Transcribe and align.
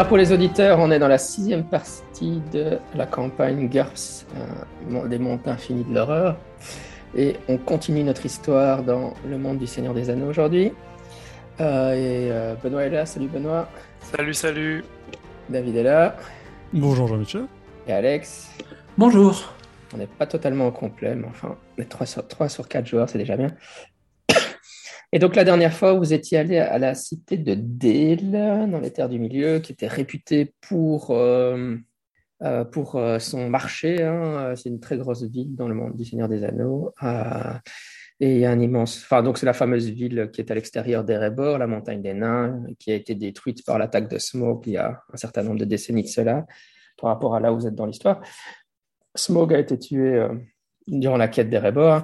Alors 0.00 0.08
pour 0.08 0.16
les 0.16 0.32
auditeurs, 0.32 0.78
on 0.78 0.90
est 0.90 0.98
dans 0.98 1.08
la 1.08 1.18
sixième 1.18 1.62
partie 1.62 2.40
de 2.54 2.78
la 2.94 3.04
campagne 3.04 3.68
GURPS, 3.68 4.24
euh, 4.34 5.06
des 5.06 5.18
mondes 5.18 5.40
infinis 5.44 5.84
de 5.84 5.94
l'horreur. 5.94 6.38
Et 7.14 7.36
on 7.48 7.58
continue 7.58 8.02
notre 8.02 8.24
histoire 8.24 8.82
dans 8.82 9.12
le 9.28 9.36
monde 9.36 9.58
du 9.58 9.66
Seigneur 9.66 9.92
des 9.92 10.08
Anneaux 10.08 10.30
aujourd'hui. 10.30 10.72
Euh, 11.60 11.92
et 11.92 12.32
euh, 12.32 12.54
Benoît 12.64 12.84
est 12.84 12.88
là, 12.88 13.04
salut 13.04 13.28
Benoît. 13.28 13.68
Salut, 14.00 14.32
salut. 14.32 14.84
David 15.50 15.76
est 15.76 15.82
là. 15.82 16.16
Bonjour 16.72 17.06
Jean-Michel. 17.06 17.44
Et 17.86 17.92
Alex. 17.92 18.48
Bonjour. 18.96 19.52
On 19.92 19.98
n'est 19.98 20.06
pas 20.06 20.26
totalement 20.26 20.68
au 20.68 20.72
complet, 20.72 21.14
mais 21.14 21.26
enfin, 21.28 21.56
on 21.76 21.82
est 21.82 21.84
3 21.84 22.06
sur, 22.06 22.26
3 22.26 22.48
sur 22.48 22.68
4 22.68 22.86
joueurs, 22.86 23.10
c'est 23.10 23.18
déjà 23.18 23.36
bien. 23.36 23.50
Et 25.12 25.18
donc 25.18 25.34
la 25.34 25.44
dernière 25.44 25.72
fois, 25.72 25.94
vous 25.94 26.12
étiez 26.12 26.38
allé 26.38 26.58
à 26.58 26.78
la 26.78 26.94
cité 26.94 27.36
de 27.36 27.54
Dale, 27.54 28.70
dans 28.70 28.78
les 28.78 28.92
terres 28.92 29.08
du 29.08 29.18
milieu, 29.18 29.58
qui 29.58 29.72
était 29.72 29.88
réputée 29.88 30.54
pour, 30.60 31.10
euh, 31.10 31.76
euh, 32.42 32.64
pour 32.64 32.94
euh, 32.94 33.18
son 33.18 33.50
marché. 33.50 34.04
Hein. 34.04 34.54
C'est 34.54 34.68
une 34.68 34.78
très 34.78 34.96
grosse 34.96 35.24
ville 35.24 35.56
dans 35.56 35.66
le 35.66 35.74
monde 35.74 35.96
du 35.96 36.04
Seigneur 36.04 36.28
des 36.28 36.44
Anneaux. 36.44 36.94
Et 38.22 38.34
il 38.34 38.38
y 38.38 38.44
a 38.44 38.50
un 38.50 38.60
immense... 38.60 39.02
Enfin, 39.02 39.22
donc 39.22 39.38
c'est 39.38 39.46
la 39.46 39.54
fameuse 39.54 39.88
ville 39.88 40.30
qui 40.32 40.42
est 40.42 40.50
à 40.50 40.54
l'extérieur 40.54 41.04
d'Erebor, 41.04 41.58
la 41.58 41.66
montagne 41.66 42.02
des 42.02 42.14
nains, 42.14 42.62
qui 42.78 42.92
a 42.92 42.94
été 42.94 43.14
détruite 43.14 43.64
par 43.64 43.78
l'attaque 43.78 44.08
de 44.10 44.18
Smoke 44.18 44.68
il 44.68 44.74
y 44.74 44.76
a 44.76 45.02
un 45.12 45.16
certain 45.16 45.42
nombre 45.42 45.58
de 45.58 45.64
décennies 45.64 46.02
de 46.02 46.08
cela, 46.08 46.46
par 47.00 47.08
rapport 47.08 47.34
à 47.34 47.40
là 47.40 47.52
où 47.52 47.58
vous 47.58 47.66
êtes 47.66 47.74
dans 47.74 47.86
l'histoire. 47.86 48.20
Smoke 49.16 49.54
a 49.54 49.58
été 49.58 49.78
tué 49.78 50.28
durant 50.90 51.16
la 51.16 51.28
quête 51.28 51.48
d'Erebor 51.50 52.02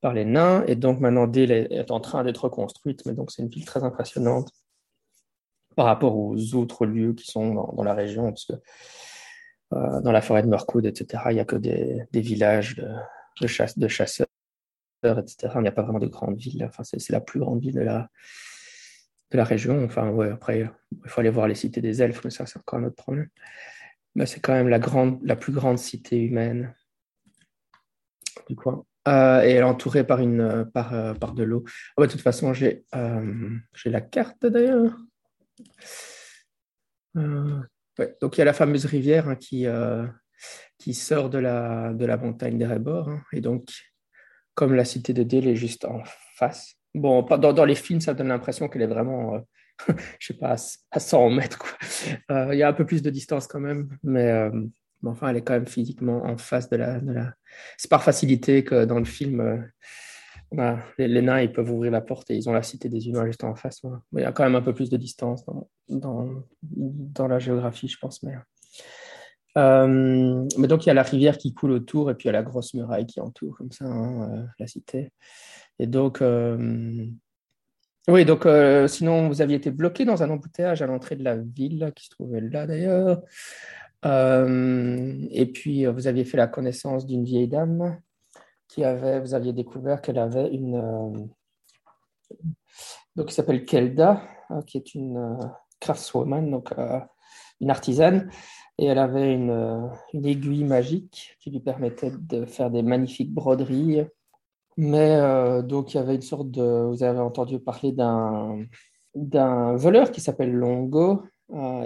par 0.00 0.12
les 0.12 0.24
nains, 0.24 0.64
et 0.66 0.76
donc 0.76 1.00
maintenant 1.00 1.26
Dale 1.26 1.50
est 1.50 1.90
en 1.90 2.00
train 2.00 2.22
d'être 2.24 2.44
reconstruite, 2.44 3.04
mais 3.06 3.12
donc 3.12 3.30
c'est 3.30 3.42
une 3.42 3.48
ville 3.48 3.64
très 3.64 3.82
impressionnante 3.82 4.50
par 5.76 5.86
rapport 5.86 6.16
aux 6.16 6.54
autres 6.54 6.86
lieux 6.86 7.12
qui 7.12 7.26
sont 7.30 7.54
dans, 7.54 7.82
la 7.82 7.94
région, 7.94 8.28
parce 8.28 8.46
que 8.46 8.54
euh, 9.74 10.00
dans 10.00 10.12
la 10.12 10.22
forêt 10.22 10.42
de 10.42 10.48
Mirkwood, 10.48 10.86
etc., 10.86 11.24
il 11.30 11.34
n'y 11.34 11.40
a 11.40 11.44
que 11.44 11.56
des, 11.56 12.02
des 12.12 12.20
villages 12.20 12.76
de, 12.76 12.88
de, 13.40 13.46
chasse, 13.46 13.78
de 13.78 13.86
chasseurs, 13.86 14.26
etc. 15.04 15.52
Il 15.56 15.62
n'y 15.62 15.68
a 15.68 15.72
pas 15.72 15.82
vraiment 15.82 15.98
de 15.98 16.06
grandes 16.06 16.38
villes. 16.38 16.64
Enfin, 16.64 16.82
c'est 16.82 17.10
la 17.10 17.20
plus 17.20 17.40
grande 17.40 17.60
ville 17.60 17.74
de 17.74 17.80
la, 17.80 18.08
région. 19.44 19.84
Enfin, 19.84 20.08
ouais, 20.10 20.30
après, 20.30 20.60
il 21.04 21.10
faut 21.10 21.20
aller 21.20 21.30
voir 21.30 21.46
les 21.46 21.54
cités 21.54 21.82
des 21.82 22.02
elfes, 22.02 22.24
mais 22.24 22.30
ça, 22.30 22.46
c'est 22.46 22.58
encore 22.58 22.78
un 22.78 22.84
autre 22.84 22.96
problème. 22.96 23.28
Mais 24.14 24.24
c'est 24.24 24.40
quand 24.40 24.54
même 24.54 24.74
grande, 24.78 25.20
la 25.22 25.36
plus 25.36 25.52
grande 25.52 25.78
cité 25.78 26.18
humaine 26.18 26.74
du 28.48 28.56
coin. 28.56 28.84
Euh, 29.08 29.42
et 29.42 29.50
elle 29.50 29.58
est 29.58 29.62
entourée 29.62 30.04
par, 30.04 30.20
une, 30.20 30.68
par, 30.74 30.92
euh, 30.92 31.14
par 31.14 31.32
de 31.32 31.44
l'eau. 31.44 31.64
Oh, 31.66 32.00
bah, 32.00 32.06
de 32.06 32.12
toute 32.12 32.20
façon, 32.20 32.52
j'ai 32.52 32.84
euh, 32.94 33.56
la 33.84 34.00
carte 34.00 34.46
d'ailleurs. 34.46 34.96
Euh. 37.16 37.60
Donc 38.20 38.36
il 38.36 38.40
y 38.40 38.42
a 38.42 38.44
la 38.44 38.52
fameuse 38.52 38.84
rivière 38.84 39.28
hein, 39.28 39.36
qui, 39.36 39.66
euh, 39.66 40.06
qui 40.78 40.92
sort 40.92 41.30
de 41.30 41.38
la, 41.38 41.94
de 41.94 42.04
la 42.04 42.16
montagne 42.16 42.58
d'Erebor. 42.58 43.08
Hein, 43.08 43.22
et 43.32 43.40
donc, 43.40 43.68
comme 44.54 44.74
la 44.74 44.84
cité 44.84 45.12
de 45.12 45.22
Dale 45.22 45.46
est 45.46 45.56
juste 45.56 45.84
en 45.84 46.02
face. 46.34 46.74
Bon, 46.94 47.22
dans, 47.22 47.52
dans 47.52 47.64
les 47.64 47.74
films, 47.74 48.00
ça 48.00 48.14
donne 48.14 48.28
l'impression 48.28 48.68
qu'elle 48.68 48.82
est 48.82 48.86
vraiment, 48.86 49.36
euh, 49.36 49.92
je 50.18 50.26
sais 50.26 50.34
pas, 50.34 50.54
à, 50.54 50.56
à 50.90 51.00
100 51.00 51.30
mètres. 51.30 51.76
Il 52.28 52.58
y 52.58 52.62
a 52.62 52.68
un 52.68 52.72
peu 52.72 52.84
plus 52.84 53.02
de 53.02 53.10
distance 53.10 53.46
quand 53.46 53.60
même, 53.60 53.96
mais 54.02 54.50
mais 55.02 55.10
enfin, 55.10 55.28
elle 55.28 55.36
est 55.36 55.42
quand 55.42 55.54
même 55.54 55.66
physiquement 55.66 56.24
en 56.24 56.36
face 56.36 56.68
de 56.70 56.76
la. 56.76 57.00
De 57.00 57.12
la... 57.12 57.34
C'est 57.76 57.90
par 57.90 58.02
facilité 58.02 58.64
que 58.64 58.84
dans 58.84 58.98
le 58.98 59.04
film, 59.04 59.40
euh, 59.40 60.76
les, 60.98 61.22
nains 61.22 61.40
ils 61.40 61.52
peuvent 61.52 61.70
ouvrir 61.70 61.92
la 61.92 62.00
porte 62.00 62.30
et 62.30 62.36
ils 62.36 62.48
ont 62.48 62.52
la 62.52 62.62
cité 62.62 62.88
des 62.88 63.08
humains 63.08 63.26
juste 63.26 63.44
en 63.44 63.54
face. 63.54 63.80
Voilà. 63.82 64.00
Il 64.12 64.20
y 64.20 64.24
a 64.24 64.32
quand 64.32 64.44
même 64.44 64.54
un 64.54 64.62
peu 64.62 64.74
plus 64.74 64.90
de 64.90 64.96
distance 64.96 65.44
dans, 65.88 66.44
dans, 66.62 67.28
la 67.28 67.38
géographie, 67.38 67.88
je 67.88 67.98
pense. 67.98 68.22
Mais, 68.22 68.34
euh, 69.58 70.46
mais 70.58 70.68
donc, 70.68 70.86
il 70.86 70.88
y 70.88 70.90
a 70.90 70.94
la 70.94 71.02
rivière 71.02 71.36
qui 71.36 71.52
coule 71.52 71.72
autour 71.72 72.10
et 72.10 72.14
puis 72.14 72.24
il 72.24 72.28
y 72.28 72.30
a 72.30 72.32
la 72.32 72.42
grosse 72.42 72.74
muraille 72.74 73.06
qui 73.06 73.20
entoure 73.20 73.56
comme 73.56 73.72
ça 73.72 73.84
hein, 73.86 74.30
euh, 74.30 74.46
la 74.58 74.66
cité. 74.66 75.12
Et 75.78 75.86
donc. 75.86 76.22
Oui, 78.08 78.24
donc 78.24 78.46
sinon, 78.86 79.26
vous 79.26 79.42
aviez 79.42 79.56
été 79.56 79.72
bloqué 79.72 80.04
dans 80.04 80.22
un 80.22 80.30
embouteillage 80.30 80.80
à 80.80 80.86
l'entrée 80.86 81.16
de 81.16 81.24
la 81.24 81.36
ville, 81.36 81.92
qui 81.96 82.04
se 82.04 82.10
trouvait 82.10 82.40
là 82.40 82.64
d'ailleurs. 82.64 83.20
Euh, 84.04 85.26
et 85.30 85.46
puis, 85.46 85.86
vous 85.86 86.06
aviez 86.06 86.24
fait 86.24 86.36
la 86.36 86.46
connaissance 86.46 87.06
d'une 87.06 87.24
vieille 87.24 87.48
dame 87.48 88.00
qui 88.68 88.84
avait, 88.84 89.20
vous 89.20 89.34
aviez 89.34 89.52
découvert 89.52 90.02
qu'elle 90.02 90.18
avait 90.18 90.48
une, 90.52 90.74
euh, 90.74 91.26
donc 93.14 93.28
qui 93.28 93.34
s'appelle 93.34 93.64
Kelda, 93.64 94.22
euh, 94.50 94.62
qui 94.62 94.76
est 94.78 94.94
une 94.94 95.16
euh, 95.16 95.46
craftswoman, 95.80 96.50
donc 96.50 96.72
euh, 96.78 97.00
une 97.60 97.70
artisane, 97.70 98.30
et 98.78 98.86
elle 98.86 98.98
avait 98.98 99.32
une, 99.32 99.90
une, 100.12 100.26
aiguille 100.26 100.64
magique 100.64 101.36
qui 101.40 101.50
lui 101.50 101.60
permettait 101.60 102.12
de 102.12 102.44
faire 102.44 102.70
des 102.70 102.82
magnifiques 102.82 103.32
broderies. 103.32 104.04
Mais 104.76 105.16
euh, 105.16 105.62
donc, 105.62 105.94
il 105.94 105.96
y 105.96 106.00
avait 106.00 106.16
une 106.16 106.22
sorte 106.22 106.50
de, 106.50 106.86
vous 106.86 107.02
avez 107.02 107.20
entendu 107.20 107.58
parler 107.58 107.92
d'un 107.92 108.64
d'un 109.14 109.76
voleur 109.76 110.10
qui 110.10 110.20
s'appelle 110.20 110.52
Longo, 110.52 111.22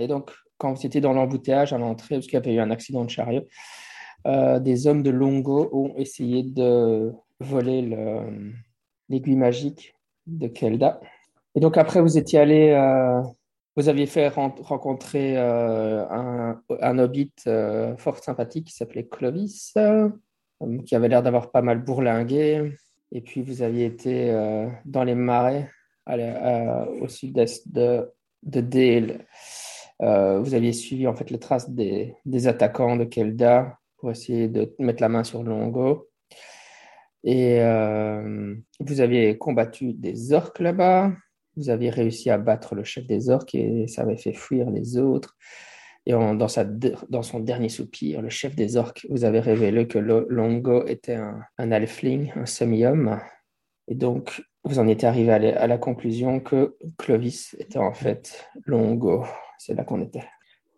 et 0.00 0.08
donc 0.08 0.32
quand 0.60 0.84
étiez 0.84 1.00
dans 1.00 1.14
l'embouteillage 1.14 1.72
à 1.72 1.78
l'entrée, 1.78 2.16
parce 2.16 2.26
qu'il 2.26 2.34
y 2.34 2.36
avait 2.36 2.54
eu 2.54 2.60
un 2.60 2.70
accident 2.70 3.04
de 3.04 3.10
chariot, 3.10 3.46
euh, 4.26 4.60
des 4.60 4.86
hommes 4.86 5.02
de 5.02 5.10
Longo 5.10 5.70
ont 5.72 5.94
essayé 5.96 6.42
de 6.42 7.12
voler 7.40 7.82
l'aiguille 9.08 9.36
magique 9.36 9.94
de 10.26 10.46
Kelda. 10.46 11.00
Et 11.54 11.60
donc 11.60 11.78
après, 11.78 12.02
vous 12.02 12.18
étiez 12.18 12.38
allé, 12.38 12.70
euh, 12.70 13.22
vous 13.74 13.88
aviez 13.88 14.04
fait 14.04 14.28
rencontrer 14.28 15.38
euh, 15.38 16.04
un, 16.10 16.98
hobbit 16.98 17.32
fort 17.96 18.18
sympathique 18.18 18.66
qui 18.66 18.74
s'appelait 18.74 19.06
Clovis, 19.06 19.74
qui 20.84 20.94
avait 20.94 21.08
l'air 21.08 21.22
d'avoir 21.22 21.50
pas 21.50 21.62
mal 21.62 21.82
bourlingué. 21.82 22.72
Et 23.12 23.22
puis 23.22 23.40
vous 23.40 23.62
aviez 23.62 23.86
été 23.86 24.30
dans 24.84 25.04
les 25.04 25.14
marais 25.14 25.70
au 26.06 27.08
sud-est 27.08 27.72
de, 27.72 28.12
de 28.42 28.60
Dale. 28.60 29.26
Euh, 30.02 30.40
vous 30.40 30.54
aviez 30.54 30.72
suivi 30.72 31.06
en 31.06 31.14
fait 31.14 31.30
les 31.30 31.38
traces 31.38 31.70
des, 31.70 32.16
des, 32.24 32.48
attaquants 32.48 32.96
de 32.96 33.04
Kelda 33.04 33.78
pour 33.98 34.10
essayer 34.10 34.48
de 34.48 34.74
mettre 34.78 35.02
la 35.02 35.08
main 35.08 35.24
sur 35.24 35.42
Longo. 35.42 36.08
Et 37.22 37.60
euh, 37.60 38.54
vous 38.80 39.00
aviez 39.00 39.36
combattu 39.36 39.92
des 39.92 40.32
orques 40.32 40.60
là-bas. 40.60 41.12
Vous 41.56 41.68
aviez 41.68 41.90
réussi 41.90 42.30
à 42.30 42.38
battre 42.38 42.74
le 42.74 42.84
chef 42.84 43.06
des 43.06 43.28
orques 43.28 43.54
et 43.54 43.86
ça 43.88 44.02
avait 44.02 44.16
fait 44.16 44.32
fuir 44.32 44.70
les 44.70 44.96
autres. 44.96 45.36
Et 46.06 46.12
dans, 46.12 46.48
sa, 46.48 46.64
dans, 46.64 47.22
son 47.22 47.40
dernier 47.40 47.68
soupir, 47.68 48.22
le 48.22 48.30
chef 48.30 48.54
des 48.56 48.78
orques 48.78 49.06
vous 49.10 49.24
avez 49.24 49.38
révélé 49.38 49.86
que 49.86 49.98
Longo 49.98 50.86
était 50.86 51.16
un, 51.16 51.42
un 51.58 51.72
alfling, 51.72 52.32
un 52.36 52.46
semi-homme. 52.46 53.20
Et 53.86 53.94
donc, 53.94 54.42
vous 54.64 54.78
en 54.78 54.88
étiez 54.88 55.06
arrivé 55.06 55.30
à 55.30 55.66
la 55.66 55.78
conclusion 55.78 56.40
que 56.40 56.76
Clovis 56.96 57.54
était 57.58 57.78
en 57.78 57.92
fait 57.92 58.48
Longo 58.64 59.24
c'est 59.60 59.74
là 59.74 59.84
qu'on 59.84 60.00
était. 60.00 60.24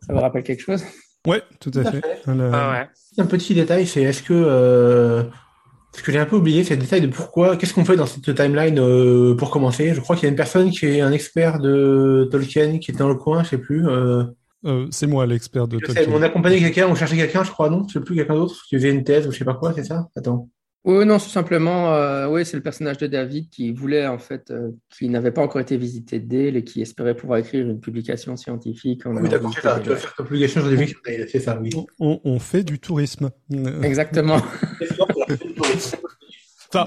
Ça 0.05 0.12
vous 0.12 0.20
rappelle 0.20 0.43
quelque 0.43 0.61
chose? 0.61 0.84
Ouais, 1.26 1.40
tout 1.61 1.70
à, 1.76 1.84
tout 1.84 1.88
à 1.88 1.93
fait. 1.93 2.02
Ah 2.26 2.70
ouais. 2.73 2.88
Un 3.23 3.26
petit 3.26 3.55
détail, 3.55 3.87
c'est 3.87 4.02
est-ce 4.02 4.25
que 4.25 4.32
euh, 4.34 5.23
ce 5.94 6.02
que 6.02 6.11
j'ai 6.11 6.19
un 6.19 6.26
peu 6.26 6.34
oublié, 6.37 6.64
c'est 6.64 6.75
le 6.75 6.81
détail 6.81 7.00
de 7.00 7.06
pourquoi, 7.06 7.56
qu'est-ce 7.56 7.75
qu'on 7.75 7.84
fait 7.84 7.94
dans 7.94 8.06
cette 8.06 8.34
timeline 8.34 8.81
euh, 8.81 9.37
pour 9.37 9.50
commencer? 9.50 9.94
Je 9.94 10.00
crois 10.00 10.17
qu'il 10.17 10.25
y 10.25 10.26
a 10.26 10.31
une 10.31 10.37
personne 10.37 10.70
qui 10.70 10.87
est 10.87 11.00
un 11.00 11.12
expert 11.12 11.61
de 11.61 12.29
Tolkien 12.32 12.79
qui 12.79 12.90
est 12.90 12.99
dans 12.99 13.08
le 13.08 13.14
coin, 13.14 13.44
je 13.44 13.50
sais 13.50 13.58
plus. 13.58 13.88
Euh... 13.88 14.25
Euh, 14.64 14.87
c'est 14.90 15.06
moi 15.06 15.26
l'expert 15.26 15.69
de 15.69 15.78
je 15.81 15.87
Tolkien. 15.87 16.05
Sais, 16.05 16.11
on 16.12 16.23
accompagnait 16.23 16.58
quelqu'un, 16.58 16.88
on 16.88 16.96
cherchait 16.96 17.17
quelqu'un, 17.17 17.44
je 17.44 17.52
crois, 17.52 17.70
non? 17.70 17.87
Je 17.87 17.94
sais 17.94 18.00
plus 18.00 18.17
quelqu'un 18.17 18.35
d'autre? 18.35 18.56
Qui 18.69 18.75
faisait 18.75 18.90
une 18.90 19.05
thèse 19.05 19.28
ou 19.28 19.31
je 19.31 19.38
sais 19.38 19.44
pas 19.44 19.55
quoi, 19.55 19.73
c'est 19.75 19.85
ça? 19.85 20.08
Attends. 20.17 20.49
Oui, 20.84 21.06
non, 21.06 21.19
tout 21.19 21.29
simplement, 21.29 21.94
euh, 21.94 22.26
oui, 22.26 22.44
c'est 22.44 22.56
le 22.56 22.62
personnage 22.62 22.99
de 22.99 23.06
David 23.06 23.49
qui 23.50 23.70
voulait, 23.70 24.06
en 24.08 24.19
fait, 24.19 24.50
euh, 24.50 24.73
qui 24.90 25.08
n'avait 25.08 25.31
pas 25.31 25.40
encore 25.40 25.61
été 25.61 25.76
visité 25.76 26.19
d'elle 26.19 26.56
et 26.56 26.64
qui 26.64 26.82
espérait 26.82 27.14
pouvoir 27.14 27.38
écrire 27.38 27.64
une 27.64 27.79
publication 27.79 28.37
scientifique. 28.37 29.02
Oui, 29.06 29.29
d'accord, 29.29 29.52
c'est 29.55 29.61
ça. 29.61 29.79
Tu 29.81 29.90
vas 29.90 29.96
faire 29.96 30.14
ta 30.17 30.25
publication 30.25 30.61
scientifique, 30.61 30.96
c'est 31.31 31.38
ça, 31.38 31.56
oui. 31.61 31.70
On, 32.00 32.20
on, 32.25 32.38
fait 32.40 32.64
du 32.64 32.81
tourisme. 32.81 33.31
Exactement. 33.82 34.43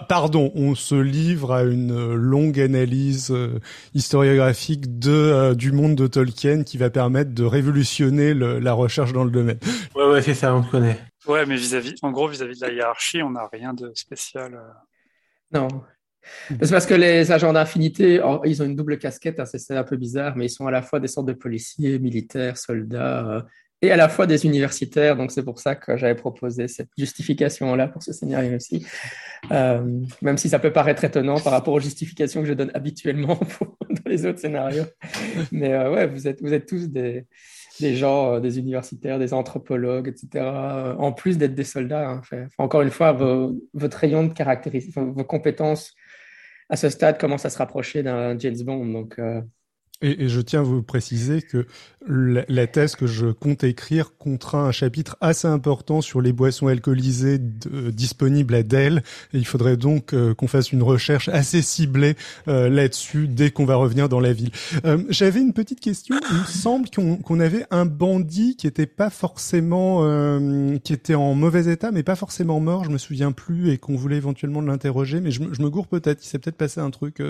Pardon, 0.10 0.52
on 0.56 0.74
se 0.74 0.96
livre 0.96 1.54
à 1.54 1.64
une 1.64 2.16
longue 2.16 2.60
analyse 2.60 3.30
euh, 3.30 3.60
historiographique 3.94 4.98
de 4.98 5.12
euh, 5.12 5.54
du 5.54 5.72
monde 5.72 5.96
de 5.96 6.08
Tolkien 6.08 6.64
qui 6.64 6.78
va 6.78 6.90
permettre 6.90 7.34
de 7.34 7.44
révolutionner 7.44 8.34
le, 8.34 8.58
la 8.58 8.74
recherche 8.74 9.14
dans 9.14 9.24
le 9.24 9.30
domaine. 9.30 9.60
Ouais, 9.96 10.06
ouais, 10.06 10.22
c'est 10.24 10.34
ça, 10.34 10.56
on 10.56 10.64
connaît. 10.64 10.98
Ouais, 11.28 11.46
mais 11.46 11.56
vis-à-vis, 11.56 11.94
-vis, 11.94 12.00
en 12.06 12.12
gros, 12.12 12.28
vis-à-vis 12.28 12.54
-vis 12.54 12.62
de 12.62 12.68
la 12.68 12.74
hiérarchie, 12.74 13.22
on 13.24 13.32
n'a 13.32 13.48
rien 13.52 13.74
de 13.74 13.92
spécial. 13.96 14.54
Euh... 14.54 15.60
Non. 15.60 15.68
C'est 16.50 16.72
parce 16.72 16.86
que 16.86 16.94
les 16.94 17.32
agents 17.32 17.54
d'infinité, 17.54 18.22
ils 18.46 18.62
ont 18.62 18.66
une 18.66 18.76
double 18.76 18.98
casquette, 18.98 19.40
hein, 19.40 19.46
c'est 19.46 19.76
un 19.76 19.84
peu 19.84 19.96
bizarre, 19.96 20.36
mais 20.36 20.46
ils 20.46 20.50
sont 20.50 20.68
à 20.68 20.72
la 20.72 20.82
fois 20.82 21.00
des 21.00 21.08
sortes 21.08 21.28
de 21.28 21.34
policiers, 21.34 22.00
militaires, 22.00 22.58
soldats, 22.58 23.28
euh, 23.28 23.42
et 23.82 23.92
à 23.92 23.96
la 23.96 24.10
fois 24.10 24.26
des 24.26 24.46
universitaires. 24.46 25.16
Donc, 25.16 25.32
c'est 25.32 25.44
pour 25.44 25.60
ça 25.60 25.76
que 25.76 25.98
j'avais 25.98 26.16
proposé 26.16 26.68
cette 26.68 26.90
justification-là 26.98 27.88
pour 27.88 28.02
ce 28.02 28.14
scénario 28.14 28.56
aussi. 28.56 28.86
Euh, 29.52 30.02
même 30.22 30.38
si 30.38 30.50
ça 30.50 30.60
peut 30.60 30.74
paraître 30.74 31.04
étonnant 31.04 31.40
par 31.40 31.54
rapport 31.54 31.74
aux 31.74 31.80
justifications 31.80 32.42
que 32.42 32.48
je 32.48 32.54
donne 32.54 32.72
habituellement 32.74 33.40
dans 33.90 34.10
les 34.10 34.26
autres 34.26 34.40
scénarios. 34.40 34.86
Mais 35.52 35.74
euh, 35.74 35.94
ouais, 35.94 36.08
vous 36.08 36.28
êtes, 36.28 36.42
vous 36.42 36.54
êtes 36.54 36.68
tous 36.68 36.90
des, 36.90 37.26
des 37.80 37.96
gens, 37.96 38.34
euh, 38.34 38.40
des 38.40 38.60
universitaires, 38.60 39.20
des 39.20 39.34
anthropologues, 39.34 40.08
etc. 40.08 40.46
En 40.98 41.12
plus 41.12 41.38
d'être 41.38 41.56
des 41.56 41.64
soldats. 41.64 42.10
Hein. 42.10 42.18
Enfin, 42.20 42.48
encore 42.58 42.82
une 42.82 42.92
fois, 42.92 43.12
votre 43.74 43.98
rayon 43.98 44.24
de 44.24 44.34
caractéristiques, 44.34 44.98
vos 44.98 45.24
compétences 45.24 45.94
à 46.70 46.76
ce 46.76 46.90
stade 46.90 47.20
commencent 47.20 47.46
à 47.46 47.50
se 47.50 47.58
rapprocher 47.58 48.04
d'un 48.04 48.38
James 48.40 48.58
Bond. 48.64 48.86
Donc, 48.88 49.20
et, 50.02 50.24
et, 50.24 50.30
je 50.30 50.42
tiens 50.42 50.60
à 50.60 50.64
vous 50.64 50.84
préciser 50.84 51.42
que 51.42 51.66
la, 52.08 52.68
thèse 52.68 52.96
que 52.96 53.08
je 53.08 53.28
compte 53.28 53.64
écrire 53.64 54.18
contraint 54.18 54.66
un 54.66 54.72
chapitre 54.72 55.18
assez 55.22 55.48
important 55.48 56.02
sur 56.02 56.22
les 56.22 56.34
boissons 56.34 56.68
alcoolisées 56.68 57.40
disponibles 57.40 58.54
à 58.56 58.64
Dell. 58.64 59.04
Il 59.34 59.46
faudrait 59.46 59.78
donc 59.78 60.14
euh, 60.14 60.34
qu'on 60.34 60.48
fasse 60.48 60.72
une 60.72 60.84
recherche 60.84 61.30
assez 61.30 61.62
ciblée 61.62 62.16
euh, 62.48 62.70
là-dessus 62.70 63.28
dès 63.28 63.52
qu'on 63.52 63.66
va 63.66 63.76
revenir 63.76 64.10
dans 64.10 64.20
la 64.20 64.34
ville. 64.34 64.52
Euh, 64.86 65.04
j'avais 65.10 65.40
une 65.40 65.54
petite 65.54 65.80
question. 65.80 66.16
Il 66.32 66.38
me 66.38 66.46
semble 66.46 66.90
qu'on 66.90 67.40
avait 67.40 67.66
un 67.72 67.86
bandit 67.86 68.56
qui 68.56 68.68
était 68.68 68.86
pas 68.86 69.10
forcément, 69.10 70.02
qui 70.84 70.94
était 70.94 71.16
en 71.16 71.34
mauvais 71.34 71.72
état, 71.72 71.92
mais 71.92 72.04
pas 72.04 72.16
forcément 72.16 72.60
mort. 72.60 72.84
Je 72.84 72.90
me 72.90 72.98
souviens 72.98 73.32
plus 73.32 73.72
et 73.72 73.78
qu'on 73.78 73.96
voulait 73.96 74.18
éventuellement 74.18 74.62
l'interroger. 74.62 75.22
Mais 75.22 75.32
je, 75.32 75.42
je, 75.52 75.62
me 75.62 75.70
gourre 75.70 75.88
peut-être. 75.88 76.24
Il 76.24 76.28
s'est 76.28 76.40
peut-être 76.40 76.58
passé 76.58 76.80
un 76.82 76.92
truc 76.92 77.22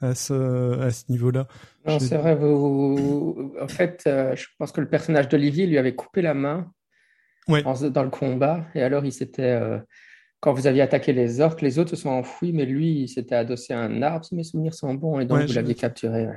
à 0.00 0.14
ce, 0.14 0.80
à 0.80 0.90
ce 0.90 1.04
niveau-là. 1.08 1.46
Non, 1.86 1.98
c'est 1.98 2.16
vrai. 2.16 2.34
Vous... 2.34 3.52
En 3.60 3.68
fait, 3.68 4.02
euh, 4.06 4.34
je 4.36 4.46
pense 4.58 4.72
que 4.72 4.80
le 4.80 4.88
personnage 4.88 5.28
d'Olivier 5.28 5.66
lui 5.66 5.78
avait 5.78 5.94
coupé 5.94 6.22
la 6.22 6.34
main 6.34 6.70
dans 7.48 8.02
le 8.02 8.10
combat. 8.10 8.66
Et 8.74 8.82
alors, 8.82 9.04
il 9.04 9.12
s'était. 9.12 9.42
Euh, 9.42 9.78
quand 10.40 10.52
vous 10.52 10.66
aviez 10.66 10.82
attaqué 10.82 11.12
les 11.12 11.40
orques, 11.40 11.62
les 11.62 11.78
autres 11.78 11.90
se 11.90 11.96
sont 11.96 12.10
enfouis, 12.10 12.52
mais 12.52 12.66
lui, 12.66 13.02
il 13.02 13.08
s'était 13.08 13.34
adossé 13.34 13.72
à 13.72 13.80
un 13.80 14.02
arbre, 14.02 14.24
si 14.24 14.34
mes 14.34 14.44
souvenirs 14.44 14.74
sont 14.74 14.94
bons, 14.94 15.18
et 15.18 15.24
donc 15.24 15.42
vous 15.42 15.52
l'aviez 15.54 15.74
capturé. 15.74 16.28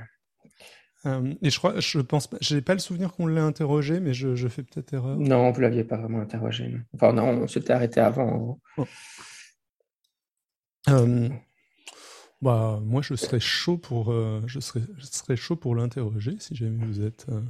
Euh, 1.06 1.34
et 1.42 1.50
je 1.50 1.57
crois, 1.57 1.80
je 1.80 2.00
pense, 2.00 2.30
j'ai 2.42 2.62
pas 2.62 2.74
le 2.74 2.80
souvenir 2.80 3.12
qu'on 3.12 3.28
l'ait 3.28 3.40
interrogé, 3.40 4.00
mais 4.00 4.13
je, 4.13 4.48
fais 4.48 4.63
peut-être 4.63 4.94
erreur. 4.94 5.18
Non, 5.18 5.51
vous 5.51 5.62
l'aviez 5.62 5.84
pas 5.84 5.98
vraiment 5.98 6.19
interrogé. 6.22 6.75
Enfin, 6.94 7.13
non, 7.13 7.28
on 7.44 7.48
s'était 7.48 7.74
arrêté 7.74 8.00
avant. 8.00 8.60
Oh. 8.78 8.86
Bah, 12.41 12.80
moi, 12.83 13.01
je 13.01 13.15
serais 13.15 13.39
chaud 13.39 13.77
pour, 13.77 14.12
euh, 14.12 14.41
je 14.47 14.59
serais, 14.59 14.81
je 14.97 15.06
serais 15.06 15.36
chaud 15.36 15.57
pour 15.57 15.75
l'interroger 15.75 16.38
si 16.39 16.56
jamais 16.56 16.86
vous 16.86 17.01
êtes, 17.01 17.25
euh, 17.30 17.41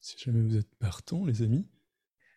si 0.00 0.16
jamais 0.18 0.40
vous 0.40 0.56
êtes 0.56 0.72
partant, 0.78 1.24
les 1.24 1.42
amis. 1.42 1.66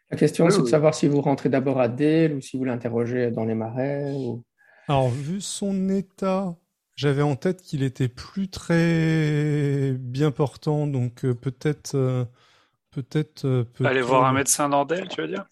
La 0.09 0.17
question, 0.17 0.49
c'est 0.49 0.61
de 0.61 0.67
savoir 0.67 0.95
si 0.95 1.07
vous 1.07 1.21
rentrez 1.21 1.49
d'abord 1.49 1.79
à 1.79 1.87
Dale 1.87 2.33
ou 2.33 2.41
si 2.41 2.57
vous 2.57 2.63
l'interrogez 2.63 3.29
dans 3.29 3.45
les 3.45 3.53
marais. 3.53 4.11
Ou... 4.15 4.43
Alors, 4.87 5.09
vu 5.09 5.39
son 5.39 5.89
état, 5.89 6.55
j'avais 6.95 7.21
en 7.21 7.35
tête 7.35 7.61
qu'il 7.61 7.83
était 7.83 8.07
plus 8.07 8.47
très 8.47 9.93
bien 9.99 10.31
portant, 10.31 10.87
donc 10.87 11.25
euh, 11.25 11.35
peut-être, 11.35 12.27
peut-être. 12.89 13.65
Peut 13.73 13.85
Aller 13.85 14.01
voir 14.01 14.25
un 14.25 14.33
médecin 14.33 14.69
dans 14.69 14.85
Dale, 14.85 15.09
tu 15.09 15.21
veux 15.21 15.27
dire? 15.27 15.45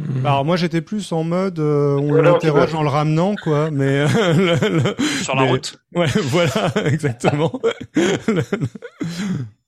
Mhm. 0.00 0.26
Alors 0.26 0.44
moi 0.44 0.56
j'étais 0.56 0.80
plus 0.80 1.12
en 1.12 1.24
mode 1.24 1.58
euh, 1.58 1.96
on 1.96 2.14
l'interroge 2.14 2.74
en 2.74 2.82
le 2.82 2.88
ramenant 2.88 3.34
quoi, 3.42 3.70
mais 3.70 4.00
euh, 4.00 4.08
sur 5.22 5.34
la 5.34 5.42
route. 5.42 5.80
Ouais, 5.94 6.06
voilà, 6.24 6.72
exactement. 6.86 7.52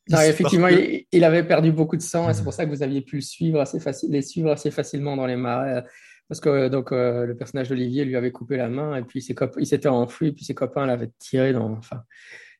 effectivement, 0.08 0.68
il, 1.12 1.24
avait 1.24 1.44
perdu 1.44 1.72
beaucoup 1.72 1.96
de 1.96 2.02
sang 2.02 2.28
et 2.28 2.34
c'est 2.34 2.42
pour 2.42 2.52
ça 2.52 2.64
que 2.64 2.70
vous 2.70 2.82
aviez 2.82 3.02
pu 3.02 3.16
le 3.16 3.22
suivre 3.22 3.60
assez 3.60 3.80
facile, 3.80 4.10
les 4.10 4.22
suivre 4.22 4.50
assez 4.50 4.70
facilement 4.70 5.16
dans 5.16 5.26
les 5.26 5.36
marais. 5.36 5.84
Parce 6.28 6.40
que 6.40 6.68
donc 6.68 6.92
euh, 6.92 7.26
le 7.26 7.36
personnage 7.36 7.68
d'Olivier 7.68 8.04
lui 8.04 8.16
avait 8.16 8.32
coupé 8.32 8.56
la 8.56 8.68
main 8.68 8.96
et 8.96 9.02
puis 9.02 9.20
ses 9.20 9.34
il 9.58 9.66
s'était 9.66 9.88
enfui 9.88 10.32
puis 10.32 10.44
ses 10.44 10.54
copains 10.54 10.86
l'avaient 10.86 11.10
tiré 11.18 11.52
dans, 11.52 11.72
enfin, 11.72 12.02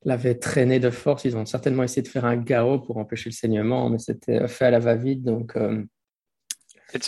l'avaient 0.05 0.35
traîné 0.35 0.79
de 0.79 0.91
force. 0.91 1.25
Ils 1.25 1.37
ont 1.37 1.47
certainement 1.47 1.83
essayé 1.83 2.03
de 2.03 2.09
faire 2.09 2.27
un 2.27 2.37
garrot 2.37 2.81
pour 2.81 2.99
empêcher 2.99 3.31
le 3.31 3.35
saignement, 3.35 3.89
mais 3.89 3.99
c'était 3.99 4.47
fait 4.47 4.67
à 4.67 4.71
la 4.71 4.79
va-vite 4.79 5.23
donc. 5.23 5.57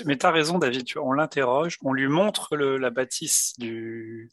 Mais 0.06 0.16
tu 0.16 0.26
as 0.26 0.30
raison, 0.30 0.58
David, 0.58 0.86
on 0.96 1.12
l'interroge, 1.12 1.78
on 1.82 1.92
lui 1.92 2.08
montre 2.08 2.56
la 2.56 2.90
bâtisse 2.90 3.54
du, 3.58 4.30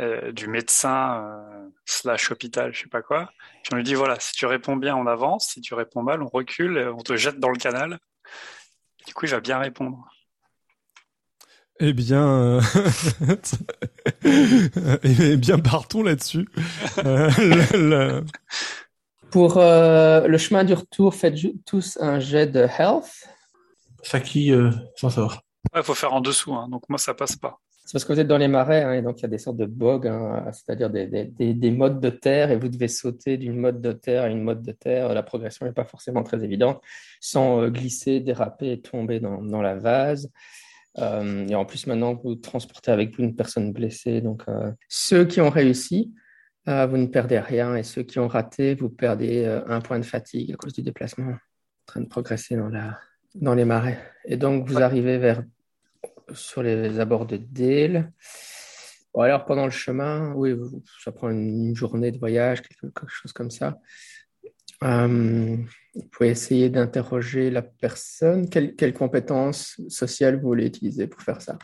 euh, 0.00 0.32
du 0.32 0.48
médecin 0.48 1.22
euh, 1.22 1.68
slash 1.84 2.32
hôpital, 2.32 2.74
je 2.74 2.82
sais 2.82 2.88
pas 2.88 3.00
quoi. 3.00 3.30
Puis 3.62 3.72
on 3.72 3.76
lui 3.76 3.84
dit 3.84 3.94
voilà, 3.94 4.18
si 4.18 4.32
tu 4.32 4.44
réponds 4.44 4.74
bien, 4.74 4.96
on 4.96 5.06
avance, 5.06 5.50
si 5.50 5.60
tu 5.60 5.74
réponds 5.74 6.02
mal, 6.02 6.20
on 6.20 6.26
recule, 6.26 6.92
on 6.98 7.02
te 7.02 7.16
jette 7.16 7.38
dans 7.38 7.50
le 7.50 7.58
canal. 7.58 8.00
Du 9.06 9.14
coup, 9.14 9.26
il 9.26 9.30
va 9.30 9.38
bien 9.38 9.60
répondre. 9.60 10.04
Eh 11.78 11.92
bien, 11.92 12.58
eh 14.24 15.36
bien, 15.36 15.60
partons 15.60 16.02
là-dessus. 16.02 16.48
Euh, 16.98 18.20
Pour 19.30 19.58
le 19.58 20.38
chemin 20.38 20.64
du 20.64 20.74
retour, 20.74 21.14
faites 21.14 21.36
tous 21.66 21.98
un 22.00 22.18
jet 22.18 22.48
de 22.48 22.66
health. 22.78 23.28
Saki 24.04 24.52
euh, 24.52 24.70
s'en 24.96 25.10
sort. 25.10 25.40
Il 25.74 25.82
faut 25.82 25.94
faire 25.94 26.12
en 26.12 26.20
dessous, 26.20 26.54
hein, 26.54 26.68
donc 26.68 26.88
moi 26.88 26.98
ça 26.98 27.14
passe 27.14 27.36
pas. 27.36 27.58
C'est 27.84 27.92
parce 27.92 28.04
que 28.04 28.12
vous 28.12 28.20
êtes 28.20 28.28
dans 28.28 28.38
les 28.38 28.48
marais, 28.48 28.82
hein, 28.82 28.92
et 28.92 29.02
donc 29.02 29.18
il 29.18 29.22
y 29.22 29.26
a 29.26 29.28
des 29.28 29.38
sortes 29.38 29.56
de 29.56 29.66
bogs, 29.66 30.06
hein, 30.06 30.50
c'est-à-dire 30.52 30.88
des, 30.88 31.06
des, 31.06 31.54
des, 31.54 31.70
modes 31.70 32.00
de 32.00 32.10
terre, 32.10 32.50
et 32.50 32.56
vous 32.56 32.68
devez 32.68 32.88
sauter 32.88 33.36
d'une 33.36 33.56
mode 33.56 33.80
de 33.80 33.92
terre 33.92 34.24
à 34.24 34.28
une 34.28 34.42
mode 34.42 34.62
de 34.62 34.72
terre. 34.72 35.12
La 35.12 35.22
progression 35.22 35.66
n'est 35.66 35.72
pas 35.72 35.84
forcément 35.84 36.22
très 36.22 36.42
évidente, 36.44 36.80
sans 37.20 37.62
euh, 37.62 37.70
glisser, 37.70 38.20
déraper 38.20 38.72
et 38.72 38.80
tomber 38.80 39.20
dans, 39.20 39.42
dans 39.42 39.60
la 39.60 39.74
vase. 39.74 40.30
Euh, 40.98 41.46
et 41.48 41.54
en 41.54 41.64
plus, 41.64 41.86
maintenant, 41.86 42.14
vous 42.14 42.36
transportez 42.36 42.90
avec 42.90 43.16
vous 43.16 43.22
une 43.22 43.36
personne 43.36 43.72
blessée. 43.72 44.20
Donc, 44.20 44.44
ceux 44.88 45.24
qui 45.24 45.40
ont 45.40 45.50
réussi, 45.50 46.14
vous 46.66 46.96
ne 46.96 47.06
perdez 47.06 47.38
rien, 47.38 47.74
et 47.76 47.82
ceux 47.82 48.02
qui 48.02 48.18
ont 48.18 48.28
raté, 48.28 48.74
vous 48.74 48.88
perdez 48.88 49.44
un 49.66 49.80
point 49.80 49.98
de 49.98 50.04
fatigue 50.04 50.52
à 50.52 50.56
cause 50.56 50.72
du 50.72 50.82
déplacement, 50.82 51.32
en 51.32 51.38
train 51.86 52.00
de 52.00 52.06
progresser 52.06 52.56
dans 52.56 52.68
la, 52.68 52.96
dans 53.34 53.54
les 53.54 53.64
marais. 53.64 53.98
Et 54.24 54.36
donc, 54.36 54.68
vous 54.68 54.80
arrivez 54.80 55.18
vers 55.18 55.42
sur 56.32 56.62
les 56.62 57.00
abords 57.00 57.26
de 57.26 57.36
Dale. 57.36 58.12
Bon, 59.12 59.20
alors, 59.20 59.44
pendant 59.44 59.64
le 59.64 59.70
chemin, 59.70 60.32
oui, 60.34 60.54
ça 61.02 61.12
prend 61.12 61.30
une 61.30 61.74
journée 61.76 62.10
de 62.10 62.18
voyage, 62.18 62.62
quelque, 62.62 63.06
chose 63.06 63.32
comme 63.32 63.50
ça. 63.50 63.78
Euh, 64.82 65.56
vous 65.94 66.08
pouvez 66.10 66.30
essayer 66.30 66.68
d'interroger 66.68 67.50
la 67.50 67.62
personne. 67.62 68.48
Quelles 68.48 68.74
quelle 68.74 68.92
compétences 68.92 69.80
sociales 69.88 70.36
vous 70.36 70.48
voulez 70.48 70.66
utiliser 70.66 71.06
pour 71.06 71.22
faire 71.22 71.40
ça? 71.40 71.58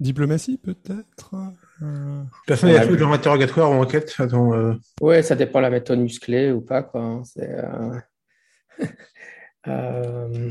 Diplomatie, 0.00 0.58
peut-être? 0.58 1.34
Euh... 1.82 2.22
Personne 2.46 2.72
n'a 2.72 2.82
fait 2.82 2.98
genre 2.98 3.12
interrogatoire 3.12 3.70
ou 3.70 3.74
enquête 3.74 4.14
euh... 4.20 4.74
Oui, 5.00 5.22
ça 5.22 5.36
dépend 5.36 5.60
de 5.60 5.64
la 5.64 5.70
méthode 5.70 6.00
musclée 6.00 6.50
ou 6.50 6.62
pas. 6.62 6.82
Quoi. 6.82 7.22
C'est, 7.24 7.48
euh, 7.48 8.00
euh, 9.68 10.50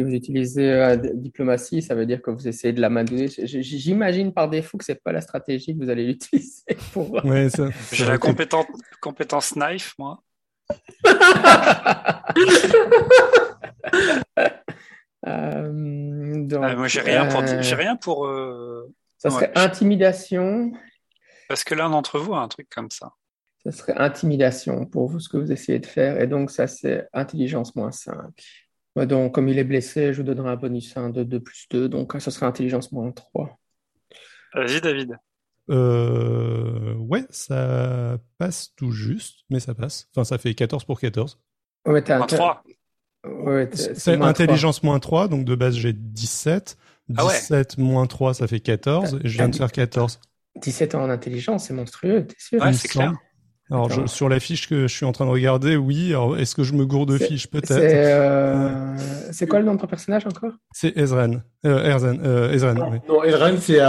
si 0.00 0.04
vous 0.04 0.14
utilisez 0.14 0.70
la 0.70 0.90
euh, 0.92 0.96
diplomatie, 1.14 1.82
ça 1.82 1.94
veut 1.94 2.06
dire 2.06 2.22
que 2.22 2.30
vous 2.30 2.48
essayez 2.48 2.72
de 2.72 2.80
la 2.80 2.88
l'amadouer. 2.88 3.28
J'imagine 3.28 4.32
par 4.32 4.48
défaut 4.48 4.78
que 4.78 4.84
ce 4.84 4.92
n'est 4.92 4.98
pas 4.98 5.12
la 5.12 5.20
stratégie 5.20 5.76
que 5.76 5.84
vous 5.84 5.90
allez 5.90 6.06
l'utiliser 6.12 6.78
pour. 6.92 7.12
Ouais, 7.24 7.48
J'ai 7.92 8.06
la 8.06 8.16
compétence, 8.16 8.64
compétence 9.00 9.54
knife, 9.56 9.94
moi. 9.98 10.22
euh, 15.26 16.44
donc, 16.44 16.64
ah, 16.64 16.76
moi, 16.76 16.88
j'ai 16.88 17.00
rien 17.00 17.26
pour. 17.26 17.40
Euh, 17.42 17.60
j'ai 17.60 17.74
rien 17.74 17.96
pour 17.96 18.26
euh... 18.26 18.90
Ça 19.18 19.28
serait 19.30 19.52
intimidation. 19.54 20.72
Parce 21.48 21.64
que 21.64 21.74
l'un 21.74 21.90
d'entre 21.90 22.18
vous 22.18 22.32
a 22.32 22.38
un 22.38 22.48
truc 22.48 22.68
comme 22.70 22.90
ça. 22.90 23.12
Ça 23.64 23.72
serait 23.72 23.98
intimidation 23.98 24.86
pour 24.86 25.10
vous, 25.10 25.20
ce 25.20 25.28
que 25.28 25.36
vous 25.36 25.52
essayez 25.52 25.78
de 25.78 25.84
faire. 25.84 26.18
Et 26.20 26.26
donc, 26.26 26.50
ça, 26.50 26.66
c'est 26.66 27.06
intelligence 27.12 27.76
moins 27.76 27.92
5 27.92 28.14
donc, 28.96 29.34
comme 29.34 29.48
il 29.48 29.58
est 29.58 29.64
blessé, 29.64 30.12
je 30.12 30.18
vous 30.18 30.26
donnerai 30.26 30.50
un 30.50 30.56
bonus 30.56 30.96
1 30.96 31.10
de 31.10 31.22
2 31.22 31.40
plus 31.40 31.66
2, 31.70 31.88
donc 31.88 32.12
ça 32.18 32.30
sera 32.30 32.46
intelligence 32.46 32.92
moins 32.92 33.12
3. 33.12 33.58
Vas-y, 34.54 34.80
David. 34.80 35.16
Euh, 35.70 36.94
ouais, 36.96 37.24
ça 37.30 38.18
passe 38.38 38.72
tout 38.74 38.90
juste, 38.90 39.44
mais 39.50 39.60
ça 39.60 39.74
passe. 39.74 40.08
Enfin, 40.12 40.24
ça 40.24 40.38
fait 40.38 40.54
14 40.54 40.84
pour 40.84 40.98
14. 40.98 41.38
Ouais, 41.86 42.02
moins 42.08 42.26
3. 42.26 42.62
c'est 43.74 44.20
intelligence 44.20 44.82
moins 44.82 44.98
3, 44.98 45.28
donc 45.28 45.44
de 45.44 45.54
base 45.54 45.76
j'ai 45.76 45.92
17. 45.92 46.76
17 47.08 47.74
ah 47.76 47.80
moins 47.80 48.06
3, 48.06 48.34
ça 48.34 48.46
fait 48.46 48.60
14, 48.60 49.20
et 49.24 49.28
je 49.28 49.36
viens 49.36 49.48
de 49.48 49.56
faire 49.56 49.72
14. 49.72 50.20
17 50.56 50.94
en 50.94 51.08
intelligence, 51.08 51.66
c'est 51.66 51.74
monstrueux, 51.74 52.26
t'es 52.26 52.36
sûr? 52.38 52.60
Ouais, 52.60 52.72
c'est 52.72 52.88
clair. 52.88 53.14
Alors, 53.70 54.08
sur 54.08 54.28
la 54.28 54.40
fiche 54.40 54.68
que 54.68 54.88
je 54.88 54.94
suis 54.94 55.06
en 55.06 55.12
train 55.12 55.26
de 55.26 55.30
regarder, 55.30 55.76
oui. 55.76 56.08
Alors, 56.10 56.36
est-ce 56.36 56.56
que 56.56 56.64
je 56.64 56.72
me 56.72 56.86
gourde 56.86 57.12
de 57.12 57.18
fiche 57.18 57.48
peut-être 57.48 57.70
euh, 57.70 58.96
C'est 59.30 59.46
quoi 59.46 59.60
le 59.60 59.64
nom 59.64 59.74
de 59.74 59.80
ton 59.80 59.86
personnage 59.86 60.26
encore? 60.26 60.52
C'est 60.72 60.96
Ezren. 60.96 61.44
Euh, 61.64 61.94
Ezren, 61.94 62.20
euh, 62.24 62.52
Ezren 62.52 62.74
non, 62.74 62.90
oui. 62.90 62.98
non, 63.08 63.22
Ezren, 63.22 63.58
c'est 63.58 63.80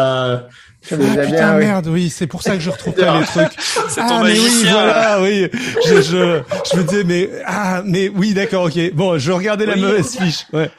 Je 0.90 0.96
disais 0.96 1.26
Putain, 1.28 1.54
oui. 1.58 1.66
merde, 1.66 1.88
oui, 1.88 2.10
c'est 2.10 2.28
pour 2.28 2.42
ça 2.42 2.56
que 2.56 2.60
je 2.60 2.70
retrouve 2.70 2.94
pas 2.94 3.20
les 3.20 3.26
trucs. 3.26 3.52
C'est 3.90 4.02
ah, 4.02 4.08
ton 4.10 4.24
mais 4.24 4.40
oui, 4.40 4.66
voilà, 4.70 5.22
oui. 5.22 5.48
Je, 5.86 6.02
je, 6.02 6.42
je 6.72 6.78
me 6.78 6.84
disais, 6.84 7.04
mais, 7.04 7.30
ah, 7.46 7.84
mais 7.86 8.10
oui, 8.10 8.34
d'accord, 8.34 8.66
ok. 8.66 8.94
Bon, 8.94 9.18
je 9.20 9.32
regardais 9.32 9.66
la 9.66 9.76
mauvaise 9.76 10.18
fiche. 10.18 10.46
Ouais. 10.54 10.72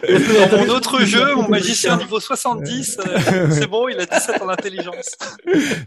Dans 0.51 0.59
mon 0.59 0.69
autre 0.71 1.05
jeu, 1.05 1.35
mon 1.37 1.49
magicien 1.49 1.97
niveau 1.97 2.19
70, 2.19 2.99
euh, 2.99 3.47
c'est 3.51 3.69
bon, 3.69 3.89
il 3.89 4.01
a 4.01 4.07
17 4.07 4.43
en 4.43 4.49
intelligence. 4.49 5.17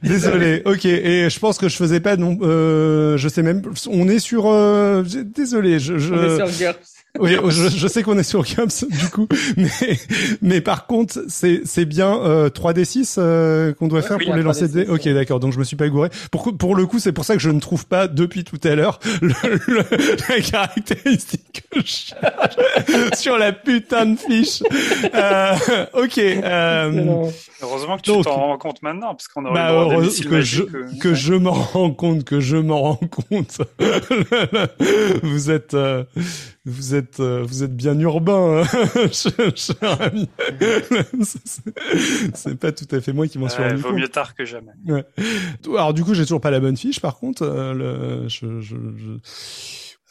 Désolé. 0.02 0.62
Ok. 0.66 0.86
Et 0.86 1.30
je 1.30 1.40
pense 1.40 1.58
que 1.58 1.68
je 1.68 1.76
faisais 1.76 2.00
pas 2.00 2.16
non, 2.16 2.38
euh, 2.42 3.18
je 3.18 3.28
sais 3.28 3.44
même, 3.44 3.62
on 3.88 4.08
est 4.08 4.20
sur, 4.20 4.46
euh, 4.48 5.04
désolé, 5.04 5.80
je, 5.80 5.98
je... 5.98 6.14
On 6.14 6.24
est 6.24 6.36
sur 6.38 6.48
GURPS. 6.48 6.95
Oui, 7.20 7.38
je, 7.50 7.70
je 7.70 7.88
sais 7.88 8.04
qu'on 8.04 8.18
est 8.18 8.24
sur 8.24 8.44
Gumps 8.44 8.86
du 8.90 9.08
coup, 9.10 9.28
mais 9.58 9.70
mais 10.42 10.62
par 10.62 10.86
contre 10.88 11.20
c'est 11.28 11.62
c'est 11.66 11.86
bien 11.86 12.14
euh, 12.24 12.50
3d6 12.50 13.16
euh, 13.18 13.74
qu'on 13.74 13.88
doit 13.88 14.02
faire 14.02 14.18
oui, 14.18 14.26
pour 14.26 14.36
les 14.36 14.44
lancer 14.44 14.68
de 14.68 14.82
3D6, 14.82 14.86
dés. 14.86 14.90
Ok, 14.90 15.08
d'accord. 15.10 15.40
Donc 15.40 15.54
je 15.54 15.60
me 15.60 15.64
suis 15.64 15.76
pas 15.78 15.88
gouré. 15.90 16.10
Pour 16.32 16.56
pour 16.58 16.76
le 16.76 16.86
coup, 16.86 17.00
c'est 17.00 17.12
pour 17.14 17.26
ça 17.26 17.36
que 17.36 17.42
je 17.42 17.50
ne 17.50 17.60
trouve 17.60 17.86
pas 17.88 18.08
depuis 18.08 18.44
tout 18.44 18.60
à 18.64 18.76
l'heure 18.76 19.00
le, 19.22 19.34
le- 19.68 19.86
la 20.30 20.42
caractéristique 20.42 21.64
que 21.72 21.80
je 21.82 21.86
cherche 21.86 22.56
sur 23.20 23.38
la 23.38 23.52
putain 23.54 24.06
de 24.08 24.18
fiche. 24.20 24.62
Euh, 25.14 25.56
ok. 25.94 26.18
Euh. 26.18 27.30
Heureusement 27.62 27.98
que 27.98 28.02
tu 28.02 28.12
Donc- 28.12 28.26
t'en 28.26 28.36
rends 28.36 28.58
compte 28.58 28.82
maintenant, 28.84 29.16
parce 29.16 29.28
qu'on 29.28 29.46
aurait 29.46 29.54
bah, 29.54 29.68
à 29.70 30.02
des 30.02 30.24
que 30.26 30.42
je, 30.42 30.64
euh. 30.64 30.86
que 31.02 31.14
je 31.14 31.34
m'en 31.34 31.52
rends 31.54 31.92
compte, 31.92 32.24
que 32.24 32.40
je 32.40 32.58
m'en 32.58 32.82
rends 32.82 32.96
compte. 33.30 33.58
vous 35.24 35.52
êtes, 35.52 35.74
euh, 35.74 36.04
vous 36.66 36.96
êtes, 36.96 37.20
euh, 37.20 37.44
vous 37.48 37.64
êtes 37.64 37.76
bien 37.76 37.98
urbain, 38.00 38.64
hein, 38.64 39.08
cher 39.56 40.02
ami. 40.02 40.28
C'est- 41.24 42.56
pas 42.60 42.72
tout 42.72 42.88
à 42.96 43.02
fait 43.02 43.14
moi 43.14 43.28
qui 43.28 43.38
m'en 43.38 43.50
suis 43.50 43.62
Ouais, 43.62 43.70
rendu 43.70 43.82
vaut 43.82 43.90
compte. 43.90 43.98
mieux 44.00 44.08
tard 44.08 44.34
que 44.36 44.46
jamais. 44.46 44.72
Alors 45.68 45.94
du 45.94 46.04
coup, 46.04 46.14
j'ai 46.14 46.24
toujours 46.24 46.42
pas 46.42 46.52
la 46.52 46.60
bonne 46.60 46.78
fiche. 46.78 47.00
Par 47.00 47.18
contre, 47.18 47.44
euh, 47.44 47.74
le, 47.74 48.28
je, 48.30 48.62
je, 48.62 48.76
je- 48.98 49.20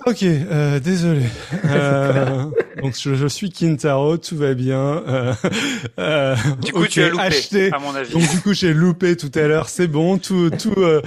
Ok, 0.06 0.24
euh, 0.24 0.80
désolé. 0.80 1.20
Euh, 1.66 2.44
donc 2.82 2.94
je, 3.00 3.14
je 3.14 3.26
suis 3.28 3.50
Kintaro, 3.50 4.16
tout 4.18 4.36
va 4.36 4.52
bien. 4.54 5.02
Euh, 5.06 5.32
euh, 6.00 6.34
Du 6.60 6.72
coup, 6.72 6.80
ok, 6.82 6.88
tu 6.88 7.02
as 7.04 7.10
loupé, 7.10 7.22
acheté. 7.22 7.72
à 7.72 7.78
mon 7.78 7.94
avis. 7.94 8.12
Donc 8.12 8.28
du 8.28 8.40
coup, 8.40 8.52
j'ai 8.52 8.74
loupé 8.74 9.16
tout 9.16 9.30
à 9.36 9.42
l'heure. 9.46 9.68
C'est 9.68 9.86
bon, 9.86 10.18
tout, 10.18 10.50
tout, 10.50 10.74
euh, 10.78 11.00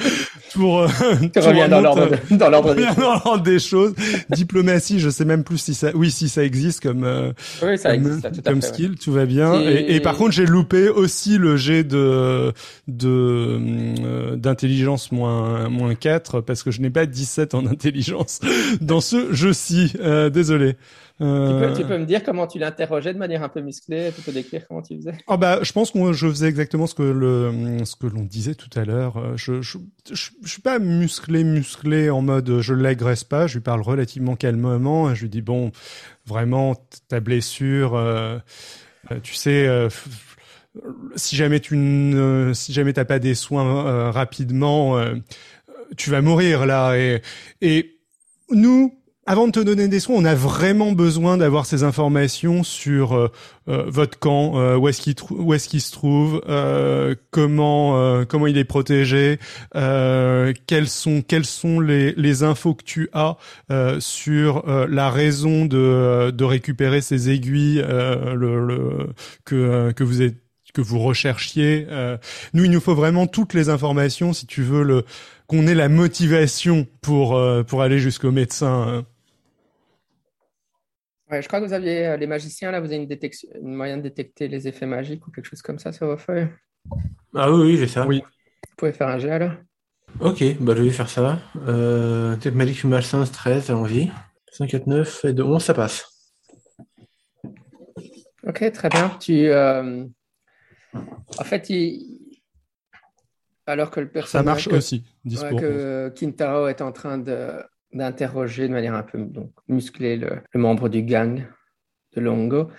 tout, 0.54 0.78
euh, 0.78 0.88
Tu 1.22 1.30
tout 1.32 1.42
reviens 1.42 1.68
dans 1.68 1.82
l'ordre 1.82 2.10
dans 2.32 2.50
l'ordre 2.50 2.74
des 2.76 2.82
Bien 2.84 2.94
dans 2.94 3.12
l'ordre 3.12 3.44
des 3.44 3.60
choses. 3.60 3.94
Diplomatie, 4.30 5.02
je 5.02 5.10
sais 5.10 5.26
même 5.26 5.44
plus 5.44 5.58
si 5.58 5.74
ça, 5.74 5.92
oui, 5.94 6.10
si 6.10 6.30
ça 6.30 6.44
existe 6.46 6.82
comme, 6.82 7.04
euh, 7.04 7.34
Oui, 7.62 7.78
ça 7.78 7.90
comme, 7.94 8.08
existe, 8.08 8.22
ça, 8.22 8.32
tout 8.32 8.40
à 8.46 8.50
comme 8.52 8.62
fait. 8.62 8.68
ouais. 8.70 8.74
skill, 8.74 8.96
tout 8.96 9.12
va 9.12 9.26
bien. 9.26 9.60
Et- 9.62 9.74
Et, 9.74 9.96
et 9.96 10.00
par 10.00 10.16
contre, 10.16 10.32
j'ai 10.32 10.46
loupé 10.46 10.88
aussi 10.88 11.38
le 11.38 11.58
jet 11.58 11.84
de 11.84 12.54
de 12.88 14.36
d'intelligence 14.38 15.12
moins 15.12 15.68
moins 15.68 15.94
4 15.94 16.40
parce 16.40 16.64
que 16.64 16.72
je 16.72 16.80
n'ai 16.82 16.90
pas 16.90 17.06
17 17.06 17.54
en 17.54 17.66
intelligence 17.66 18.40
dans 18.82 19.02
ce 19.02 19.34
jeu-ci. 19.34 19.94
Euh, 20.00 20.30
désolé. 20.30 20.76
Tu 20.76 21.26
Euh, 21.26 21.56
peux, 21.56 21.74
tu 21.74 21.86
peux 21.86 21.98
me 21.98 22.06
dire 22.06 22.24
comment 22.24 22.46
tu 22.48 22.60
l'interrogeais 22.60 23.14
de 23.14 23.18
manière 23.20 23.42
un 23.44 23.50
peu 23.50 23.62
musclée 23.62 24.12
Tu 24.16 24.22
peux 24.22 24.32
décrire 24.32 24.68
comment 24.68 24.82
tu 24.84 24.96
faisais? 24.98 25.18
Ah 25.28 25.36
bah, 25.38 25.60
je 25.64 25.72
pense 25.74 25.92
que 25.92 26.14
je 26.14 26.28
faisais 26.30 26.48
exactement 26.48 26.88
ce 26.88 26.96
que 26.96 27.04
le 27.04 27.84
ce 27.86 27.96
que 27.96 28.08
l'on 28.08 28.24
disait 28.24 28.56
tout 28.56 28.70
à 28.80 28.86
l'heure. 28.86 29.18
Euh, 29.18 29.34
Je, 29.36 29.62
je 29.62 29.78
je 30.14 30.30
je 30.44 30.50
suis 30.50 30.62
pas 30.62 30.80
musclé 30.80 31.44
musclé 31.44 32.10
en 32.10 32.22
mode 32.22 32.50
euh, 32.50 32.62
je 32.62 32.74
l'agresse 32.74 33.24
pas. 33.24 33.48
Je 33.48 33.56
lui 33.56 33.62
parle 33.62 33.82
relativement 33.82 34.36
calmement. 34.36 35.14
Je 35.16 35.24
lui 35.24 35.30
dis 35.30 35.42
bon, 35.42 35.72
vraiment 36.26 36.76
ta 37.10 37.20
blessure, 37.20 37.96
euh, 37.96 38.38
euh, 39.12 39.20
tu 39.24 39.36
sais. 39.36 39.68
euh, 39.68 39.90
si 41.16 41.36
jamais 41.36 41.60
tu 41.60 41.76
ne, 41.78 42.52
si 42.54 42.74
jamais 42.74 42.94
t'as 42.94 43.06
pas 43.06 43.20
des 43.20 43.36
soins 43.36 43.86
euh, 43.88 44.12
rapidement, 44.12 44.98
euh, 44.98 45.16
tu 45.98 46.10
vas 46.12 46.22
mourir 46.22 46.66
là. 46.66 46.98
Et, 46.98 47.22
et 47.62 47.97
nous, 48.52 48.94
avant 49.30 49.48
de 49.48 49.52
te 49.52 49.60
donner 49.60 49.90
des 49.90 50.00
soins, 50.00 50.16
on 50.16 50.26
a 50.26 50.36
vraiment 50.36 50.94
besoin 50.94 51.36
d'avoir 51.36 51.66
ces 51.66 51.84
informations 51.84 52.64
sur 52.64 53.14
euh, 53.14 53.28
euh, 53.68 53.84
votre 53.88 54.18
camp, 54.18 54.58
euh, 54.58 54.78
où 54.78 54.88
est-ce 54.88 55.02
qu'il 55.02 55.16
où 55.32 55.54
est-ce 55.54 55.68
qu'il 55.68 55.82
se 55.82 55.92
trouve, 55.92 56.42
euh, 56.48 57.14
comment 57.32 57.98
euh, 57.98 58.24
comment 58.24 58.48
il 58.48 58.58
est 58.58 58.64
protégé, 58.64 59.38
quelles 59.74 60.88
sont 60.88 61.22
quelles 61.28 61.46
sont 61.46 61.82
les 61.82 62.14
les 62.14 62.44
infos 62.44 62.74
que 62.74 62.86
tu 62.86 63.10
as 63.12 63.36
sur 64.00 64.64
la 64.66 65.10
raison 65.10 65.66
de 65.66 66.32
de 66.32 66.44
récupérer 66.46 67.02
ces 67.02 67.30
aiguilles 67.30 67.84
le, 67.86 68.66
le 68.66 69.10
que 69.44 69.92
que 69.92 70.04
vous 70.06 70.22
êtes 70.22 70.47
que 70.78 70.82
vous 70.82 71.00
recherchiez. 71.00 71.88
Euh, 71.90 72.18
nous, 72.54 72.66
il 72.66 72.72
nous 72.72 72.80
faut 72.80 72.94
vraiment 72.94 73.26
toutes 73.26 73.56
les 73.56 73.70
informations 73.70 74.32
si 74.32 74.46
tu 74.46 74.62
veux 74.62 74.84
le 74.84 75.04
qu'on 75.48 75.66
ait 75.66 75.74
la 75.74 75.90
motivation 75.90 76.86
pour 77.02 77.36
euh, 77.36 77.64
pour 77.64 77.82
aller 77.82 77.98
jusqu'au 77.98 78.32
médecin. 78.32 78.86
hein. 78.88 79.06
Ouais, 81.32 81.42
je 81.42 81.48
crois 81.48 81.60
que 81.60 81.66
vous 81.66 81.74
aviez, 81.74 82.08
euh, 82.08 82.18
les 82.18 82.28
magiciens, 82.28 82.72
là, 82.72 82.80
vous 82.80 82.86
avez 82.86 82.98
une, 82.98 83.08
détection, 83.08 83.50
une 83.60 83.74
moyen 83.74 83.98
de 83.98 84.04
détecter 84.04 84.48
les 84.48 84.68
effets 84.68 84.86
magiques 84.86 85.26
ou 85.28 85.32
quelque 85.32 85.46
chose 85.46 85.62
comme 85.62 85.80
ça 85.80 85.92
sur 85.92 86.06
vos 86.08 86.16
feuilles? 86.16 86.48
Ah 87.36 87.52
oui, 87.52 87.72
oui, 87.72 87.78
j'ai 87.78 87.88
ça. 87.88 88.06
Oui. 88.06 88.22
Vous 88.22 88.76
pouvez 88.78 88.94
faire 88.94 89.08
un 89.08 89.18
jet, 89.18 89.32
alors 89.32 89.54
Ok, 90.22 90.44
bah 90.62 90.74
je 90.78 90.84
vais 90.84 90.90
faire 90.92 91.10
ça. 91.10 91.40
Euh, 91.68 92.38
magique 92.54 92.84
malsain, 92.86 93.26
13, 93.26 93.72
allons-y. 93.72 94.10
5, 94.52 94.70
4, 94.70 94.88
9 94.88 95.26
et 95.26 95.34
de 95.34 95.44
11, 95.44 95.62
ça 95.62 95.74
passe. 95.74 96.06
Ok, 98.48 98.72
très 98.72 98.90
bien. 98.90 99.10
Tu, 99.20 99.50
euh, 99.50 100.06
En 100.94 101.44
fait, 101.44 101.70
il... 101.70 102.20
alors 103.66 103.92
que 103.92 104.00
le 104.00 104.08
Ça 104.08 104.12
personnage... 104.14 104.46
marche 104.46 104.70
que- 104.70 104.76
aussi. 104.76 105.04
Ouais, 105.26 105.56
que 105.60 106.10
Kintaro 106.16 106.68
est 106.68 106.82
en 106.82 106.92
train 106.92 107.18
d'interroger 107.94 108.68
de 108.68 108.74
manière 108.74 108.96
un 108.96 109.04
peu 109.04 109.20
donc, 109.20 109.52
musclée 109.68 110.16
le, 110.18 110.42
le 110.54 110.60
membre 110.60 110.90
du 110.90 111.04
gang 111.04 111.46
de 112.16 112.22
Longo. 112.22 112.70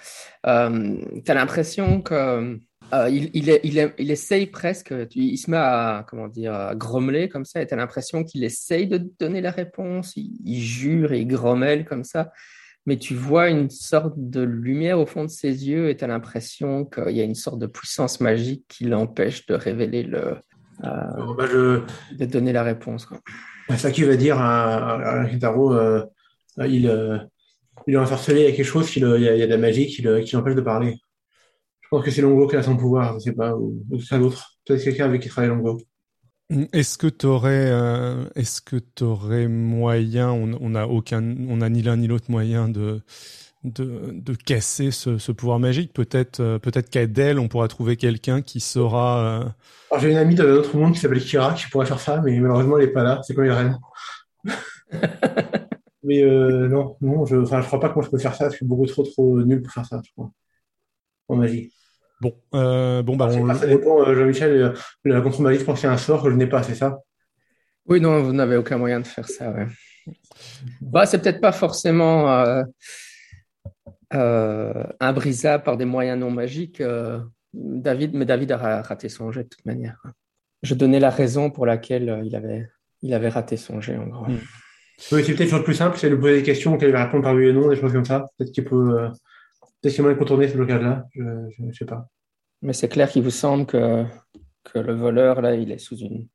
Euh, 0.47 0.97
tu 1.25 1.31
as 1.31 1.35
l'impression 1.35 2.01
que 2.03 2.59
euh, 2.95 3.09
il, 3.11 3.31
il, 3.35 3.51
est- 3.51 3.61
il, 3.65 3.79
est- 3.79 3.95
il 3.99 4.11
essaye 4.11 4.47
presque, 4.47 4.95
il 5.15 5.37
se 5.37 5.51
met 5.51 5.59
à, 5.59 6.07
comment 6.09 6.27
dire, 6.29 6.55
à 6.55 6.75
grommeler 6.75 7.29
comme 7.29 7.45
ça, 7.45 7.61
et 7.61 7.67
tu 7.67 7.75
as 7.75 7.77
l'impression 7.77 8.25
qu'il 8.25 8.43
essaye 8.45 8.87
de 8.87 8.97
donner 9.21 9.43
la 9.43 9.51
réponse, 9.51 10.15
il, 10.17 10.39
il 10.45 10.61
jure 10.61 11.13
et 11.13 11.21
il 11.21 11.27
grommelle 11.27 11.85
comme 11.85 12.05
ça, 12.05 12.33
mais 12.89 12.97
tu 12.97 13.15
vois 13.15 13.51
une 13.51 13.69
sorte 13.69 14.15
de 14.17 14.41
lumière 14.41 14.99
au 14.99 15.05
fond 15.05 15.23
de 15.23 15.29
ses 15.31 15.69
yeux 15.69 15.91
et 15.91 15.97
tu 15.99 16.05
as 16.05 16.07
l'impression 16.09 16.87
qu'il 16.87 17.15
y 17.17 17.21
a 17.21 17.25
une 17.25 17.35
sorte 17.35 17.59
de 17.59 17.67
puissance 17.67 18.19
magique 18.21 18.65
qui 18.67 18.85
l'empêche 18.85 19.45
de 19.47 19.53
révéler 19.55 20.03
le, 20.05 20.37
euh, 20.85 21.17
Bon, 21.19 21.35
bah, 21.35 21.45
je... 21.53 21.83
de 22.17 22.25
donner 22.25 22.55
la 22.55 22.63
réponse. 22.63 23.05
quoi. 23.05 23.19
Saki 23.77 24.05
va 24.05 24.17
dire 24.17 24.39
à, 24.41 24.95
à, 24.95 25.21
à 25.21 25.29
Kintaro, 25.29 25.75
euh, 25.75 26.03
il, 26.67 26.89
euh, 26.89 27.19
il 27.87 27.93
est 27.93 27.99
ensorcelé, 27.99 28.41
il 28.41 28.45
y 28.45 28.53
a 28.53 28.57
quelque 28.57 28.65
chose, 28.65 28.89
qui 28.89 29.01
il 29.01 29.07
y 29.07 29.29
a, 29.29 29.35
il 29.35 29.39
y 29.39 29.43
a 29.43 29.47
de 29.47 29.51
la 29.51 29.59
magie 29.59 29.87
qui 29.87 30.01
le- 30.01 30.21
qui 30.21 30.35
l'empêche 30.35 30.55
de 30.55 30.63
parler. 30.63 30.97
Je 31.83 31.89
pense 31.91 32.03
que 32.05 32.11
c'est 32.11 32.23
Longo 32.23 32.47
qui 32.47 32.57
a 32.57 32.63
son 32.63 32.77
pouvoir, 32.79 33.15
je 33.15 33.19
sais 33.19 33.33
pas, 33.35 33.55
ou, 33.55 33.85
ou 33.91 33.99
quelqu'un 33.99 34.19
d'autre. 34.21 34.43
Peut-être 34.65 34.83
quelqu'un 34.85 35.05
avec 35.05 35.21
qui 35.23 35.29
travaille 35.29 35.51
Longo. 35.51 35.79
Est-ce 36.73 36.97
que 36.97 37.07
t'aurais, 37.09 37.71
euh, 37.71 38.25
est-ce 38.35 38.63
que 38.63 38.77
t'aurais 38.77 39.49
moyen, 39.49 40.31
on 40.33 40.55
on 40.63 40.71
n'a 40.71 40.89
aucun, 40.89 41.23
on 41.47 41.59
n'a 41.59 41.69
ni 41.69 41.83
l'un 41.83 41.97
ni 41.99 42.07
l'autre 42.07 42.31
moyen 42.31 42.71
de, 42.71 43.03
de, 43.65 44.13
de 44.15 44.35
casser 44.35 44.91
ce, 44.91 45.19
ce 45.19 45.33
pouvoir 45.33 45.59
magique. 45.59 45.93
Peut-être, 45.93 46.41
euh, 46.41 46.59
peut-être 46.59 46.91
qu'à 46.91 47.07
Dell, 47.07 47.39
on 47.39 47.49
pourra 47.49 47.69
trouver 47.69 47.97
quelqu'un 47.97 48.43
qui 48.43 48.61
saura. 48.61 49.43
euh, 49.45 49.49
Alors, 49.91 50.01
j'ai 50.03 50.11
une 50.13 50.17
amie 50.17 50.35
dans 50.35 50.45
un 50.45 50.53
autre 50.55 50.75
monde 50.79 50.95
qui 50.95 51.01
s'appelle 51.01 51.23
Kira 51.23 51.53
qui 51.55 51.67
pourrait 51.69 51.85
faire 51.87 52.01
ça, 52.01 52.21
mais 52.23 52.39
malheureusement, 52.41 52.79
elle 52.79 52.85
est 52.85 52.93
pas 52.93 53.03
là. 53.03 53.21
C'est 53.27 53.35
comme 53.35 53.45
une 53.45 53.53
reine. 53.53 53.79
mais 56.03 56.23
euh, 56.23 56.69
non, 56.69 56.97
non, 57.01 57.27
je, 57.27 57.37
enfin, 57.37 57.61
je 57.61 57.67
crois 57.67 57.81
pas 57.81 57.89
que 57.91 57.95
moi 57.95 58.05
je 58.05 58.11
peux 58.11 58.19
faire 58.19 58.35
ça. 58.35 58.49
Je 58.51 58.57
suis 58.57 58.67
beaucoup 58.67 58.87
trop, 58.87 59.03
trop 59.03 59.41
nul 59.43 59.63
pour 59.63 59.73
faire 59.73 59.87
ça, 59.87 60.01
je 60.05 60.11
crois. 60.13 60.31
En 61.29 61.37
magie. 61.37 61.73
Bon, 62.21 62.35
euh, 62.55 63.03
bon 63.03 63.17
bah 63.17 63.29
on, 63.31 63.47
pas, 63.47 63.55
ça 63.55 63.67
dépend, 63.67 64.01
euh, 64.01 64.15
Jean-Michel, 64.15 64.51
euh, 64.51 64.73
la 65.05 65.21
contre-magie, 65.21 65.61
je 65.61 65.65
pense 65.65 65.85
un 65.85 65.97
sort 65.97 66.23
que 66.23 66.31
je 66.31 66.35
n'ai 66.35 66.49
pas, 66.49 66.63
c'est 66.63 66.75
ça? 66.75 66.99
Oui, 67.87 68.01
non, 68.01 68.23
vous 68.23 68.33
n'avez 68.33 68.57
aucun 68.57 68.77
moyen 68.77 69.01
de 69.01 69.07
faire 69.07 69.29
ça. 69.29 69.51
Ouais. 69.51 69.67
Bah, 70.81 71.07
c'est 71.07 71.23
peut-être 71.23 71.41
pas 71.41 71.53
forcément 71.53 72.31
euh, 72.31 72.63
euh, 74.15 74.85
imbrisable 75.01 75.63
par 75.63 75.77
des 75.77 75.85
moyens 75.85 76.19
non 76.19 76.31
magiques, 76.31 76.81
euh, 76.81 77.21
David, 77.55 78.15
mais 78.15 78.25
David 78.25 78.53
a 78.53 78.57
ra- 78.57 78.83
raté 78.83 79.09
son 79.09 79.31
jet 79.31 79.45
de 79.45 79.49
toute 79.49 79.65
manière. 79.65 80.03
Je 80.63 80.75
donnais 80.75 81.01
la 81.01 81.11
raison 81.11 81.51
pour 81.51 81.67
laquelle 81.67 82.11
euh, 82.11 82.23
il 82.25 82.35
avait, 82.35 82.69
il 83.03 83.15
avait 83.15 83.29
raté 83.29 83.57
son 83.57 83.81
jet, 83.81 83.97
en 83.97 84.07
gros. 84.07 84.27
Mm. 84.27 84.39
Oui, 85.13 85.23
c'est 85.25 85.35
peut-être 85.35 85.57
le 85.57 85.63
plus 85.63 85.75
simple, 85.75 85.97
c'est 85.97 86.11
de 86.11 86.17
poser 86.17 86.39
des 86.39 86.43
questions 86.43 86.75
auxquelles 86.75 86.89
il 86.89 86.93
va 86.93 87.05
répondre 87.05 87.23
par 87.23 87.35
oui 87.35 87.47
et 87.47 87.53
non, 87.53 87.69
des 87.69 87.77
choses 87.77 87.93
comme 87.93 88.05
ça. 88.05 88.27
Peut-être 88.37 88.51
qu'il 88.51 88.65
peut, 88.65 88.99
euh, 88.99 89.09
peut-être 89.81 89.95
qu'il 89.95 89.99
y 89.99 90.01
a 90.01 90.03
moyen 90.03 90.15
de 90.17 90.19
contourner 90.21 90.49
ce 90.49 90.55
blocage-là. 90.55 91.05
Je, 91.15 91.23
je 91.71 91.77
sais 91.77 91.85
pas. 91.85 92.09
Mais 92.63 92.73
c'est 92.73 92.89
clair 92.89 93.09
qu'il 93.11 93.23
vous 93.23 93.31
semble 93.31 93.67
que, 93.67 94.05
que 94.65 94.79
le 94.79 94.95
voleur, 94.95 95.41
là, 95.41 95.55
il 95.55 95.71
est 95.71 95.79
sous 95.79 95.97
une, 95.97 96.29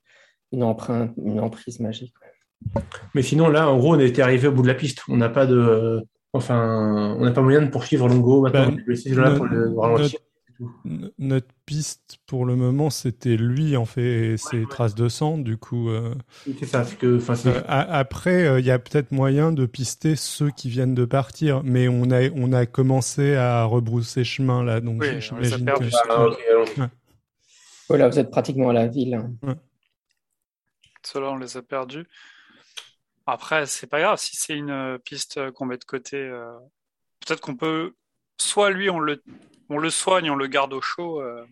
une 0.51 0.63
empreinte, 0.63 1.13
une 1.17 1.39
emprise 1.39 1.79
magique. 1.79 2.13
Mais 3.13 3.21
sinon, 3.21 3.49
là, 3.49 3.69
en 3.69 3.77
gros, 3.77 3.95
on 3.95 3.99
était 3.99 4.21
arrivé 4.21 4.47
au 4.47 4.51
bout 4.53 4.61
de 4.61 4.67
la 4.67 4.75
piste. 4.75 5.01
On 5.09 5.17
n'a 5.17 5.29
pas 5.29 5.45
de, 5.45 6.01
enfin, 6.31 7.15
on 7.19 7.25
n'a 7.25 7.31
pas 7.31 7.41
moyen 7.41 7.61
de 7.61 7.69
poursuivre 7.69 8.07
Longo. 8.07 8.41
Maintenant, 8.41 8.71
Bah, 9.15 9.31
pour 9.35 9.45
le 9.45 9.77
ralentir. 9.77 10.19
Notre 11.17 11.47
piste 11.65 12.17
pour 12.25 12.45
le 12.45 12.55
moment, 12.55 12.89
c'était 12.89 13.37
lui 13.37 13.77
en 13.77 13.85
fait, 13.85 14.37
ses 14.37 14.65
traces 14.65 14.95
de 14.95 15.09
sang. 15.09 15.37
Du 15.37 15.57
coup, 15.57 15.89
euh, 15.89 16.15
c'est 16.45 16.65
ça. 16.65 16.85
Que, 16.85 17.19
euh, 17.47 17.61
après, 17.67 18.59
il 18.59 18.65
y 18.65 18.71
a 18.71 18.79
peut-être 18.79 19.11
moyen 19.11 19.51
de 19.51 19.65
pister 19.65 20.15
ceux 20.15 20.49
qui 20.51 20.69
viennent 20.69 20.95
de 20.95 21.05
partir, 21.05 21.63
mais 21.63 21.87
on 21.87 22.11
a 22.11 22.29
on 22.35 22.53
a 22.53 22.65
commencé 22.65 23.35
à 23.35 23.63
rebrousser 23.63 24.23
chemin 24.23 24.63
là, 24.63 24.81
donc 24.81 25.03
j'imagine 25.03 25.65
que. 25.65 25.83
Ah, 26.09 26.89
voilà, 27.87 28.09
vous 28.09 28.19
êtes 28.19 28.31
pratiquement 28.31 28.69
à 28.69 28.73
la 28.73 28.87
ville. 28.87 29.21
Ouais. 29.43 29.55
Ceux-là, 31.03 31.31
on 31.31 31.37
les 31.37 31.57
a 31.57 31.61
perdus. 31.61 32.07
Après, 33.27 33.65
c'est 33.65 33.87
pas 33.87 33.99
grave 33.99 34.17
si 34.17 34.35
c'est 34.35 34.55
une 34.55 34.97
piste 35.03 35.51
qu'on 35.51 35.65
met 35.65 35.77
de 35.77 35.83
côté. 35.83 36.29
Peut-être 37.19 37.41
qu'on 37.41 37.55
peut 37.55 37.93
soit 38.37 38.71
lui, 38.71 38.89
on 38.89 38.99
le, 38.99 39.23
on 39.69 39.77
le 39.77 39.89
soigne, 39.89 40.29
on 40.29 40.35
le 40.35 40.47
garde 40.47 40.73
au 40.73 40.81
chaud 40.81 41.21
euh, 41.21 41.45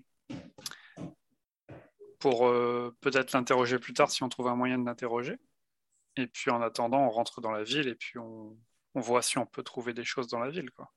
pour 2.20 2.48
euh, 2.48 2.96
peut-être 3.02 3.34
l'interroger 3.34 3.80
plus 3.80 3.94
tard 3.94 4.12
si 4.12 4.24
on 4.24 4.30
trouve 4.30 4.48
un 4.48 4.56
moyen 4.56 4.78
de 4.78 4.86
l'interroger. 4.86 5.38
Et 6.18 6.28
puis 6.28 6.52
en 6.52 6.62
attendant, 6.62 7.06
on 7.06 7.10
rentre 7.10 7.42
dans 7.42 7.52
la 7.52 7.64
ville 7.64 7.88
et 7.88 7.96
puis 7.96 8.20
on, 8.20 8.56
voit 8.96 9.22
si 9.22 9.38
on 9.38 9.46
peut 9.46 9.64
trouver 9.64 9.94
des 9.94 10.04
choses 10.04 10.28
dans 10.28 10.40
la 10.40 10.50
ville. 10.50 10.70
Quoi. 10.72 10.92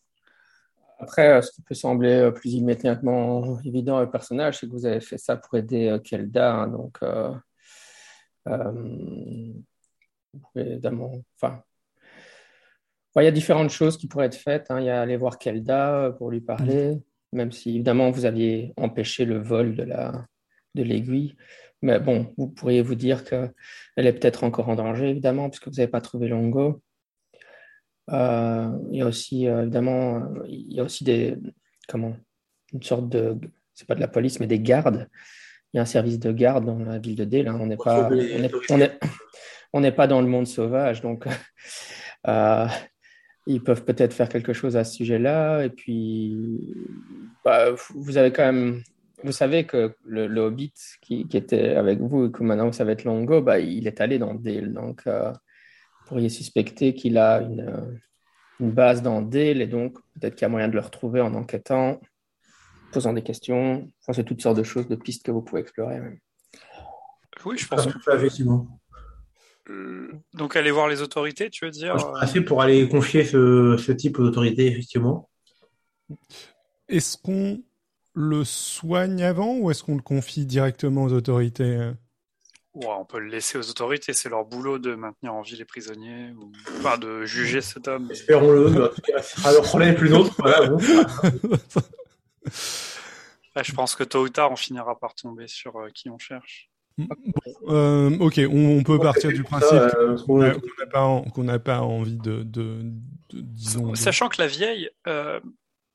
Après, 0.98 1.28
euh, 1.28 1.42
ce 1.42 1.52
qui 1.52 1.62
peut 1.62 1.74
sembler 1.74 2.30
plus 2.34 2.54
immédiatement 2.54 3.60
évident 3.64 4.02
au 4.02 4.06
personnage, 4.06 4.58
c'est 4.58 4.66
que 4.66 4.72
vous 4.72 4.86
avez 4.86 5.00
fait 5.00 5.18
ça 5.18 5.36
pour 5.36 5.56
aider 5.56 5.96
Kelda. 6.04 6.54
Hein, 6.54 6.68
donc, 6.68 6.98
évidemment, 10.56 11.12
enfin, 11.36 11.62
il 13.22 13.24
y 13.24 13.28
a 13.28 13.32
différentes 13.32 13.70
choses 13.70 13.96
qui 13.96 14.08
pourraient 14.08 14.26
être 14.26 14.34
faites. 14.34 14.70
Hein. 14.70 14.80
Il 14.80 14.86
y 14.86 14.90
a 14.90 15.00
aller 15.00 15.16
voir 15.16 15.38
Kelda 15.38 16.04
euh, 16.04 16.10
pour 16.10 16.30
lui 16.30 16.40
parler, 16.40 16.98
même 17.32 17.52
si 17.52 17.70
évidemment 17.70 18.10
vous 18.10 18.24
aviez 18.24 18.72
empêché 18.76 19.24
le 19.24 19.38
vol 19.38 19.76
de 19.76 19.84
la 19.84 20.26
de 20.74 20.82
l'aiguille. 20.82 21.36
Mais 21.82 22.00
bon, 22.00 22.32
vous 22.36 22.48
pourriez 22.48 22.82
vous 22.82 22.94
dire 22.94 23.24
qu'elle 23.24 23.52
est 23.96 24.12
peut-être 24.12 24.42
encore 24.44 24.68
en 24.68 24.74
danger, 24.74 25.10
évidemment, 25.10 25.50
puisque 25.50 25.68
vous 25.68 25.74
n'avez 25.74 25.90
pas 25.90 26.00
trouvé 26.00 26.28
Longo. 26.28 26.82
Euh, 28.10 28.70
il 28.90 28.98
y 28.98 29.02
a 29.02 29.06
aussi, 29.06 29.46
euh, 29.46 29.62
évidemment, 29.62 30.22
il 30.46 30.72
y 30.72 30.80
a 30.80 30.82
aussi 30.82 31.04
des, 31.04 31.36
comment, 31.86 32.16
une 32.72 32.82
sorte 32.82 33.08
de, 33.08 33.38
c'est 33.74 33.86
pas 33.86 33.94
de 33.94 34.00
la 34.00 34.08
police, 34.08 34.40
mais 34.40 34.46
des 34.46 34.60
gardes. 34.60 35.08
Il 35.72 35.76
y 35.76 35.78
a 35.78 35.82
un 35.82 35.86
service 35.86 36.18
de 36.18 36.32
garde 36.32 36.64
dans 36.64 36.78
la 36.78 36.98
ville 36.98 37.16
de 37.16 37.24
Dale. 37.24 37.48
Hein. 37.48 37.58
On 37.60 37.66
n'est 37.66 37.76
pas, 37.76 38.08
on 39.72 39.80
n'est 39.80 39.92
pas 39.92 40.06
dans 40.06 40.22
le 40.22 40.28
monde 40.28 40.46
sauvage, 40.46 41.00
donc 41.02 41.26
ils 43.46 43.62
peuvent 43.62 43.84
peut-être 43.84 44.14
faire 44.14 44.28
quelque 44.28 44.52
chose 44.52 44.76
à 44.76 44.84
ce 44.84 44.94
sujet-là. 44.94 45.64
Et 45.64 45.70
puis, 45.70 46.74
bah, 47.44 47.72
vous 47.94 48.16
avez 48.16 48.32
quand 48.32 48.44
même, 48.44 48.82
vous 49.22 49.32
savez 49.32 49.64
que 49.64 49.94
le, 50.04 50.26
Hobbit 50.40 50.72
qui, 51.00 51.26
était 51.32 51.70
avec 51.70 52.00
vous 52.00 52.26
et 52.26 52.32
que 52.32 52.42
maintenant 52.42 52.72
ça 52.72 52.84
va 52.84 52.92
être 52.92 53.04
Longo, 53.04 53.42
bah, 53.42 53.58
il 53.58 53.86
est 53.86 54.00
allé 54.00 54.18
dans 54.18 54.34
Dale. 54.34 54.72
Donc, 54.72 55.02
euh, 55.06 55.30
vous 55.30 56.08
pourriez 56.08 56.28
suspecter 56.28 56.94
qu'il 56.94 57.18
a 57.18 57.42
une, 57.42 58.00
base 58.60 59.02
dans 59.02 59.20
Dale 59.20 59.60
et 59.60 59.66
donc 59.66 59.98
peut-être 60.14 60.36
qu'il 60.36 60.42
y 60.42 60.46
a 60.46 60.48
moyen 60.48 60.68
de 60.68 60.74
le 60.74 60.80
retrouver 60.80 61.20
en 61.20 61.34
enquêtant, 61.34 62.00
posant 62.92 63.12
des 63.12 63.22
questions. 63.22 63.90
Enfin, 64.00 64.12
c'est 64.12 64.24
toutes 64.24 64.40
sortes 64.40 64.56
de 64.56 64.62
choses, 64.62 64.88
de 64.88 64.94
pistes 64.94 65.24
que 65.24 65.32
vous 65.32 65.42
pouvez 65.42 65.60
explorer. 65.60 66.00
Oui, 67.44 67.58
je 67.58 67.66
pense 67.66 67.86
que 67.86 68.16
effectivement. 68.16 68.66
Euh, 69.70 70.12
donc 70.34 70.56
aller 70.56 70.70
voir 70.70 70.88
les 70.88 71.00
autorités, 71.00 71.48
tu 71.50 71.64
veux 71.64 71.70
dire 71.70 71.96
Assez 72.20 72.42
pour 72.42 72.60
aller 72.60 72.88
confier 72.88 73.24
ce, 73.24 73.92
type 73.92 74.18
d'autorité, 74.18 74.66
effectivement. 74.66 75.30
Est-ce 76.88 77.16
qu'on 77.16 77.62
le 78.14 78.44
soigne 78.44 79.22
avant 79.22 79.56
ou 79.56 79.70
est-ce 79.70 79.82
qu'on 79.82 79.96
le 79.96 80.02
confie 80.02 80.44
directement 80.46 81.04
aux 81.04 81.12
autorités? 81.12 81.92
On 82.74 83.04
peut 83.04 83.20
le 83.20 83.28
laisser 83.28 83.56
aux 83.56 83.70
autorités, 83.70 84.12
c'est 84.12 84.28
leur 84.28 84.44
boulot 84.44 84.80
de 84.80 84.96
maintenir 84.96 85.32
en 85.32 85.42
vie 85.42 85.54
les 85.56 85.64
prisonniers, 85.64 86.32
ou 86.32 86.50
enfin, 86.78 86.98
de 86.98 87.24
juger 87.24 87.60
cet 87.60 87.86
homme. 87.86 88.10
Espérons-le, 88.10 88.92
alors 89.44 89.62
problème 89.62 89.94
plus 89.94 90.08
d'autres. 90.08 90.36
je 93.62 93.72
pense 93.72 93.94
que 93.94 94.02
tôt 94.02 94.24
ou 94.24 94.28
tard, 94.28 94.50
on 94.50 94.56
finira 94.56 94.98
par 94.98 95.14
tomber 95.14 95.46
sur 95.46 95.76
euh, 95.76 95.90
qui 95.90 96.10
on 96.10 96.18
cherche. 96.18 96.68
Euh, 97.66 98.16
ok, 98.18 98.40
on, 98.50 98.82
peut 98.82 98.98
partir 98.98 99.32
du 99.32 99.42
principe 99.42 99.72
euh, 99.72 100.16
qu'on 100.18 101.44
n'a 101.44 101.58
pas, 101.58 101.80
envie 101.80 102.18
de, 102.18 102.44
disons. 103.32 103.94
Sachant 103.94 104.28
que 104.28 104.40
la 104.40 104.46
vieille, 104.46 104.90
euh, 105.06 105.40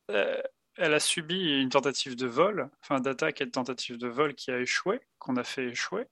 elle 0.09 0.93
a 0.93 0.99
subi 0.99 1.61
une 1.61 1.69
tentative 1.69 2.15
de 2.15 2.27
vol, 2.27 2.69
enfin 2.81 2.99
d'attaque 2.99 3.41
et 3.41 3.45
de 3.45 3.51
tentative 3.51 3.97
de 3.97 4.07
vol 4.07 4.33
qui 4.35 4.51
a 4.51 4.59
échoué, 4.59 4.99
qu'on 5.19 5.37
a 5.37 5.43
fait 5.43 5.67
échouer. 5.67 6.05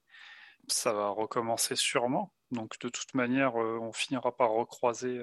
Ça 0.67 0.93
va 0.93 1.10
recommencer 1.10 1.76
sûrement. 1.76 2.34
Donc 2.52 2.80
de 2.80 2.89
toute 2.89 3.13
manière, 3.13 3.56
on 3.56 3.91
finira 3.91 4.36
par 4.36 4.52
recroiser 4.52 5.19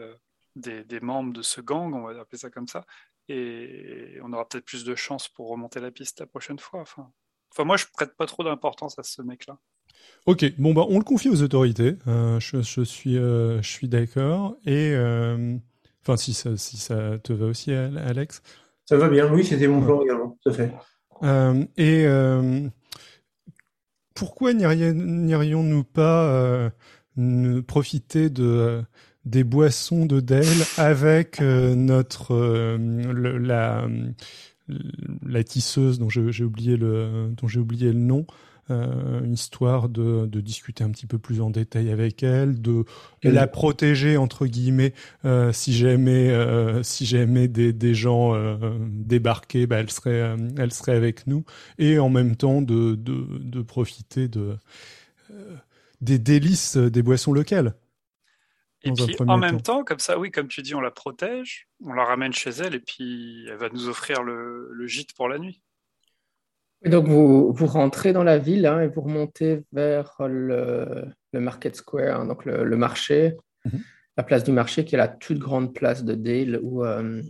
des, 0.56 0.84
des, 0.84 1.00
membres 1.00 1.32
de 1.32 1.42
ce 1.42 1.60
gang, 1.60 1.94
on 1.94 2.02
va 2.02 2.20
appeler 2.20 2.38
ça 2.38 2.50
comme 2.50 2.68
ça, 2.68 2.84
et 3.28 4.18
on 4.22 4.32
aura 4.32 4.46
peut-être 4.46 4.64
plus 4.64 4.84
de 4.84 4.94
chances 4.94 5.28
pour 5.28 5.48
remonter 5.48 5.80
la 5.80 5.90
piste 5.90 6.20
la 6.20 6.26
prochaine 6.26 6.58
fois. 6.58 6.80
Enfin, 6.80 7.10
Enfin, 7.54 7.64
moi, 7.64 7.76
je 7.76 7.84
prête 7.92 8.16
pas 8.16 8.26
trop 8.26 8.42
d'importance 8.42 8.98
à 8.98 9.04
ce 9.04 9.22
mec-là. 9.22 9.58
Ok, 10.26 10.44
bon 10.58 10.74
bah 10.74 10.86
on 10.88 10.98
le 10.98 11.04
confie 11.04 11.28
aux 11.28 11.42
autorités. 11.42 11.96
Euh, 12.08 12.40
je, 12.40 12.82
suis, 12.82 13.16
euh, 13.16 13.62
je 13.62 13.68
suis 13.68 13.88
d'accord. 13.88 14.56
Et 14.66 14.90
euh, 14.92 15.56
enfin, 16.02 16.16
si 16.16 16.34
ça, 16.34 16.56
si 16.56 16.78
ça 16.78 17.18
te 17.22 17.32
va 17.32 17.46
aussi, 17.46 17.72
Alex. 17.72 18.42
Ça 18.86 18.96
va 18.96 19.08
bien. 19.08 19.32
Oui, 19.32 19.44
c'était 19.44 19.68
mon 19.68 19.82
plan 19.82 20.02
également. 20.02 20.36
Tout 20.42 20.50
à 20.50 20.52
fait. 20.52 20.72
et 21.76 22.06
pourquoi 24.14 24.52
n'irions-nous 24.52 25.84
pas 25.84 26.70
profiter 27.66 28.30
de 28.30 28.82
des 29.24 29.44
boissons 29.44 30.04
de 30.06 30.20
Dell 30.20 30.46
avec 30.76 31.40
notre 31.40 32.34
la 32.76 33.86
la 34.68 35.44
tisseuse 35.44 35.98
dont 35.98 36.08
j'ai 36.08 36.44
oublié 36.44 36.76
le 36.76 37.30
dont 37.36 37.48
j'ai 37.48 37.60
oublié 37.60 37.92
le 37.92 37.98
nom 37.98 38.26
euh, 38.70 39.22
une 39.22 39.34
histoire 39.34 39.90
de, 39.90 40.24
de, 40.24 40.40
discuter 40.40 40.84
un 40.84 40.90
petit 40.90 41.06
peu 41.06 41.18
plus 41.18 41.42
en 41.42 41.50
détail 41.50 41.90
avec 41.90 42.22
elle, 42.22 42.62
de 42.62 42.84
la 43.22 43.46
protéger 43.46 44.16
entre 44.16 44.46
guillemets 44.46 44.94
euh, 45.26 45.52
si 45.52 45.74
jamais 45.74 46.30
euh, 46.30 46.82
si 46.82 47.04
jamais 47.04 47.46
des, 47.46 47.74
des 47.74 47.94
gens 47.94 48.34
euh, 48.34 48.56
débarquaient, 48.88 49.66
bah, 49.66 49.80
elle 49.80 49.90
serait 49.90 50.34
elle 50.56 50.72
serait 50.72 50.96
avec 50.96 51.26
nous 51.26 51.44
et 51.78 51.98
en 51.98 52.08
même 52.08 52.36
temps 52.36 52.62
de 52.62 52.94
de, 52.94 53.26
de 53.38 53.60
profiter 53.60 54.28
de 54.28 54.56
des 56.00 56.18
délices 56.18 56.78
des 56.78 57.02
boissons 57.02 57.32
locales. 57.32 57.74
Et 58.84 58.92
puis 58.92 59.16
en 59.26 59.38
même 59.38 59.62
temps. 59.62 59.84
comme 59.84 59.98
ça, 59.98 60.18
oui, 60.18 60.30
comme 60.30 60.48
tu 60.48 60.62
dis, 60.62 60.74
on 60.74 60.80
la 60.80 60.90
protège, 60.90 61.68
on 61.84 61.92
la 61.92 62.04
ramène 62.04 62.32
chez 62.32 62.50
elle 62.50 62.74
et 62.74 62.80
puis 62.80 63.46
elle 63.48 63.56
va 63.56 63.68
nous 63.70 63.88
offrir 63.88 64.22
le, 64.22 64.68
le 64.72 64.86
gîte 64.86 65.14
pour 65.14 65.28
la 65.28 65.38
nuit. 65.38 65.62
Et 66.84 66.90
donc 66.90 67.06
vous, 67.06 67.52
vous 67.52 67.66
rentrez 67.66 68.12
dans 68.12 68.24
la 68.24 68.38
ville 68.38 68.66
hein, 68.66 68.80
et 68.82 68.88
vous 68.88 69.00
remontez 69.00 69.62
vers 69.72 70.14
le, 70.20 71.06
le 71.32 71.40
Market 71.40 71.74
Square, 71.76 72.20
hein, 72.20 72.26
donc 72.26 72.44
le, 72.44 72.76
marché, 72.76 73.36
mhm. 73.64 73.80
la 74.18 74.22
place 74.22 74.44
du 74.44 74.52
marché 74.52 74.84
qui 74.84 74.94
est 74.94 74.98
la 74.98 75.08
toute 75.08 75.38
grande 75.38 75.74
place 75.74 76.04
de 76.04 76.14
Dale 76.14 76.60
où, 76.62 76.84
euh, 76.84 77.22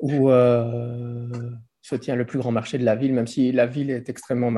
où 0.00 0.30
euh, 0.30 1.28
se 1.80 1.94
tient 1.94 2.16
le 2.16 2.26
plus 2.26 2.40
grand 2.40 2.50
marché 2.50 2.76
de 2.76 2.84
la 2.84 2.96
ville, 2.96 3.14
même 3.14 3.28
si 3.28 3.52
la 3.52 3.66
ville 3.66 3.90
est 3.90 4.08
extrêmement 4.08 4.52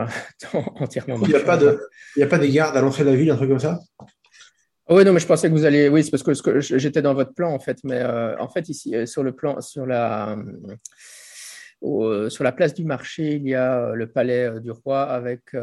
entièrement. 0.76 1.16
Il 1.22 1.28
n'y 1.28 1.34
a, 1.34 1.40
pas 1.40 1.58
de, 1.58 1.78
il 2.16 2.20
y 2.20 2.22
a 2.22 2.26
pas 2.26 2.38
des 2.38 2.50
gardes 2.50 2.78
à 2.78 2.80
l'entrée 2.80 3.04
de 3.04 3.10
la 3.10 3.16
ville, 3.16 3.30
un 3.30 3.36
truc 3.36 3.50
comme 3.50 3.58
ça? 3.58 3.78
Oui, 4.90 5.04
non, 5.04 5.12
mais 5.12 5.20
je 5.20 5.26
pensais 5.26 5.48
que 5.48 5.52
vous 5.52 5.64
alliez. 5.64 5.88
Oui, 5.88 6.02
c'est 6.02 6.10
parce 6.10 6.42
que, 6.42 6.60
j'étais 6.60 7.02
dans 7.02 7.14
votre 7.14 7.34
plan 7.34 7.52
en 7.52 7.58
fait, 7.58 7.78
mais 7.84 8.00
euh, 8.00 8.38
en 8.38 8.48
fait 8.48 8.68
ici 8.68 8.94
euh, 8.94 9.04
sur 9.06 9.22
le 9.22 9.32
plan, 9.32 9.60
sur 9.60 9.84
la, 9.84 10.36
euh, 11.82 12.30
sur 12.30 12.42
la 12.42 12.52
place 12.52 12.72
du 12.72 12.84
marché, 12.84 13.34
il 13.34 13.46
y 13.46 13.54
a 13.54 13.92
le 13.94 14.06
palais 14.06 14.60
du 14.60 14.70
roi 14.70 15.02
avec 15.02 15.54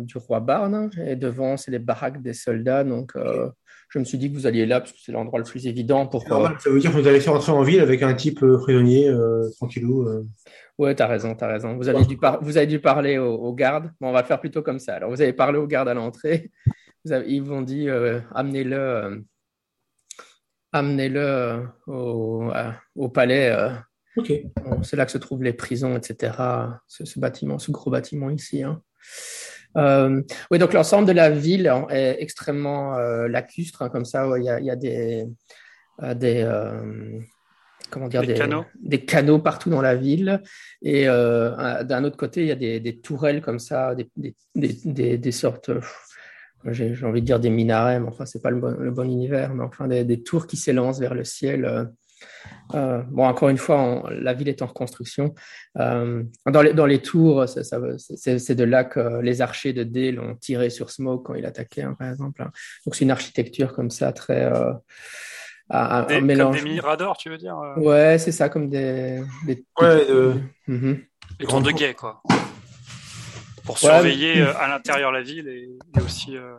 du 0.00 0.18
roi 0.18 0.40
Barne 0.40 0.90
et 1.04 1.16
devant 1.16 1.56
c'est 1.56 1.70
les 1.70 1.78
baraques 1.78 2.22
des 2.22 2.34
soldats. 2.34 2.82
Donc 2.82 3.12
je 3.88 3.98
me 3.98 4.04
suis 4.04 4.18
dit 4.18 4.30
que 4.30 4.36
vous 4.36 4.46
alliez 4.46 4.66
là 4.66 4.80
parce 4.80 4.92
que 4.92 4.98
c'est 5.00 5.12
l'endroit 5.12 5.38
le 5.38 5.44
plus 5.44 5.66
évident 5.66 6.06
pour. 6.06 6.22
ça 6.22 6.70
veut 6.70 6.80
dire 6.80 6.90
que 6.90 6.96
vous 6.96 7.06
allez 7.06 7.20
faire 7.20 7.34
entrer 7.34 7.52
en 7.52 7.62
ville 7.62 7.80
avec 7.80 8.02
un 8.02 8.14
type 8.14 8.40
prisonnier 8.40 9.14
tranquillou. 9.58 10.26
Ouais, 10.78 10.94
t'as 10.94 11.06
raison, 11.06 11.34
t'as 11.36 11.46
raison. 11.46 11.76
Vous 11.76 11.88
avez, 11.88 12.04
dû 12.04 12.18
vous 12.40 12.56
avez 12.56 12.66
dû 12.66 12.80
parler 12.80 13.18
aux, 13.18 13.54
gardes. 13.54 13.92
Bon, 14.00 14.08
on 14.08 14.12
va 14.12 14.22
le 14.22 14.26
faire 14.26 14.40
plutôt 14.40 14.62
comme 14.62 14.78
ça. 14.78 14.96
Alors, 14.96 15.10
vous 15.10 15.20
avez 15.20 15.32
parlé 15.34 15.58
aux 15.58 15.66
gardes 15.66 15.88
à 15.88 15.94
l'entrée 15.94 16.50
ils 17.04 17.42
vont 17.42 17.62
dit 17.62 17.88
euh, 17.88 18.20
amenez-le 18.34 18.76
euh, 18.76 19.16
amenez-le 20.72 21.20
euh, 21.88 22.70
au, 22.96 23.08
palais. 23.08 23.54
c'est 24.82 24.96
là 24.96 25.04
que 25.06 25.12
se 25.12 25.18
trouvent 25.18 25.42
les 25.42 25.52
prisons, 25.52 25.96
etc. 25.96 26.32
Ce, 26.86 27.18
bâtiment, 27.18 27.58
ce 27.58 27.70
gros 27.70 27.90
bâtiment 27.90 28.30
ici. 28.30 28.62
Hein. 28.62 28.82
oui, 30.50 30.58
donc 30.58 30.72
l'ensemble 30.72 31.06
de 31.06 31.12
la 31.12 31.30
ville 31.30 31.72
est 31.90 32.16
extrêmement 32.20 32.96
lacustre, 33.26 33.82
hein, 33.82 33.88
comme 33.90 34.04
ça. 34.04 34.26
Il 34.38 34.44
y, 34.44 34.70
a, 34.70 34.76
des, 34.76 35.26
des 36.14 36.46
comment 37.92 38.08
dire, 38.08 38.22
Des 38.22 38.28
des, 38.28 38.34
canaux. 38.34 38.64
des 38.80 39.04
canaux 39.04 39.38
partout 39.38 39.70
dans 39.70 39.82
la 39.82 39.94
ville. 39.94 40.42
Et 40.80 41.08
euh, 41.08 41.84
d'un 41.84 42.02
autre 42.04 42.16
côté, 42.16 42.40
il 42.42 42.46
y 42.48 42.52
a 42.52 42.56
des, 42.56 42.80
des 42.80 42.98
tourelles 42.98 43.42
comme 43.42 43.58
ça, 43.58 43.94
des, 43.94 44.08
des, 44.16 44.34
des, 44.54 44.76
des- 44.84 45.18
des 45.18 45.32
sortes, 45.32 45.70
j'ai 46.70 46.94
j'ai 46.94 47.06
envie 47.06 47.20
de 47.20 47.26
dire 47.26 47.40
des 47.40 47.50
minarets, 47.50 47.98
mais 48.00 48.08
enfin, 48.08 48.26
c'est 48.26 48.42
pas 48.42 48.50
le 48.50 48.60
bon, 48.60 48.76
le 48.78 48.90
bon 48.90 49.04
univers, 49.04 49.54
mais 49.54 49.64
enfin, 49.64 49.88
des, 49.88 50.04
des 50.04 50.22
tours 50.22 50.46
qui 50.46 50.56
s'élancent 50.56 51.00
vers 51.00 51.14
le 51.14 51.24
ciel. 51.24 51.64
euh. 51.64 51.84
Euh, 52.74 53.02
bon, 53.10 53.26
encore 53.26 53.48
une 53.48 53.58
fois, 53.58 53.80
on- 53.80 54.06
la 54.08 54.32
ville 54.32 54.48
est 54.48 54.62
en 54.62 54.66
reconstruction. 54.66 55.34
Euh, 55.78 56.22
dans, 56.46 56.62
les, 56.62 56.72
dans 56.72 56.86
les 56.86 57.00
tours, 57.00 57.46
c'est 57.48 58.54
de 58.54 58.64
là 58.64 58.84
que 58.84 59.20
les 59.20 59.40
archers 59.42 59.72
de 59.72 59.82
Dale 59.82 60.20
ont 60.20 60.36
tiré 60.36 60.70
sur 60.70 60.90
Smoke 60.90 61.24
quand 61.24 61.34
il 61.34 61.44
attaquait, 61.44 61.82
hein, 61.82 61.96
par 61.98 62.08
exemple. 62.10 62.40
hein. 62.42 62.50
Donc, 62.86 62.94
c'est 62.94 63.04
une 63.04 63.10
architecture 63.10 63.72
comme 63.74 63.90
ça, 63.90 64.12
très. 64.12 64.44
euh, 64.44 64.72
à- 65.68 65.98
à- 65.98 66.04
Des, 66.06 66.14
un 66.14 66.18
comme 66.18 66.26
mélange. 66.26 66.62
des 66.62 66.68
miradors, 66.70 67.16
tu 67.16 67.28
veux 67.28 67.38
dire 67.38 67.56
Ouais, 67.78 68.16
c'est 68.18 68.32
ça, 68.32 68.48
comme 68.48 68.68
des. 68.68 69.20
des 69.46 69.64
Ouais. 69.80 70.06
Des 71.38 71.46
tours 71.46 71.60
de 71.62 71.70
guet, 71.72 71.94
quoi. 71.94 72.22
Pour 73.64 73.78
surveiller 73.78 74.40
euh, 74.40 74.56
à 74.56 74.68
l'intérieur 74.68 75.12
la 75.12 75.22
ville 75.22 75.48
et, 75.48 75.68
et 75.96 76.00
aussi 76.00 76.36
euh, 76.36 76.56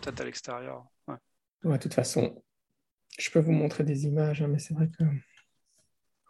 peut-être 0.00 0.20
à 0.20 0.24
l'extérieur. 0.24 0.84
Ouais. 1.08 1.16
Ouais, 1.64 1.76
de 1.78 1.82
toute 1.82 1.94
façon, 1.94 2.42
je 3.18 3.30
peux 3.30 3.40
vous 3.40 3.52
montrer 3.52 3.84
des 3.84 4.04
images, 4.04 4.42
hein, 4.42 4.48
mais 4.48 4.58
c'est 4.58 4.74
vrai 4.74 4.88
que. 4.88 5.04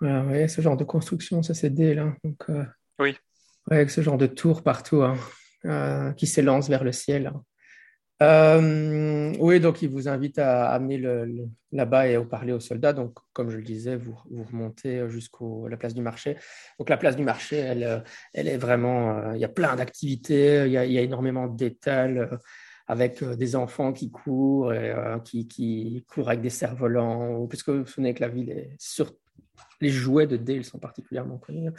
Vous 0.00 0.28
voyez, 0.28 0.46
ce 0.46 0.60
genre 0.60 0.76
de 0.76 0.84
construction, 0.84 1.42
ça 1.42 1.54
c'est 1.54 1.72
hein. 1.98 2.16
Donc, 2.22 2.48
euh, 2.48 2.64
Oui. 3.00 3.16
Ouais, 3.66 3.76
avec 3.76 3.90
ce 3.90 4.00
genre 4.00 4.16
de 4.16 4.26
tour 4.28 4.62
partout 4.62 5.02
hein, 5.02 5.16
euh, 5.64 6.12
qui 6.12 6.26
s'élance 6.26 6.68
vers 6.68 6.84
le 6.84 6.92
ciel. 6.92 7.26
hein. 7.26 7.42
Euh, 8.20 9.32
oui, 9.38 9.60
donc 9.60 9.80
il 9.82 9.88
vous 9.88 10.08
invite 10.08 10.38
à 10.38 10.70
amener 10.70 11.00
là-bas 11.70 12.08
et 12.08 12.16
à 12.16 12.22
parler 12.22 12.52
aux 12.52 12.60
soldats. 12.60 12.92
Donc, 12.92 13.16
comme 13.32 13.50
je 13.50 13.56
le 13.56 13.62
disais, 13.62 13.96
vous, 13.96 14.18
vous 14.30 14.44
remontez 14.44 15.08
jusqu'à 15.08 15.44
la 15.68 15.76
place 15.76 15.94
du 15.94 16.02
marché. 16.02 16.36
Donc, 16.78 16.88
la 16.88 16.96
place 16.96 17.16
du 17.16 17.22
marché, 17.22 17.56
elle, 17.56 17.84
euh, 17.84 18.00
elle 18.34 18.48
est 18.48 18.56
vraiment. 18.56 19.18
euh, 19.18 19.36
il 19.36 19.40
y 19.40 19.44
a 19.44 19.48
plein 19.48 19.76
d'activités, 19.76 20.66
il 20.66 20.72
y 20.72 20.78
a, 20.78 20.84
énormément 20.84 21.46
d'étals 21.46 22.38
avec 22.88 23.22
des 23.22 23.54
enfants 23.54 23.92
qui 23.92 24.10
courent 24.10 24.72
et 24.72 24.94
qui, 25.24 25.46
qui 25.46 26.04
courent 26.08 26.28
avec 26.28 26.40
des 26.40 26.50
cerfs-volants. 26.50 27.46
Puisque 27.46 27.68
vous 27.68 27.80
vous 27.80 27.86
souvenez 27.86 28.14
que 28.14 28.20
la 28.22 28.28
ville 28.28 28.50
est 28.50 28.70
sur. 28.78 29.12
Les 29.80 29.90
jouets 29.90 30.26
de 30.26 30.36
Dale 30.36 30.64
sont 30.64 30.78
particulièrement 30.78 31.38
connus. 31.38 31.70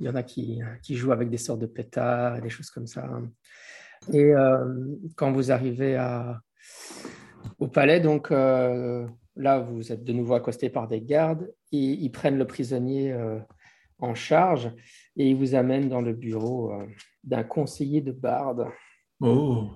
Il 0.00 0.06
y 0.06 0.08
en 0.08 0.14
a 0.16 0.22
qui, 0.22 0.60
qui 0.82 0.96
jouent 0.96 1.12
avec 1.12 1.30
des 1.30 1.38
sortes 1.38 1.60
de 1.60 1.66
pétards 1.66 2.36
et 2.36 2.40
des 2.40 2.50
choses 2.50 2.70
comme 2.70 2.86
ça. 2.86 3.08
Et 4.12 4.34
euh, 4.34 4.96
quand 5.16 5.32
vous 5.32 5.52
arrivez 5.52 5.96
à, 5.96 6.40
au 7.58 7.68
palais, 7.68 8.00
donc 8.00 8.30
euh, 8.30 9.06
là, 9.36 9.60
vous 9.60 9.92
êtes 9.92 10.04
de 10.04 10.12
nouveau 10.12 10.34
accosté 10.34 10.70
par 10.70 10.88
des 10.88 11.00
gardes 11.00 11.52
et 11.70 11.78
ils 11.78 12.10
prennent 12.10 12.38
le 12.38 12.46
prisonnier 12.46 13.12
euh, 13.12 13.38
en 13.98 14.14
charge 14.14 14.72
et 15.16 15.28
ils 15.30 15.36
vous 15.36 15.54
amènent 15.54 15.88
dans 15.88 16.00
le 16.00 16.12
bureau 16.12 16.72
d'un 17.22 17.44
conseiller 17.44 18.00
de 18.00 18.12
Bard 18.12 18.56
Oh. 19.22 19.70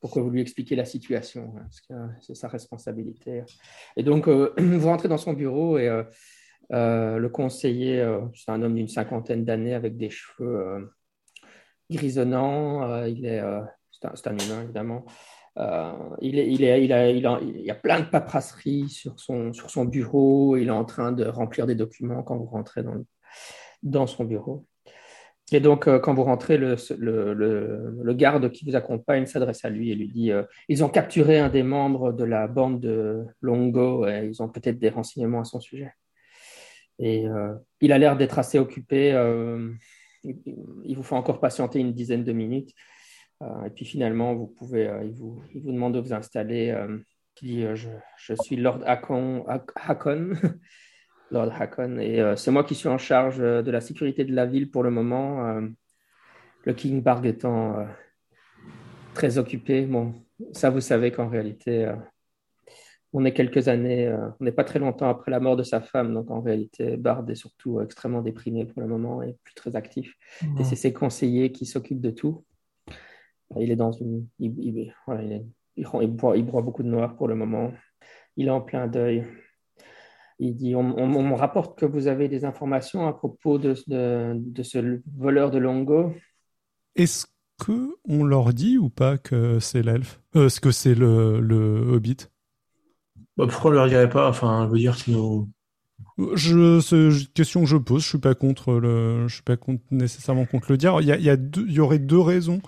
pour 0.00 0.10
que 0.12 0.20
vous 0.20 0.30
lui 0.30 0.40
expliquiez 0.40 0.76
la 0.76 0.86
situation, 0.86 1.52
hein, 1.56 1.60
parce 1.62 1.80
que 1.82 1.92
euh, 1.92 2.06
c'est 2.20 2.34
sa 2.34 2.48
responsabilité. 2.48 3.42
Et 3.96 4.02
donc, 4.02 4.28
euh, 4.28 4.54
vous 4.58 4.86
rentrez 4.86 5.08
dans 5.08 5.18
son 5.18 5.34
bureau 5.34 5.78
et 5.78 5.88
euh, 6.72 7.18
le 7.18 7.28
conseiller, 7.28 8.02
c'est 8.34 8.50
un 8.50 8.62
homme 8.62 8.74
d'une 8.74 8.88
cinquantaine 8.88 9.44
d'années 9.44 9.74
avec 9.74 9.96
des 9.96 10.10
cheveux 10.10 10.90
grisonnants. 11.90 12.82
euh, 12.90 13.08
il 13.08 13.26
est, 13.26 13.40
euh, 13.40 13.60
c'est 13.90 14.28
un, 14.28 14.36
humain 14.36 14.62
évidemment. 14.62 15.04
Euh, 15.58 15.92
il, 16.20 16.38
est, 16.38 16.52
il, 16.52 16.64
est, 16.64 16.84
il, 16.84 16.92
a, 16.92 17.10
il, 17.10 17.26
a, 17.26 17.40
il 17.40 17.62
y 17.62 17.70
a 17.70 17.74
plein 17.74 18.00
de 18.00 18.06
paperasseries 18.06 18.88
sur 18.88 19.18
son, 19.18 19.52
sur 19.52 19.70
son 19.70 19.84
bureau. 19.84 20.56
Il 20.56 20.68
est 20.68 20.70
en 20.70 20.84
train 20.84 21.12
de 21.12 21.24
remplir 21.24 21.66
des 21.66 21.74
documents 21.74 22.22
quand 22.22 22.36
vous 22.36 22.46
rentrez 22.46 22.82
dans, 22.82 23.04
dans 23.82 24.06
son 24.06 24.24
bureau. 24.24 24.66
Et 25.52 25.60
donc, 25.60 25.86
euh, 25.86 26.00
quand 26.00 26.12
vous 26.12 26.24
rentrez, 26.24 26.58
le, 26.58 26.74
le, 26.98 27.94
le, 28.02 28.14
garde 28.14 28.50
qui 28.50 28.64
vous 28.68 28.74
accompagne 28.74 29.26
s'adresse 29.26 29.64
à 29.64 29.70
lui 29.70 29.92
et 29.92 29.94
lui 29.94 30.08
dit 30.08 30.32
Ils 30.68 30.84
ont 30.84 30.88
capturé 30.88 31.38
un 31.38 31.48
des 31.48 31.62
membres 31.62 32.12
de 32.12 32.24
la 32.24 32.48
bande 32.48 32.80
de 32.80 33.24
Longo 33.40 34.06
et 34.08 34.26
ils 34.26 34.42
ont 34.42 34.48
peut-être 34.48 34.78
des 34.78 34.88
renseignements 34.88 35.40
à 35.40 35.44
son 35.44 35.60
sujet. 35.60 35.92
Et 36.98 37.26
il 37.80 37.92
a 37.92 37.98
l'air 37.98 38.16
d'être 38.16 38.38
assez 38.38 38.58
occupé. 38.58 39.12
Il 40.84 40.96
vous 40.96 41.02
faut 41.02 41.16
encore 41.16 41.40
patienter 41.40 41.78
une 41.78 41.92
dizaine 41.92 42.24
de 42.24 42.32
minutes. 42.32 42.72
Euh, 43.42 43.64
et 43.64 43.70
puis 43.70 43.84
finalement, 43.84 44.34
vous 44.34 44.46
pouvez, 44.46 44.88
euh, 44.88 45.04
il, 45.04 45.12
vous, 45.12 45.42
demande 45.54 45.94
de 45.94 46.00
vous 46.00 46.12
installer. 46.12 46.70
euh, 46.70 46.98
il 47.42 47.48
dit 47.48 47.64
je, 47.74 48.34
suis 48.42 48.56
Lord 48.56 48.80
Hakon, 48.86 49.44
Hak- 49.46 49.72
Hakon, 49.74 50.30
Lord 51.30 51.52
Hakon, 51.52 51.98
et 51.98 52.34
c'est 52.36 52.50
moi 52.50 52.64
qui 52.64 52.74
suis 52.74 52.88
en 52.88 52.96
charge 52.96 53.38
de 53.38 53.70
la 53.70 53.82
sécurité 53.82 54.24
de 54.24 54.34
la 54.34 54.46
ville 54.46 54.70
pour 54.70 54.82
le 54.82 54.90
moment. 54.90 55.60
le 56.64 56.72
King 56.72 57.02
Barg 57.02 57.26
étant 57.26 57.86
très 59.12 59.36
occupé. 59.36 59.84
Bon, 59.84 60.14
ça, 60.52 60.70
vous 60.70 60.80
savez 60.80 61.12
qu'en 61.12 61.28
réalité, 61.28 61.92
on 63.12 63.24
est 63.24 63.32
quelques 63.32 63.68
années, 63.68 64.06
euh, 64.08 64.28
on 64.40 64.44
n'est 64.44 64.52
pas 64.52 64.64
très 64.64 64.78
longtemps 64.78 65.08
après 65.08 65.30
la 65.30 65.40
mort 65.40 65.56
de 65.56 65.62
sa 65.62 65.80
femme, 65.80 66.12
donc 66.12 66.30
en 66.30 66.40
réalité, 66.40 66.96
Bard 66.96 67.24
est 67.30 67.34
surtout 67.34 67.78
euh, 67.78 67.84
extrêmement 67.84 68.20
déprimé 68.22 68.64
pour 68.66 68.82
le 68.82 68.88
moment 68.88 69.22
et 69.22 69.36
plus 69.44 69.54
très 69.54 69.74
actif. 69.76 70.14
Et 70.60 70.64
c'est 70.64 70.76
ses 70.76 70.92
conseillers 70.92 71.52
qui 71.52 71.66
s'occupent 71.66 72.00
de 72.00 72.10
tout. 72.10 72.44
Il 73.58 73.70
est 73.70 73.76
dans 73.76 73.92
une. 73.92 74.26
Il, 74.38 74.54
il- 74.58 74.92
voilà, 75.06 75.22
il, 75.22 75.32
est- 75.32 75.46
il 75.76 75.86
boit, 76.08 76.36
il 76.36 76.44
boit 76.44 76.62
beaucoup 76.62 76.82
de 76.82 76.88
noir 76.88 77.16
pour 77.16 77.28
le 77.28 77.36
moment. 77.36 77.72
Il 78.36 78.48
est 78.48 78.50
en 78.50 78.60
plein 78.60 78.86
deuil. 78.86 79.24
Il 80.38 80.54
dit 80.54 80.74
on, 80.74 80.80
on- 80.98 81.34
rapporte 81.36 81.78
que 81.78 81.86
vous 81.86 82.08
avez 82.08 82.28
des 82.28 82.44
informations 82.44 83.06
à 83.06 83.12
propos 83.12 83.58
de, 83.58 83.74
de, 83.86 84.34
de 84.36 84.62
ce 84.62 85.00
voleur 85.16 85.50
de 85.50 85.58
Longo. 85.58 86.12
Est-ce 86.96 87.26
que 87.64 87.96
on 88.06 88.24
leur 88.24 88.52
dit 88.52 88.76
ou 88.78 88.90
pas 88.90 89.16
que 89.16 89.60
c'est 89.60 89.82
l'elfe 89.82 90.20
euh, 90.34 90.46
Est-ce 90.46 90.60
que 90.60 90.70
c'est 90.70 90.94
le, 90.94 91.40
le 91.40 91.56
hobbit? 91.88 92.16
Bah, 93.36 93.46
pourquoi 93.48 93.70
on 93.70 93.74
leur 93.74 93.88
dirait 93.88 94.08
pas 94.08 94.28
Enfin, 94.28 94.66
je 94.66 94.72
veux 94.72 94.78
dire, 94.78 94.94
sinon. 94.96 95.48
Je, 96.34 96.80
c'est 96.80 96.96
une 96.96 97.26
question 97.34 97.60
que 97.62 97.66
je 97.66 97.76
pose. 97.76 98.02
Je 98.02 98.08
suis 98.08 98.18
pas 98.18 98.34
contre 98.34 98.74
le, 98.74 99.28
je 99.28 99.34
suis 99.34 99.42
pas 99.42 99.56
contre, 99.56 99.82
nécessairement 99.90 100.46
contre 100.46 100.70
le 100.70 100.76
dire. 100.78 100.98
Il 101.00 101.06
y, 101.06 101.12
a, 101.12 101.16
il 101.16 101.24
y, 101.24 101.30
a 101.30 101.36
deux- 101.36 101.66
il 101.68 101.72
y 101.74 101.80
aurait 101.80 101.98
deux 101.98 102.20
raisons 102.20 102.60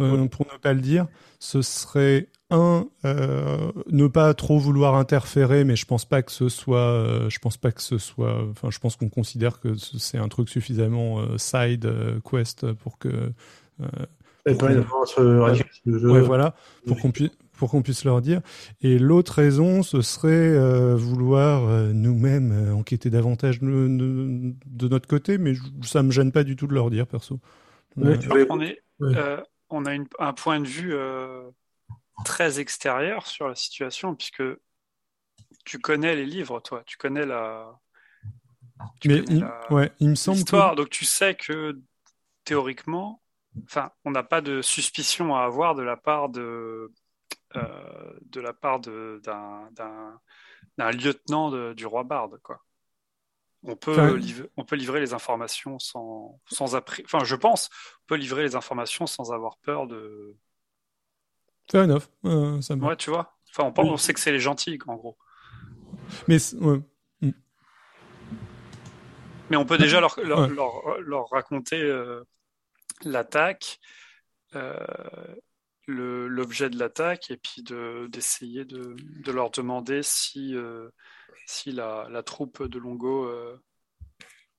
euh, 0.00 0.26
pour 0.26 0.46
ne 0.52 0.58
pas 0.58 0.72
le 0.72 0.80
dire. 0.80 1.06
Ce 1.38 1.60
serait 1.62 2.28
un, 2.50 2.86
euh, 3.04 3.72
ne 3.90 4.06
pas 4.06 4.32
trop 4.34 4.58
vouloir 4.58 4.94
interférer, 4.96 5.64
mais 5.64 5.76
je 5.76 5.84
pense 5.86 6.04
pas 6.04 6.22
que 6.22 6.32
ce 6.32 6.48
soit, 6.48 6.78
euh, 6.78 7.28
je 7.30 7.38
pense 7.38 7.56
pas 7.56 7.72
que 7.72 7.82
ce 7.82 7.98
soit, 7.98 8.44
enfin, 8.50 8.70
je 8.70 8.78
pense 8.78 8.96
qu'on 8.96 9.08
considère 9.08 9.60
que 9.60 9.74
ce- 9.74 9.98
c'est 9.98 10.18
un 10.18 10.28
truc 10.28 10.48
suffisamment 10.48 11.20
euh, 11.20 11.36
side 11.38 11.86
euh, 11.86 12.20
quest 12.20 12.72
pour 12.72 12.98
que, 12.98 13.08
euh, 13.08 13.86
le 15.84 15.98
jeu. 15.98 16.10
Ouais, 16.10 16.20
voilà, 16.20 16.54
pour 16.86 16.98
qu'on 17.00 17.10
puisse 17.12 17.30
pour 17.56 17.70
qu'on 17.70 17.82
puisse 17.82 18.04
leur 18.04 18.20
dire. 18.20 18.40
Et 18.82 18.98
l'autre 18.98 19.34
raison, 19.34 19.82
ce 19.82 20.02
serait 20.02 20.28
euh, 20.30 20.96
vouloir 20.96 21.64
euh, 21.68 21.92
nous-mêmes 21.92 22.52
euh, 22.52 22.74
enquêter 22.74 23.10
davantage 23.10 23.60
de, 23.60 23.66
de, 23.66 24.54
de 24.66 24.88
notre 24.88 25.08
côté, 25.08 25.38
mais 25.38 25.54
ça 25.84 26.02
me 26.02 26.10
gêne 26.10 26.32
pas 26.32 26.44
du 26.44 26.56
tout 26.56 26.66
de 26.66 26.74
leur 26.74 26.90
dire, 26.90 27.06
perso. 27.06 27.40
Ouais, 27.96 28.18
Euh, 28.32 28.46
On, 28.50 28.60
est, 28.60 28.82
Ouais. 29.00 29.14
euh, 29.16 29.42
on 29.70 29.86
a 29.86 29.94
une- 29.94 30.08
un 30.18 30.32
point 30.32 30.60
de 30.60 30.66
vue 30.66 30.94
euh, 30.94 31.50
très 32.24 32.60
extérieur 32.60 33.26
sur 33.26 33.48
la 33.48 33.54
situation, 33.54 34.14
puisque 34.14 34.42
tu 35.64 35.78
connais 35.78 36.14
les 36.16 36.26
livres, 36.26 36.60
toi, 36.60 36.82
tu 36.86 36.96
connais 36.96 37.26
la. 37.26 37.78
tu 39.00 39.08
mais 39.08 39.16
connais 39.16 39.34
il, 39.34 39.40
la- 39.40 39.70
ouais, 39.70 39.92
il 40.00 40.08
me 40.10 40.14
semble 40.14 40.44
que 40.44 40.74
donc 40.76 40.90
tu 40.90 41.04
sais 41.04 41.34
que 41.34 41.80
théoriquement, 42.44 43.22
enfin, 43.66 43.92
on 44.04 44.12
n'a 44.12 44.22
pas 44.24 44.40
de 44.40 44.62
suspicion 44.62 45.34
à 45.36 45.44
avoir 45.44 45.74
de 45.74 45.82
la 45.82 45.96
part 45.96 46.28
de, 46.30 46.92
de 47.54 48.40
la 48.40 48.52
part 48.52 48.80
d'un, 48.80 49.20
lieutenant 50.92 51.50
de- 51.50 51.72
du 51.74 51.86
roi 51.86 52.02
Bard, 52.04 52.30
quoi. 52.42 52.60
On 53.66 53.76
peut, 53.76 53.92
Enfin, 53.92 54.16
livrer, 54.16 54.50
on 54.58 54.64
peut 54.64 54.76
livrer 54.76 55.00
les 55.00 55.14
informations 55.14 55.78
sans, 55.78 56.38
sans 56.50 56.74
après, 56.76 57.02
enfin, 57.06 57.24
je 57.24 57.34
pense, 57.34 57.70
on 58.02 58.06
peut 58.08 58.16
livrer 58.16 58.42
les 58.42 58.56
informations 58.56 59.06
sans 59.06 59.32
avoir 59.32 59.56
peur 59.58 59.86
de, 59.86 60.36
fair 61.70 61.84
enough, 61.84 62.02
euh, 62.26 62.60
ça 62.60 62.76
me 62.76 62.84
ouais, 62.84 62.96
tu 62.96 63.08
vois. 63.10 63.38
Enfin, 63.50 63.64
on, 63.68 63.72
pense- 63.72 63.88
on 63.88 63.96
sait 63.96 64.12
que 64.12 64.20
c'est 64.20 64.32
les 64.32 64.38
gentils, 64.40 64.78
en 64.86 64.96
gros. 64.96 65.16
Mais 66.28 66.36
ouais. 66.56 66.80
Mais 69.50 69.56
on 69.56 69.64
peut 69.66 69.78
déjà 69.78 70.00
leur, 70.00 70.18
leur, 70.22 70.40
Ouais. 70.40 70.48
leur- 70.48 71.00
leur 71.00 71.28
raconter 71.30 71.80
euh, 71.80 72.22
l'attaque, 73.04 73.78
euh, 74.54 74.76
l'objet 75.86 76.70
de 76.70 76.78
l'attaque, 76.78 77.30
et 77.30 77.36
puis 77.36 77.62
de- 77.62 78.06
d'essayer 78.08 78.64
de, 78.64 78.96
de 78.98 79.32
leur 79.32 79.50
demander 79.50 80.02
si, 80.02 80.54
euh, 80.54 80.88
si 81.46 81.72
la, 81.72 82.06
la 82.10 82.22
troupe 82.22 82.62
de 82.62 82.78
Longo 82.78 83.26
euh, 83.26 83.56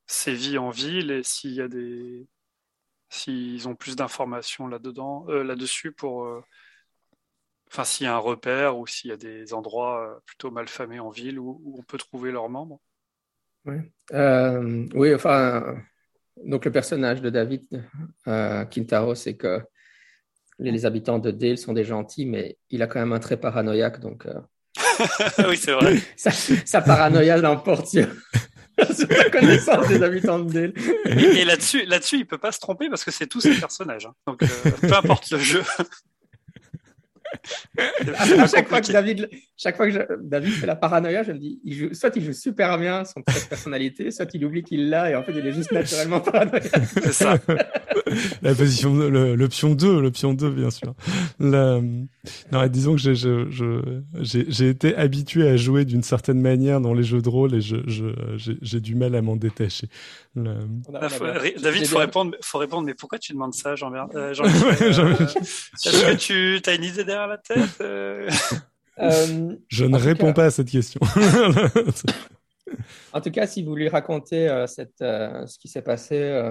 sévit 0.07 0.57
en 0.57 0.69
ville 0.69 1.11
et 1.11 1.23
s'il 1.23 1.53
y 1.53 1.61
a 1.61 1.67
des 1.67 2.27
s'ils 3.09 3.67
ont 3.67 3.75
plus 3.75 3.95
d'informations 3.95 4.67
là-dedans, 4.67 5.25
euh, 5.29 5.43
là-dessus 5.43 5.91
pour 5.91 6.25
euh, 6.25 6.41
enfin 7.71 7.83
s'il 7.83 8.05
y 8.05 8.09
a 8.09 8.15
un 8.15 8.19
repère 8.19 8.77
ou 8.77 8.87
s'il 8.87 9.09
y 9.09 9.13
a 9.13 9.17
des 9.17 9.53
endroits 9.53 10.19
plutôt 10.25 10.51
malfamés 10.51 10.99
en 10.99 11.09
ville 11.09 11.39
où, 11.39 11.75
on 11.77 11.83
peut 11.83 11.97
trouver 11.97 12.31
leurs 12.31 12.49
membres. 12.49 12.79
Euh, 14.11 14.87
oui, 14.93 15.15
enfin, 15.15 15.75
donc 16.43 16.65
le 16.65 16.71
personnage 16.71 17.21
de 17.21 17.29
David 17.29 17.63
Quintaro, 18.25 19.15
c'est 19.15 19.35
que 19.37 19.61
les, 20.59 20.85
habitants 20.85 21.19
de 21.19 21.31
Dale 21.31 21.57
sont 21.57 21.73
des 21.73 21.83
gentils, 21.83 22.25
mais 22.25 22.57
il 22.69 22.81
a 22.81 22.87
quand 22.87 22.99
même 22.99 23.13
un 23.13 23.19
trait 23.19 23.37
paranoïaque, 23.37 23.99
donc. 23.99 24.25
Euh, 24.25 24.39
oui, 25.49 25.57
c'est 25.57 25.73
vrai. 25.73 25.97
sa, 26.65 26.81
paranoïa 26.81 27.37
l'emporte 27.37 27.87
sur, 27.87 28.07
la 29.09 29.29
connaissance 29.29 29.87
des 29.87 30.03
habitants 30.03 30.39
de 30.39 30.51
Dale. 30.51 30.73
Et, 31.05 31.45
là-dessus, 31.45 31.85
là-dessus, 31.85 32.17
il 32.17 32.25
peut 32.25 32.37
pas 32.37 32.51
se 32.51 32.59
tromper 32.59 32.89
parce 32.89 33.03
que 33.03 33.11
c'est 33.11 33.27
tous 33.27 33.41
ces 33.41 33.55
personnages. 33.59 34.05
Hein. 34.05 34.13
Donc, 34.27 34.39
peu 34.39 34.93
importe 34.93 35.31
le 35.31 35.39
jeu. 35.39 35.63
à, 37.77 38.47
chaque 38.47 38.67
fois 38.67 38.81
que 38.81 38.91
David, 38.91 39.29
chaque 39.57 39.77
fois 39.77 39.89
que 39.89 40.19
David 40.21 40.51
fait 40.51 40.67
la 40.67 40.75
paranoïa, 40.75 41.23
je 41.23 41.31
me 41.31 41.37
dis, 41.37 41.59
il 41.63 41.73
joue, 41.73 41.93
soit 41.93 42.15
il 42.15 42.23
joue 42.23 42.33
super 42.33 42.77
bien 42.77 43.05
son 43.05 43.21
personnalité, 43.21 44.11
soit 44.11 44.27
il 44.33 44.43
oublie 44.45 44.63
qu'il 44.63 44.89
l'a 44.89 45.11
et 45.11 45.15
en 45.15 45.23
fait 45.23 45.31
il 45.31 45.45
est 45.45 45.53
juste 45.53 45.71
naturellement 45.71 46.19
paranoïaque. 46.19 46.71
C'est 46.85 47.13
ça. 47.13 47.37
la 48.41 48.53
position, 48.53 48.93
l'option 48.93 49.73
2, 49.73 50.01
l'option 50.01 50.33
2 50.33 50.49
bien 50.49 50.71
sûr. 50.71 50.93
La... 51.39 51.79
Non, 52.51 52.67
disons 52.67 52.95
que 52.95 53.01
j'ai, 53.01 53.15
je, 53.15 54.01
j'ai, 54.19 54.45
j'ai 54.49 54.69
été 54.69 54.95
habitué 54.95 55.47
à 55.47 55.55
jouer 55.55 55.85
d'une 55.85 56.03
certaine 56.03 56.41
manière 56.41 56.81
dans 56.81 56.93
les 56.93 57.03
jeux 57.03 57.21
de 57.21 57.29
rôle 57.29 57.55
et 57.55 57.61
je, 57.61 57.77
je, 57.87 58.05
j'ai, 58.35 58.57
j'ai 58.61 58.81
du 58.81 58.95
mal 58.95 59.15
à 59.15 59.21
m'en 59.21 59.35
détacher. 59.35 59.87
David, 60.35 61.81
il 61.81 61.87
faut 61.87 61.97
répondre, 61.97 62.35
faut 62.41 62.57
répondre, 62.57 62.85
mais 62.85 62.93
pourquoi 62.93 63.19
tu 63.19 63.31
demandes 63.33 63.53
ça, 63.53 63.75
Jean-Bernard 63.75 64.09
euh, 64.15 64.33
Jean 64.33 64.43
euh, 64.45 65.25
Est-ce 65.85 66.27
que 66.27 66.57
tu 66.59 66.69
as 66.69 66.73
une 66.73 66.83
idée 66.83 67.03
derrière 67.03 67.27
la 67.27 67.37
tête 67.37 67.81
euh? 68.99 69.55
Je 69.67 69.85
ne 69.85 69.97
réponds 69.97 70.33
pas 70.33 70.45
à 70.45 70.51
cette 70.51 70.69
question. 70.69 71.01
en 73.13 73.21
tout 73.21 73.31
cas, 73.31 73.47
si 73.47 73.63
vous 73.63 73.75
lui 73.75 73.89
racontez 73.89 74.65
cette, 74.67 74.99
ce 74.99 75.57
qui 75.59 75.67
s'est 75.67 75.81
passé 75.81 76.41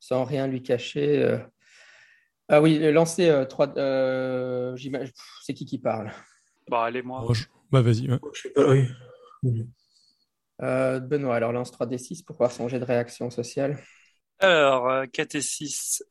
sans 0.00 0.24
rien 0.24 0.46
lui 0.46 0.62
cacher. 0.62 1.38
Ah 2.48 2.62
oui, 2.62 2.78
lancer 2.92 3.44
trois. 3.48 3.72
c'est 3.74 5.54
qui 5.54 5.64
qui 5.64 5.78
parle? 5.78 6.12
Bah, 6.68 6.84
allez, 6.84 7.02
moi. 7.02 7.24
Oh, 7.28 7.32
bah, 7.70 7.82
vas-y. 7.82 8.08
oui. 8.56 8.88
Euh, 10.62 11.00
Benoît, 11.00 11.36
alors 11.36 11.52
lance 11.52 11.70
3D6 11.70 12.24
pour 12.24 12.36
voir 12.36 12.50
son 12.50 12.68
jet 12.68 12.78
de 12.78 12.84
réaction 12.84 13.30
sociale. 13.30 13.78
Alors, 14.38 15.04
4 15.12 15.34
et 15.34 15.40
6, 15.40 16.02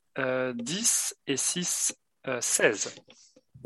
10 0.56 1.15
et 1.28 1.38
6, 1.38 1.95
16. 2.39 2.95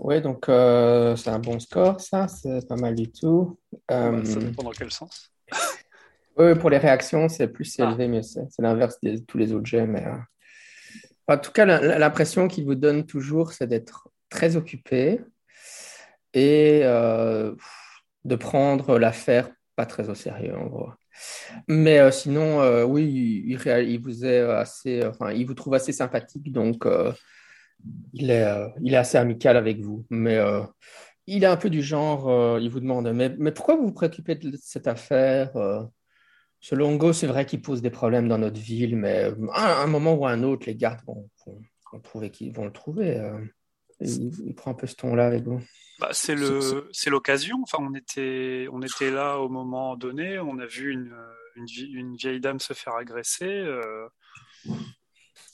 Oui, 0.02 0.22
donc 0.22 0.48
euh, 0.48 1.16
c'est 1.16 1.30
un 1.30 1.40
bon 1.40 1.60
score, 1.60 2.00
ça, 2.00 2.28
c'est 2.28 2.68
pas 2.68 2.76
mal 2.76 2.96
du 2.96 3.12
tout. 3.12 3.60
Euh, 3.92 4.24
ça 4.24 4.40
dépend 4.40 4.64
dans 4.64 4.72
quel 4.72 4.92
sens 4.92 5.32
Oui, 6.38 6.56
pour 6.56 6.70
les 6.70 6.78
réactions, 6.78 7.28
c'est 7.28 7.50
plus 7.50 7.80
ah. 7.80 7.84
élevé, 7.84 8.08
mais 8.08 8.24
c'est 8.24 8.48
l'inverse 8.60 8.98
de 9.02 9.18
tous 9.18 9.38
les 9.38 9.52
autres 9.52 9.66
jets. 9.66 9.86
Mais, 9.86 10.06
En 11.28 11.38
tout 11.38 11.52
cas, 11.52 11.66
l'impression 11.66 12.48
qu'il 12.48 12.66
vous 12.66 12.76
donne 12.76 13.06
toujours, 13.06 13.52
c'est 13.52 13.68
d'être 13.68 14.10
très 14.30 14.56
occupé 14.56 15.20
et 16.34 16.82
de 16.82 18.36
prendre 18.36 18.98
l'affaire 19.00 19.50
pas 19.76 19.86
très 19.86 20.10
au 20.10 20.16
sérieux 20.16 20.56
en 20.58 20.68
gros. 20.68 20.90
Mais 21.68 22.00
euh, 22.00 22.12
sinon, 22.12 22.62
euh, 22.62 22.84
oui, 22.84 23.44
il, 23.46 23.58
il, 23.90 24.02
vous 24.02 24.26
est 24.26 24.40
assez, 24.40 25.06
enfin, 25.06 25.32
il 25.32 25.46
vous 25.46 25.54
trouve 25.54 25.74
assez 25.74 25.94
sympathique, 25.94 26.52
donc 26.52 26.86
euh, 26.86 27.12
il, 28.14 28.32
est, 28.32 28.46
il 28.82 28.94
est 28.94 28.98
assez 28.98 29.18
amical 29.18 29.58
avec 29.58 29.80
vous. 29.80 30.06
Mais 30.10 30.38
il 31.28 31.44
est 31.44 31.48
un 31.48 31.58
peu 31.58 31.70
du 31.70 31.82
genre, 31.82 32.60
il 32.60 32.70
vous 32.70 32.80
demande, 32.80 33.12
mais, 33.14 33.52
pourquoi 33.52 33.76
vous 33.76 33.88
vous 33.88 33.94
préoccupez 33.94 34.36
de 34.36 34.58
cette 34.62 34.88
affaire 34.88 35.52
Ce 36.60 36.76
Longo, 36.76 37.14
c'est 37.14 37.28
vrai 37.28 37.46
qu'il 37.46 37.62
pose 37.62 37.82
des 37.82 37.90
problèmes 37.90 38.28
dans 38.28 38.38
notre 38.38 38.60
ville, 38.60 38.96
mais 38.96 39.32
à 39.54 39.82
un 39.82 39.88
moment 39.88 40.14
ou 40.14 40.26
à 40.26 40.32
un 40.32 40.44
autre, 40.44 40.66
les 40.68 40.76
gardes 40.76 41.02
vont, 41.06 41.30
trouver 42.04 42.30
qu'ils 42.32 42.54
vont 42.54 42.66
le 42.66 42.74
trouver. 42.74 43.22
Il, 44.02 44.56
prend 44.56 44.72
un 44.72 44.76
peu 44.76 44.88
ce 44.88 44.96
ton-là 44.96 45.28
avec 45.28 45.44
vous. 45.44 45.62
Bah, 46.00 46.10
c'est 46.14 46.36
le, 46.36 46.88
c'est 46.94 47.10
l'occasion. 47.10 47.58
Enfin, 47.64 47.80
on 47.82 47.94
était, 47.94 48.68
là 49.12 49.38
au 49.40 49.50
moment 49.50 49.98
donné. 49.98 50.40
On 50.40 50.58
a 50.60 50.66
vu 50.66 50.94
une 51.56 52.16
vieille 52.16 52.40
dame 52.40 52.60
se 52.60 52.74
faire 52.74 52.96
agresser. 52.96 53.66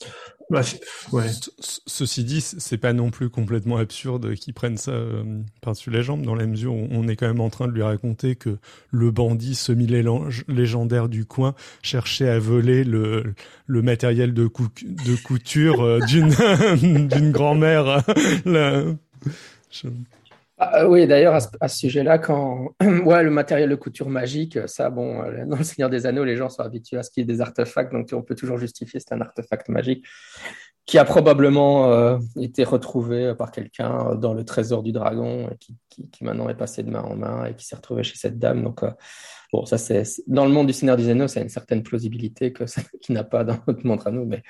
Euh... 0.02 0.06
Bah. 0.48 0.62
Ceci 1.58 2.24
dit, 2.24 2.40
c'est 2.40 2.78
pas 2.78 2.92
non 2.92 3.10
plus 3.10 3.30
complètement 3.30 3.78
absurde 3.78 4.34
qu'ils 4.34 4.54
prennent 4.54 4.76
ça 4.76 4.92
euh, 4.92 5.24
par-dessus 5.60 5.90
les 5.90 6.02
jambes, 6.02 6.22
dans 6.22 6.34
la 6.34 6.46
mesure 6.46 6.74
où 6.74 6.86
on 6.90 7.08
est 7.08 7.16
quand 7.16 7.26
même 7.26 7.40
en 7.40 7.50
train 7.50 7.66
de 7.66 7.72
lui 7.72 7.82
raconter 7.82 8.36
que 8.36 8.58
le 8.90 9.10
bandit 9.10 9.54
semi-légendaire 9.56 11.08
du 11.08 11.24
coin 11.24 11.54
cherchait 11.82 12.28
à 12.28 12.38
voler 12.38 12.84
le, 12.84 13.34
matériel 13.68 14.34
de, 14.34 14.46
couture 14.46 15.82
euh, 15.82 15.98
d'une 16.06 16.30
grand-mère. 17.32 18.04
Je... 19.70 19.88
Ah, 20.58 20.88
oui, 20.88 21.06
d'ailleurs, 21.06 21.34
à 21.60 21.68
ce, 21.68 21.76
sujet-là, 21.76 22.18
quand 22.18 22.74
ouais, 22.80 23.22
le 23.22 23.30
matériel 23.30 23.68
de 23.68 23.74
couture 23.74 24.08
magique, 24.08 24.58
ça, 24.66 24.88
bon, 24.88 25.22
euh, 25.22 25.44
dans 25.46 25.58
le 25.58 25.64
Seigneur 25.64 25.90
des 25.90 26.06
Anneaux, 26.06 26.24
les 26.24 26.36
gens 26.36 26.48
sont 26.48 26.62
habitués 26.62 26.96
à 26.96 27.02
ce 27.02 27.10
qu'il 27.10 27.20
y 27.20 27.24
ait 27.24 27.34
des 27.34 27.42
artefacts, 27.42 27.92
donc 27.92 28.08
on 28.12 28.22
peut 28.22 28.34
toujours 28.34 28.56
justifier 28.56 28.98
c'est 29.00 29.12
un 29.12 29.20
artefact 29.20 29.68
magique 29.68 30.06
qui 30.86 30.98
a 30.98 31.04
probablement 31.04 31.92
euh, 31.92 32.18
été 32.40 32.62
retrouvé 32.62 33.34
par 33.34 33.50
quelqu'un 33.50 34.14
dans 34.14 34.32
le 34.32 34.44
trésor 34.44 34.84
du 34.84 34.92
dragon 34.92 35.50
qui, 35.58 35.76
maintenant 36.22 36.48
est 36.48 36.54
passé 36.54 36.84
de 36.84 36.90
main 36.90 37.02
en 37.02 37.16
main 37.16 37.44
et 37.46 37.54
qui 37.54 37.66
s'est 37.66 37.74
retrouvé 37.74 38.04
chez 38.04 38.16
cette 38.16 38.38
dame. 38.38 38.62
Donc, 38.62 38.84
euh, 38.84 38.90
Bon, 39.56 39.64
ça, 39.64 39.78
c'est 39.78 40.02
dans 40.26 40.44
le 40.44 40.50
monde 40.50 40.66
du 40.66 40.74
Seigneur 40.74 40.98
des 40.98 41.08
Anneaux, 41.08 41.28
ça 41.28 41.40
a 41.40 41.42
une 41.42 41.48
certaine 41.48 41.82
plausibilité 41.82 42.52
que 42.52 42.66
ça, 42.66 42.82
qui 43.00 43.12
n'a 43.12 43.24
pas 43.24 43.42
dans 43.42 43.56
notre 43.66 43.86
monde 43.86 44.02
à 44.04 44.10
nous. 44.10 44.26
Mais, 44.26 44.42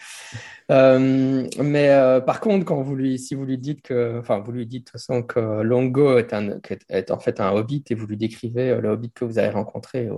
euh, 0.72 1.46
mais 1.62 1.90
euh, 1.90 2.20
par 2.20 2.40
contre, 2.40 2.64
quand 2.64 2.82
vous 2.82 2.96
lui, 2.96 3.16
si 3.16 3.36
vous 3.36 3.44
lui 3.44 3.56
dites 3.56 3.82
que, 3.82 4.18
enfin, 4.18 4.40
vous 4.40 4.50
lui 4.50 4.66
dites 4.66 4.80
de 4.80 4.90
toute 4.90 5.00
façon 5.00 5.22
que 5.22 5.62
Longo 5.62 6.18
est, 6.18 6.34
un, 6.34 6.58
est 6.88 7.12
en 7.12 7.20
fait 7.20 7.40
un 7.40 7.52
hobbit 7.52 7.84
et 7.88 7.94
vous 7.94 8.08
lui 8.08 8.16
décrivez 8.16 8.70
euh, 8.70 8.80
le 8.80 8.88
hobbit 8.88 9.12
que 9.12 9.24
vous 9.24 9.38
avez 9.38 9.50
rencontré. 9.50 10.08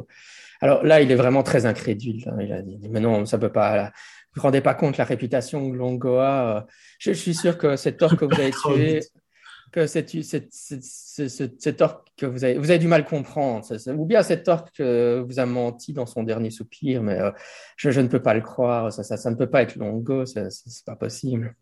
Alors 0.63 0.83
là, 0.83 1.03
il 1.03 1.13
est 1.13 1.17
vraiment 1.17 1.43
très 1.43 1.67
incrédule. 1.67 2.25
Hein. 2.27 2.39
Il 2.41 2.51
a 2.55 2.63
dit, 2.63 2.79
mais 2.89 3.01
non, 3.01 3.27
ça 3.27 3.37
peut 3.37 3.53
pas. 3.53 3.93
Vous 4.33 4.41
vous 4.41 4.43
rendez 4.43 4.63
pas 4.63 4.73
compte 4.73 4.97
la 4.97 5.05
réputation 5.05 5.71
que 5.71 5.77
Longo 5.77 6.17
a. 6.17 6.67
Je, 6.99 7.13
je 7.13 7.19
suis 7.19 7.35
sûr 7.35 7.59
que 7.59 7.77
cet 7.77 8.01
orc 8.01 8.17
que 8.17 8.25
vous 8.25 8.41
avez 8.41 8.53
tué 8.65 9.01
que 9.73 9.87
cet, 9.87 10.15
orque 11.81 12.09
que 12.17 12.27
vous 12.27 12.45
avez, 12.45 12.59
vous 12.59 12.71
avez 12.71 12.79
du 12.79 12.89
mal 12.89 13.05
comprendre, 13.05 13.67
ou 13.95 14.07
bien 14.07 14.23
cet 14.23 14.49
orque 14.49 14.81
vous 14.81 15.39
a 15.39 15.47
menti 15.47 15.93
dans 15.93 16.07
son 16.07 16.23
dernier 16.23 16.51
soupir, 16.51 17.03
mais 17.03 17.21
euh, 17.21 17.31
je, 17.77 18.01
ne 18.01 18.09
peux 18.09 18.23
pas 18.23 18.35
le 18.35 18.41
croire, 18.41 18.93
ça, 18.93 19.03
ça, 19.03 19.31
ne 19.31 19.37
peut 19.37 19.51
pas 19.51 19.63
être 19.63 19.77
Longo, 19.77 20.27
c'est 20.27 20.49
pas 20.87 20.97
possible. 20.97 21.55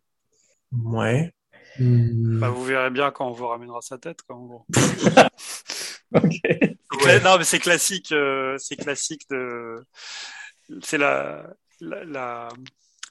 Ouais. 0.73 1.33
Bah, 1.79 2.49
vous 2.49 2.65
verrez 2.65 2.91
bien 2.91 3.11
quand 3.11 3.29
on 3.29 3.33
vous 3.33 3.47
ramènera 3.47 3.81
sa 3.83 3.99
tête, 3.99 4.21
quand 4.27 4.37
en 4.37 4.47
gros. 4.47 4.67
Non, 6.13 7.39
mais 7.39 7.45
c'est 7.45 7.59
classique, 7.59 8.13
euh, 8.13 8.57
c'est 8.59 8.77
classique 8.77 9.29
de, 9.31 9.77
c'est 10.83 10.99
la, 10.99 11.47
la, 11.81 12.49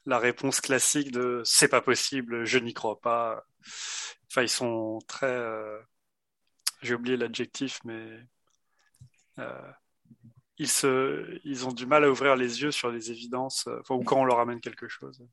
la 0.06 0.20
réponse 0.20 0.62
classique 0.62 1.12
de 1.12 1.42
c'est 1.44 1.68
pas 1.68 1.82
possible, 1.82 2.46
je 2.46 2.60
n'y 2.60 2.74
crois 2.74 3.00
pas. 3.00 3.44
Enfin, 4.36 4.44
ils 4.44 4.50
sont 4.50 5.00
très. 5.08 5.28
Euh, 5.28 5.80
j'ai 6.82 6.94
oublié 6.94 7.16
l'adjectif, 7.16 7.80
mais 7.86 8.20
euh, 9.40 9.72
ils, 10.58 10.68
se, 10.68 11.40
ils 11.46 11.66
ont 11.66 11.72
du 11.72 11.86
mal 11.86 12.04
à 12.04 12.10
ouvrir 12.12 12.36
les 12.36 12.62
yeux 12.62 12.72
sur 12.72 12.92
les 12.92 13.12
évidences, 13.12 13.66
euh, 13.68 13.80
ou 13.92 14.04
quand 14.04 14.20
on 14.20 14.26
leur 14.26 14.40
amène 14.40 14.60
quelque 14.60 14.90
chose. 14.90 15.26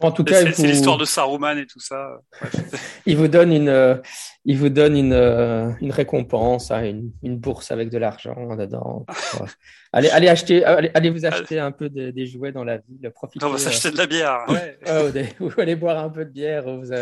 En 0.00 0.12
tout 0.12 0.22
cas, 0.22 0.52
c'est 0.52 0.66
l'histoire 0.66 0.96
de 0.96 1.04
Saruman 1.04 1.58
et 1.58 1.66
tout 1.66 1.80
ça. 1.80 2.20
il 3.06 3.16
vous 3.16 3.26
donne 3.26 3.52
une, 3.52 4.00
il 4.44 4.56
vous 4.56 4.68
donne 4.68 4.96
une, 4.96 5.12
une 5.80 5.90
récompense, 5.90 6.70
hein, 6.70 6.84
une, 6.84 7.10
une, 7.22 7.36
bourse 7.36 7.72
avec 7.72 7.90
de 7.90 7.98
l'argent 7.98 8.54
dedans. 8.56 9.04
allez, 9.92 10.08
allez 10.10 10.28
acheter, 10.28 10.64
allez, 10.64 11.10
vous 11.10 11.26
acheter 11.26 11.58
un 11.58 11.72
peu 11.72 11.88
des 11.88 12.26
jouets 12.26 12.52
dans 12.52 12.62
la 12.62 12.78
ville. 12.78 13.10
Profitez. 13.12 13.44
On 13.44 13.50
va 13.50 13.58
s'acheter 13.58 13.90
de 13.90 13.96
la 13.96 14.06
bière. 14.06 14.46
Ouais. 14.48 14.78
vous 15.38 15.52
allez 15.58 15.76
boire 15.76 15.98
un 15.98 16.10
peu 16.10 16.24
de 16.24 16.30
bière. 16.30 16.64
Vous, 16.64 16.92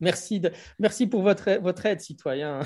Merci, 0.00 0.40
de, 0.40 0.50
merci 0.78 1.06
pour 1.06 1.22
votre, 1.22 1.58
votre 1.60 1.86
aide, 1.86 2.00
citoyen. 2.00 2.60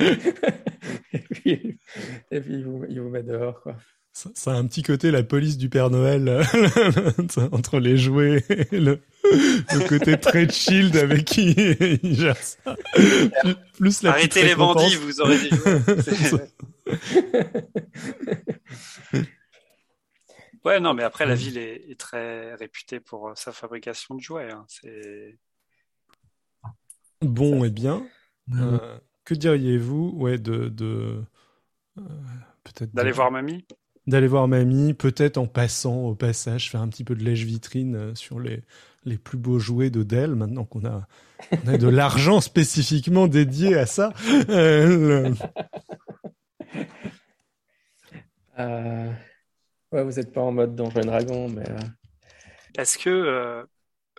et 0.00 1.18
puis, 1.18 1.78
et 2.30 2.40
puis 2.40 2.54
il, 2.54 2.64
vous, 2.64 2.84
il 2.88 3.00
vous 3.00 3.08
met 3.08 3.22
dehors. 3.22 3.60
Quoi. 3.62 3.76
Ça, 4.16 4.52
a 4.52 4.54
un 4.54 4.66
petit 4.66 4.82
côté 4.82 5.10
la 5.10 5.22
police 5.22 5.58
du 5.58 5.68
Père 5.68 5.90
Noël 5.90 6.42
entre 7.52 7.78
les 7.78 7.98
jouets 7.98 8.42
et 8.48 8.80
le, 8.80 9.02
le, 9.22 9.88
côté 9.88 10.18
très 10.18 10.48
chill 10.48 10.96
avec 10.96 11.26
qui 11.26 11.50
il 12.02 12.14
gère 12.14 12.38
ça. 12.38 12.76
Plus 13.74 14.02
la 14.02 14.12
Arrêtez 14.12 14.42
les 14.42 14.54
bandits, 14.54 14.96
vous 14.96 15.20
aurez 15.20 15.36
des 15.38 15.50
jouets. 15.50 16.50
Ouais, 20.64 20.80
non, 20.80 20.94
mais 20.94 21.04
après, 21.04 21.26
la 21.26 21.36
ville 21.36 21.58
est, 21.58 21.90
est 21.90 22.00
très 22.00 22.52
réputée 22.56 22.98
pour 22.98 23.30
sa 23.36 23.52
fabrication 23.52 24.16
de 24.16 24.20
jouets. 24.20 24.50
Hein. 24.50 24.64
C'est 24.66 25.38
Bon, 27.20 27.62
et 27.62 27.68
eh 27.68 27.70
bien, 27.70 28.04
euh, 28.52 28.98
que 29.24 29.34
diriez-vous 29.34 30.14
ouais, 30.16 30.38
de, 30.38 30.68
de 30.68 31.22
euh, 31.98 32.02
peut-être 32.64 32.92
d'aller 32.94 33.12
voir 33.12 33.30
mamie? 33.30 33.64
D'aller 34.06 34.28
voir 34.28 34.46
mamie, 34.46 34.94
peut-être 34.94 35.36
en 35.36 35.46
passant 35.46 36.04
au 36.04 36.14
passage, 36.14 36.70
faire 36.70 36.80
un 36.80 36.88
petit 36.88 37.02
peu 37.02 37.16
de 37.16 37.24
lèche 37.24 37.42
vitrine 37.42 38.14
sur 38.14 38.38
les 38.38 38.62
les 39.06 39.16
plus 39.16 39.38
beaux 39.38 39.58
jouets 39.58 39.88
de 39.88 40.02
Dell. 40.02 40.34
Maintenant 40.34 40.64
qu'on 40.64 40.84
a, 40.84 41.08
on 41.64 41.68
a 41.68 41.78
de 41.78 41.88
l'argent 41.96 42.42
spécifiquement 42.42 43.26
dédié 43.28 43.78
à 43.78 43.86
ça. 43.86 44.12
Euh, 44.50 45.32
euh, 48.58 49.10
ouais, 49.92 50.04
vous 50.04 50.12
n'êtes 50.12 50.32
pas 50.32 50.42
en 50.42 50.52
mode 50.52 50.76
Donjon 50.76 51.00
Dragon, 51.00 51.48
mais. 51.48 51.70
Euh, 51.70 51.78
est-ce 52.76 52.98
que 52.98 53.66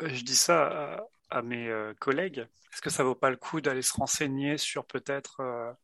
je 0.01 0.23
dis 0.23 0.35
ça 0.35 1.05
à, 1.29 1.43
mes 1.43 1.71
collègues 1.99 2.47
Est-ce 2.73 2.81
que 2.81 2.89
ça 2.89 3.03
vaut 3.03 3.13
pas 3.13 3.29
le 3.29 3.35
coup 3.35 3.61
d'aller 3.61 3.83
se 3.83 3.93
renseigner 3.93 4.57
sur 4.57 4.83
peut-être 4.85 5.75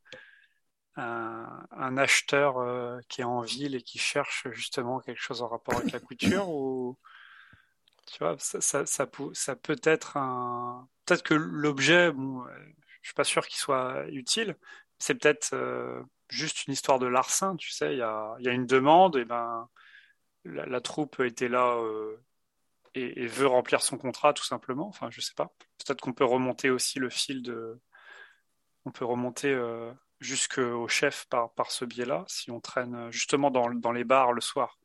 un, 0.96 1.98
acheteur 1.98 2.56
qui 3.10 3.22
est 3.22 3.26
en 3.26 3.42
ville 3.42 3.76
et 3.76 3.82
qui 3.82 4.00
cherche 4.00 4.48
justement 4.52 5.00
quelque 5.00 5.22
chose 5.22 5.42
en 5.42 5.48
rapport 5.48 5.76
avec 5.76 5.92
la 5.92 6.00
couture 6.00 6.50
ou 6.50 6.98
tu 8.08 8.20
vois, 8.20 8.36
ça, 8.38 8.62
ça, 8.62 8.86
ça, 8.86 9.08
peut, 9.08 9.34
ça 9.34 9.56
peut 9.56 9.80
être 9.84 10.18
un. 10.18 10.88
Peut-être 11.06 11.24
que 11.24 11.34
l'objet, 11.34 12.12
bon, 12.12 12.44
je 13.04 13.10
suis 13.10 13.16
pas 13.16 13.24
sûr 13.24 13.46
qu'il 13.48 13.58
soit 13.58 14.06
utile. 14.10 14.58
C'est 15.00 15.16
peut-être 15.16 15.54
euh, 15.54 16.02
juste 16.30 16.66
une 16.68 16.74
histoire 16.74 17.00
de 17.00 17.08
larcin, 17.08 17.56
tu 17.58 17.72
sais. 17.72 17.94
Il 17.94 18.00
y 18.00 18.02
a, 18.02 18.36
y 18.40 18.48
a, 18.48 18.52
une 18.54 18.66
demande, 18.66 19.18
et 19.18 19.26
ben 19.26 19.70
la, 20.46 20.82
troupe 20.82 21.20
était 21.20 21.50
là 21.50 21.76
euh, 21.78 22.18
et, 22.96 23.28
veut 23.28 23.48
remplir 23.48 23.82
son 23.82 23.98
contrat, 23.98 24.34
tout 24.34 24.46
simplement. 24.46 24.88
Enfin, 24.88 25.10
je 25.12 25.22
sais 25.22 25.34
pas. 25.36 25.54
Peut-être 25.86 26.02
qu'on 26.02 26.14
peut 26.14 26.26
remonter 26.26 26.70
aussi 26.70 27.00
le 27.00 27.10
fil 27.10 27.42
de. 27.44 27.80
On 28.86 28.92
peut 28.92 29.06
remonter 29.06 29.52
euh, 29.54 29.92
jusqu'au 30.24 30.88
chef 30.88 31.26
par, 31.30 31.52
par 31.52 31.72
ce 31.72 31.86
biais-là, 31.86 32.26
si 32.28 32.52
on 32.52 32.60
traîne 32.60 33.12
justement 33.12 33.52
dans, 33.52 33.70
dans 33.70 33.92
les 33.92 34.04
bars 34.04 34.34
le 34.34 34.42
soir. 34.42 34.78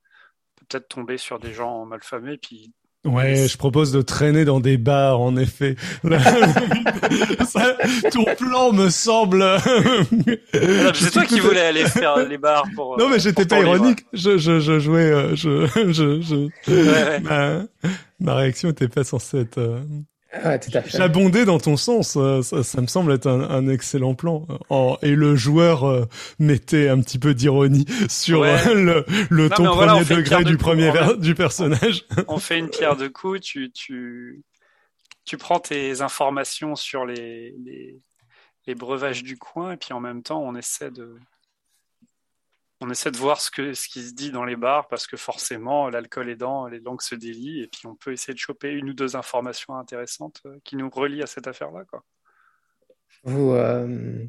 Peut-être 0.56 0.88
tomber 0.88 1.18
sur 1.18 1.38
des 1.38 1.54
gens 1.54 1.86
malfamés, 1.86 2.36
puis 2.36 2.74
Ouais, 3.04 3.46
je 3.46 3.56
propose 3.56 3.92
de 3.92 4.02
traîner 4.02 4.44
dans 4.44 4.58
des 4.58 4.76
bars, 4.76 5.20
en 5.20 5.36
effet. 5.36 5.76
ton 8.12 8.24
plan 8.36 8.72
me 8.72 8.90
semble. 8.90 9.44
c'est 10.94 11.12
toi 11.12 11.24
qui 11.24 11.38
voulais 11.38 11.60
aller 11.60 11.86
faire 11.86 12.16
les 12.16 12.38
bars 12.38 12.64
pour. 12.74 12.98
Non, 12.98 13.08
mais 13.08 13.20
j'étais 13.20 13.46
pas 13.46 13.60
ironique. 13.60 14.04
Je, 14.12 14.36
je, 14.36 14.58
je 14.58 14.80
jouais. 14.80 15.10
Euh, 15.12 15.36
je, 15.36 15.66
je. 15.92 17.20
Ma, 17.22 17.62
ma, 18.18 18.34
réaction 18.34 18.70
était 18.70 18.88
pas 18.88 19.04
censée 19.04 19.42
être. 19.42 19.80
Euh, 20.34 20.40
ah, 20.44 20.58
tout 20.58 20.70
à 20.74 20.82
fait. 20.82 20.98
J'abondais 20.98 21.46
dans 21.46 21.58
ton 21.58 21.78
sens, 21.78 22.16
euh, 22.16 22.42
ça, 22.42 22.62
ça, 22.62 22.80
me 22.82 22.86
semble 22.86 23.12
être 23.12 23.26
un, 23.26 23.40
un 23.48 23.66
excellent 23.66 24.14
plan. 24.14 24.46
et 25.00 25.14
le 25.14 25.36
joueur 25.36 25.84
euh, 25.84 26.04
mettait 26.38 26.88
un 26.88 27.00
petit 27.00 27.18
peu 27.18 27.32
d'ironie 27.32 27.86
sur 28.10 28.42
euh, 28.42 28.74
le, 28.74 29.06
le 29.30 29.48
ton 29.48 29.64
premier 29.64 30.04
degré 30.04 30.44
du 30.44 30.58
premier 30.58 30.92
du 31.18 31.34
personnage. 31.34 32.04
On 32.26 32.38
fait 32.38 32.58
une 32.58 32.68
pierre 32.68 32.96
de 32.96 33.08
coups, 33.08 33.40
tu, 33.40 33.70
tu, 33.72 34.42
tu 35.24 35.38
prends 35.38 35.60
tes 35.60 36.02
informations 36.02 36.76
sur 36.76 37.06
les, 37.06 37.54
les, 37.64 37.98
les 38.66 38.74
breuvages 38.74 39.22
du 39.22 39.38
coin, 39.38 39.72
et 39.72 39.76
puis 39.78 39.94
en 39.94 40.00
même 40.00 40.22
temps, 40.22 40.42
on 40.42 40.54
essaie 40.54 40.90
de, 40.90 41.16
on 42.80 42.90
essaie 42.90 43.10
de 43.10 43.16
voir 43.16 43.40
ce, 43.40 43.50
que, 43.50 43.72
ce 43.74 43.88
qui 43.88 44.02
se 44.02 44.14
dit 44.14 44.30
dans 44.30 44.44
les 44.44 44.56
bars 44.56 44.86
parce 44.88 45.06
que 45.06 45.16
forcément, 45.16 45.88
l'alcool 45.88 46.28
aidant, 46.30 46.66
les 46.66 46.80
langues 46.80 47.02
se 47.02 47.14
délient 47.14 47.62
et 47.62 47.66
puis 47.66 47.86
on 47.86 47.96
peut 47.96 48.12
essayer 48.12 48.34
de 48.34 48.38
choper 48.38 48.70
une 48.70 48.90
ou 48.90 48.94
deux 48.94 49.16
informations 49.16 49.74
intéressantes 49.74 50.40
euh, 50.46 50.58
qui 50.64 50.76
nous 50.76 50.88
relient 50.88 51.22
à 51.22 51.26
cette 51.26 51.46
affaire-là. 51.46 51.84
Quoi. 51.90 52.04
Vous, 53.24 53.52
euh, 53.52 54.24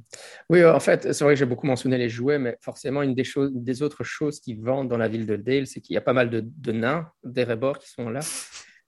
Oui, 0.50 0.66
en 0.66 0.80
fait, 0.80 1.14
c'est 1.14 1.24
vrai 1.24 1.34
que 1.36 1.40
j'ai 1.40 1.46
beaucoup 1.46 1.68
mentionné 1.68 1.98
les 1.98 2.10
jouets, 2.10 2.40
mais 2.40 2.58
forcément, 2.62 3.04
une 3.04 3.14
des, 3.14 3.24
choses, 3.24 3.52
des 3.54 3.84
autres 3.84 4.04
choses 4.04 4.40
qui 4.40 4.56
vendent 4.56 4.90
dans 4.90 4.98
la 4.98 5.08
ville 5.08 5.28
de 5.28 5.36
Dale, 5.36 5.68
c'est 5.68 5.80
qu'il 5.80 5.94
y 5.94 5.98
a 5.98 6.02
pas 6.02 6.14
mal 6.14 6.30
de, 6.30 6.44
de 6.44 6.72
nains, 6.72 7.12
des 7.24 7.44
rébors 7.44 7.78
qui 7.78 7.90
sont 7.90 8.10
là, 8.10 8.22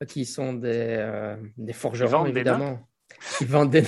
qui 0.07 0.25
sont 0.25 0.53
des, 0.53 0.95
euh, 0.97 1.37
des 1.57 1.73
forgerons, 1.73 2.25
évidemment. 2.25 2.79
Ils 3.41 3.47
vendent 3.47 3.69
des 3.69 3.83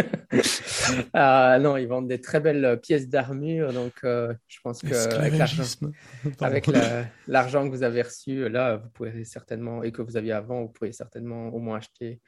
ah, 1.14 1.58
non, 1.60 1.76
ils 1.76 1.86
vendent 1.86 2.08
des 2.08 2.20
très 2.20 2.40
belles 2.40 2.80
pièces 2.80 3.08
d'armure, 3.08 3.72
donc 3.72 3.92
euh, 4.04 4.34
je 4.48 4.58
pense 4.62 4.80
que 4.82 4.94
avec 6.42 6.66
l'argent 7.26 7.64
que 7.64 7.70
vous 7.70 7.82
avez 7.82 8.02
reçu, 8.02 8.48
là, 8.48 8.76
vous 8.76 8.88
pourrez 8.90 9.24
certainement, 9.24 9.82
et 9.82 9.92
que 9.92 10.02
vous 10.02 10.16
aviez 10.16 10.32
avant, 10.32 10.62
vous 10.62 10.68
pourriez 10.68 10.92
certainement 10.92 11.48
au 11.48 11.58
moins 11.58 11.78
acheter 11.78 12.20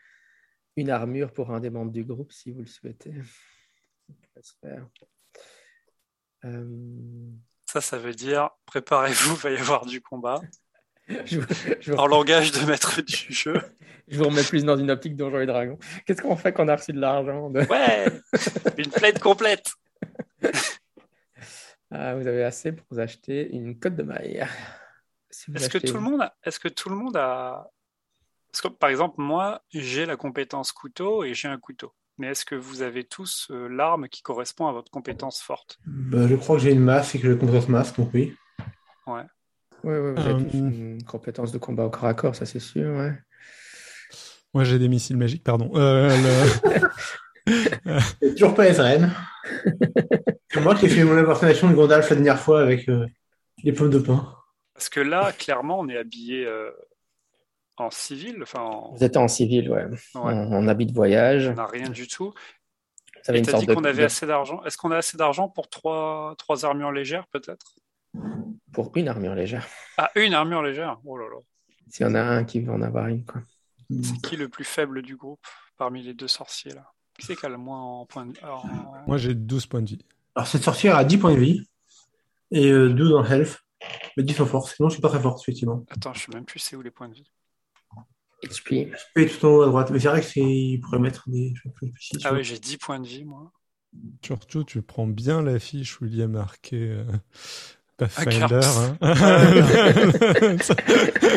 une 0.76 0.90
armure 0.90 1.32
pour 1.32 1.50
un 1.50 1.60
des 1.60 1.70
membres 1.70 1.92
du 1.92 2.04
groupe 2.04 2.32
si 2.32 2.50
vous 2.52 2.60
le 2.60 2.66
souhaitez. 2.66 3.14
Euh, 6.44 6.50
Ça, 7.64 7.80
ça 7.80 7.98
veut 7.98 8.14
dire 8.14 8.50
préparez-vous, 8.66 9.34
il 9.34 9.38
va 9.42 9.50
y 9.50 9.56
avoir 9.56 9.86
du 9.86 10.00
combat. 10.00 10.40
En 11.96 12.06
langage 12.06 12.52
de 12.52 12.64
maître 12.66 13.00
du 13.00 13.32
jeu. 13.32 13.60
je 14.08 14.18
vous 14.18 14.24
remets 14.24 14.42
plus 14.42 14.64
dans 14.64 14.76
une 14.76 14.90
optique 14.90 15.16
Donjons 15.16 15.40
et 15.40 15.46
Dragons. 15.46 15.78
Qu'est-ce 16.04 16.22
qu'on 16.22 16.36
fait 16.36 16.52
quand 16.52 16.64
on 16.64 16.68
a 16.68 16.76
reçu 16.76 16.92
de 16.92 17.00
l'argent 17.00 17.50
Ouais 17.50 18.06
Une 18.78 18.90
plaide 18.90 19.18
complète 19.18 19.72
ah, 21.90 22.14
Vous 22.16 22.26
avez 22.26 22.44
assez 22.44 22.72
pour 22.72 22.86
vous 22.90 22.98
acheter 22.98 23.50
une 23.52 23.78
cote 23.78 23.96
de 23.96 24.02
maille. 24.02 24.46
est-ce, 25.54 25.68
que 25.68 25.78
tout 25.78 25.94
le 25.94 26.00
monde 26.00 26.22
a... 26.22 26.34
est-ce 26.44 26.58
que 26.58 26.68
tout 26.68 26.88
le 26.88 26.96
monde 26.96 27.16
a. 27.16 27.70
Parce 28.50 28.62
que, 28.62 28.68
par 28.68 28.90
exemple, 28.90 29.16
moi, 29.18 29.62
j'ai 29.70 30.06
la 30.06 30.16
compétence 30.16 30.72
couteau 30.72 31.24
et 31.24 31.34
j'ai 31.34 31.48
un 31.48 31.58
couteau. 31.58 31.92
Mais 32.18 32.28
est-ce 32.28 32.46
que 32.46 32.54
vous 32.54 32.80
avez 32.80 33.04
tous 33.04 33.48
euh, 33.50 33.68
l'arme 33.68 34.08
qui 34.08 34.22
correspond 34.22 34.66
à 34.66 34.72
votre 34.72 34.90
compétence 34.90 35.42
forte? 35.42 35.78
Bah, 35.84 36.26
Je 36.26 36.34
crois 36.36 36.56
que 36.56 36.62
j'ai 36.62 36.72
une 36.72 36.80
masse 36.80 37.14
et 37.14 37.18
que 37.18 37.24
j'ai 37.26 37.34
la 37.34 37.38
compétence 37.38 37.68
masse, 37.68 37.94
donc 37.94 38.10
oui. 38.14 38.34
Ouais. 39.06 39.24
Oui, 39.86 39.92
ouais, 39.92 40.12
vous 40.14 40.20
avez 40.20 40.32
euh, 40.32 40.48
une 40.52 41.04
compétence 41.04 41.52
de 41.52 41.58
combat 41.58 41.84
au 41.84 41.90
corps 41.90 42.06
à 42.06 42.14
corps, 42.14 42.34
ça 42.34 42.44
c'est 42.44 42.58
sûr. 42.58 42.92
Ouais. 42.96 43.12
Moi 44.52 44.64
j'ai 44.64 44.80
des 44.80 44.88
missiles 44.88 45.16
magiques, 45.16 45.44
pardon. 45.44 45.70
Euh, 45.76 46.10
le... 47.46 48.30
toujours 48.32 48.52
pas 48.56 48.74
SRN. 48.74 49.12
c'est 50.50 50.60
moi 50.60 50.74
qui 50.74 50.86
ai 50.86 50.88
fait 50.88 51.04
mon 51.04 51.16
impersonnation 51.16 51.70
de 51.70 51.74
Gandalf 51.74 52.10
la 52.10 52.16
dernière 52.16 52.40
fois 52.40 52.62
avec 52.62 52.88
euh, 52.88 53.06
les 53.62 53.72
pommes 53.72 53.90
de 53.90 54.00
pain. 54.00 54.34
Parce 54.74 54.88
que 54.88 54.98
là, 54.98 55.30
clairement, 55.30 55.78
on 55.78 55.88
est 55.88 55.96
habillé 55.96 56.48
en 57.76 57.90
civil. 57.90 58.42
Enfin, 58.42 58.90
Vous 58.92 59.04
êtes 59.04 59.16
en 59.16 59.28
civil, 59.28 59.70
ouais. 59.70 59.86
En, 60.14 60.66
habit 60.66 60.86
de 60.86 60.92
voyage. 60.92 61.48
On 61.48 61.54
n'a 61.54 61.66
rien 61.66 61.88
du 61.88 62.08
tout. 62.08 62.34
Ça 63.22 63.30
avait 63.32 63.40
dit 63.40 63.66
qu'on 63.66 63.84
avait 63.84 64.04
assez 64.04 64.26
d'argent. 64.26 64.62
Est-ce 64.64 64.76
qu'on 64.76 64.90
a 64.90 64.96
assez 64.96 65.16
d'argent 65.16 65.48
pour 65.48 65.70
trois, 65.70 66.34
trois 66.36 66.66
armures 66.66 66.92
légères, 66.92 67.26
peut-être? 67.28 67.76
Pour 68.72 68.92
une 68.96 69.08
armure 69.08 69.34
légère. 69.34 69.66
Ah, 69.96 70.10
une 70.14 70.34
armure 70.34 70.62
légère 70.62 70.98
Oh 71.04 71.16
là 71.16 71.24
là. 71.24 71.40
S'il 71.88 72.06
y 72.06 72.08
en 72.08 72.14
a 72.14 72.20
un 72.20 72.44
qui 72.44 72.60
veut 72.60 72.72
en 72.72 72.82
avoir 72.82 73.06
une, 73.06 73.24
quoi. 73.24 73.42
C'est 74.02 74.20
qui 74.20 74.36
le 74.36 74.48
plus 74.48 74.64
faible 74.64 75.02
du 75.02 75.16
groupe 75.16 75.46
parmi 75.76 76.02
les 76.02 76.14
deux 76.14 76.28
sorciers, 76.28 76.72
là? 76.72 76.92
Qui 77.14 77.24
c'est 77.24 77.36
qui 77.36 77.46
a 77.46 77.48
le 77.48 77.56
moins 77.56 77.80
en 77.80 78.04
points 78.04 78.26
de 78.26 78.32
vie? 78.32 78.40
Moi, 79.06 79.16
j'ai 79.16 79.34
12 79.34 79.66
points 79.66 79.82
de 79.82 79.88
vie. 79.88 80.04
Alors, 80.34 80.46
cette 80.46 80.64
sorcière 80.64 80.96
a 80.96 81.04
10 81.04 81.18
points 81.18 81.34
de 81.34 81.40
vie 81.40 81.62
et 82.50 82.70
12 82.70 83.12
en 83.14 83.24
health, 83.24 83.58
mais 84.16 84.22
10 84.22 84.40
en 84.40 84.46
force. 84.46 84.74
Sinon, 84.74 84.88
je 84.88 84.94
suis 84.94 85.00
pas 85.02 85.08
très 85.08 85.20
forte, 85.20 85.40
effectivement. 85.42 85.84
Attends, 85.88 86.12
je 86.12 86.20
sais 86.20 86.32
même 86.34 86.44
plus 86.44 86.58
c'est 86.58 86.76
où 86.76 86.82
les 86.82 86.90
points 86.90 87.08
de 87.08 87.14
vie. 87.14 87.30
HP. 88.42 88.92
HP 89.14 89.38
tout 89.38 89.46
en 89.46 89.50
haut 89.50 89.62
à 89.62 89.66
droite. 89.66 89.90
Mais 89.90 89.98
c'est 89.98 90.08
vrai 90.08 90.20
que 90.20 90.26
c'est... 90.26 90.40
il 90.40 90.80
pourrait 90.80 90.98
mettre 90.98 91.28
des. 91.30 91.54
Ah 92.24 92.34
oui, 92.34 92.44
j'ai 92.44 92.58
10 92.58 92.76
points 92.76 93.00
de 93.00 93.06
vie, 93.06 93.24
moi. 93.24 93.52
Surtout, 94.22 94.64
tu 94.64 94.82
prends 94.82 95.06
bien 95.06 95.40
la 95.40 95.58
fiche 95.58 96.00
où 96.00 96.04
il 96.04 96.14
y 96.14 96.22
a 96.22 96.28
marqué 96.28 96.90
euh, 96.90 97.04
Pathfinder. 97.96 98.60
Hein. 98.62 98.96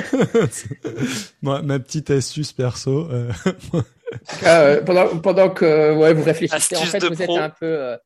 Moi, 1.41 1.61
ma 1.61 1.79
petite 1.79 2.11
astuce 2.11 2.51
perso. 2.51 3.10
Euh, 3.10 3.31
ah, 4.43 4.62
euh, 4.62 4.83
pendant, 4.83 5.19
pendant, 5.19 5.49
que 5.49 5.95
ouais, 5.95 6.13
vous 6.13 6.23
réfléchissez, 6.23 6.75
en 6.75 6.81
fait, 6.81 7.03
vous 7.03 7.21
êtes 7.21 7.29
un 7.29 7.49
peu, 7.49 7.65
euh, 7.65 7.97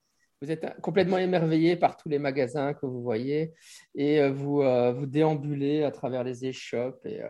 vous 0.41 0.51
êtes 0.51 0.65
complètement 0.81 1.17
émerveillé 1.17 1.75
par 1.75 1.97
tous 1.97 2.09
les 2.09 2.19
magasins 2.19 2.73
que 2.73 2.85
vous 2.85 3.01
voyez 3.01 3.53
et 3.95 4.27
vous, 4.29 4.61
vous 4.93 5.05
déambulez 5.05 5.83
à 5.83 5.91
travers 5.91 6.23
les 6.25 6.45
échoppes 6.45 7.05
et, 7.05 7.21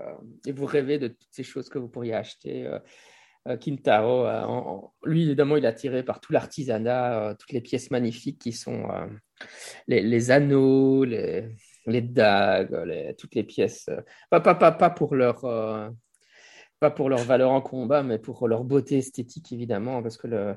et, 0.47 0.51
vous 0.51 0.65
rêvez 0.65 0.97
de 0.97 1.09
toutes 1.09 1.30
ces 1.30 1.43
choses 1.43 1.69
que 1.69 1.78
vous 1.78 1.88
pourriez 1.88 2.15
acheter. 2.15 2.67
Kintaro, 3.61 4.91
lui, 5.03 5.26
évidemment, 5.26 5.57
il 5.57 5.65
est 5.65 5.67
attiré 5.67 6.01
par 6.01 6.21
tout 6.21 6.34
l'artisanat, 6.34 7.36
toutes 7.38 7.51
les 7.51 7.61
pièces 7.61 7.91
magnifiques 7.91 8.39
qui 8.39 8.51
sont 8.51 8.88
les, 9.88 10.32
anneaux, 10.32 11.04
les, 11.04 11.50
les 11.86 12.02
dagues, 12.02 13.16
toutes 13.18 13.36
les 13.36 13.44
pièces. 13.44 13.86
Euh, 13.89 14.02
pas, 14.30 14.39
pas, 14.39 14.56
pas, 14.56 14.72
pas, 14.72 14.89
pour 14.89 15.16
leur, 15.16 15.44
euh, 15.46 15.89
pas 16.80 16.91
pour 16.91 17.10
leur 17.10 17.20
valeur 17.20 17.52
en 17.52 17.62
combat, 17.62 18.04
mais 18.04 18.20
pour 18.20 18.48
leur 18.48 18.64
beauté 18.64 18.98
esthétique, 18.98 19.52
évidemment, 19.52 20.02
parce 20.02 20.18
que 20.18 20.28
le, 20.28 20.56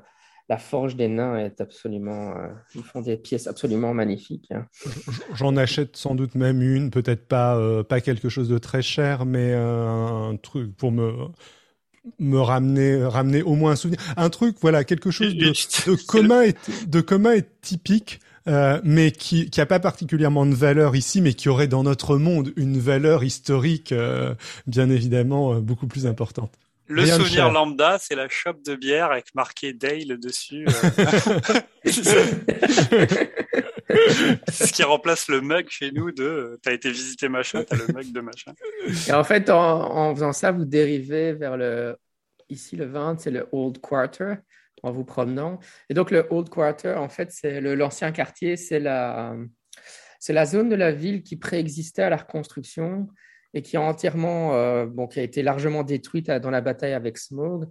la 0.49 0.57
forge 0.57 0.95
des 0.95 1.07
nains 1.07 1.37
est 1.37 1.61
absolument. 1.61 2.37
Euh, 2.37 2.47
ils 2.75 2.83
font 2.83 3.01
des 3.01 3.17
pièces 3.17 3.47
absolument 3.47 3.93
magnifiques. 3.93 4.51
Hein. 4.51 4.65
J'en 5.33 5.57
achète 5.57 5.97
sans 5.97 6.15
doute 6.15 6.35
même 6.35 6.61
une, 6.61 6.91
peut-être 6.91 7.27
pas, 7.27 7.83
pas 7.83 8.01
quelque 8.01 8.29
chose 8.29 8.49
de 8.49 8.57
très 8.57 8.81
cher, 8.81 9.25
mais 9.25 9.53
un 9.53 10.37
truc 10.41 10.75
pour 10.75 10.91
me 10.91 11.13
me 12.19 12.39
ramener 12.39 13.03
ramener 13.03 13.41
au 13.41 13.55
moins 13.55 13.71
un 13.71 13.75
souvenir 13.75 13.99
un 14.15 14.29
truc 14.29 14.55
voilà 14.61 14.85
quelque 14.85 15.11
chose 15.11 15.35
de, 15.35 15.47
de 15.49 16.05
commun 16.05 16.43
et 16.43 16.55
de 16.87 17.01
commun 17.01 17.33
et 17.33 17.43
typique 17.61 18.21
euh, 18.47 18.79
mais 18.83 19.11
qui 19.11 19.49
qui 19.49 19.59
a 19.59 19.65
pas 19.65 19.79
particulièrement 19.79 20.45
de 20.45 20.55
valeur 20.55 20.95
ici, 20.95 21.21
mais 21.21 21.33
qui 21.33 21.49
aurait 21.49 21.67
dans 21.67 21.83
notre 21.83 22.17
monde 22.17 22.53
une 22.55 22.79
valeur 22.79 23.23
historique, 23.23 23.91
euh, 23.91 24.35
bien 24.67 24.89
évidemment, 24.89 25.53
euh, 25.53 25.59
beaucoup 25.59 25.87
plus 25.87 26.05
importante. 26.05 26.53
Le 26.89 27.01
Rien 27.01 27.17
souvenir 27.17 27.51
lambda, 27.51 27.97
c'est 27.99 28.15
la 28.15 28.29
chope 28.29 28.63
de 28.63 28.75
bière 28.75 29.11
avec 29.11 29.35
marqué 29.35 29.73
Dale 29.73 30.17
dessus. 30.17 30.65
c'est 31.83 31.93
ce 34.47 34.71
qui 34.71 34.83
remplace 34.83 35.27
le 35.27 35.41
mug 35.41 35.65
chez 35.69 35.91
nous 35.91 36.13
de 36.13 36.57
t'as 36.63 36.71
été 36.71 36.89
visiter 36.89 37.27
machin, 37.27 37.65
t'as 37.67 37.75
le 37.75 37.93
mug 37.93 38.13
de 38.13 38.21
machin. 38.21 38.53
Et 39.09 39.11
en 39.11 39.25
fait, 39.25 39.49
en, 39.49 39.97
en 39.97 40.15
faisant 40.15 40.31
ça, 40.31 40.53
vous 40.53 40.63
dérivez 40.63 41.33
vers 41.33 41.57
le. 41.57 41.97
Ici, 42.49 42.77
le 42.77 42.85
20, 42.85 43.19
c'est 43.19 43.31
le 43.31 43.45
Old 43.51 43.81
Quarter, 43.81 44.35
en 44.83 44.91
vous 44.91 45.05
promenant. 45.05 45.59
Et 45.89 45.93
donc, 45.93 46.11
le 46.11 46.25
Old 46.29 46.49
Quarter, 46.49 46.95
en 46.97 47.09
fait, 47.09 47.31
c'est 47.31 47.61
l'ancien 47.61 48.11
quartier, 48.11 48.57
c'est 48.57 48.79
la, 48.79 49.35
c'est 50.19 50.33
la 50.33 50.45
zone 50.45 50.69
de 50.69 50.75
la 50.75 50.91
ville 50.91 51.23
qui 51.23 51.35
préexistait 51.37 52.03
à 52.03 52.09
la 52.09 52.17
reconstruction 52.17 53.07
et 53.53 53.61
qui 53.61 53.77
a 53.77 53.81
entièrement, 53.81 54.55
euh, 54.55 54.87
qui 55.09 55.19
a 55.19 55.23
été 55.23 55.41
largement 55.41 55.83
détruite 55.83 56.29
à- 56.29 56.39
dans 56.39 56.51
la 56.51 56.61
bataille 56.61 56.93
avec 56.93 57.17
Smog. 57.17 57.65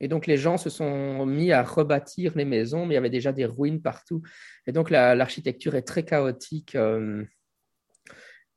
Et 0.00 0.08
donc, 0.08 0.26
les 0.26 0.36
gens 0.36 0.56
se 0.56 0.68
sont 0.68 1.24
mis 1.26 1.52
à 1.52 1.62
rebâtir 1.62 2.32
les 2.36 2.44
maisons, 2.44 2.86
mais 2.86 2.94
il 2.94 2.96
y 2.96 2.98
avait 2.98 3.10
déjà 3.10 3.32
des 3.32 3.44
ruines 3.44 3.80
partout. 3.80 4.22
Et 4.66 4.72
donc, 4.72 4.90
la- 4.90 5.14
l'architecture 5.14 5.74
est 5.74 5.82
très 5.82 6.04
chaotique. 6.04 6.74
euh, 6.74 7.24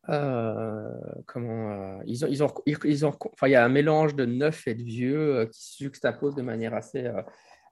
euh, 0.10 0.92
comment 1.26 1.72
euh, 1.72 2.04
ils 2.06 2.26
ont, 2.26 2.28
ils 2.30 2.44
ont, 2.44 2.54
ils, 2.84 3.06
ont, 3.08 3.14
enfin, 3.34 3.48
il 3.48 3.52
y 3.52 3.56
a 3.56 3.66
un 3.66 3.70
mélange 3.70 4.16
de 4.16 4.26
neuf 4.26 4.68
et 4.68 4.76
de 4.76 4.84
vieux 4.84 5.36
euh, 5.36 5.46
qui 5.48 5.64
se 5.64 5.84
juxtaposent 5.84 6.36
de 6.36 6.44
manière 6.44 6.76
assez, 6.76 7.06
euh, 7.06 7.24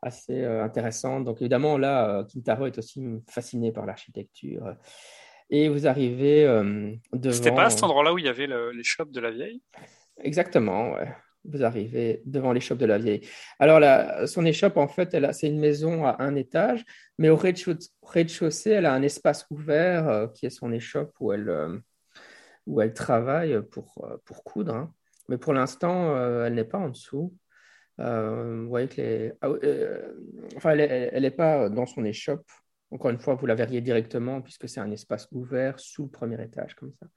assez 0.03 0.43
euh, 0.43 0.63
intéressante. 0.63 1.25
Donc, 1.25 1.41
évidemment, 1.41 1.77
là, 1.77 2.19
euh, 2.19 2.23
Kintaro 2.25 2.67
est 2.67 2.77
aussi 2.77 3.03
fasciné 3.29 3.71
par 3.71 3.85
l'architecture. 3.85 4.75
Et 5.49 5.69
vous 5.69 5.87
arrivez 5.87 6.45
euh, 6.45 6.91
devant. 7.11 7.33
C'était 7.33 7.55
pas 7.55 7.65
à 7.65 7.69
cet 7.69 7.83
endroit-là 7.83 8.13
où 8.13 8.17
il 8.17 8.25
y 8.25 8.29
avait 8.29 8.47
le- 8.47 8.71
les 8.71 8.83
shops 8.83 9.11
de 9.11 9.19
la 9.19 9.31
vieille? 9.31 9.61
Exactement, 10.21 10.93
ouais. 10.93 11.13
Vous 11.45 11.63
arrivez 11.63 12.21
devant 12.25 12.53
l'échoppe 12.53 12.77
de 12.77 12.85
la 12.85 12.97
vieille. 12.97 13.27
Alors, 13.59 13.81
son 14.29 14.45
échoppe, 14.45 14.77
en 14.77 14.87
fait, 14.87 15.17
c'est 15.33 15.47
une 15.47 15.59
maison 15.59 16.05
à 16.05 16.15
un 16.23 16.35
étage, 16.35 16.85
mais 17.17 17.29
au 17.29 17.35
rez-de-chaussée, 17.35 18.71
elle 18.71 18.85
a 18.85 18.93
un 18.93 19.01
espace 19.01 19.45
ouvert 19.49 20.07
euh, 20.07 20.27
qui 20.27 20.45
est 20.45 20.49
son 20.49 20.71
échoppe 20.71 21.13
où 21.19 21.33
elle, 21.33 21.49
euh, 21.49 21.77
où 22.65 22.79
elle 22.79 22.93
travaille 22.93 23.61
pour, 23.71 24.07
euh, 24.09 24.15
pour 24.23 24.45
coudre. 24.45 24.73
hein. 24.73 24.93
Mais 25.27 25.37
pour 25.37 25.53
l'instant, 25.53 26.15
euh, 26.15 26.45
elle 26.45 26.53
n'est 26.55 26.63
pas 26.63 26.79
en 26.79 26.89
dessous. 26.89 27.33
Euh, 27.99 28.61
vous 28.63 28.69
voyez 28.69 28.87
que 28.87 29.01
les... 29.01 29.33
ah, 29.41 29.47
euh, 29.49 30.13
enfin, 30.57 30.71
elle 30.71 31.21
n'est 31.21 31.31
pas 31.31 31.69
dans 31.69 31.85
son 31.85 32.03
échoppe. 32.05 32.45
Encore 32.91 33.11
une 33.11 33.19
fois, 33.19 33.35
vous 33.35 33.45
la 33.45 33.55
verriez 33.55 33.81
directement 33.81 34.41
puisque 34.41 34.67
c'est 34.69 34.79
un 34.79 34.91
espace 34.91 35.27
ouvert 35.31 35.79
sous 35.79 36.03
le 36.03 36.09
premier 36.09 36.41
étage, 36.43 36.75
comme 36.75 36.91
ça. 36.99 37.07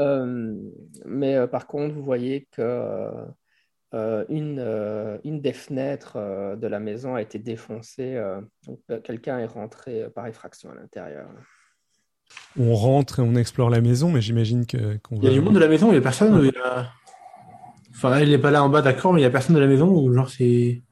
Euh, 0.00 0.54
mais 1.04 1.36
euh, 1.36 1.46
par 1.46 1.66
contre, 1.66 1.94
vous 1.94 2.02
voyez 2.02 2.48
que 2.52 2.62
euh, 2.62 3.24
euh, 3.94 4.24
une, 4.28 4.58
euh, 4.58 5.18
une 5.24 5.40
des 5.42 5.52
fenêtres 5.52 6.16
euh, 6.16 6.56
de 6.56 6.66
la 6.66 6.80
maison 6.80 7.14
a 7.14 7.22
été 7.22 7.38
défoncée. 7.38 8.16
euh, 8.16 8.40
donc, 8.66 8.80
euh, 8.90 9.00
quelqu'un 9.00 9.38
est 9.38 9.46
rentré 9.46 10.02
euh, 10.04 10.10
par 10.10 10.26
effraction 10.26 10.70
à 10.70 10.74
l'intérieur. 10.74 11.28
On 12.58 12.74
rentre 12.74 13.18
et 13.18 13.22
on 13.22 13.34
explore 13.34 13.68
la 13.68 13.80
maison, 13.82 14.10
mais 14.10 14.22
j'imagine 14.22 14.64
que 14.66 14.96
qu'on 14.98 15.16
Il 15.16 15.24
y 15.24 15.26
a 15.26 15.30
va- 15.30 15.34
du 15.34 15.40
monde 15.42 15.54
de 15.54 15.58
la 15.60 15.68
maison, 15.68 15.90
il 15.92 15.96
y 15.96 15.98
a 15.98 16.00
personne. 16.00 16.34
ou 16.38 16.44
il 16.44 16.52
y 16.54 16.58
a- 16.64 16.90
Enfin, 17.94 18.20
il 18.20 18.30
n'est 18.30 18.38
pas 18.38 18.50
là 18.50 18.62
en 18.64 18.68
bas, 18.68 18.82
d'accord, 18.82 19.12
mais 19.12 19.20
il 19.20 19.24
y 19.24 19.26
a 19.26 19.30
personne 19.30 19.54
de 19.54 19.60
la 19.60 19.66
maison 19.66 19.88
ou 19.88 20.12
genre 20.12 20.28
c'est. 20.28 20.82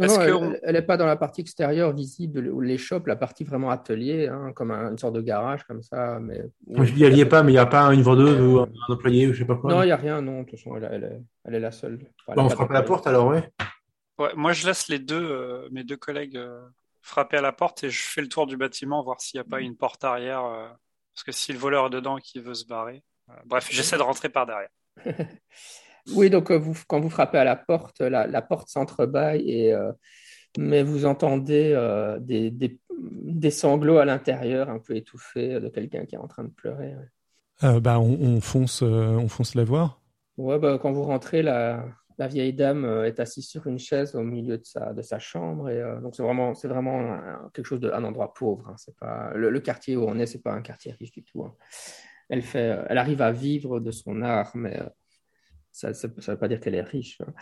Non, 0.00 0.20
elle- 0.20 0.34
on- 0.34 0.54
elle 0.62 0.74
n'est 0.74 0.82
pas 0.82 0.96
dans 0.96 1.06
la 1.06 1.16
partie 1.16 1.40
extérieure 1.40 1.92
visible 1.92 2.48
où 2.52 2.60
l'échoppe, 2.60 3.08
la 3.08 3.16
partie 3.16 3.42
vraiment 3.42 3.70
atelier, 3.70 4.28
hein, 4.28 4.52
comme 4.54 4.70
un- 4.70 4.92
une 4.92 4.98
sorte 4.98 5.14
de 5.14 5.20
garage 5.20 5.64
comme 5.64 5.82
ça. 5.82 6.20
Mais 6.20 6.40
Moi, 6.68 6.84
je 6.84 6.92
dis, 6.92 7.02
elle 7.02 7.16
y 7.16 7.20
est 7.20 7.26
pas, 7.26 7.42
mais 7.42 7.50
il 7.50 7.56
n'y 7.56 7.58
a 7.60 7.66
pas 7.66 7.92
une 7.92 8.02
vendeuse 8.02 8.40
ou 8.40 8.60
un 8.60 8.68
employé 8.94 9.26
ou 9.26 9.32
je 9.32 9.40
sais 9.40 9.44
pas 9.44 9.56
quoi. 9.56 9.72
non, 9.72 9.82
il 9.82 9.86
n'y 9.86 9.92
a 9.92 9.96
rien. 9.96 10.22
Non, 10.22 10.40
de 10.42 10.44
toute 10.50 10.58
façon, 10.58 10.76
elle, 10.76 10.88
elle 10.92 11.04
est, 11.04 11.20
elle 11.46 11.54
est 11.56 11.60
la 11.60 11.72
seule. 11.72 11.94
Enfin, 12.20 12.32
elle 12.32 12.36
Bon, 12.36 12.42
a 12.42 12.46
on 12.46 12.48
frappe 12.50 12.70
à 12.70 12.74
la 12.74 12.82
porte 12.82 13.06
alors, 13.08 13.26
ouais. 13.28 13.50
Ouais, 14.18 14.30
moi, 14.36 14.52
je 14.52 14.66
laisse 14.66 14.88
les 14.88 14.98
deux, 15.00 15.16
euh, 15.20 15.68
mes 15.72 15.82
deux 15.84 15.96
collègues 15.96 16.36
euh, 16.36 16.60
frapper 17.02 17.36
à 17.38 17.40
la 17.40 17.52
porte 17.52 17.82
et 17.84 17.90
je 17.90 18.02
fais 18.02 18.20
le 18.20 18.28
tour 18.28 18.46
du 18.46 18.56
bâtiment, 18.56 19.02
voir 19.02 19.20
s'il 19.20 19.38
n'y 19.38 19.46
a 19.46 19.48
pas 19.50 19.60
une 19.60 19.76
porte 19.76 20.04
arrière. 20.04 20.44
euh, 20.44 20.68
parce 21.14 21.24
que 21.24 21.32
si 21.32 21.52
le 21.52 21.58
voleur 21.58 21.86
est 21.86 21.90
dedans 21.90 22.18
et 22.18 22.20
qu'il 22.20 22.42
veut 22.42 22.54
se 22.54 22.66
barrer. 22.66 23.02
euh, 23.30 23.32
bref, 23.46 23.68
j'essaie 23.70 23.96
de 23.96 24.02
rentrer 24.02 24.28
par 24.28 24.46
derrière. 24.46 24.68
Oui, 26.14 26.30
donc 26.30 26.50
euh, 26.50 26.58
vous, 26.58 26.74
quand 26.86 27.00
vous 27.00 27.10
frappez 27.10 27.38
à 27.38 27.44
la 27.44 27.56
porte, 27.56 28.00
la, 28.00 28.26
la 28.26 28.42
porte 28.42 28.68
s'entrebâille, 28.68 29.50
et, 29.50 29.72
euh, 29.72 29.92
mais 30.58 30.82
vous 30.82 31.04
entendez 31.06 31.72
euh, 31.74 32.18
des, 32.18 32.50
des, 32.50 32.78
des 32.98 33.50
sanglots 33.50 33.98
à 33.98 34.04
l'intérieur, 34.04 34.70
un 34.70 34.78
peu 34.78 34.96
étouffés, 34.96 35.60
de 35.60 35.68
quelqu'un 35.68 36.06
qui 36.06 36.14
est 36.14 36.18
en 36.18 36.28
train 36.28 36.44
de 36.44 36.50
pleurer. 36.50 36.94
ouais. 36.96 37.68
Euh, 37.68 37.80
bah, 37.80 37.98
on, 37.98 38.12
on 38.20 38.40
fonce, 38.40 38.82
on 38.82 39.28
fonce 39.28 39.54
la 39.54 39.64
voir. 39.64 40.00
Ouais, 40.36 40.58
bah, 40.58 40.78
quand 40.80 40.92
vous 40.92 41.02
rentrez, 41.02 41.42
la, 41.42 41.84
la 42.16 42.28
vieille 42.28 42.52
dame 42.52 42.84
est 43.04 43.18
assise 43.20 43.46
sur 43.48 43.66
une 43.66 43.78
chaise 43.78 44.14
au 44.14 44.22
milieu 44.22 44.58
de 44.58 44.64
sa, 44.64 44.92
de 44.92 45.02
sa 45.02 45.18
chambre. 45.18 45.68
Et, 45.68 45.80
euh, 45.80 46.00
donc, 46.00 46.14
c'est 46.14 46.22
vraiment, 46.22 46.54
c'est 46.54 46.68
vraiment 46.68 47.00
un- 47.00 47.50
quelque 47.52 47.66
chose 47.66 47.80
de, 47.80 47.90
un 47.90 48.04
endroit 48.04 48.32
pauvre. 48.32 48.68
hein. 48.68 48.74
C'est 48.76 48.96
pas, 48.96 49.32
le, 49.34 49.50
le 49.50 49.60
quartier 49.60 49.96
où 49.96 50.04
on 50.04 50.18
est, 50.18 50.26
c'est 50.26 50.42
pas 50.42 50.52
un 50.52 50.62
quartier 50.62 50.92
riche 50.92 51.12
du 51.12 51.22
tout. 51.24 51.42
hein. 51.44 51.54
Elle 52.28 52.42
fait, 52.42 52.78
elle 52.88 52.98
arrive 52.98 53.22
à 53.22 53.32
vivre 53.32 53.80
de 53.80 53.90
son 53.90 54.22
art, 54.22 54.52
mais 54.54 54.78
ça 55.78 56.08
ne 56.08 56.20
veut 56.32 56.36
pas 56.38 56.48
dire 56.48 56.60
qu'elle 56.60 56.74
est 56.74 56.82
riche. 56.82 57.18
hein. 57.26 57.32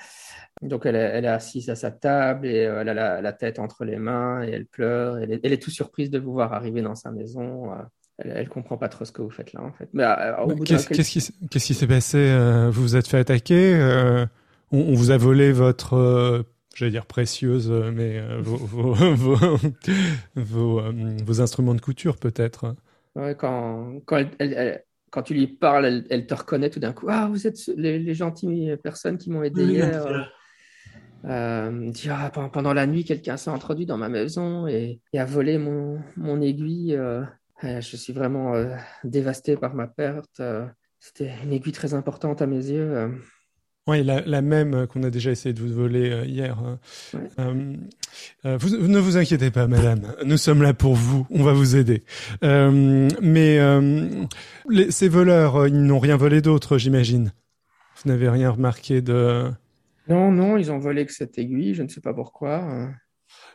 Donc, 0.62 0.86
elle 0.86 0.96
est, 0.96 0.98
elle 1.00 1.24
est 1.24 1.28
assise 1.28 1.68
à 1.70 1.74
sa 1.74 1.90
table 1.90 2.46
et 2.46 2.66
euh, 2.66 2.80
elle 2.80 2.88
a 2.90 2.94
la, 2.94 3.20
la 3.22 3.32
tête 3.32 3.58
entre 3.58 3.84
les 3.84 3.96
mains 3.96 4.42
et 4.44 4.50
elle 4.50 4.66
pleure. 4.66 5.18
Elle 5.18 5.32
est, 5.32 5.40
elle 5.42 5.52
est 5.52 5.62
toute 5.62 5.72
surprise 5.74 6.10
de 6.10 6.18
vous 6.18 6.32
voir 6.32 6.52
arriver 6.52 6.82
dans 6.82 6.94
sa 6.94 7.10
maison. 7.10 7.72
euh. 7.72 7.76
Elle, 8.18 8.32
elle 8.34 8.48
comprend 8.48 8.78
pas 8.78 8.88
trop 8.88 9.04
ce 9.04 9.12
que 9.12 9.20
vous 9.22 9.30
faites 9.30 9.52
là, 9.52 9.62
en 9.62 9.72
fait. 9.72 9.88
Mais 9.92 10.04
euh, 10.04 10.32
d'un 10.46 10.54
Qu'est-ce 10.64 10.88
quel- 10.88 11.04
qui, 11.50 11.74
s'est 11.74 11.86
passé 11.86 12.34
Vous 12.70 12.82
vous 12.82 12.96
êtes 12.96 13.06
fait 13.08 13.18
attaquer 13.18 13.74
euh, 13.74 14.24
on, 14.72 14.78
on 14.80 14.94
vous 14.94 15.10
a 15.10 15.16
volé 15.18 15.52
votre, 15.52 15.94
euh, 15.94 16.42
j'allais 16.74 16.90
dire 16.92 17.04
précieuse, 17.06 17.70
mais 17.92 18.18
euh, 18.18 18.40
vos, 18.40 18.56
vos, 18.56 18.94
vos, 18.94 19.36
vos, 20.34 20.82
vos 21.24 21.40
instruments 21.42 21.74
de 21.74 21.80
couture 21.82 22.16
peut-être. 22.16 22.74
Ouais, 23.16 23.34
quand, 23.34 24.00
quand, 24.06 24.16
elle- 24.16 24.30
elle- 24.38 24.52
elle- 24.54 24.84
quand 25.10 25.22
tu 25.22 25.34
lui 25.34 25.46
parles, 25.46 25.86
elle, 25.86 26.06
elle 26.10 26.26
te 26.26 26.34
reconnaît 26.34 26.70
tout 26.70 26.80
d'un 26.80 26.92
coup. 26.92 27.06
Ah, 27.08 27.28
vous 27.30 27.46
êtes 27.46 27.58
les, 27.76 27.98
les 27.98 28.14
gentilles 28.14 28.76
personnes 28.82 29.18
qui 29.18 29.30
m'ont 29.30 29.42
aidé 29.42 29.62
Oui, 29.62 29.72
hier. 29.72 30.06
Euh, 31.24 31.92
ah, 32.10 32.30
pen- 32.30 32.50
pendant 32.52 32.72
la 32.74 32.86
nuit, 32.86 33.04
quelqu'un 33.04 33.36
s'est 33.36 33.50
introduit 33.50 33.86
dans 33.86 33.96
ma 33.98 34.08
maison 34.08 34.66
et, 34.66 35.00
et 35.12 35.18
a 35.18 35.24
volé 35.24 35.58
mon, 35.58 36.00
mon 36.16 36.40
aiguille. 36.40 36.94
euh. 36.94 37.22
Euh, 37.64 37.80
je 37.80 37.96
suis 37.96 38.12
vraiment 38.12 38.54
euh, 38.54 38.76
dévasté 39.02 39.56
par 39.56 39.74
ma 39.74 39.86
perte. 39.86 40.40
euh. 40.40 40.66
C'était 41.00 41.32
une 41.42 41.52
aiguille 41.52 41.72
très 41.72 41.94
importante 41.94 42.42
à 42.42 42.46
mes 42.46 42.56
yeux. 42.70 43.12
Oui, 43.88 44.02
la, 44.02 44.20
la 44.22 44.42
même 44.42 44.74
euh, 44.74 44.86
qu'on 44.86 45.02
a 45.04 45.10
déjà 45.10 45.30
essayé 45.30 45.52
de 45.52 45.60
vous 45.60 45.72
voler 45.72 46.10
euh, 46.10 46.24
hier. 46.24 46.58
hein. 46.58 46.78
Ouais. 47.14 47.28
Euh, 48.44 48.56
vous, 48.58 48.76
ne 48.88 48.98
vous 48.98 49.16
inquiétez 49.16 49.50
pas, 49.50 49.66
madame. 49.68 50.12
Nous 50.24 50.36
sommes 50.38 50.62
là 50.62 50.74
pour 50.74 50.94
vous. 50.94 51.26
On 51.30 51.42
va 51.44 51.52
vous 51.52 51.76
aider. 51.76 52.02
Euh, 52.42 53.08
mais 53.22 53.58
euh, 53.60 54.24
les- 54.68 54.90
ces 54.90 55.08
voleurs, 55.08 55.66
ils 55.68 55.80
n'ont 55.82 56.00
rien 56.00 56.16
volé 56.16 56.40
d'autre, 56.40 56.78
j'imagine. 56.78 57.32
Vous 58.02 58.10
n'avez 58.10 58.28
rien 58.28 58.50
remarqué 58.50 59.02
de. 59.02 59.50
Non, 60.08 60.32
non, 60.32 60.56
ils 60.56 60.70
ont 60.72 60.78
volé 60.78 61.06
que 61.06 61.12
cette 61.12 61.38
aiguille. 61.38 61.74
Je 61.74 61.82
ne 61.82 61.88
sais 61.88 62.00
pas 62.00 62.14
pourquoi. 62.14 62.88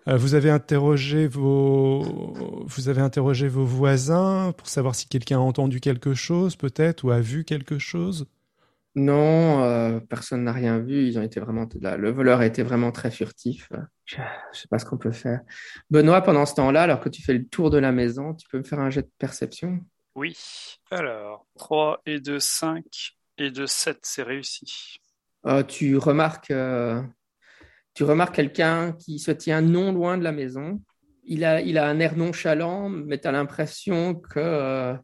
Euh, 0.07 0.17
vous 0.17 0.34
avez 0.34 0.49
interrogé 0.49 1.27
vos, 1.27 2.34
vous 2.65 2.89
avez 2.89 3.01
interrogé 3.01 3.47
vos 3.47 3.65
voisins 3.65 4.53
pour 4.57 4.67
savoir 4.67 4.95
si 4.95 5.07
quelqu'un 5.07 5.38
a 5.38 5.41
entendu 5.41 5.79
quelque 5.79 6.13
chose, 6.13 6.55
peut-être, 6.55 7.03
ou 7.03 7.11
a 7.11 7.19
vu 7.19 7.43
quelque 7.43 7.77
chose? 7.79 8.25
Non, 8.95 9.63
euh, 9.63 9.99
personne 10.01 10.43
n'a 10.43 10.51
rien 10.51 10.79
vu. 10.79 11.05
Ils 11.07 11.17
ont 11.17 11.21
été 11.21 11.39
vraiment 11.39 11.67
là. 11.79 11.95
Le 11.95 12.11
voleur 12.11 12.39
a 12.39 12.45
été 12.45 12.61
vraiment 12.61 12.91
très 12.91 13.09
furtif. 13.09 13.69
Je 14.05 14.17
ne 14.17 14.23
sais 14.53 14.67
pas 14.69 14.79
ce 14.79 14.85
qu'on 14.85 14.97
peut 14.97 15.11
faire. 15.11 15.41
Benoît, 15.89 16.21
pendant 16.21 16.45
ce 16.45 16.55
temps-là, 16.55 16.83
alors 16.83 16.99
que 16.99 17.09
tu 17.09 17.21
fais 17.21 17.33
le 17.33 17.47
tour 17.47 17.69
de 17.69 17.77
la 17.77 17.91
maison, 17.91 18.33
tu 18.33 18.47
peux 18.49 18.57
me 18.57 18.63
faire 18.63 18.79
un 18.79 18.89
jet 18.89 19.03
de 19.03 19.11
perception? 19.17 19.79
Oui. 20.15 20.35
Alors, 20.89 21.47
3 21.57 22.01
et 22.05 22.19
2, 22.19 22.39
5 22.39 22.83
et 23.37 23.49
2, 23.49 23.65
7, 23.65 23.99
c'est 24.03 24.23
réussi. 24.23 24.99
Euh, 25.47 25.63
tu 25.63 25.97
remarques, 25.97 26.51
euh, 26.51 27.01
tu 27.93 28.03
remarques 28.03 28.35
quelqu'un 28.35 28.91
qui 28.91 29.19
se 29.19 29.31
tient 29.31 29.61
non 29.61 29.93
loin 29.93 30.17
de 30.17 30.23
la 30.23 30.33
maison. 30.33 30.81
Il 31.23 31.45
a, 31.45 31.61
il 31.61 31.77
a 31.77 31.87
un 31.87 31.99
air 31.99 32.17
nonchalant, 32.17 32.89
mais 32.89 33.19
tu 33.19 33.27
as 33.27 33.31
l'impression 33.31 34.15
que, 34.15 34.39
euh, 34.39 34.95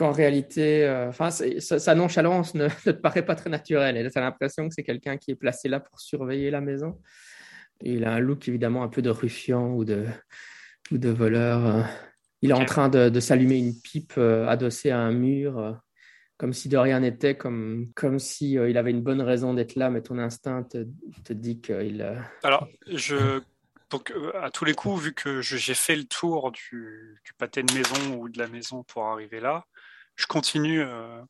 qu'en 0.00 0.12
réalité, 0.12 0.84
euh, 0.86 1.10
enfin, 1.10 1.30
c'est- 1.30 1.60
sa, 1.60 1.94
nonchalance 1.94 2.54
ne, 2.54 2.64
ne 2.86 2.92
te 2.92 2.98
paraît 2.98 3.24
pas 3.24 3.34
très 3.34 3.50
naturelle. 3.50 3.98
Et 3.98 4.10
tu 4.10 4.18
as 4.18 4.22
l'impression 4.22 4.66
que 4.66 4.74
c'est 4.74 4.82
quelqu'un 4.82 5.18
qui 5.18 5.30
est 5.30 5.34
placé 5.34 5.68
là 5.68 5.78
pour 5.78 6.00
surveiller 6.00 6.50
la 6.50 6.62
maison. 6.62 6.98
Et 7.82 7.92
il 7.92 8.04
a 8.06 8.12
un 8.14 8.18
look 8.18 8.48
évidemment 8.48 8.82
un 8.82 8.88
peu 8.88 9.02
de 9.02 9.10
ruffian 9.10 9.68
ou 9.74 9.84
de, 9.84 10.06
ou 10.90 10.96
de 10.96 11.10
voleur. 11.10 11.66
euh. 11.66 11.82
Il 12.40 12.50
est 12.50 12.54
en 12.54 12.64
train 12.64 12.88
de, 12.88 13.10
de 13.10 13.20
s'allumer 13.20 13.58
une 13.58 13.78
pipe 13.78 14.14
euh, 14.16 14.48
adossée 14.48 14.90
à 14.90 14.98
un 14.98 15.12
mur. 15.12 15.58
euh, 15.58 15.72
comme 16.38 16.54
si 16.54 16.70
de 16.70 16.78
rien 16.78 17.00
n'était, 17.00 17.36
comme, 17.36 17.88
comme 17.94 18.18
si 18.18 18.56
euh, 18.56 18.70
il 18.70 18.78
avait 18.78 18.92
une 18.92 19.02
bonne 19.02 19.20
raison 19.20 19.52
d'être 19.52 19.74
là, 19.76 19.90
mais 19.90 20.00
ton 20.00 20.18
instinct 20.18 20.62
te, 20.62 20.86
te 21.22 21.34
dit 21.34 21.60
qu'il... 21.60 22.00
euh, 22.00 22.18
Alors, 22.42 22.66
je 22.86 23.42
donc, 23.90 24.12
euh, 24.12 24.32
à 24.40 24.50
tous 24.50 24.64
les 24.64 24.74
coups, 24.74 25.02
vu 25.02 25.12
que 25.12 25.42
j'ai 25.42 25.74
fait 25.74 25.96
le 25.96 26.04
tour 26.04 26.52
du, 26.52 27.20
pâté 27.36 27.62
de 27.62 27.72
maison 27.74 28.16
ou 28.16 28.28
de 28.28 28.38
la 28.38 28.46
maison 28.46 28.84
pour 28.84 29.04
arriver 29.06 29.40
là, 29.40 29.64
je 30.20 30.26
continue 30.26 30.82
euh, 30.82 31.22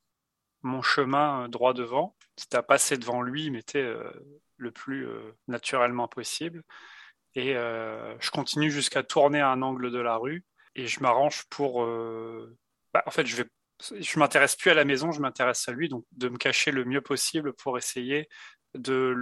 mon 0.62 0.82
chemin 0.82 1.48
droit 1.48 1.72
devant, 1.72 2.16
c'est 2.36 2.54
à 2.54 2.62
passer 2.62 2.96
devant 2.96 3.22
lui, 3.22 3.50
mais 3.50 3.62
le 4.56 4.70
plus 4.70 5.06
naturellement 5.48 6.08
possible. 6.08 6.62
Et 7.34 7.52
je 7.54 8.30
continue 8.30 8.70
jusqu'à 8.70 9.02
tourner 9.02 9.40
à 9.40 9.50
un 9.50 9.62
angle 9.62 9.90
de 9.90 9.98
la 9.98 10.16
rue 10.16 10.44
et 10.74 10.86
je 10.86 11.00
m'arrange 11.00 11.44
pour. 11.48 11.86
Bah, 12.92 13.02
en 13.06 13.10
fait, 13.10 13.26
je 13.26 13.36
vais 13.36 13.48
je 13.98 14.18
m'intéresse 14.18 14.56
plus 14.56 14.70
à 14.70 14.74
la 14.74 14.84
maison, 14.84 15.12
je 15.12 15.20
m'intéresse 15.20 15.68
à 15.68 15.72
lui, 15.72 15.88
donc 15.88 16.04
de 16.12 16.28
me 16.28 16.36
cacher 16.36 16.70
le 16.70 16.84
mieux 16.84 17.00
possible 17.00 17.52
pour 17.52 17.78
essayer 17.78 18.28
de 18.74 19.14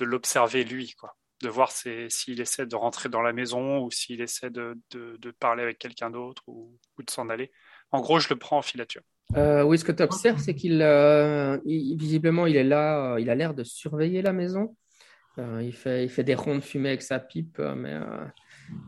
l'observer 0.00 0.64
lui, 0.64 0.94
quoi. 0.94 1.16
De 1.40 1.48
voir 1.48 1.70
s'il 1.70 2.40
essaie 2.40 2.66
de 2.66 2.74
rentrer 2.74 3.08
dans 3.08 3.22
la 3.22 3.32
maison 3.32 3.78
ou 3.78 3.90
s'il 3.90 4.20
essaie 4.20 4.50
de, 4.50 4.76
parler 5.38 5.62
avec 5.62 5.78
quelqu'un 5.78 6.10
d'autre 6.10 6.42
ou, 6.48 6.78
de 6.98 7.10
s'en 7.10 7.28
aller. 7.28 7.52
En 7.90 8.00
gros, 8.00 8.18
je 8.20 8.28
le 8.28 8.36
prends 8.36 8.58
en 8.58 8.62
filature. 8.62 9.02
Euh, 9.36 9.62
oui, 9.62 9.78
ce 9.78 9.84
que 9.84 9.92
tu 9.92 10.02
observes, 10.02 10.38
c'est 10.38 10.54
qu'il, 10.54 10.80
euh, 10.82 11.58
visiblement, 11.64 12.46
il 12.46 12.56
est 12.56 12.64
là, 12.64 13.14
euh, 13.14 13.20
il 13.20 13.28
a 13.30 13.34
l'air 13.34 13.54
de 13.54 13.64
surveiller 13.64 14.22
la 14.22 14.32
maison. 14.32 14.74
il, 15.38 15.72
fait, 15.72 16.04
il 16.04 16.10
fait 16.10 16.24
des 16.24 16.34
rondes 16.34 16.62
fumées 16.62 16.88
avec 16.88 17.02
sa 17.02 17.18
pipe, 17.18 17.60
mais 17.76 17.94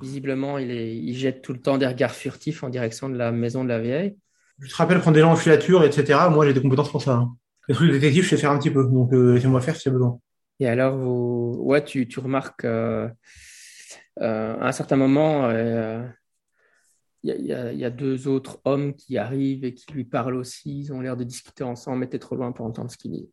visiblement, 0.00 0.58
il, 0.58 0.70
est, 0.70 0.96
il 0.96 1.14
jette 1.16 1.42
tout 1.42 1.52
le 1.52 1.60
temps 1.60 1.78
des 1.78 1.86
regards 1.86 2.14
furtifs 2.14 2.64
en 2.64 2.68
direction 2.68 3.08
de 3.08 3.16
la 3.16 3.32
maison 3.32 3.62
de 3.64 3.68
la 3.68 3.80
vieille 3.80 4.16
je 4.60 4.70
te 4.70 4.76
rappelle 4.76 5.00
prendre 5.00 5.14
des 5.14 5.20
gens 5.20 5.32
en 5.32 5.36
filature, 5.36 5.84
etc. 5.84 6.18
Moi, 6.30 6.46
j'ai 6.46 6.52
des 6.52 6.60
compétences 6.60 6.90
pour 6.90 7.02
ça. 7.02 7.14
Hein. 7.14 7.36
Les 7.68 7.74
trucs 7.74 7.88
de 7.88 7.94
détective, 7.94 8.24
je 8.24 8.30
sais 8.30 8.36
faire 8.36 8.50
un 8.50 8.58
petit 8.58 8.70
peu. 8.70 8.84
Donc, 8.84 9.12
euh, 9.12 9.34
laissez-moi 9.34 9.60
faire 9.60 9.76
si 9.76 9.82
j'ai 9.84 9.90
besoin. 9.90 10.18
Et 10.58 10.68
alors, 10.68 10.96
vous... 10.96 11.56
ouais, 11.60 11.82
tu, 11.82 12.06
tu 12.06 12.20
remarques 12.20 12.64
euh, 12.64 13.08
euh, 14.20 14.56
à 14.60 14.68
un 14.68 14.72
certain 14.72 14.96
moment, 14.96 15.48
il 17.22 17.34
y, 17.40 17.48
y, 17.48 17.84
a 17.84 17.90
deux 17.90 18.28
autres 18.28 18.60
hommes 18.64 18.94
qui 18.94 19.18
arrivent 19.18 19.64
et 19.64 19.74
qui 19.74 19.92
lui 19.92 20.04
parlent 20.04 20.36
aussi. 20.36 20.80
Ils 20.80 20.92
ont 20.92 21.00
l'air 21.00 21.16
de 21.16 21.24
discuter 21.24 21.64
ensemble, 21.64 21.98
mais 21.98 22.08
t'es 22.08 22.18
trop 22.18 22.36
loin 22.36 22.52
pour 22.52 22.64
entendre 22.64 22.90
ce 22.90 22.96
qu'il 22.96 23.12
dit. 23.12 23.30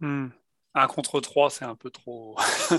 Hmm. 0.00 0.28
Un 0.74 0.86
contre 0.86 1.20
trois, 1.20 1.50
c'est 1.50 1.64
un 1.64 1.74
peu 1.76 1.90
trop. 1.90 2.36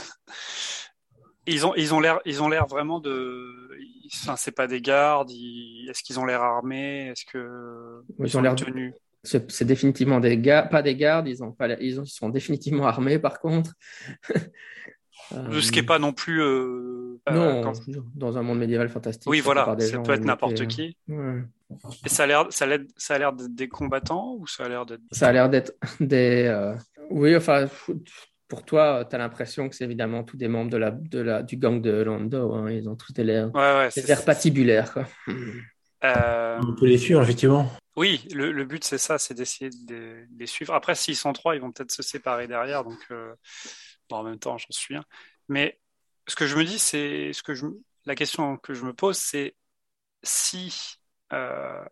Ils 1.48 1.66
ont, 1.66 1.74
ils 1.76 1.94
ont 1.96 2.00
l'air, 2.00 2.20
ils 2.26 2.44
ont 2.44 2.50
l'air 2.50 2.68
vraiment 2.68 3.00
de. 3.00 3.72
Enfin, 4.14 4.36
c'est 4.36 4.52
pas 4.52 4.68
des 4.68 4.82
gardes. 4.82 5.32
Est-ce 5.32 6.04
qu'ils 6.04 6.20
ont 6.20 6.26
l'air 6.26 6.44
armés? 6.44 7.08
Est-ce 7.08 7.26
que 7.26 8.04
ils, 8.20 8.38
ont 8.38 8.42
l'air 8.42 8.54
tenus? 8.54 8.94
C'est 9.24 9.64
définitivement 9.64 10.20
des 10.20 10.38
gardes, 10.38 10.70
pas 10.70 10.84
des 10.84 10.96
gardes. 10.96 11.28
Ils 11.28 11.44
ont 11.44 11.52
pas, 11.52 11.68
ils, 11.82 12.00
ont... 12.00 12.04
ils 12.04 12.10
sont 12.10 12.30
définitivement 12.30 12.86
armés 12.86 13.18
par 13.18 13.40
contre. 13.40 13.74
Ce 15.32 15.72
qui 15.72 15.80
n'est 15.80 15.86
pas 15.86 16.00
non 16.00 16.14
plus. 16.14 16.42
Euh... 16.42 17.20
Non, 17.32 17.72
dans 18.16 18.38
un 18.38 18.42
monde 18.42 18.60
médiéval 18.60 18.90
fantastique. 18.90 19.30
Oui, 19.30 19.40
voilà. 19.40 19.76
Ça 19.80 20.00
peut 20.00 20.14
être 20.14 20.26
n'importe 20.26 20.68
qui. 20.68 20.98
Et 22.06 22.10
ça 22.10 22.24
a 22.24 22.28
l'air, 22.28 22.48
ça 22.50 22.66
a 22.66 22.68
l'air, 22.68 22.80
ça 22.98 23.16
a 23.16 23.18
l'air 23.20 23.34
d'être 23.34 23.54
des 23.54 23.68
combattants 23.68 24.36
ou 24.40 24.48
ça 24.48 24.66
a 24.66 24.70
l'air 24.70 24.86
d'être. 24.86 25.02
Ça 25.12 25.28
a 25.28 25.32
l'air 25.32 25.50
d'être 25.50 25.74
des. 26.00 26.46
Euh, 26.48 26.76
oui, 27.12 27.36
enfin, 27.36 27.68
pour 28.48 28.66
toi, 28.66 29.06
tu 29.08 29.16
as 29.16 29.20
l'impression 29.20 29.70
que 29.70 29.76
c'est 29.76 29.84
évidemment 29.84 30.24
tous 30.24 30.38
des 30.38 30.48
membres 30.48 30.72
de 30.72 30.78
la, 30.78 30.92
de 30.92 31.20
la, 31.20 31.44
du 31.44 31.58
gang 31.58 31.82
de 31.82 31.92
Lando. 31.92 32.54
Hein. 32.54 32.72
Ils 32.72 32.90
ont 32.90 32.96
tous 32.96 33.14
des 33.14 33.28
airs, 33.28 33.54
ouais, 33.54 33.90
patibulaires. 34.26 34.98
Euh, 36.04 36.60
On 36.66 36.74
peut 36.76 36.86
les 36.86 36.98
suivre, 36.98 37.22
effectivement. 37.22 37.70
Oui, 37.96 38.26
le, 38.34 38.52
le 38.52 38.64
but, 38.64 38.84
c'est 38.84 38.98
ça, 38.98 39.18
c'est 39.18 39.34
d'essayer 39.34 39.70
de, 39.86 40.26
les 40.38 40.46
suivre. 40.46 40.74
Après, 40.74 40.96
s'ils 40.96 41.18
sont 41.18 41.34
trois, 41.34 41.56
ils 41.56 41.62
vont 41.62 41.72
peut-être 41.72 41.92
se 41.92 42.02
séparer 42.02 42.48
derrière. 42.48 42.84
Donc, 42.84 43.00
euh, 43.12 43.34
en 44.18 44.24
même 44.24 44.40
temps, 44.40 44.58
j'en 44.58 44.72
suis 44.72 44.96
un. 44.96 45.04
Mais 45.48 45.80
ce 46.28 46.36
que 46.36 46.48
je 46.48 46.56
me 46.56 46.64
dis, 46.64 46.80
c'est 46.80 47.34
ce 47.34 47.44
que 47.44 47.54
la 48.06 48.16
question 48.16 48.58
que 48.58 48.74
je 48.74 48.84
me 48.86 48.94
pose, 48.94 49.18
c'est 49.18 49.56
si 50.24 50.98
euh, 51.34 51.84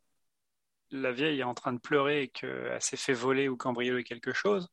la 0.92 1.12
vieille 1.12 1.40
est 1.40 1.44
en 1.44 1.54
train 1.54 1.74
de 1.74 1.80
pleurer 1.80 2.24
et 2.24 2.28
qu'elle 2.30 2.82
s'est 2.82 2.98
fait 2.98 3.14
voler 3.14 3.50
ou 3.50 3.58
cambrioler 3.58 4.04
quelque 4.04 4.34
chose, 4.34 4.70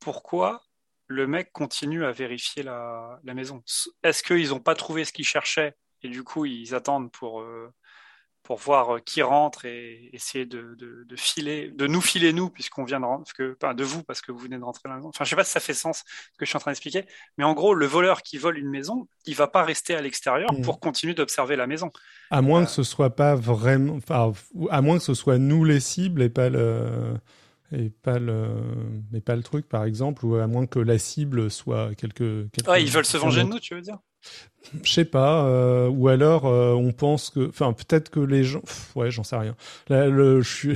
pourquoi 0.00 0.64
le 1.06 1.26
mec 1.26 1.52
continue 1.52 2.04
à 2.04 2.12
vérifier 2.12 2.62
la, 2.62 3.20
maison? 3.24 3.62
Est-ce 4.02 4.22
qu'ils 4.22 4.48
n'ont 4.50 4.60
pas 4.60 4.74
trouvé 4.74 5.04
ce 5.04 5.12
qu'ils 5.12 5.26
cherchaient 5.26 5.76
et 6.02 6.08
du 6.08 6.24
coup 6.24 6.46
ils 6.46 6.74
attendent 6.74 7.12
pour, 7.12 7.42
euh, 7.42 7.72
pour 8.42 8.58
voir 8.58 8.96
euh, 8.96 8.98
qui 8.98 9.22
rentre 9.22 9.64
et 9.64 10.10
essayer 10.12 10.46
de, 10.46 10.76
de, 10.78 11.16
filer, 11.16 11.70
de 11.70 11.86
nous 11.86 12.00
filer 12.00 12.32
nous 12.32 12.50
puisqu'on 12.50 12.84
vient 12.84 13.00
de 13.00 13.04
rentrer, 13.04 13.32
que, 13.36 13.72
de 13.74 13.84
vous 13.84 14.02
parce 14.02 14.20
que 14.20 14.32
vous 14.32 14.38
venez 14.38 14.58
de 14.58 14.64
rentrer 14.64 14.82
dans 14.84 14.90
la 14.90 14.96
maison. 14.96 15.08
Enfin, 15.08 15.24
je 15.24 15.30
sais 15.30 15.36
pas 15.36 15.44
si 15.44 15.52
ça 15.52 15.60
fait 15.60 15.74
sens 15.74 16.04
ce 16.06 16.38
que 16.38 16.44
je 16.44 16.46
suis 16.46 16.56
en 16.56 16.60
train 16.60 16.72
d'expliquer, 16.72 17.04
mais 17.38 17.44
en 17.44 17.54
gros, 17.54 17.74
le 17.74 17.86
voleur 17.86 18.22
qui 18.22 18.38
vole 18.38 18.58
une 18.58 18.70
maison, 18.70 19.06
il 19.26 19.34
va 19.34 19.46
pas 19.46 19.62
rester 19.62 19.94
à 19.94 20.00
l'extérieur 20.00 20.52
mmh. 20.52 20.62
pour 20.62 20.80
continuer 20.80 21.14
d'observer 21.14 21.56
la 21.56 21.66
maison. 21.66 21.90
À 22.30 22.42
moins 22.42 22.62
euh. 22.62 22.64
que 22.64 22.70
ce 22.70 22.82
soit 22.82 23.14
pas 23.14 23.34
vraiment, 23.34 23.94
enfin, 23.94 24.32
à 24.70 24.82
moins 24.82 24.98
que 24.98 25.04
ce 25.04 25.14
soit 25.14 25.38
nous 25.38 25.64
les 25.64 25.80
cibles 25.80 26.22
et 26.22 26.30
pas 26.30 26.48
le 26.48 27.14
et 27.74 27.88
pas 27.88 28.18
le 28.18 28.48
mais 29.10 29.22
pas 29.22 29.34
le 29.34 29.42
truc 29.42 29.66
par 29.66 29.84
exemple 29.84 30.26
ou 30.26 30.36
à 30.36 30.46
moins 30.46 30.66
que 30.66 30.78
la 30.78 30.98
cible 30.98 31.50
soit 31.50 31.94
quelque, 31.94 32.46
quelque 32.52 32.70
ouais, 32.70 32.82
ils 32.82 32.90
veulent 32.90 33.06
se 33.06 33.16
venger 33.16 33.44
de 33.44 33.48
nous 33.48 33.58
tu 33.58 33.74
veux 33.74 33.80
dire? 33.80 33.98
Je 34.84 34.92
sais 34.92 35.04
pas, 35.04 35.44
euh, 35.44 35.88
ou 35.88 36.08
alors 36.08 36.46
euh, 36.46 36.72
on 36.72 36.92
pense 36.92 37.30
que, 37.30 37.48
enfin 37.48 37.72
peut-être 37.72 38.10
que 38.10 38.20
les 38.20 38.44
gens, 38.44 38.62
ouais, 38.94 39.10
j'en 39.10 39.22
sais 39.22 39.36
rien. 39.36 39.54
Là, 39.88 40.06
le, 40.06 40.40
je 40.40 40.50
suis, 40.50 40.74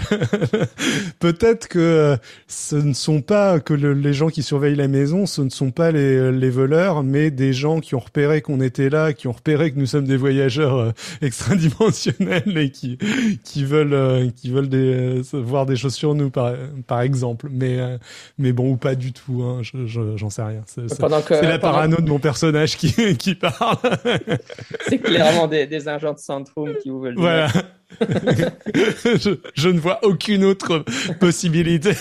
peut-être 1.18 1.68
que 1.68 1.78
euh, 1.78 2.16
ce 2.46 2.76
ne 2.76 2.92
sont 2.92 3.22
pas 3.22 3.58
que 3.58 3.72
les 3.72 4.12
gens 4.12 4.28
qui 4.28 4.42
surveillent 4.42 4.76
la 4.76 4.88
maison, 4.88 5.26
ce 5.26 5.40
ne 5.40 5.50
sont 5.50 5.70
pas 5.70 5.92
les, 5.92 6.30
les 6.30 6.50
voleurs, 6.50 7.02
mais 7.02 7.30
des 7.30 7.52
gens 7.52 7.80
qui 7.80 7.94
ont 7.94 8.00
repéré 8.00 8.42
qu'on 8.42 8.60
était 8.60 8.90
là, 8.90 9.12
qui 9.12 9.28
ont 9.28 9.32
repéré 9.32 9.72
que 9.72 9.78
nous 9.78 9.86
sommes 9.86 10.06
des 10.06 10.16
voyageurs 10.16 10.92
extradimensionnels 11.22 12.56
et 12.58 12.70
qui 12.70 12.98
qui 13.44 13.64
veulent 13.64 14.32
qui 14.32 14.50
veulent 14.50 14.68
des, 14.68 15.22
voir 15.32 15.64
des 15.66 15.76
choses 15.76 15.94
sur 15.94 16.14
nous 16.14 16.30
par 16.30 16.52
par 16.86 17.00
exemple. 17.00 17.48
Mais 17.50 17.78
mais 18.38 18.52
bon 18.52 18.72
ou 18.72 18.76
pas 18.76 18.94
du 18.94 19.12
tout, 19.12 19.42
hein, 19.42 19.60
je, 19.62 19.86
j'en 20.16 20.30
sais 20.30 20.42
rien. 20.42 20.62
C'est, 20.66 20.88
c'est, 20.88 21.42
la 21.42 21.58
parano 21.58 21.96
de 21.96 22.08
mon 22.08 22.18
personnage 22.18 22.76
qui 22.76 23.16
qui 23.16 23.34
parle. 23.36 23.78
c'est 24.88 24.98
clairement 24.98 25.46
des, 25.46 25.66
des, 25.66 25.88
agents 25.88 26.12
de 26.12 26.18
Centrum 26.18 26.74
qui 26.82 26.90
vous 26.90 27.00
veulent 27.00 27.16
voilà. 27.16 27.48
je, 28.00 29.68
ne 29.68 29.78
vois 29.78 30.00
aucune 30.04 30.44
autre 30.44 30.84
possibilité. 31.20 31.92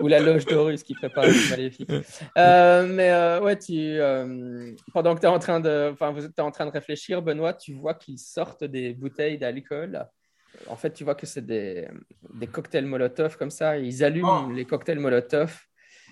Ou 0.00 0.08
la 0.08 0.20
loge 0.20 0.46
d'Horus 0.46 0.82
qui 0.82 0.94
prépare 0.94 1.26
le 1.26 1.50
maléfique. 1.50 1.90
Euh, 2.38 2.86
mais 2.86 3.10
euh, 3.10 3.40
ouais, 3.40 3.58
tu, 3.58 3.76
euh, 3.76 4.72
pendant 4.92 5.14
que 5.14 5.20
tu 5.20 5.26
es 5.26 5.28
en 5.28 5.38
train 5.38 5.60
de, 5.60 5.90
enfin, 5.92 6.10
vous 6.10 6.24
êtes 6.24 6.38
en 6.40 6.50
train 6.50 6.66
de 6.66 6.70
réfléchir, 6.70 7.20
Benoît, 7.22 7.52
tu 7.52 7.74
vois 7.74 7.94
qu'ils 7.94 8.18
sortent 8.18 8.64
des 8.64 8.94
bouteilles 8.94 9.38
d'alcool. 9.38 10.06
En 10.68 10.76
fait, 10.76 10.92
tu 10.92 11.04
vois 11.04 11.14
que 11.14 11.26
c'est 11.26 11.44
des, 11.44 11.88
des, 12.34 12.46
cocktails 12.46 12.86
Molotov 12.86 13.36
comme 13.36 13.50
ça. 13.50 13.78
Ils 13.78 14.02
allument 14.02 14.46
oh. 14.48 14.52
les 14.52 14.64
cocktails 14.64 14.98
Molotov. 14.98 15.58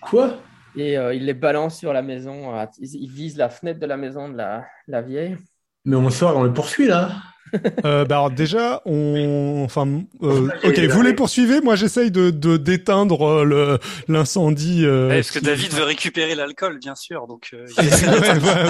Quoi? 0.02 0.38
Et 0.76 0.98
euh, 0.98 1.14
il 1.14 1.26
les 1.26 1.34
balance 1.34 1.78
sur 1.78 1.92
la 1.92 2.02
maison. 2.02 2.54
Euh, 2.56 2.64
il 2.80 3.10
vise 3.10 3.36
la 3.36 3.48
fenêtre 3.48 3.80
de 3.80 3.86
la 3.86 3.96
maison 3.96 4.28
de 4.28 4.36
la, 4.36 4.66
la 4.86 5.02
vieille. 5.02 5.36
Mais 5.84 5.96
on 5.96 6.10
sort, 6.10 6.36
on 6.36 6.42
le 6.42 6.52
poursuit 6.52 6.86
là. 6.86 7.12
euh, 7.86 8.04
bah 8.04 8.16
alors 8.16 8.30
déjà, 8.30 8.82
on, 8.84 9.62
enfin, 9.64 10.02
euh, 10.22 10.50
ok, 10.64 10.78
vous 10.80 11.00
les 11.00 11.14
poursuivez. 11.14 11.62
Moi, 11.62 11.76
j'essaye 11.76 12.10
de 12.10 12.30
d'éteindre 12.58 13.42
le 13.42 13.78
l'incendie. 14.06 14.84
Est-ce 14.84 15.32
que 15.32 15.38
David 15.38 15.72
veut 15.72 15.84
récupérer 15.84 16.34
l'alcool, 16.34 16.78
bien 16.78 16.94
sûr. 16.94 17.26
Donc, 17.26 17.54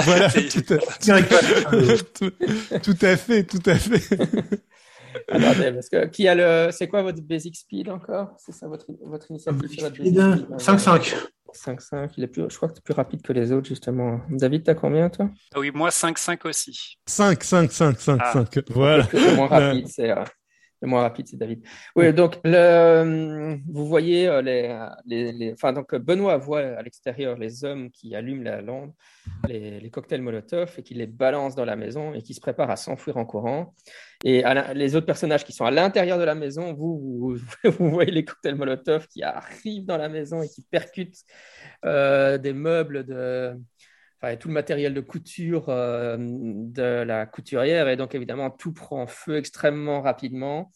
voilà, 0.05 0.29
tout, 0.31 0.75
à... 0.75 0.79
tout, 2.79 2.97
à 3.03 3.17
fait, 3.17 3.43
tout 3.43 3.63
à 3.67 3.75
fait. 3.75 4.17
Attendez, 5.29 5.73
parce 5.73 5.89
que 5.89 6.07
qui 6.07 6.29
a 6.29 6.37
le, 6.37 6.71
c'est 6.71 6.87
quoi 6.87 7.03
votre 7.03 7.21
basic 7.21 7.57
speed 7.57 7.89
encore? 7.91 8.29
C'est 8.39 8.53
ça 8.53 8.69
votre 8.69 8.87
votre 9.05 9.29
initiative 9.31 9.69
sur 9.71 9.91
basic 9.91 9.97
speed 9.97 10.19
5-5. 10.59 11.17
5-5, 11.57 12.11
il 12.17 12.25
est 12.25 12.29
plus, 12.29 12.45
je 12.49 12.57
crois 12.57 12.69
que 12.69 12.75
tu 12.75 12.79
es 12.79 12.83
plus 12.83 12.95
rapide 12.95 13.23
que 13.23 13.33
les 13.33 13.53
autres, 13.53 13.69
justement. 13.69 14.21
David, 14.31 14.65
t'as 14.65 14.75
combien, 14.75 15.09
toi? 15.09 15.31
Ah 15.55 15.59
Oui, 15.59 15.71
moi, 15.73 15.91
5-5 15.91 16.47
aussi. 16.49 16.99
5, 17.07 17.43
5, 17.43 17.73
5, 17.73 18.01
5, 18.01 18.27
5. 18.33 18.71
Voilà. 18.71 19.07
Le 19.13 19.37
moins 19.37 19.47
rapide, 19.49 19.89
c'est 19.89 20.11
euh, 20.11 20.25
le 20.81 20.89
moins 20.89 21.03
rapide, 21.03 21.27
c'est 21.29 21.37
David. 21.37 21.65
Oui, 21.97 22.13
donc 22.13 22.39
le, 22.45 23.59
vous 23.69 23.87
voyez 23.87 24.29
euh, 24.29 24.43
les, 24.43 24.79
les, 25.07 25.33
les, 25.33 25.53
enfin 25.53 25.73
donc 25.73 25.95
Benoît 25.95 26.37
voit 26.37 26.61
à 26.61 26.83
l'extérieur 26.83 27.37
les 27.37 27.65
hommes 27.65 27.91
qui 27.91 28.15
allument 28.15 28.45
la 28.45 28.63
lampe, 28.63 28.95
les, 29.49 29.81
les, 29.81 29.91
cocktails 29.91 30.23
Molotov 30.23 30.75
et 30.79 30.83
qui 30.83 30.95
les 30.95 31.07
balancent 31.07 31.57
dans 31.57 31.65
la 31.65 31.77
maison 31.77 32.15
et 32.15 32.23
qui 32.23 32.35
se 32.35 32.41
préparent 32.41 32.71
à 32.71 32.77
s'enfuir 32.77 33.17
en 33.17 33.25
courant. 33.25 33.75
Et 34.25 34.43
les 34.75 34.97
autres 34.97 35.07
personnages 35.07 35.45
qui 35.45 35.53
sont 35.53 35.65
à 35.65 35.71
l'intérieur 35.71 36.19
de 36.19 36.25
la 36.25 36.35
maison, 36.35 36.73
vous, 36.75 37.37
vous, 37.65 37.91
voyez 37.91 38.11
les 38.11 38.25
cocktails 38.25 38.57
Molotov 38.57 39.07
qui 39.09 39.23
arrivent 39.23 39.87
dans 39.87 39.97
la 39.97 40.09
maison 40.09 40.43
et 40.43 40.49
qui 40.49 40.63
percutent 40.63 41.25
euh, 41.85 42.37
des 42.39 42.53
meubles 42.53 43.05
de, 43.05 43.57
enfin, 44.21 44.37
tout 44.37 44.49
le 44.49 44.55
matériel 44.55 44.95
de 44.95 45.01
couture 45.01 45.69
euh, 45.69 46.17
de 46.19 47.03
la 47.03 47.27
couturière. 47.27 47.89
Et 47.89 47.97
donc, 47.97 48.15
évidemment, 48.15 48.51
tout 48.51 48.73
prend 48.73 49.07
feu 49.07 49.37
extrêmement 49.37 50.03
rapidement. 50.03 50.73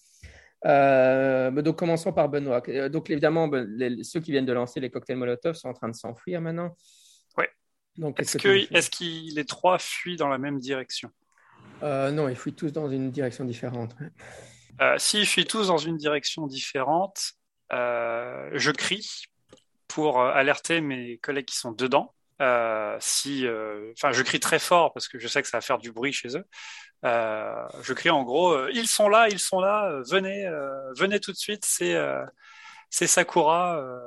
Euh, 0.65 1.51
donc, 1.51 1.79
commençons 1.79 2.13
par 2.13 2.29
Benoît. 2.29 2.61
Donc, 2.89 3.11
évidemment, 3.11 3.49
ben, 3.49 4.03
ceux 4.03 4.21
qui 4.21 4.31
viennent 4.31 4.47
de 4.47 4.53
lancer 4.53 4.81
les 4.81 4.91
cocktails 4.91 5.17
Molotov 5.17 5.55
sont 5.55 5.69
en 5.69 5.75
train 5.75 5.89
de 5.89 5.97
s'enfuir 5.97 6.41
maintenant. 6.41 6.77
Donc, 7.99 8.21
Est-ce 8.21 8.39
que 8.39 8.43
que, 8.43 8.75
est-ce 8.75 8.91
que 8.91 9.35
les 9.35 9.45
trois 9.45 9.79
fuient 9.79 10.17
dans 10.17 10.29
la 10.29 10.39
même 10.39 10.59
direction? 10.59 11.11
Euh, 11.83 12.11
non, 12.11 12.29
ils 12.29 12.37
fuient 12.37 12.55
tous 12.55 12.73
dans 12.73 12.89
une 12.89 13.11
direction 13.11 13.45
différente. 13.45 13.95
Euh, 14.81 14.97
S'ils 14.99 15.27
fuient 15.27 15.45
tous 15.45 15.67
dans 15.67 15.79
une 15.79 15.97
direction 15.97 16.47
différente, 16.47 17.33
euh, 17.73 18.51
je 18.55 18.71
crie 18.71 19.25
pour 19.89 20.21
euh, 20.21 20.31
alerter 20.33 20.81
mes 20.81 21.19
collègues 21.19 21.45
qui 21.45 21.57
sont 21.57 21.73
dedans. 21.73 22.15
Euh, 22.41 22.97
si, 22.99 23.47
euh, 23.47 23.93
enfin, 23.97 24.11
je 24.13 24.23
crie 24.23 24.41
très 24.41 24.59
fort 24.59 24.93
parce 24.93 25.07
que 25.07 25.19
je 25.19 25.29
sais 25.29 25.43
que 25.43 25.49
ça 25.49 25.59
va 25.59 25.61
faire 25.61 25.79
du 25.79 25.93
bruit 25.93 26.13
chez 26.13 26.37
eux. 26.37 26.45
Euh, 27.05 27.53
je 27.83 27.93
crie 27.93 28.11
en 28.11 28.23
gros, 28.23 28.53
euh, 28.53 28.71
ils 28.73 28.87
sont 28.87 29.09
là, 29.09 29.29
ils 29.29 29.39
sont 29.39 29.61
là, 29.61 29.91
euh, 29.91 30.03
venez, 30.11 30.47
euh, 30.47 30.71
venez 30.97 31.21
tout 31.21 31.33
de 31.33 31.37
suite, 31.37 31.65
c'est 31.67 31.95
euh, 31.95 32.25
c'est 32.91 33.07
Sakura. 33.07 33.79
euh, 33.81 33.99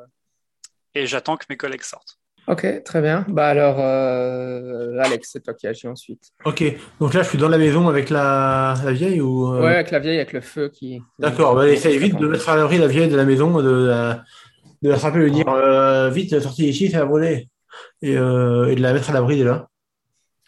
et 0.95 1.07
j'attends 1.07 1.35
que 1.37 1.45
mes 1.49 1.57
collègues 1.57 1.83
sortent. 1.83 2.17
Ok, 2.47 2.83
très 2.83 3.01
bien. 3.01 3.25
Bah 3.27 3.47
alors, 3.47 3.77
euh, 3.79 4.97
Alex, 4.99 5.29
c'est 5.33 5.41
toi 5.41 5.53
qui 5.53 5.67
agis 5.67 5.87
ensuite. 5.87 6.31
Ok, 6.45 6.63
donc 6.99 7.13
là 7.13 7.23
je 7.23 7.29
suis 7.29 7.37
dans 7.37 7.49
la 7.49 7.57
maison 7.57 7.87
avec 7.87 8.09
la, 8.09 8.75
la 8.83 8.91
vieille 8.91 9.19
ou 9.19 9.51
euh, 9.53 9.61
Ouais, 9.63 9.75
avec 9.75 9.91
la 9.91 9.99
vieille, 9.99 10.17
avec 10.17 10.31
le 10.31 10.41
feu 10.41 10.69
qui. 10.69 11.01
D'accord, 11.19 11.55
bah, 11.55 11.67
essaye 11.67 11.97
vite 11.97 12.17
de 12.17 12.27
mettre 12.27 12.47
à 12.49 12.55
l'abri 12.55 12.77
la 12.77 12.87
vieille 12.87 13.09
de 13.09 13.15
la 13.17 13.25
maison, 13.25 13.61
de 13.61 13.87
la, 13.87 14.23
de 14.83 14.89
la 14.89 14.97
frapper, 14.97 15.19
de 15.19 15.23
lui 15.23 15.31
dire 15.31 15.49
euh, 15.49 16.09
vite, 16.09 16.39
sortie 16.39 16.69
ici, 16.69 16.89
ça 16.91 16.99
va 16.99 17.05
brûler. 17.05 17.49
Et, 18.01 18.17
euh, 18.17 18.71
et 18.71 18.75
de 18.75 18.81
la 18.81 18.93
mettre 18.93 19.09
à 19.09 19.13
l'abri 19.13 19.37
déjà. 19.37 19.67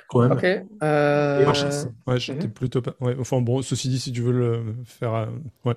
Quand 0.09 0.21
même. 0.21 0.31
Ok. 0.31 0.45
euh, 0.83 1.45
Ouais, 2.07 2.19
j'étais 2.19 2.47
mhm. 2.47 2.53
plutôt 2.53 2.81
pas. 2.81 2.95
Ouais, 3.01 3.15
enfin 3.19 3.41
bon, 3.41 3.61
ceci 3.61 3.89
dit, 3.89 3.99
si 3.99 4.11
tu 4.11 4.21
veux 4.21 4.31
le 4.31 4.63
faire, 4.85 5.13
euh, 5.13 5.25
ouais. 5.65 5.75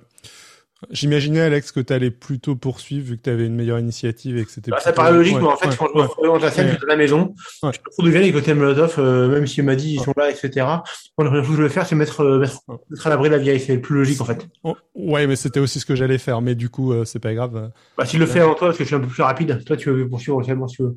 J'imaginais 0.90 1.40
Alex 1.40 1.72
que 1.72 1.80
tu 1.80 1.92
allais 1.92 2.10
plutôt 2.10 2.56
poursuivre 2.56 3.06
vu 3.06 3.18
que 3.18 3.22
tu 3.24 3.30
avais 3.30 3.44
une 3.44 3.54
meilleure 3.54 3.78
initiative 3.78 4.38
et 4.38 4.44
que 4.46 4.50
c'était. 4.50 4.70
Bah, 4.70 4.80
ça 4.80 4.94
paraît 4.94 5.12
logique, 5.12 5.36
ouais, 5.36 5.42
mais 5.42 5.48
en 5.48 5.56
fait, 5.56 5.68
ouais, 5.68 5.76
quand 5.76 5.88
je 5.92 5.98
ouais. 5.98 6.06
représente 6.06 6.40
la 6.42 6.50
scène, 6.50 6.78
dans 6.80 6.86
la 6.86 6.96
maison, 6.96 7.34
Ouais. 7.62 7.70
je 7.74 7.80
me 7.80 7.92
trouve 7.92 8.06
devient 8.06 8.20
les 8.20 8.32
côtés 8.32 8.54
Molotov, 8.54 8.94
euh, 8.98 9.28
même 9.28 9.46
s'il 9.46 9.64
m'a 9.64 9.76
dit 9.76 9.94
ils 9.94 10.00
sont 10.00 10.14
là, 10.16 10.30
etc. 10.30 10.50
Moi, 10.56 10.80
la 11.18 11.24
première 11.26 11.44
chose 11.44 11.50
que 11.56 11.58
je 11.58 11.62
vais 11.64 11.68
faire, 11.68 11.86
c'est 11.86 11.96
mettre, 11.96 12.22
euh, 12.22 12.38
mettre, 12.38 12.60
mettre 12.88 13.06
à 13.06 13.10
l'abri 13.10 13.28
la 13.28 13.36
vieille, 13.36 13.60
c'est 13.60 13.74
le 13.74 13.82
plus 13.82 13.96
logique 13.96 14.22
en 14.22 14.24
fait. 14.24 14.48
Oh, 14.64 14.74
ouais, 14.94 15.26
mais 15.26 15.36
c'était 15.36 15.60
aussi 15.60 15.80
ce 15.80 15.86
que 15.86 15.94
j'allais 15.94 16.16
faire, 16.16 16.40
mais 16.40 16.54
du 16.54 16.70
coup, 16.70 16.94
euh, 16.94 17.04
c'est 17.04 17.18
pas 17.18 17.34
grave. 17.34 17.70
Bah, 17.98 18.06
s'il 18.06 18.18
le 18.18 18.24
fait 18.26 18.40
avant 18.40 18.54
toi, 18.54 18.68
parce 18.68 18.78
que 18.78 18.84
je 18.84 18.88
suis 18.88 18.96
un 18.96 19.00
peu 19.00 19.06
plus 19.06 19.22
rapide, 19.22 19.62
toi 19.66 19.76
tu 19.76 19.90
veux 19.90 20.08
poursuivre 20.08 20.38
officiellement 20.38 20.66
si 20.66 20.76
tu 20.76 20.82
veux. 20.84 20.96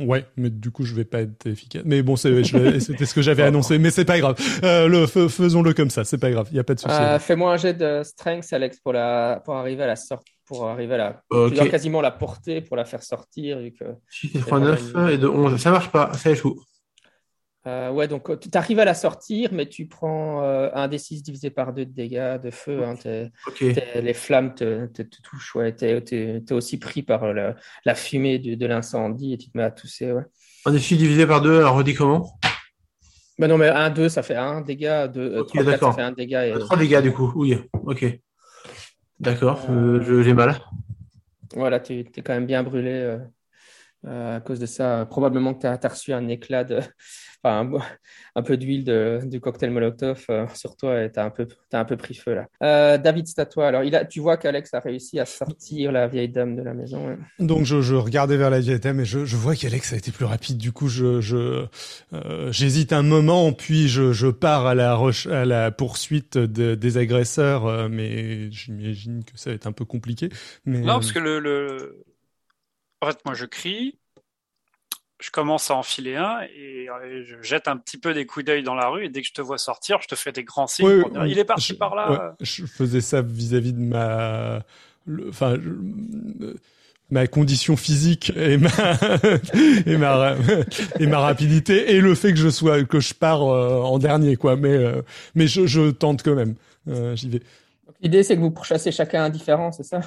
Ouais, 0.00 0.24
mais 0.36 0.50
du 0.50 0.70
coup, 0.70 0.84
je 0.84 0.94
vais 0.94 1.04
pas 1.04 1.20
être 1.22 1.46
efficace. 1.46 1.82
Mais 1.84 2.02
bon, 2.02 2.16
c'était 2.16 2.42
ce 3.06 3.14
que 3.14 3.22
j'avais 3.22 3.42
annoncé, 3.42 3.78
mais 3.78 3.90
c'est 3.90 4.04
pas 4.04 4.18
grave. 4.18 4.36
Euh, 4.64 4.88
le, 4.88 5.06
fais- 5.06 5.28
faisons-le 5.28 5.72
comme 5.74 5.90
ça, 5.90 6.04
c'est 6.04 6.18
pas 6.18 6.30
grave. 6.30 6.48
Il 6.50 6.56
y 6.56 6.60
a 6.60 6.64
pas 6.64 6.74
de 6.74 6.80
souci. 6.80 6.94
euh, 6.94 7.18
Fais-moi 7.18 7.52
un 7.52 7.56
jet 7.56 7.74
de 7.74 8.02
strength, 8.02 8.52
Alex, 8.52 8.78
pour, 8.80 8.92
la... 8.92 9.40
pour 9.44 9.54
arriver 9.54 9.82
à 9.82 9.86
la 9.88 9.96
sortie. 9.96 10.32
Pour 10.46 10.66
arriver 10.68 10.94
à 10.94 10.98
la. 10.98 11.22
Ok. 11.30 11.50
Tu 11.52 11.54
dois 11.58 11.68
quasiment 11.68 12.00
la 12.00 12.10
porter 12.10 12.60
pour 12.60 12.76
la 12.76 12.84
faire 12.84 13.02
sortir. 13.02 13.60
Vu 13.60 13.72
que... 13.72 13.84
6 14.10 14.32
et 14.34 14.38
3, 14.40 14.58
9 14.60 14.94
et 15.12 15.18
de 15.18 15.28
11. 15.28 15.56
Ça 15.60 15.70
marche 15.70 15.90
pas, 15.92 16.12
ça 16.14 16.30
échoue. 16.30 16.60
Euh, 17.66 17.90
ouais, 17.90 18.08
donc 18.08 18.30
tu 18.40 18.48
arrives 18.54 18.78
à 18.78 18.86
la 18.86 18.94
sortir, 18.94 19.50
mais 19.52 19.66
tu 19.68 19.86
prends 19.86 20.42
euh, 20.42 20.70
un 20.72 20.88
des 20.88 20.96
6 20.96 21.22
divisé 21.22 21.50
par 21.50 21.74
2 21.74 21.84
de 21.84 21.92
dégâts 21.92 22.40
de 22.42 22.50
feu. 22.50 22.82
hein, 22.82 22.94
t'es- 22.96 23.30
Ok. 23.46 23.58
t'es- 23.58 24.00
les 24.00 24.14
flammes 24.14 24.54
te, 24.54 24.86
te, 24.86 25.02
te 25.02 25.20
touchent. 25.22 25.54
Ouais, 25.56 25.72
t'es 25.74 26.02
es, 26.10 26.52
aussi 26.52 26.78
pris 26.78 27.02
par 27.02 27.32
le- 27.34 27.54
la 27.84 27.94
fumée 27.94 28.38
de, 28.38 28.54
de 28.54 28.66
l'incendie 28.66 29.34
et 29.34 29.38
tu 29.38 29.50
te 29.50 29.58
mets 29.58 29.64
à 29.64 29.70
tousser. 29.70 30.10
Ouais. 30.10 30.22
Un 30.64 30.72
des 30.72 30.78
6 30.78 30.96
divisé 30.96 31.26
par 31.26 31.42
2, 31.42 31.58
alors 31.58 31.74
redis 31.76 31.94
comment? 31.94 32.38
Mais 33.38 33.46
non, 33.46 33.58
mais 33.58 33.68
1, 33.68 33.90
2, 33.90 34.08
ça 34.08 34.22
fait 34.22 34.36
1 34.36 34.62
dégât. 34.62 35.08
2, 35.08 35.38
Ok, 35.40 35.48
3, 35.48 35.64
4, 35.64 35.80
ça 35.80 35.92
fait 35.92 36.02
1 36.02 36.12
dégât. 36.12 36.46
Et... 36.48 36.58
3 36.58 36.76
dégâts 36.78 37.02
du 37.02 37.12
coup, 37.12 37.30
oui. 37.36 37.58
Ok. 37.84 38.06
D'accord, 39.18 39.60
euh, 39.68 40.00
je- 40.02 40.22
j'ai 40.22 40.32
mal. 40.32 40.58
Voilà, 41.54 41.78
tu 41.78 41.98
es 42.00 42.04
quand 42.22 42.32
même 42.32 42.46
bien 42.46 42.62
brûlé 42.62 43.18
euh, 44.06 44.36
à 44.36 44.40
cause 44.40 44.58
de 44.60 44.66
ça. 44.66 45.06
Probablement 45.08 45.54
que 45.54 45.60
tu 45.60 45.66
as, 45.66 45.88
reçu 45.88 46.12
un 46.12 46.28
éclat 46.28 46.64
de. 46.64 46.80
Enfin, 47.42 47.70
un, 48.36 48.42
peu 48.42 48.58
d'huile 48.58 48.84
de- 48.84 49.20
du 49.24 49.40
cocktail 49.40 49.70
Molotov 49.70 50.26
euh, 50.28 50.46
sur 50.54 50.76
toi 50.76 51.02
et 51.04 51.10
tu 51.10 51.18
as, 51.18 51.24
un 51.24 51.30
peu- 51.30 51.48
t'as 51.70 51.80
un 51.80 51.86
peu 51.86 51.96
pris 51.96 52.12
feu 52.12 52.34
là. 52.34 52.46
Euh, 52.62 52.98
David, 52.98 53.26
c'est 53.28 53.38
à 53.38 53.46
toi. 53.46 53.66
Alors, 53.68 53.82
il 53.82 53.94
a, 53.96 54.04
tu 54.04 54.20
vois 54.20 54.36
qu'Alex 54.36 54.74
a 54.74 54.80
réussi 54.80 55.18
à 55.18 55.24
sortir 55.24 55.90
la 55.90 56.06
vieille 56.06 56.28
dame 56.28 56.54
de 56.54 56.60
la 56.60 56.74
maison. 56.74 57.08
hein. 57.08 57.16
Donc 57.38 57.64
je, 57.64 57.80
je 57.80 57.94
regardais 57.94 58.36
vers 58.36 58.50
la 58.50 58.60
vieille 58.60 58.78
dame 58.78 59.00
et 59.00 59.06
je, 59.06 59.24
je 59.24 59.36
vois 59.38 59.56
qu'Alex 59.56 59.94
a 59.94 59.96
été 59.96 60.10
plus 60.12 60.26
rapide. 60.26 60.58
Du 60.58 60.70
coup, 60.72 60.88
je 60.88 61.22
je 61.22 61.64
euh, 62.12 62.52
j'hésite 62.52 62.92
un 62.92 63.02
moment, 63.02 63.54
puis 63.54 63.88
je, 63.88 64.12
je 64.12 64.26
pars 64.26 64.66
à 64.66 64.74
la 64.74 64.94
reche- 64.94 65.26
à 65.26 65.46
la 65.46 65.70
poursuite 65.70 66.36
de- 66.36 66.74
des 66.74 66.98
agresseurs, 66.98 67.64
euh, 67.64 67.88
mais 67.90 68.50
j'imagine 68.52 69.24
que 69.24 69.32
ça 69.36 69.48
va 69.48 69.56
être 69.56 69.66
un 69.66 69.72
peu 69.72 69.86
compliqué. 69.86 70.28
Mais 70.66 70.80
Non, 70.80 70.94
parce 70.96 71.12
que 71.12 71.18
le, 71.18 71.38
le... 71.40 72.04
En 73.02 73.06
fait, 73.08 73.22
moi, 73.26 73.34
je 73.34 73.44
crie, 73.46 73.98
je 75.20 75.30
commence 75.30 75.70
à 75.70 75.74
enfiler 75.76 76.16
un 76.16 76.40
et 76.54 76.88
euh, 76.88 77.22
je 77.24 77.42
jette 77.42 77.68
un 77.68 77.76
petit 77.76 77.98
peu 77.98 78.14
des 78.14 78.24
coups 78.26 78.46
d'œil 78.46 78.62
dans 78.62 78.74
la 78.74 78.88
rue 78.88 79.04
et 79.04 79.08
dès 79.10 79.20
que 79.20 79.28
je 79.28 79.34
te 79.34 79.42
vois 79.42 79.58
sortir, 79.58 80.00
je 80.00 80.08
te 80.08 80.14
fais 80.14 80.32
des 80.32 80.44
grands 80.44 80.66
signes 80.66 80.86
Ouais, 80.86 80.94
pour 80.94 81.10
dire, 81.10 81.22
ouais, 81.22 81.30
il 81.30 81.38
est 81.38 81.44
parti 81.44 81.72
je- 81.72 81.74
par 81.74 81.94
là. 81.94 82.10
ouais, 82.10 82.18
je 82.40 82.64
faisais 82.66 83.00
ça 83.02 83.20
vis-à-vis 83.22 83.72
de 83.74 83.80
ma, 83.80 84.62
le- 85.06 85.28
enfin, 85.28 85.56
je- 85.60 86.54
ma 87.10 87.26
condition 87.26 87.76
physique 87.76 88.32
et 88.36 88.56
ma 88.56 88.70
et 89.86 89.96
ma 89.96 90.36
et 91.00 91.06
ma 91.06 91.18
rapidité 91.18 91.92
et 91.94 92.00
le 92.00 92.14
fait 92.14 92.32
que 92.32 92.38
je 92.38 92.48
sois 92.48 92.84
que 92.84 93.00
je 93.00 93.14
pars 93.14 93.42
euh, 93.42 93.80
en 93.82 93.98
dernier 93.98 94.36
quoi. 94.36 94.56
Mais 94.56 94.70
euh, 94.74 95.02
mais 95.34 95.46
je, 95.48 95.66
je 95.66 95.90
tente 95.90 96.22
quand 96.22 96.34
même. 96.36 96.54
Euh, 96.88 97.16
J'y 97.16 97.28
vais. 97.28 97.40
L'idée, 98.02 98.22
c'est 98.22 98.36
que 98.36 98.40
vous 98.40 98.50
pourchassez 98.50 98.92
chacun 98.92 99.24
un 99.24 99.30
différent, 99.30 99.72
c'est 99.72 99.84
ça? 99.84 100.00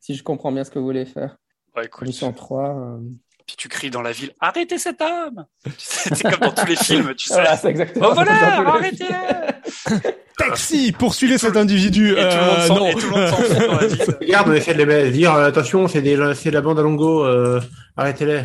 Si 0.00 0.14
je 0.14 0.22
comprends 0.22 0.52
bien 0.52 0.64
ce 0.64 0.70
que 0.70 0.78
vous 0.78 0.84
voulez 0.86 1.04
faire. 1.04 1.36
Ouais, 1.78 1.86
écoute, 1.86 2.06
Mission 2.06 2.32
3. 2.32 2.76
euh, 2.76 2.98
puis 3.46 3.56
tu 3.56 3.68
cries 3.68 3.90
dans 3.90 4.02
la 4.02 4.12
ville, 4.12 4.32
arrêtez 4.40 4.76
cet 4.78 5.00
homme 5.00 5.46
C'est 5.78 6.22
comme 6.22 6.40
dans 6.40 6.52
tous 6.52 6.66
les 6.66 6.76
films, 6.76 7.14
tu 7.14 7.28
sais. 7.28 7.34
Voilà, 7.34 7.56
c'est 7.56 7.68
exactement 7.68 8.10
arrêtez-le 8.10 10.10
Taxi, 10.38 10.92
poursuivez 10.92 11.36
cet 11.38 11.56
individu. 11.56 12.12
Et 12.12 12.14
tout 12.14 12.20
le 12.20 12.46
monde 12.46 12.58
Euh, 12.58 12.66
s'en- 12.66 12.78
non. 12.78 12.86
et 12.86 12.94
tout 12.94 13.06
le 13.06 13.10
monde 13.10 13.28
s'enfuit 13.28 13.66
dans 13.66 13.80
la 13.80 13.86
ville. 13.88 14.16
Regarde, 14.20 14.48
on 14.48 14.52
essaie 14.52 14.74
de 14.74 14.82
les 14.84 15.10
dire 15.10 15.34
euh, 15.34 15.48
attention, 15.48 15.88
c'est 15.88 16.34
c'est 16.34 16.50
la 16.52 16.60
bande 16.60 16.78
à 16.78 16.82
Longo, 16.82 17.24
euh, 17.24 17.60
arrêtez-les. 17.96 18.42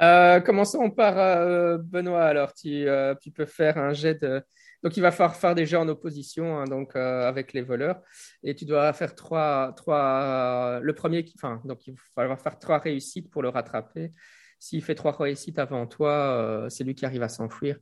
Euh, 0.00 0.40
commençons 0.40 0.90
par 0.90 1.18
euh, 1.18 1.76
Benoît. 1.78 2.24
Alors, 2.24 2.54
tu, 2.54 2.88
euh, 2.88 3.14
tu 3.20 3.30
peux 3.30 3.44
faire 3.46 3.76
un 3.78 3.92
jet 3.92 4.14
de. 4.22 4.42
Donc, 4.82 4.96
il 4.96 5.00
va 5.00 5.10
falloir 5.10 5.36
faire 5.36 5.54
des 5.54 5.66
jets 5.66 5.76
en 5.76 5.88
opposition, 5.88 6.58
hein, 6.58 6.64
donc 6.64 6.96
euh, 6.96 7.28
avec 7.28 7.52
les 7.52 7.60
voleurs, 7.62 8.00
et 8.42 8.54
tu 8.54 8.64
dois 8.64 8.92
faire 8.92 9.14
trois, 9.14 9.72
trois. 9.76 10.80
Le 10.80 10.94
premier, 10.94 11.24
qui... 11.24 11.34
enfin, 11.36 11.60
donc 11.64 11.86
il 11.86 11.92
va 11.94 12.00
falloir 12.14 12.40
faire 12.40 12.58
trois 12.58 12.78
réussites 12.78 13.30
pour 13.30 13.42
le 13.42 13.48
rattraper. 13.50 14.10
S'il 14.58 14.82
fait 14.82 14.94
trois 14.94 15.12
réussites 15.12 15.58
avant 15.58 15.86
toi, 15.86 16.12
euh, 16.12 16.68
c'est 16.68 16.84
lui 16.84 16.94
qui 16.94 17.06
arrive 17.06 17.22
à 17.22 17.28
s'enfuir. 17.28 17.78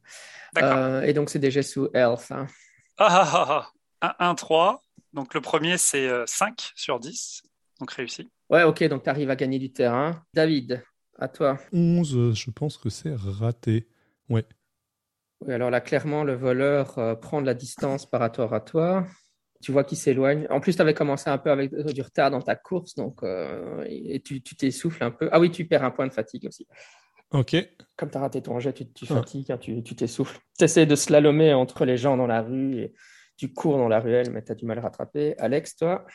D'accord. 0.54 0.76
Euh, 0.76 1.02
et 1.02 1.12
donc, 1.12 1.30
c'est 1.30 1.38
des 1.40 1.50
jets 1.50 1.62
sous 1.62 1.88
health. 1.94 2.30
hein. 2.30 2.46
Ah, 2.98 3.06
ah, 3.10 3.30
ah, 3.32 3.72
ah. 4.00 4.16
1, 4.20 4.30
1, 4.30 4.34
3. 4.34 4.82
Donc 5.12 5.34
le 5.34 5.40
premier, 5.40 5.78
c'est 5.78 6.08
euh, 6.08 6.24
5 6.26 6.72
sur 6.76 7.00
10. 7.00 7.42
Donc 7.80 7.90
réussi. 7.92 8.28
Ouais, 8.50 8.62
ok, 8.62 8.84
donc 8.84 9.02
tu 9.04 9.10
arrives 9.10 9.30
à 9.30 9.36
gagner 9.36 9.58
du 9.58 9.72
terrain. 9.72 10.22
David, 10.34 10.82
à 11.18 11.28
toi. 11.28 11.58
11, 11.72 12.16
euh, 12.16 12.32
je 12.32 12.50
pense 12.50 12.76
que 12.76 12.90
c'est 12.90 13.14
raté. 13.14 13.88
Ouais. 14.28 14.44
Oui, 15.46 15.54
alors 15.54 15.70
là, 15.70 15.80
clairement, 15.80 16.24
le 16.24 16.34
voleur 16.34 16.98
euh, 16.98 17.14
prend 17.14 17.40
de 17.40 17.46
la 17.46 17.54
distance 17.54 18.06
par 18.06 18.20
rapport 18.20 18.52
à 18.54 18.60
toi. 18.60 19.06
Tu 19.60 19.72
vois 19.72 19.82
qu'il 19.84 19.98
s'éloigne. 19.98 20.46
En 20.50 20.60
plus, 20.60 20.76
tu 20.76 20.82
avais 20.82 20.94
commencé 20.94 21.30
un 21.30 21.38
peu 21.38 21.50
avec 21.50 21.72
euh, 21.72 21.84
du 21.84 22.02
retard 22.02 22.30
dans 22.30 22.40
ta 22.42 22.54
course, 22.56 22.94
donc 22.94 23.22
euh, 23.22 23.84
et 23.88 24.20
tu 24.20 24.40
tu 24.40 24.54
t'essouffles 24.56 25.02
un 25.02 25.10
peu. 25.10 25.28
Ah 25.32 25.40
oui, 25.40 25.50
tu 25.50 25.64
perds 25.66 25.84
un 25.84 25.90
point 25.90 26.06
de 26.06 26.12
fatigue 26.12 26.46
aussi. 26.46 26.66
Ok. 27.32 27.56
Comme 27.96 28.10
tu 28.10 28.16
as 28.16 28.20
raté 28.20 28.40
ton 28.40 28.58
jet, 28.60 28.72
tu, 28.72 28.90
tu 28.92 29.04
Ah. 29.10 29.14
fatigues, 29.16 29.50
hein, 29.52 29.58
tu 29.58 29.82
t'essouffles. 29.82 30.38
Tu 30.58 30.64
essaies 30.64 30.86
de 30.86 30.94
slalomer 30.94 31.54
entre 31.54 31.84
les 31.84 31.96
gens 31.96 32.16
dans 32.16 32.26
la 32.26 32.42
rue 32.42 32.78
et 32.78 32.94
tu 33.36 33.52
cours 33.52 33.76
dans 33.78 33.88
la 33.88 34.00
ruelle, 34.00 34.30
mais 34.30 34.42
tu 34.42 34.52
as 34.52 34.54
du 34.54 34.64
mal 34.64 34.78
à 34.78 34.82
rattraper. 34.82 35.36
Alex, 35.38 35.76
toi? 35.76 36.06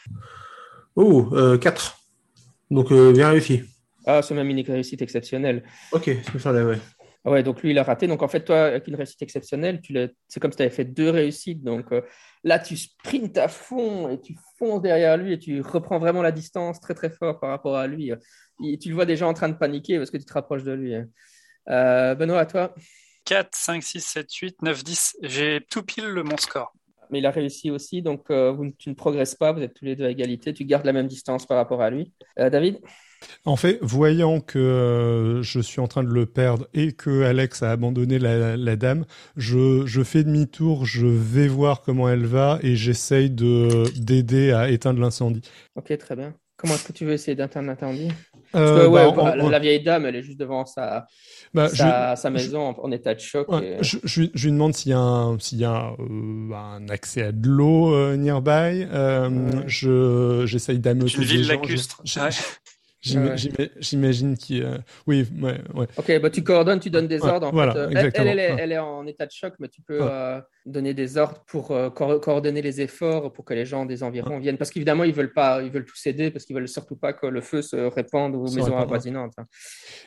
Oh, 0.96 1.30
euh, 1.34 1.58
4. 1.58 1.98
Donc, 2.72 2.92
euh, 2.92 3.12
bien 3.14 3.30
réussi. 3.30 3.62
Ah, 4.06 4.22
c'est 4.22 4.34
même 4.36 4.50
une 4.50 4.60
réussite 4.62 5.02
exceptionnelle. 5.02 5.64
Ok, 5.92 6.06
c'est 6.32 6.40
ça, 6.40 6.52
là, 6.52 6.66
ouais. 6.66 6.80
Ah 7.26 7.32
Ouais, 7.32 7.42
donc 7.44 7.62
lui, 7.64 7.72
il 7.72 7.80
a 7.80 7.84
raté. 7.84 8.08
Donc 8.08 8.22
en 8.22 8.28
fait, 8.28 8.44
toi, 8.44 8.66
avec 8.66 8.88
une 8.88 8.96
réussite 8.96 9.22
exceptionnelle, 9.22 9.82
c'est 10.28 10.40
comme 10.40 10.52
si 10.52 10.58
tu 10.58 10.64
avais 10.64 10.72
fait 10.72 10.86
deux 10.86 11.10
réussites. 11.10 11.64
Donc 11.64 11.92
euh, 11.92 12.02
là, 12.44 12.60
tu 12.60 12.76
sprintes 12.76 13.38
à 13.38 13.48
fond 13.48 14.10
et 14.10 14.20
tu 14.20 14.36
fonces 14.60 14.82
derrière 14.82 15.16
lui 15.18 15.34
et 15.34 15.40
tu 15.40 15.62
reprends 15.62 16.00
vraiment 16.00 16.22
la 16.22 16.32
distance 16.32 16.80
très 16.82 16.94
très 16.94 17.10
fort 17.10 17.40
par 17.40 17.50
rapport 17.50 17.78
à 17.78 17.88
lui. 17.88 18.12
Tu 18.82 18.90
le 18.90 18.96
vois 18.96 19.06
déjà 19.06 19.26
en 19.28 19.34
train 19.34 19.50
de 19.50 19.56
paniquer 19.58 19.98
parce 19.98 20.12
que 20.12 20.18
tu 20.18 20.26
te 20.26 20.34
rapproches 20.34 20.64
de 20.64 20.74
lui. 20.74 20.96
hein. 20.96 21.08
Euh, 21.70 22.16
Benoît, 22.16 22.42
à 22.42 22.46
toi. 22.46 22.76
4, 23.26 23.56
5, 23.56 23.82
6, 23.82 24.02
7, 24.02 24.34
8, 24.34 24.62
9, 24.62 24.84
10. 24.84 25.16
J'ai 25.22 25.66
tout 25.70 25.84
pile 25.84 26.08
le 26.08 26.24
mon 26.24 26.36
score. 26.36 26.74
Mais 27.14 27.20
il 27.20 27.28
a 27.28 27.32
réussi 27.32 27.70
aussi, 27.70 28.02
donc 28.02 28.32
euh, 28.32 28.52
vous, 28.52 28.72
tu 28.72 28.90
ne 28.90 28.96
progresses 28.96 29.36
pas, 29.36 29.52
vous 29.52 29.62
êtes 29.62 29.76
tous 29.76 29.86
les 29.86 29.96
deux 29.96 30.04
à 30.04 30.10
égalité, 30.10 30.52
tu 30.52 30.66
gardes 30.66 30.88
la 30.88 30.94
même 30.94 31.06
distance 31.06 31.46
par 31.46 31.58
rapport 31.58 31.84
à 31.84 31.92
lui. 31.92 32.12
Euh, 32.40 32.50
David? 32.50 32.80
En 33.46 33.56
fait, 33.56 33.78
voyant 33.84 34.42
que 34.42 34.58
euh, 34.58 35.44
je 35.44 35.60
suis 35.60 35.80
en 35.80 35.88
train 35.88 36.04
de 36.04 36.10
le 36.10 36.26
perdre 36.26 36.68
et 36.74 36.94
que 36.94 37.22
Alex 37.22 37.62
a 37.62 37.70
abandonné 37.70 38.18
la, 38.18 38.58
la 38.58 38.76
dame, 38.76 39.06
je, 39.38 39.86
je 39.86 40.02
fais 40.02 40.24
demi-tour, 40.24 40.88
je 40.88 41.06
vais 41.06 41.48
voir 41.48 41.84
comment 41.84 42.10
elle 42.10 42.26
va 42.26 42.58
et 42.64 42.76
j'essaye 42.76 43.30
de 43.30 43.84
d'aider 43.96 44.52
à 44.52 44.72
éteindre 44.72 45.00
l'incendie. 45.00 45.42
Ok, 45.76 45.96
très 46.00 46.16
bien. 46.16 46.34
Comment 46.64 46.76
est-ce 46.76 46.88
que 46.88 46.94
tu 46.94 47.04
veux 47.04 47.12
essayer 47.12 47.36
l'incendie 47.68 48.08
Euh, 48.56 48.88
ouais, 48.88 49.12
bah, 49.12 49.36
en- 49.38 49.50
la, 49.50 49.60
vieille 49.60 49.84
dame, 49.84 50.06
elle 50.06 50.16
est 50.16 50.24
juste 50.24 50.40
devant 50.40 50.66
sa, 50.66 51.08
bah, 51.54 51.68
je- 51.68 51.76
sa, 51.76 52.16
maison 52.30 52.70
en, 52.70 52.76
en 52.86 52.92
état 52.92 53.14
de 53.14 53.20
choc. 53.20 53.50
Ouais, 53.52 53.80
et- 53.80 53.84
je, 53.84 53.98
je, 54.06 54.22
lui- 54.22 54.32
je 54.34 54.46
lui 54.46 54.54
demande 54.54 54.74
s'il 54.74 54.92
y 54.92 54.94
a 54.94 55.00
un, 55.00 55.38
s'il 55.40 55.58
y 55.58 55.66
a 55.66 55.92
euh, 56.00 56.54
un 56.54 56.88
accès 56.88 57.24
à 57.24 57.32
de 57.34 57.50
l'eau 57.50 57.94
euh, 57.94 58.16
nearby. 58.16 58.86
Euh, 58.94 59.62
j'essaye 60.46 60.80
d'ameuter 60.80 61.18
une 61.18 61.24
ville 61.24 61.48
lacustre. 61.48 62.02
J'imagine 63.80 64.38
qu'il. 64.38 64.64
euh, 64.64 64.78
oui, 65.08 65.28
ouais, 65.42 65.60
ouais. 65.74 65.88
Ok, 65.98 66.20
bah 66.22 66.30
tu 66.30 66.42
coordonnes, 66.44 66.80
tu 66.80 66.90
donnes 66.90 67.08
des 67.08 67.22
ordres. 67.22 67.48
En 67.48 67.52
voilà, 67.52 67.74
fait. 67.74 67.80
Euh, 67.80 67.88
Elle, 67.90 67.98
exactement. 67.98 68.32
elle, 68.32 68.40
elle 68.40 68.40
est, 68.40 68.54
Ouais. 68.54 68.62
elle 68.62 68.72
est 68.72 68.78
en 68.78 69.06
état 69.08 69.26
de 69.26 69.32
choc, 69.32 69.54
mais 69.60 69.68
tu 69.68 69.82
peux 69.82 70.00
euh, 70.02 70.40
donner 70.66 70.94
des 70.94 71.18
ordres 71.18 71.44
pour 71.46 71.72
euh, 71.72 71.90
co- 71.90 72.20
coordonner 72.20 72.62
les 72.62 72.80
efforts 72.82 73.34
pour 73.34 73.44
que 73.44 73.54
les 73.54 73.66
gens 73.66 73.86
des 73.86 74.04
environs 74.04 74.40
viennent. 74.40 74.58
Parce 74.58 74.72
qu'évidemment, 74.72 75.04
ils 75.04 75.14
veulent 75.14 75.34
pas, 75.34 75.62
ils 75.62 75.70
veulent 75.72 75.86
tous 75.86 76.06
aider 76.08 76.32
parce 76.32 76.46
qu'ils 76.46 76.56
veulent 76.56 76.68
surtout 76.70 76.96
pas 76.96 77.12
que 77.14 77.28
le 77.28 77.42
feu 77.42 77.62
se 77.62 77.76
répande 77.76 78.36
aux 78.36 78.48
Se 78.48 78.56
maisons 78.56 78.78
avoisinantes. 78.78 79.34
hein. 79.38 79.46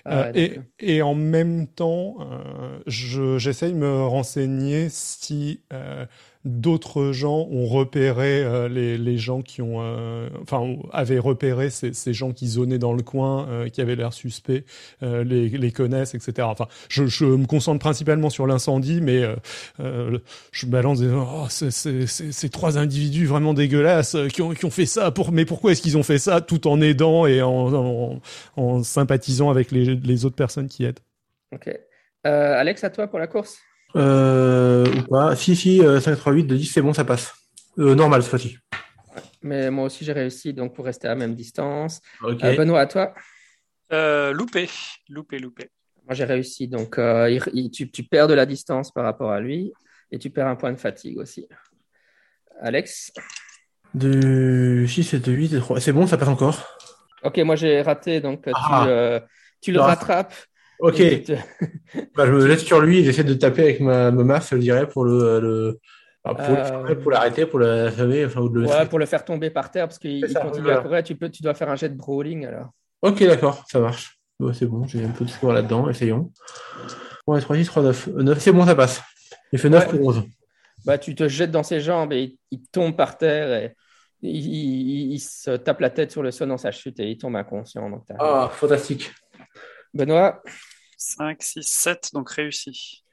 Euh, 0.09 0.24
Euh, 0.26 0.32
et, 0.34 0.49
donc, 0.49 0.64
et 0.80 1.03
en 1.03 1.14
même 1.14 1.66
temps, 1.66 2.16
je- 2.86 3.36
j'essaye 3.38 3.72
de 3.72 3.78
me 3.78 4.05
renseigner 4.07 4.88
si 4.88 5.61
d'autres 6.47 7.11
gens 7.11 7.49
ont 7.51 7.66
repéré 7.66 8.42
euh, 8.42 8.68
les, 8.68 8.97
les 8.97 9.18
gens 9.18 9.42
qui 9.42 9.62
ont, 9.62 9.78
euh, 9.80 10.28
enfin, 10.42 10.76
avaient 10.92 11.18
repéré 11.18 11.70
ces, 11.70 11.92
ces 11.92 12.14
gens 12.14 12.32
qui 12.32 12.47
zonaient 12.47 12.78
dans 12.78 12.92
le 12.92 13.03
coin, 13.03 13.49
euh, 13.49 13.68
qui 13.68 13.80
avaient 13.80 13.97
l'air 13.97 14.12
suspects, 14.12 14.64
les, 15.03 15.49
les 15.49 15.72
connaissent, 15.72 16.14
etc. 16.14 16.47
Enfin, 16.51 16.68
je, 16.88 17.07
je 17.07 17.24
me 17.24 17.47
concentre 17.47 17.80
principalement 17.80 18.30
sur 18.30 18.47
l'incendie, 18.47 19.01
mais 19.01 19.22
je 20.53 20.66
balance 20.66 21.01
des, 21.01 21.11
oh, 21.11 21.47
ces 21.49 22.49
trois 22.49 22.78
individus 22.78 23.26
vraiment 23.26 23.53
dégueulasses 23.53 24.16
qui 24.32 24.42
ont, 24.42 24.51
qui 24.51 24.64
ont 24.64 24.70
fait 24.70 24.86
ça. 24.86 25.11
Pour, 25.11 25.32
mais 25.32 25.44
pourquoi 25.44 25.72
est-ce 25.72 25.82
qu'ils 25.82 25.99
ont 25.99 26.03
fait 26.03 26.18
ça 26.18 26.40
tout 26.40 26.68
en 26.68 26.80
aidant 26.80 27.26
et 27.26 27.42
en, 27.42 27.74
en, 27.74 28.20
en 28.57 28.82
sympathisant 28.82 29.51
avec 29.51 29.72
les, 29.72 29.97
les 29.97 30.24
autres 30.24 30.36
personnes 30.36 30.68
qui 30.68 30.84
aident. 30.84 31.01
ok. 31.53 31.70
Alex, 32.24 32.82
à 32.82 32.90
toi 32.90 33.07
pour 33.07 33.18
la 33.18 33.26
course. 33.26 33.59
Euh, 33.97 34.84
ou 34.99 35.03
pas. 35.09 35.34
Si, 35.36 35.57
si, 35.57 35.80
euh, 35.84 36.01
5, 36.01 36.16
3, 36.16 36.32
8, 36.32 36.44
de 36.44 36.57
10, 36.57 36.66
c'est 36.66 36.82
bon, 36.82 36.92
ça 36.92 37.05
passe. 37.05 37.34
Euh, 37.78 37.94
normal 37.94 38.22
cette 38.22 38.30
fois-ci. 38.30 38.59
Mais 39.42 39.70
moi 39.70 39.84
aussi, 39.86 40.05
j'ai 40.05 40.12
réussi, 40.12 40.53
donc 40.53 40.74
pour 40.74 40.84
rester 40.84 41.07
à 41.07 41.11
la 41.11 41.16
même 41.16 41.34
distance. 41.34 42.01
Ok. 42.22 42.42
Euh, 42.44 42.57
Benoît, 42.57 42.80
à 42.80 42.86
toi. 42.86 43.14
Euh, 43.92 44.32
loupé, 44.32 44.68
loupé, 45.09 45.38
loupé. 45.38 45.70
Moi, 46.07 46.14
j'ai 46.14 46.24
réussi. 46.24 46.68
Donc, 46.68 46.99
euh, 46.99 47.30
il- 47.30 47.42
il- 47.53 47.70
tu, 47.70 47.90
tu 47.90 48.03
perds 48.03 48.28
de 48.28 48.34
la 48.34 48.47
distance 48.47 48.92
par 48.92 49.05
rapport 49.05 49.30
à 49.30 49.40
lui 49.40 49.72
et 50.11 50.18
tu 50.18 50.30
perds 50.30 50.47
un 50.49 50.57
point 50.57 50.72
de 50.72 50.76
fatigue 50.78 51.18
aussi. 51.18 51.47
Alex. 52.61 53.12
De 53.94 54.84
6 54.88 55.14
et 55.14 55.18
de 55.20 55.32
8 55.32 55.55
et 55.55 55.59
3. 55.59 55.80
C'est 55.80 55.92
bon, 55.92 56.07
ça 56.07 56.16
passe 56.18 56.28
encore. 56.28 56.66
Ok, 57.22 57.38
moi 57.38 57.57
j'ai 57.57 57.82
raté, 57.82 58.20
donc 58.20 58.44
Ah. 58.53 58.82
tu, 58.84 58.90
euh, 58.90 59.20
tu 59.61 59.72
le 59.72 59.80
Ah. 59.80 59.86
rattrapes. 59.86 60.34
Ok. 60.81 61.01
Bah, 62.16 62.27
je 62.27 62.33
me 62.33 62.47
laisse 62.47 62.64
sur 62.64 62.81
lui 62.81 62.99
et 62.99 63.05
j'essaie 63.05 63.24
de 63.24 63.35
taper 63.35 63.62
avec 63.62 63.81
ma, 63.81 64.11
ma 64.11 64.24
masse, 64.24 64.51
je 64.53 64.57
dirais, 64.59 64.87
pour 64.89 65.05
le, 65.05 65.41
le 65.41 65.79
pour, 66.22 66.37
Euh. 66.41 66.95
pour 66.97 67.11
l'arrêter, 67.12 67.47
pour 67.47 67.61
la 67.61 67.87
enfin, 67.89 68.41
ou 68.41 68.49
de 68.49 68.61
le 68.61 68.66
Ouais, 68.66 68.87
pour 68.87 68.99
le 68.99 69.07
faire 69.07 69.24
tomber 69.24 69.49
par 69.51 69.70
terre 69.70 69.87
parce 69.87 69.99
qu'il 69.99 70.20
continue 70.35 70.64
voilà. 70.64 70.81
à 70.81 70.83
courir. 70.83 71.03
Tu, 71.05 71.14
peux, 71.14 71.31
tu 71.31 71.43
dois 71.43 71.55
faire 71.55 71.70
un 71.70 71.77
jet 71.77 71.89
de 71.89 71.95
brawling 71.95 72.47
alors. 72.47 72.70
Ok, 73.03 73.22
d'accord, 73.24 73.64
ça 73.68 73.79
marche. 73.81 74.18
C'est 74.53 74.66
bon, 74.66 74.87
j'ai 74.87 75.05
un 75.05 75.11
peu 75.11 75.24
de 75.24 75.31
score 75.31 75.53
là-dedans, 75.53 75.89
essayons. 75.89 76.31
Ouais, 77.27 77.41
3, 77.41 77.57
6, 77.57 77.64
3, 77.66 77.83
9. 77.85 78.09
9, 78.09 78.39
c'est 78.39 78.53
bon, 78.53 78.66
ça 78.66 78.74
passe. 78.74 79.01
Il 79.53 79.59
fait 79.59 79.70
9 79.70 79.87
Ouais. 79.93 79.99
pour 79.99 80.09
11. 80.09 80.24
Bah, 80.85 80.99
tu 80.99 81.14
te 81.14 81.27
jettes 81.29 81.51
dans 81.51 81.62
ses 81.62 81.81
jambes 81.81 82.12
et 82.12 82.22
il, 82.22 82.39
il 82.51 82.62
tombe 82.68 82.95
par 82.97 83.16
terre 83.18 83.53
et 83.55 83.74
il, 84.22 84.37
il- 84.47 85.12
il 85.14 85.18
se 85.20 85.53
tape 85.57 85.81
la 85.81 85.91
tête 85.91 86.11
sur 86.12 86.22
le 86.22 86.31
sol 86.33 86.49
dans 86.49 86.59
sa 86.59 86.70
chute 86.72 86.99
et 87.01 87.09
il 87.11 87.18
tombe 87.18 87.37
inconscient. 87.37 87.89
Donc, 87.89 88.05
Ah, 88.18 88.51
fantastique. 88.53 89.12
Benoît, 89.97 90.42
5, 90.99 91.42
6, 91.42 91.62
7, 91.62 92.11
donc 92.14 92.30
réussi. 92.30 93.05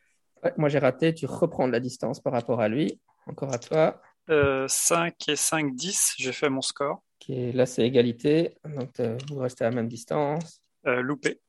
ouais, 0.43 0.53
moi 0.57 0.69
j'ai 0.69 0.79
raté. 0.79 1.13
Tu 1.13 1.25
reprends 1.25 1.67
de 1.67 1.71
la 1.73 1.79
distance 1.79 2.19
par 2.19 2.33
rapport 2.33 2.61
à 2.61 2.67
lui. 2.67 2.99
Encore 3.27 3.53
à 3.53 3.57
toi. 3.57 4.01
Euh, 4.29 4.67
5 4.67 5.29
et 5.29 5.35
5, 5.35 5.75
10, 5.75 6.13
j'ai 6.17 6.31
fait 6.33 6.49
mon 6.49 6.61
score. 6.61 7.01
Ok, 7.21 7.35
là 7.53 7.65
c'est 7.65 7.83
égalité. 7.85 8.55
Donc 8.65 8.99
euh, 8.99 9.17
vous 9.29 9.37
restez 9.39 9.65
à 9.65 9.69
la 9.69 9.75
même 9.75 9.87
distance. 9.87 10.61
Euh, 10.85 11.01
loupé, 11.01 11.41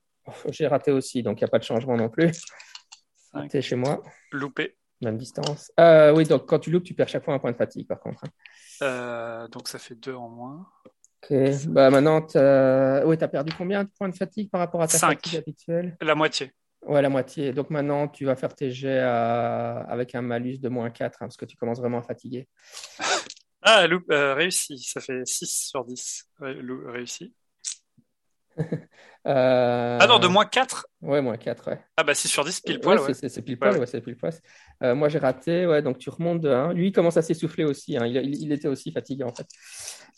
J'ai 0.51 0.66
raté 0.68 0.91
aussi, 0.93 1.22
donc 1.22 1.41
il 1.41 1.45
n'y 1.45 1.49
a 1.49 1.51
pas 1.51 1.59
de 1.59 1.64
changement 1.64 1.97
non 1.97 2.09
plus. 2.09 2.30
T'es 3.51 3.62
chez 3.62 3.74
moi, 3.74 4.01
loupé. 4.30 4.76
même 5.01 5.18
distance. 5.18 5.72
Euh, 5.80 6.14
oui, 6.14 6.24
donc 6.24 6.47
quand 6.47 6.61
tu 6.61 6.70
loupes, 6.70 6.85
tu 6.85 6.95
perds 6.95 7.09
chaque 7.09 7.24
fois 7.24 7.35
un 7.35 7.41
point 7.41 7.51
de 7.51 7.57
fatigue 7.57 7.89
par 7.89 7.99
contre. 7.99 8.22
hein. 8.24 8.28
Euh, 8.82 9.49
donc 9.49 9.66
ça 9.68 9.78
fait 9.80 9.97
2 9.97 10.14
en 10.14 10.28
moins. 10.28 10.66
Ok, 11.31 11.66
bah 11.68 11.91
maintenant, 11.91 12.20
tu 12.22 12.37
as 12.39 13.29
perdu 13.31 13.53
combien 13.57 13.85
de 13.85 13.89
points 13.99 14.09
de 14.09 14.14
fatigue 14.14 14.51
par 14.51 14.61
rapport 14.61 14.83
à 14.83 14.87
ta 14.89 14.99
Cinq. 14.99 15.20
fatigue 15.27 15.39
habituelle? 15.39 15.97
La 16.01 16.14
moitié. 16.14 16.53
Ouais, 16.83 17.01
la 17.01 17.09
moitié. 17.09 17.53
Donc 17.53 17.70
maintenant, 17.70 18.09
tu 18.09 18.27
vas 18.27 18.37
faire 18.37 18.55
tes 18.55 18.70
jets 18.70 18.99
à- 18.99 19.79
avec 19.89 20.14
un 20.14 20.20
malus 20.20 20.59
de 20.59 20.68
moins 20.68 20.91
4, 20.91 21.16
hein, 21.22 21.27
parce 21.27 21.37
que 21.39 21.47
tu 21.47 21.57
commences 21.57 21.81
vraiment 21.81 21.99
à 21.99 22.03
fatiguer. 22.03 22.49
Ah, 23.66 23.87
loup, 23.87 24.03
euh, 24.11 24.35
réussi, 24.35 24.77
ça 24.77 25.01
fait 25.01 25.25
6 25.25 25.68
sur 25.70 25.87
10. 25.87 26.27
Ré- 26.39 26.61
réussi. 26.87 27.33
Euh, 29.27 29.99
Ah 30.01 30.07
non, 30.07 30.18
de 30.18 30.27
moins 30.27 30.45
4 30.45 30.87
Ouais, 31.01 31.22
moins 31.22 31.37
4, 31.39 31.70
ouais. 31.70 31.81
Ah 31.97 32.05
bah 32.05 32.14
6 32.14 32.29
sur 32.29 32.45
10, 32.45 32.61
pile 32.61 32.79
poil, 32.81 32.99
Ouais, 32.99 33.07
ouais. 33.07 33.14
c'est- 33.14 33.43
pile 33.43 33.59
poil, 33.59 33.72
Ouais, 33.72 33.79
ouais, 33.81 33.87
c'est 33.87 34.01
pile 34.03 34.16
poil. 34.16 34.33
Euh, 34.83 34.95
moi, 34.95 35.09
j'ai 35.09 35.18
raté, 35.18 35.66
ouais, 35.66 35.81
donc 35.81 35.97
tu 35.99 36.11
remontes 36.11 36.41
de 36.41 36.51
1. 36.51 36.72
Lui, 36.75 36.89
il 36.89 36.93
commence 36.93 37.16
à 37.16 37.22
s'essouffler 37.22 37.64
aussi, 37.64 37.97
hein, 37.97 38.05
il, 38.07 38.16
il- 38.16 38.43
il 38.43 38.53
était 38.53 38.68
aussi 38.68 38.93
fatigué 38.93 39.25
en 39.25 39.33
fait. 39.35 39.47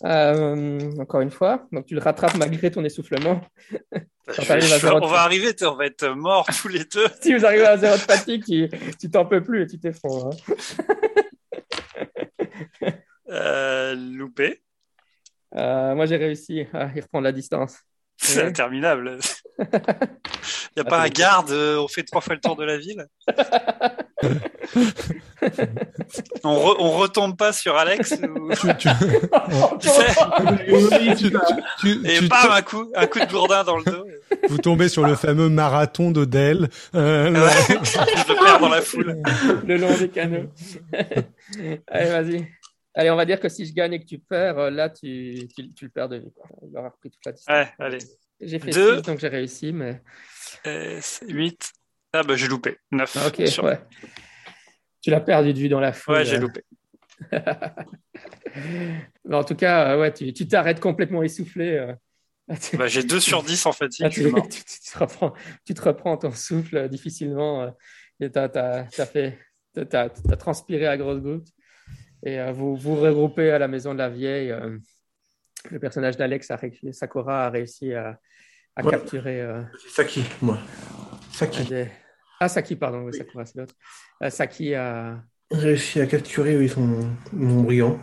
Euh, 0.05 0.79
encore 0.99 1.21
une 1.21 1.31
fois, 1.31 1.67
donc 1.73 1.87
tu 1.87 1.95
le 1.95 2.01
rattrapes 2.01 2.35
malgré 2.37 2.71
ton 2.71 2.85
essoufflement. 2.85 3.41
Quand 4.27 4.43
Je- 4.43 4.61
je- 4.61 4.79
zéro 4.81 4.99
de 5.01 5.05
on 5.05 5.09
va 5.09 5.21
arriver, 5.23 5.55
on 5.63 5.75
va 5.77 5.87
être 5.87 6.09
morts 6.09 6.47
tous 6.61 6.69
les 6.69 6.85
deux. 6.85 7.07
Si 7.23 7.33
vous 7.33 7.47
arrivez 7.47 7.65
à 7.67 7.77
zéro 7.79 7.95
de 7.95 8.01
fatigue, 8.01 8.45
tu 9.01 9.11
t'en 9.11 9.25
peux 9.25 9.41
plus 9.43 9.63
et 9.63 9.67
tu 9.69 9.79
t'effondres. 9.79 10.31
hein. 12.83 12.93
Euh, 13.29 13.95
loupé. 13.95 14.63
Euh, 15.55 15.95
moi, 15.95 16.07
j'ai 16.07 16.17
réussi 16.17 16.67
à 16.73 16.87
y 16.95 17.01
reprendre 17.01 17.25
la 17.25 17.33
distance. 17.33 17.79
C'est 18.19 18.43
interminable. 18.45 19.19
Il 19.59 19.63
n'y 19.65 20.83
a 20.83 20.85
Ah, 20.85 20.85
pas 20.85 21.01
un 21.03 21.09
garde, 21.09 21.51
euh, 21.51 21.79
on 21.79 21.89
fait 21.89 22.03
trois 22.03 22.21
fois 22.21 22.35
le 22.35 22.41
tour 22.41 22.57
de 22.57 22.65
la 22.65 22.77
ville. 22.79 23.07
on, 26.45 26.55
re- 26.55 26.77
on 26.79 26.91
retombe 26.93 27.37
pas 27.37 27.53
sur 27.53 27.77
Alex 27.77 28.13
ou- 28.23 28.51
Tu, 28.55 28.67
tu, 28.79 28.89
tu 29.81 29.89
sais, 29.89 30.15
tu, 31.81 32.01
et 32.11 32.21
bam, 32.29 32.51
un 32.51 32.63
coup, 32.63 32.91
un 32.95 33.07
coup 33.07 33.19
de 33.21 33.27
gourdin 33.27 33.65
dans 33.65 33.77
le 33.79 33.85
dos. 33.85 34.05
vous 34.49 34.59
tombez 34.59 34.89
sur 34.89 35.07
le 35.07 35.15
fameux 35.15 35.49
marathon 35.49 36.11
d'Odell. 36.11 36.69
Euh, 36.95 37.31
Ouais, 37.33 37.51
je 37.83 38.33
le 38.33 38.45
perds 38.45 38.61
dans 38.61 38.69
la 38.69 38.83
foule. 38.83 39.23
le 39.67 39.77
long 39.77 39.95
des 39.97 40.09
canaux. 40.09 40.47
Allez, 41.89 42.11
vas-y. 42.11 42.47
Allez, 42.99 43.11
on 43.11 43.17
va 43.17 43.27
dire 43.27 43.39
que 43.39 43.49
si 43.51 43.67
je 43.67 43.75
gagne 43.75 43.93
et 43.93 44.01
que 44.01 44.07
tu 44.07 44.19
perds, 44.19 44.59
euh, 44.59 44.71
là, 44.71 44.89
tu, 44.89 45.47
tu, 45.55 45.71
tu 45.75 45.85
le 45.85 45.91
perds 45.91 46.09
de 46.09 46.17
vue. 46.17 46.31
quoi. 46.35 46.49
Il 46.67 46.77
aura 46.79 46.89
repris 46.89 47.11
toute 47.11 47.25
la 47.27 47.33
distance. 47.33 47.55
Ouais, 47.55 47.69
allez. 47.79 47.99
J'ai 48.41 48.59
fait 48.59 48.71
Deux. 48.71 48.97
6, 48.97 49.03
donc 49.03 49.19
j'ai 49.21 49.29
réussi, 49.29 49.73
mais... 49.73 50.03
8. 51.29 51.73
Ah 52.15 52.23
bah 52.23 52.37
j'ai 52.37 52.49
loupé. 52.49 52.79
9. 52.91 53.17
Ah, 53.19 53.27
ok, 53.29 53.39
ouais. 53.39 53.81
Tu 55.03 55.11
l'as 55.11 55.21
perdu 55.21 55.53
de 55.53 55.59
vue 55.59 55.69
dans 55.69 55.81
la 55.81 55.93
foule. 55.93 56.15
Ouais, 56.17 56.25
j'ai 56.25 56.37
euh. 56.37 56.41
loupé. 56.41 56.63
En 59.31 59.45
tout 59.45 59.55
cas, 59.57 59.93
euh, 59.95 60.01
ouais, 60.01 60.13
tu 60.13 60.33
tu 60.33 60.49
t'arrêtes 60.49 60.81
complètement 60.81 61.23
essoufflé. 61.23 61.73
euh. 61.73 61.95
Là, 62.49 62.57
tu- 62.57 62.77
Bah, 62.77 62.87
j'ai 62.87 63.03
2 63.03 63.21
sur 63.21 63.43
10 63.43 63.67
en 63.67 63.73
fatigue. 63.73 64.05
là, 64.05 64.09
je 64.11 64.23
tu, 64.23 64.49
tu- 64.49 64.65
tu 64.65 64.91
te 64.93 64.99
reprends, 64.99 65.35
tu 65.65 65.75
te 65.75 65.83
reprends 65.83 66.17
ton 66.17 66.31
souffle 66.31 66.77
euh, 66.77 66.89
difficilement. 66.89 67.63
euh, 67.63 67.71
et 68.21 68.31
t'as 68.31 68.87
fait, 68.87 69.39
t'as, 69.75 69.85
t'as- 69.85 70.09
t'as 70.09 70.37
transpiré 70.37 70.87
à 70.87 70.97
grosses 70.97 71.21
gouttes. 71.21 71.49
Et 72.27 72.41
euh, 72.41 72.51
vous 72.51 72.75
vous 72.77 72.97
regroupez 72.97 73.53
à 73.53 73.59
la 73.61 73.69
maison 73.69 73.93
de 73.95 73.99
la 73.99 74.09
vieille. 74.09 74.51
euh, 74.51 74.77
le 75.71 75.79
personnage 75.79 76.17
d'Alex, 76.17 76.51
Sakura, 76.93 77.47
a 77.47 77.51
réussi 77.51 77.95
à, 77.95 78.19
à 78.75 78.85
Ouais. 78.85 78.91
capturer. 78.91 79.41
euh, 79.41 79.63
C'est 79.81 79.91
Saki, 79.91 80.25
moi. 80.43 80.59
Saki. 81.33 81.65
des- 81.65 81.89
Ah, 82.41 82.49
Saki, 82.49 82.75
pardon, 82.75 83.03
oui, 83.05 83.15
Sakura, 83.17 83.45
c'est 83.47 83.59
l'autre. 83.59 83.75
Euh, 84.25 84.31
Saki 84.31 84.75
a. 84.75 85.23
Réussi 85.53 86.01
à 86.01 86.07
capturer, 86.07 86.57
oui, 86.59 86.69
son, 86.69 87.09
mon 87.33 87.63
brigand. 87.63 88.01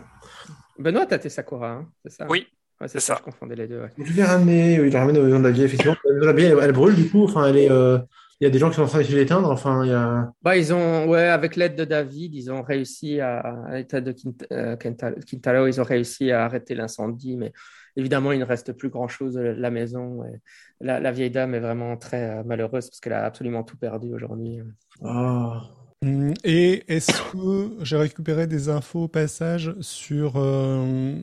Benoît, 0.78 1.04
t'as 1.04 1.18
tes 1.18 1.28
Sakura, 1.28 1.70
hein, 1.72 1.88
c'est 2.04 2.12
ça? 2.12 2.26
Oui, 2.30 2.46
Ouais, 2.80 2.88
c'est 2.88 2.98
ça, 3.00 3.14
ça. 3.14 3.18
je 3.20 3.24
confondais 3.24 3.54
les 3.56 3.68
deux. 3.68 3.80
ouais. 3.82 3.90
Je 3.98 4.12
vais 4.12 4.24
ramener, 4.24 4.80
oui, 4.80 4.86
il 4.88 4.92
la 4.92 5.00
ramène 5.00 5.18
au 5.18 5.22
maison 5.24 5.38
de 5.38 5.44
la 5.44 5.50
vieille, 5.52 5.66
effectivement. 5.66 5.94
La 6.04 6.12
maison 6.14 6.22
de 6.22 6.26
la 6.26 6.32
vieille, 6.32 6.50
elle, 6.52 6.58
elle 6.62 6.72
brûle, 6.72 6.94
du 6.96 7.08
coup. 7.10 7.24
Enfin, 7.24 7.46
elle 7.48 7.58
est, 7.58 7.70
euh, 7.70 7.98
il 8.40 8.44
y 8.44 8.46
a 8.46 8.50
des 8.50 8.58
gens 8.58 8.68
qui 8.68 8.76
sont 8.76 8.82
en 8.82 8.86
train 8.86 8.98
d'essayer 8.98 9.16
de 9.16 9.20
l'éteindre. 9.20 9.50
Enfin, 9.50 9.84
il 9.84 9.90
y 9.90 9.94
a. 9.94 10.30
Bah, 10.42 10.56
ils 10.56 10.72
ont, 10.72 11.06
ouais, 11.08 11.28
avec 11.28 11.56
l'aide 11.56 11.76
de 11.76 11.84
David, 11.84 12.34
ils 12.34 12.50
ont 12.50 12.62
réussi 12.62 13.20
à, 13.20 13.38
à 13.38 13.74
l'état 13.76 14.00
de 14.00 14.14
euh, 14.52 14.76
Quintal- 14.76 15.24
Quintalo, 15.24 15.66
ils 15.66 15.80
ont 15.80 15.84
réussi 15.84 16.30
à 16.30 16.44
arrêter 16.44 16.74
l'incendie, 16.74 17.36
mais 17.36 17.52
évidemment, 17.96 18.32
il 18.32 18.40
ne 18.40 18.44
reste 18.44 18.72
plus 18.72 18.88
grand-chose 18.88 19.34
de 19.34 19.40
la 19.40 19.70
maison. 19.70 20.24
et 20.24 20.40
la, 20.80 21.00
la 21.00 21.12
vieille 21.12 21.30
dame 21.30 21.54
est 21.54 21.60
vraiment 21.60 21.96
très 21.96 22.38
euh, 22.38 22.42
malheureuse 22.44 22.88
parce 22.90 23.00
qu'elle 23.00 23.12
a 23.12 23.24
absolument 23.24 23.62
tout 23.62 23.76
perdu 23.76 24.12
aujourd'hui. 24.12 24.60
Ah. 25.02 25.62
Hum, 26.04 26.34
Et 26.44 26.84
est-ce 26.88 27.12
que 27.32 27.82
j'ai 27.82 27.96
récupéré 27.96 28.46
des 28.46 28.68
infos 28.68 29.04
au 29.04 29.08
passage 29.08 29.74
sur 29.80 30.34
euh, 30.36 31.14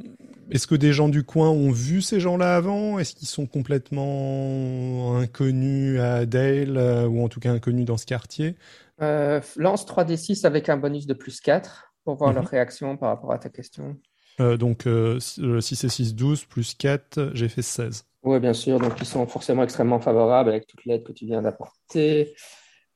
est-ce 0.49 0.65
que 0.65 0.73
des 0.73 0.91
gens 0.91 1.07
du 1.07 1.23
coin 1.23 1.49
ont 1.49 1.71
vu 1.71 2.01
ces 2.01 2.19
gens-là 2.19 2.55
avant? 2.55 2.97
Est-ce 2.97 3.13
qu'ils 3.13 3.27
sont 3.27 3.45
complètement 3.45 5.17
inconnus 5.17 5.99
à 5.99 6.25
Dale 6.25 6.77
ou 7.07 7.23
en 7.23 7.29
tout 7.29 7.39
cas 7.39 7.51
inconnus 7.51 7.86
dans 7.86 7.97
ce 7.97 8.07
quartier? 8.07 8.55
Lance 8.99 9.86
3d6 9.86 10.45
avec 10.45 10.69
un 10.69 10.77
bonus 10.77 11.05
de 11.05 11.13
plus 11.13 11.41
4 11.41 11.93
pour 12.03 12.15
voir 12.15 12.34
leur 12.34 12.43
mhm. 12.43 12.49
réaction 12.49 12.97
par 12.97 13.09
rapport 13.09 13.32
à 13.32 13.38
ta 13.38 13.49
question. 13.49 13.97
donc 14.39 14.88
6 15.19 15.84
et 15.84 15.89
6, 15.89 16.15
12, 16.15 16.45
plus 16.45 16.73
4, 16.73 17.32
j'ai 17.34 17.49
fait 17.49 17.61
16. 17.61 18.05
Oui, 18.23 18.39
bien 18.39 18.53
sûr. 18.53 18.79
Donc, 18.79 18.93
ils 18.99 19.05
sont 19.05 19.25
forcément 19.25 19.63
extrêmement 19.63 19.99
favorables 19.99 20.49
avec 20.49 20.67
toute 20.67 20.86
l'aide 20.86 21.03
que 21.03 21.11
tu 21.11 21.25
viens 21.25 21.41
d'apporter. 21.41 22.36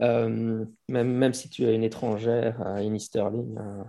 Euh, 0.01 0.65
même, 0.89 1.11
même 1.13 1.33
si 1.33 1.49
tu 1.49 1.63
es 1.63 1.75
une 1.75 1.83
étrangère, 1.83 2.61
une 2.81 2.99
Sterling, 2.99 3.57
euh, 3.57 3.83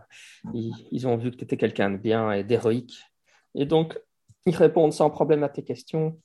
ils, 0.93 1.07
ont 1.07 1.17
vu 1.17 1.31
que 1.31 1.37
tu 1.37 1.45
étais 1.45 1.57
quelqu'un 1.57 1.91
de 1.91 1.97
bien 1.97 2.33
et 2.33 2.45
d'héroïque. 2.45 3.03
Et 3.55 3.67
donc, 3.67 3.99
ils 4.47 4.55
répondent 4.55 4.93
sans 4.93 5.11
problème 5.11 5.43
à 5.43 5.49
tes 5.49 5.65
questions. 5.65 6.21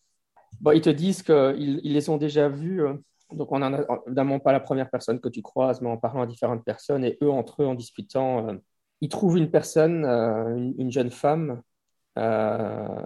Bon, 0.59 0.71
ils 0.71 0.82
te 0.82 0.89
disent 0.89 1.23
qu'ils 1.23 1.79
ils 1.84 1.93
les 1.93 2.09
ont 2.09 2.17
déjà 2.17 2.47
vus. 2.47 2.84
Euh, 2.84 2.93
donc, 3.32 3.51
on 3.51 3.59
n'en 3.59 3.73
a 3.73 3.86
évidemment 4.05 4.39
pas 4.39 4.51
la 4.51 4.59
première 4.59 4.89
personne 4.89 5.19
que 5.19 5.29
tu 5.29 5.41
croises, 5.41 5.82
mais 5.82 5.89
en 5.89 5.97
parlant 5.97 6.21
à 6.21 6.27
différentes 6.27 6.65
personnes 6.65 7.05
et 7.05 7.17
eux, 7.23 7.32
entre 7.32 7.63
eux, 7.63 7.65
en 7.65 7.75
discutant, 7.75 8.57
ils 8.99 9.09
trouvent 9.09 9.38
une 9.38 9.49
personne, 9.49 10.05
une, 10.77 10.91
jeune 10.91 11.11
femme 11.11 11.61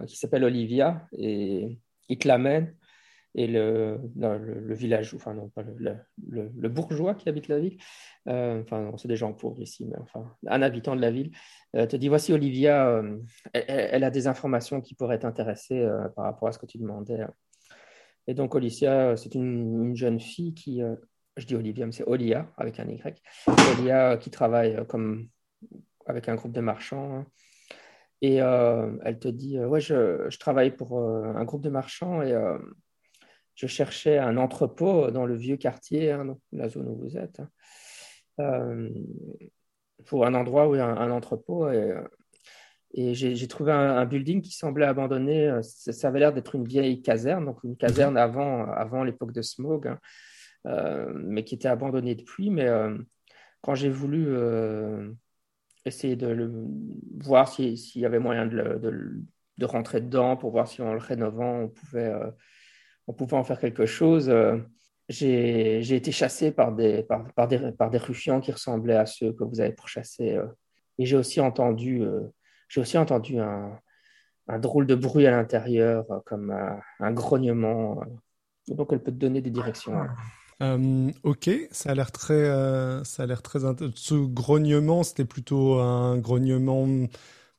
qui 0.08 0.18
s'appelle 0.18 0.44
Olivia 0.44 1.08
et 1.12 1.78
ils 2.10 2.18
te 2.18 2.28
l'amènent 2.28 2.74
et 3.38 3.48
le, 3.48 4.00
le, 4.16 4.74
village, 4.74 5.14
enfin 5.14 5.34
non, 5.34 5.50
pas 5.50 5.62
le, 5.62 5.98
le, 6.30 6.70
bourgeois 6.70 7.16
qui 7.16 7.28
habite 7.28 7.50
la 7.50 7.60
ville, 7.60 7.78
euh, 8.30 8.62
enfin 8.62 8.94
c'est 8.98 9.10
des 9.10 9.18
gens 9.18 9.34
pauvres 9.34 9.62
ici, 9.62 9.86
mais 9.86 9.98
enfin 10.00 10.34
un 10.48 10.62
habitant 10.62 10.96
de 10.96 11.02
la 11.02 11.12
ville, 11.12 11.32
euh, 11.76 11.86
te 11.86 11.98
dit 11.98 12.08
voici 12.08 12.32
Olivia, 12.32 12.88
euh, 12.88 13.20
elle, 13.52 14.06
a 14.06 14.10
des 14.10 14.28
informations 14.28 14.80
qui 14.80 14.96
pourraient 14.96 15.20
t'intéresser 15.20 15.86
par 16.16 16.24
rapport 16.26 16.48
à 16.48 16.54
ce 16.54 16.60
que 16.60 16.66
tu 16.66 16.78
demandais. 16.78 17.20
Et 18.28 18.34
donc 18.34 18.56
Olivia, 18.56 19.18
c'est 19.18 19.36
une, 19.36 19.96
jeune 19.98 20.22
fille 20.22 20.54
qui, 20.54 20.82
je 21.36 21.46
dis 21.46 21.56
Olivia, 21.56 21.86
mais 21.86 21.92
c'est 21.92 22.08
Olia 22.08 22.50
avec 22.58 22.80
un 22.80 22.88
Y, 22.88 23.22
Olia 23.78 24.16
qui 24.16 24.30
travaille 24.30 24.86
comme 24.88 25.28
avec 26.06 26.30
un 26.30 26.36
groupe 26.36 26.54
de 26.54 26.62
marchands. 26.62 27.14
Hein. 27.14 27.26
Et 28.22 28.36
elle 28.38 29.20
te 29.20 29.28
dit, 29.28 29.60
ouais, 29.60 29.82
je, 29.82 30.26
je, 30.30 30.40
travaille 30.40 30.72
pour 30.72 30.98
un 30.98 31.44
groupe 31.44 31.62
de 31.62 31.70
marchands 31.70 32.22
et 32.22 32.34
je 33.56 33.68
cherchais 33.68 34.18
un 34.18 34.38
entrepôt 34.38 35.12
dans 35.12 35.26
le 35.26 35.36
vieux 35.36 35.58
quartier, 35.58 36.12
hein, 36.12 36.38
la 36.52 36.70
zone 36.70 36.88
où 36.88 36.96
vous 36.96 37.18
êtes, 37.18 37.42
hein. 38.38 38.90
pour 40.06 40.26
un 40.26 40.34
endroit 40.34 40.68
où 40.68 40.76
il 40.76 40.80
y 40.80 40.82
a 40.82 40.88
un, 40.88 41.12
entrepôt. 41.12 41.70
Et, 41.70 41.94
et 42.94 43.14
j'ai 43.14 43.48
trouvé 43.48 43.72
un, 43.72 44.06
building 44.06 44.42
qui 44.42 44.52
semblait 44.52 44.86
abandonné. 44.86 45.60
Ça, 45.62 46.10
avait 46.10 46.20
l'air 46.20 46.34
d'être 46.34 46.56
une 46.56 46.68
vieille 46.68 47.02
caserne, 47.02 47.46
donc 47.46 47.64
une 47.64 47.78
caserne 47.78 48.18
avant, 48.18 48.70
avant 48.72 49.04
l'époque 49.04 49.32
de 49.32 49.42
Smog, 49.42 49.88
hein, 49.88 51.08
mais 51.16 51.44
qui 51.44 51.56
était 51.56 51.68
abandonnée 51.68 52.16
depuis. 52.16 52.50
Mais 52.50 52.68
quand 53.62 53.76
j'ai 53.76 53.90
voulu 53.90 54.36
essayer 55.86 56.16
de 56.16 56.28
le, 56.28 56.52
voir 57.20 57.48
s'il 57.48 57.78
y 57.96 58.06
avait 58.06 58.20
moyen 58.20 58.46
de, 58.46 58.56
de, 58.56 59.22
de, 59.58 59.66
rentrer 59.66 60.02
dedans 60.02 60.36
pour 60.36 60.52
voir 60.52 60.68
si 60.68 60.82
en 60.82 60.94
le 60.94 61.00
rénovant, 61.00 61.62
on 61.62 61.68
pouvait, 61.70 62.12
euh, 62.12 62.32
on 63.08 63.14
pouvait 63.14 63.38
en 63.38 63.44
faire 63.44 63.60
quelque 63.60 63.86
chose. 63.86 64.30
Euh, 64.30 64.58
j'ai 65.10 65.96
été 65.96 66.12
chassé 66.12 66.52
par 66.52 66.74
des, 66.74 67.04
par, 67.04 67.48
des, 67.48 67.72
par 67.72 67.90
des 67.90 67.98
ruffians 67.98 68.42
qui 68.42 68.52
ressemblaient 68.52 68.96
à 68.96 69.06
ceux 69.06 69.34
que 69.34 69.44
vous 69.44 69.62
avez 69.62 69.72
pourchassés. 69.72 70.34
Euh, 70.34 70.48
et 70.98 71.06
j'ai 71.06 71.18
aussi 71.18 71.42
entendu, 71.42 72.04
j'ai 72.70 72.80
aussi 72.80 72.98
entendu 72.98 73.38
un, 73.38 73.80
drôle 74.60 74.88
de 74.88 74.96
bruit 74.96 75.28
à 75.28 75.32
l'intérieur, 75.32 76.06
comme 76.26 76.56
un, 77.00 77.12
grognement. 77.12 78.02
donc, 78.70 78.94
elle 78.94 79.04
peut 79.04 79.12
te 79.12 79.18
donner 79.18 79.42
des 79.42 79.50
directions. 79.50 79.94
Euh, 80.62 81.12
ok, 81.24 81.50
ça 81.72 81.92
a 81.92 81.96
l'air 81.96 82.12
très, 82.12 82.34
euh, 82.34 83.04
ça 83.04 83.24
a 83.24 83.26
l'air 83.26 83.42
très. 83.42 83.60
Ce 83.96 84.16
grognement, 84.16 85.04
c'était 85.04 85.26
plutôt 85.26 85.80
un 85.80 86.18
grognement 86.18 86.88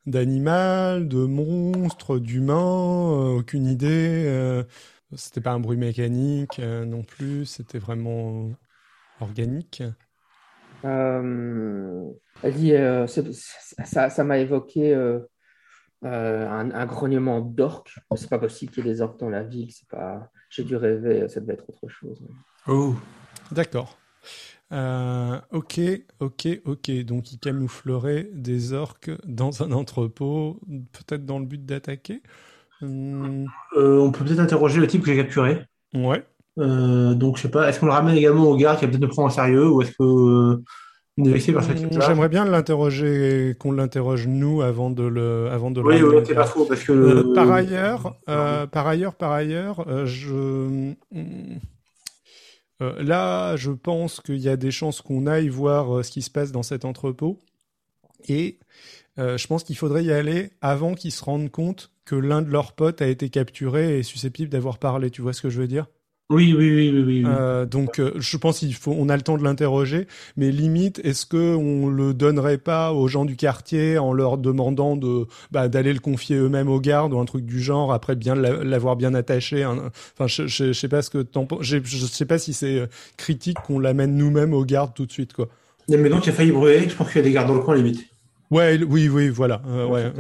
d'animal, 0.07 1.09
de 1.09 1.27
monstre, 1.27 2.19
d'humain, 2.19 2.55
euh, 2.55 3.39
aucune 3.39 3.67
idée. 3.67 4.65
C'était 5.15 5.41
pas 5.41 5.53
un 5.53 5.61
bruit 5.61 5.77
mécanique 5.77 6.59
non 6.59 7.03
plus. 7.03 7.47
C'était 7.47 7.79
vraiment 7.79 8.51
organique. 9.21 9.83
elle 10.83 12.55
dit, 12.55 12.73
ça, 13.85 14.11
ça 14.11 14.25
m'a 14.25 14.39
évoqué. 14.39 14.95
un, 16.03 16.71
un, 16.71 16.87
grognement 16.87 17.41
d'orques. 17.41 17.99
C'est 18.17 18.31
pas 18.31 18.39
possible 18.39 18.73
qu'il 18.73 18.85
y 18.85 18.89
ait 18.89 18.93
des 18.93 19.01
orques 19.01 19.21
dans 19.21 19.31
la 19.31 19.43
ville. 19.43 19.71
C'est 19.73 19.89
pas. 19.89 20.31
J'ai 20.51 20.65
dû 20.65 20.77
rêver. 20.77 21.29
Ça 21.29 21.41
devait 21.41 21.55
être 21.55 21.69
autre 21.69 21.89
chose. 21.89 22.21
Oh. 22.67 22.95
D'accord. 23.53 23.97
Euh, 24.73 25.41
ok, 25.53 25.81
ok, 26.21 26.49
ok. 26.65 26.91
Donc 27.05 27.33
il 27.33 27.39
camouflerait 27.39 28.29
des 28.33 28.73
orques 28.73 29.11
dans 29.25 29.63
un 29.63 29.73
entrepôt, 29.73 30.61
peut-être 30.93 31.25
dans 31.25 31.39
le 31.39 31.47
but 31.47 31.65
d'attaquer? 31.65 32.23
Hmm. 32.81 33.47
Euh, 33.77 33.99
on 33.99 34.11
peut 34.11 34.25
peut-être 34.25 34.41
interroger 34.41 34.81
le 34.81 34.87
type 34.87 35.03
que 35.03 35.07
j'ai 35.07 35.17
capturé. 35.17 35.63
Ouais. 35.95 36.25
Euh, 36.59 37.15
donc 37.15 37.37
je 37.37 37.43
sais 37.43 37.51
pas, 37.51 37.69
est-ce 37.69 37.81
qu'on 37.81 37.87
le 37.87 37.93
ramène 37.93 38.17
également 38.17 38.45
au 38.45 38.57
gars 38.57 38.77
qui 38.77 38.85
va 38.85 38.91
peut-être 38.91 39.03
nous 39.03 39.09
prendre 39.09 39.29
en 39.29 39.31
sérieux 39.31 39.69
ou 39.69 39.83
est-ce 39.83 39.93
que 39.93 40.63
hmm, 41.17 42.01
J'aimerais 42.01 42.29
bien 42.29 42.45
l'interroger, 42.45 43.55
qu'on 43.59 43.73
l'interroge 43.73 44.27
nous 44.27 44.63
avant 44.63 44.91
de 44.91 45.05
le, 45.05 45.49
avant 45.51 45.71
de. 45.71 45.81
Oui, 45.81 46.03
oui, 46.03 46.17
c'est 46.27 46.35
pas 46.35 46.47
faux 46.47 46.65
parce 46.65 46.83
que. 46.83 47.35
par 47.35 47.51
ailleurs, 47.51 48.17
par 48.27 48.87
ailleurs, 48.87 49.15
par 49.15 49.33
ailleurs, 49.33 49.87
je. 50.07 50.95
Euh, 52.83 53.03
là, 53.03 53.57
je 53.57 53.71
pense 53.71 54.21
qu'il 54.21 54.39
y 54.39 54.49
a 54.49 54.57
des 54.57 54.71
chances 54.71 55.01
qu'on 55.01 55.27
aille 55.27 55.49
voir 55.49 55.97
euh, 55.97 56.03
ce 56.03 56.11
qui 56.11 56.23
se 56.23 56.31
passe 56.31 56.53
dans 56.53 56.63
cet 56.63 56.85
entrepôt. 56.85 57.43
Et 58.29 58.59
euh, 59.19 59.39
je 59.39 59.47
pense 59.47 59.65
qu'il 59.65 59.77
faudrait 59.77 60.05
y 60.05 60.13
aller 60.13 60.51
avant 60.61 60.95
qu'ils 60.95 61.13
se 61.13 61.25
rendent 61.25 61.51
compte 61.51 61.93
que 62.07 62.15
l'un 62.15 62.41
de 62.41 62.51
leurs 62.51 62.73
potes 62.73 63.03
a 63.03 63.09
été 63.09 63.29
capturé 63.29 63.97
et 63.97 63.99
est 63.99 64.03
susceptible 64.03 64.49
d'avoir 64.49 64.79
parlé. 64.79 65.11
Tu 65.11 65.21
vois 65.21 65.35
ce 65.35 65.43
que 65.43 65.51
je 65.51 65.61
veux 65.61 65.69
dire? 65.69 65.87
Oui, 66.29 66.55
oui, 66.57 66.75
oui, 66.75 66.91
oui. 66.91 67.05
oui. 67.07 67.25
Euh, 67.25 67.67
donc, 67.67 68.01
euh, 68.01 68.11
je 68.17 68.37
pense 68.37 68.59
qu'il 68.59 68.75
faut, 68.75 68.93
on 68.99 69.09
a 69.09 69.17
le 69.17 69.23
temps 69.23 69.39
de 69.39 69.45
l'interroger, 69.45 70.09
mais 70.37 70.51
limite, 70.51 71.01
est-ce 71.05 71.25
que 71.25 71.55
on 71.55 71.87
le 71.89 72.15
donnerait 72.15 72.59
pas 72.59 72.93
aux 72.93 73.07
gens 73.07 73.25
du 73.25 73.37
quartier 73.37 73.97
en 73.97 74.13
leur 74.13 74.37
demandant 74.37 74.97
de, 74.97 75.27
bah, 75.53 75.69
d'aller 75.69 75.93
le 75.93 76.01
confier 76.01 76.37
eux-mêmes 76.37 76.69
aux 76.69 76.81
gardes 76.81 77.13
ou 77.13 77.21
un 77.21 77.25
truc 77.27 77.45
du 77.45 77.61
genre, 77.61 77.93
après 77.93 78.17
bien 78.17 78.35
l'avoir 78.35 78.97
bien 78.97 79.15
attaché. 79.15 79.63
Hein? 79.63 79.93
Enfin, 80.15 80.27
je, 80.27 80.49
je, 80.49 80.73
sais 80.73 80.89
pas 80.89 81.03
ce 81.03 81.11
que 81.11 81.19
t'en 81.19 81.47
je, 81.61 81.79
je 81.85 82.07
sais 82.07 82.27
pas 82.27 82.39
si 82.39 82.53
c'est 82.53 82.81
euh, 82.81 82.87
critique 83.17 83.59
qu'on 83.65 83.79
l'amène 83.79 84.17
nous-mêmes 84.17 84.53
aux 84.53 84.65
gardes 84.65 84.95
tout 84.95 85.07
de 85.07 85.13
suite, 85.13 85.33
quoi. 85.33 85.49
Mais 85.89 86.09
donc, 86.09 86.27
il 86.27 86.31
a 86.31 86.33
failli 86.33 86.51
brûler. 86.51 86.89
Je 86.89 86.97
pense 86.97 87.07
qu'il 87.07 87.19
y 87.19 87.21
a 87.21 87.23
des 87.23 87.33
gardes 87.33 87.47
dans 87.47 87.55
le 87.55 87.61
coin, 87.61 87.77
limite. 87.77 88.05
Ouais, 88.51 88.81
oui, 88.83 89.09
oui, 89.09 89.29
voilà. 89.29 89.63
ouais. 89.89 90.13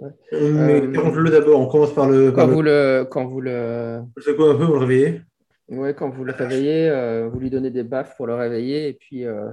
Mais 0.00 0.08
euh, 0.32 0.86
le 0.86 1.30
d'abord, 1.30 1.60
on 1.60 1.66
commence 1.66 1.94
par 1.94 2.08
le. 2.08 2.32
Quand, 2.32 2.46
vous 2.46 2.62
le... 2.62 3.06
quand 3.10 3.26
vous 3.26 3.40
le. 3.40 4.02
C'est 4.22 4.34
quoi 4.34 4.52
un 4.52 4.56
peu, 4.56 4.64
vous 4.64 4.74
le 4.74 4.78
réveillez 4.78 5.22
Oui, 5.68 5.94
quand 5.94 6.08
vous 6.08 6.24
le 6.24 6.32
réveillez, 6.32 6.88
euh, 6.88 7.28
vous 7.28 7.38
lui 7.38 7.50
donnez 7.50 7.70
des 7.70 7.82
baffes 7.82 8.16
pour 8.16 8.26
le 8.26 8.34
réveiller. 8.34 8.88
Et 8.88 8.94
puis, 8.94 9.26
euh, 9.26 9.50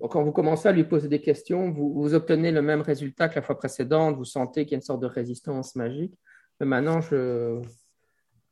quand 0.00 0.24
vous 0.24 0.32
commencez 0.32 0.68
à 0.68 0.72
lui 0.72 0.84
poser 0.84 1.08
des 1.08 1.20
questions, 1.20 1.70
vous, 1.70 1.92
vous, 1.94 2.14
obtenez 2.14 2.50
le 2.50 2.62
même 2.62 2.80
résultat 2.80 3.28
que 3.28 3.36
la 3.36 3.42
fois 3.42 3.56
précédente. 3.56 4.16
Vous 4.16 4.24
sentez 4.24 4.64
qu'il 4.64 4.72
y 4.72 4.74
a 4.74 4.78
une 4.78 4.82
sorte 4.82 5.00
de 5.00 5.06
résistance 5.06 5.76
magique. 5.76 6.18
Mais 6.58 6.66
maintenant, 6.66 7.00
je... 7.00 7.60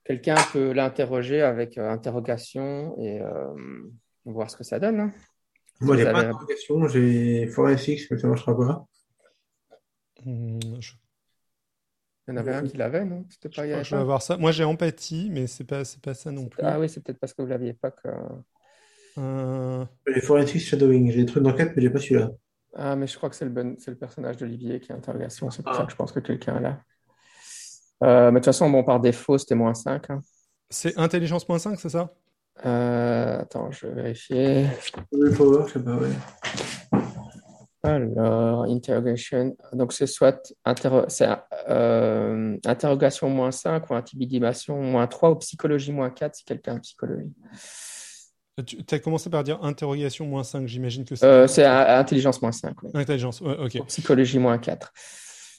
quelqu'un 0.05 0.37
peut 0.53 0.73
l'interroger 0.73 1.43
avec 1.43 1.77
interrogation 1.77 2.97
et 3.01 3.21
voir 4.25 4.49
ce 4.49 4.57
que 4.57 4.65
ça 4.65 4.79
donne. 4.79 5.01
Hein. 5.01 5.13
Moi, 5.81 5.97
j'ai 5.97 6.05
pas 6.05 6.23
d'interrogation, 6.23 6.87
j'ai 6.87 7.49
forensics, 7.49 8.09
mais 8.11 8.19
ça 8.19 8.29
marchera 8.29 8.57
pas. 8.57 8.87
Hmm, 10.25 10.59
je 10.81 10.93
il 12.29 12.33
y 12.33 12.35
en 12.35 12.37
avait 12.39 12.55
un 12.55 12.63
qui 12.65 12.77
l'avait, 12.77 13.05
non? 13.05 13.25
Pas, 13.55 13.67
je, 13.67 13.85
je 13.85 13.95
vais 13.95 14.01
avoir 14.01 14.21
ça. 14.21 14.37
Moi, 14.37 14.51
j'ai 14.51 14.65
empathie, 14.65 15.29
mais 15.31 15.47
c'est 15.47 15.65
pas, 15.65 15.85
c'est 15.85 16.01
pas 16.01 16.15
ça 16.15 16.33
non 16.33 16.47
plus. 16.47 16.63
Ah 16.65 16.81
oui, 16.81 16.89
c'est 16.89 17.03
peut-être 17.03 17.21
parce 17.21 17.33
que 17.33 17.43
vous 17.43 17.49
l'aviez 17.49 17.73
pas 17.73 17.93
que. 17.93 18.09
Euh... 19.19 19.85
Les 20.07 20.21
Forensic 20.21 20.61
Shadowing, 20.61 21.11
j'ai 21.13 21.21
des 21.21 21.27
trucs 21.27 21.43
d'enquête, 21.43 21.73
mais 21.77 21.83
j'ai 21.83 21.91
pas 21.91 22.01
celui-là. 22.01 22.31
Ah, 22.75 22.97
mais 22.97 23.07
je 23.07 23.17
crois 23.17 23.31
que 23.31 23.37
c'est 23.37 23.45
le, 23.45 23.51
bon... 23.51 23.77
c'est 23.79 23.91
le 23.91 23.97
personnage 23.97 24.37
d'Olivier 24.37 24.81
qui 24.81 24.93
est 24.93 24.95
interrogation, 24.95 25.51
c'est 25.51 25.63
pour 25.63 25.73
ah. 25.73 25.79
ça 25.79 25.85
que 25.85 25.93
je 25.93 25.97
pense 25.97 26.13
que 26.13 26.21
quelqu'un 26.21 26.59
est 26.59 26.63
là. 26.63 26.81
Euh, 28.05 28.27
mais 28.27 28.33
de 28.33 28.37
toute 28.37 28.47
façon, 28.47 28.69
bon, 28.69 28.85
par 28.85 29.01
défaut, 29.01 29.39
c'était 29.39 29.55
moins 29.55 29.73
5. 29.73 30.11
Hein. 30.11 30.21
C'est 30.69 30.99
intelligence 30.99 31.49
moins 31.49 31.59
5, 31.59 31.81
c'est 31.81 31.89
ça? 31.89 32.13
Euh, 32.65 33.41
Attends, 33.41 33.71
je 33.71 33.87
vais 33.87 33.95
vérifier. 33.95 34.67
Le 35.13 35.33
power, 35.33 35.65
je 35.69 35.75
sais 35.75 35.83
pas, 35.83 35.97
ouais. 35.97 36.09
Alors, 37.87 38.65
interrogation. 38.65 39.57
Donc, 39.73 39.93
c'est 39.93 40.07
soit 40.07 40.53
euh, 41.69 42.57
interrogation 42.65 43.31
moins 43.31 43.51
5 43.51 43.91
ou 43.91 43.95
intimidation 43.95 44.81
moins 44.83 45.07
3 45.07 45.31
ou 45.31 45.37
psychologie 45.37 45.93
moins 45.93 46.11
4 46.11 46.35
si 46.37 46.45
quelqu'un 46.45 46.77
a 46.77 46.81
psychologie. 46.81 47.33
Tu 48.67 48.79
as 48.91 48.99
commencé 48.99 49.29
par 49.29 49.45
dire 49.45 49.63
interrogation 49.63 50.25
moins 50.27 50.43
5, 50.43 50.67
j'imagine 50.67 51.05
que 51.05 51.15
c'est. 51.15 51.27
Euh, 51.27 51.47
c'est 51.47 51.65
intelligence 51.65 52.41
moins 52.41 52.53
5. 52.53 52.75
Intelligence, 52.95 53.43
ok. 53.43 53.85
psychologie 53.87 54.39
moins 54.39 54.57
4. 54.59 54.93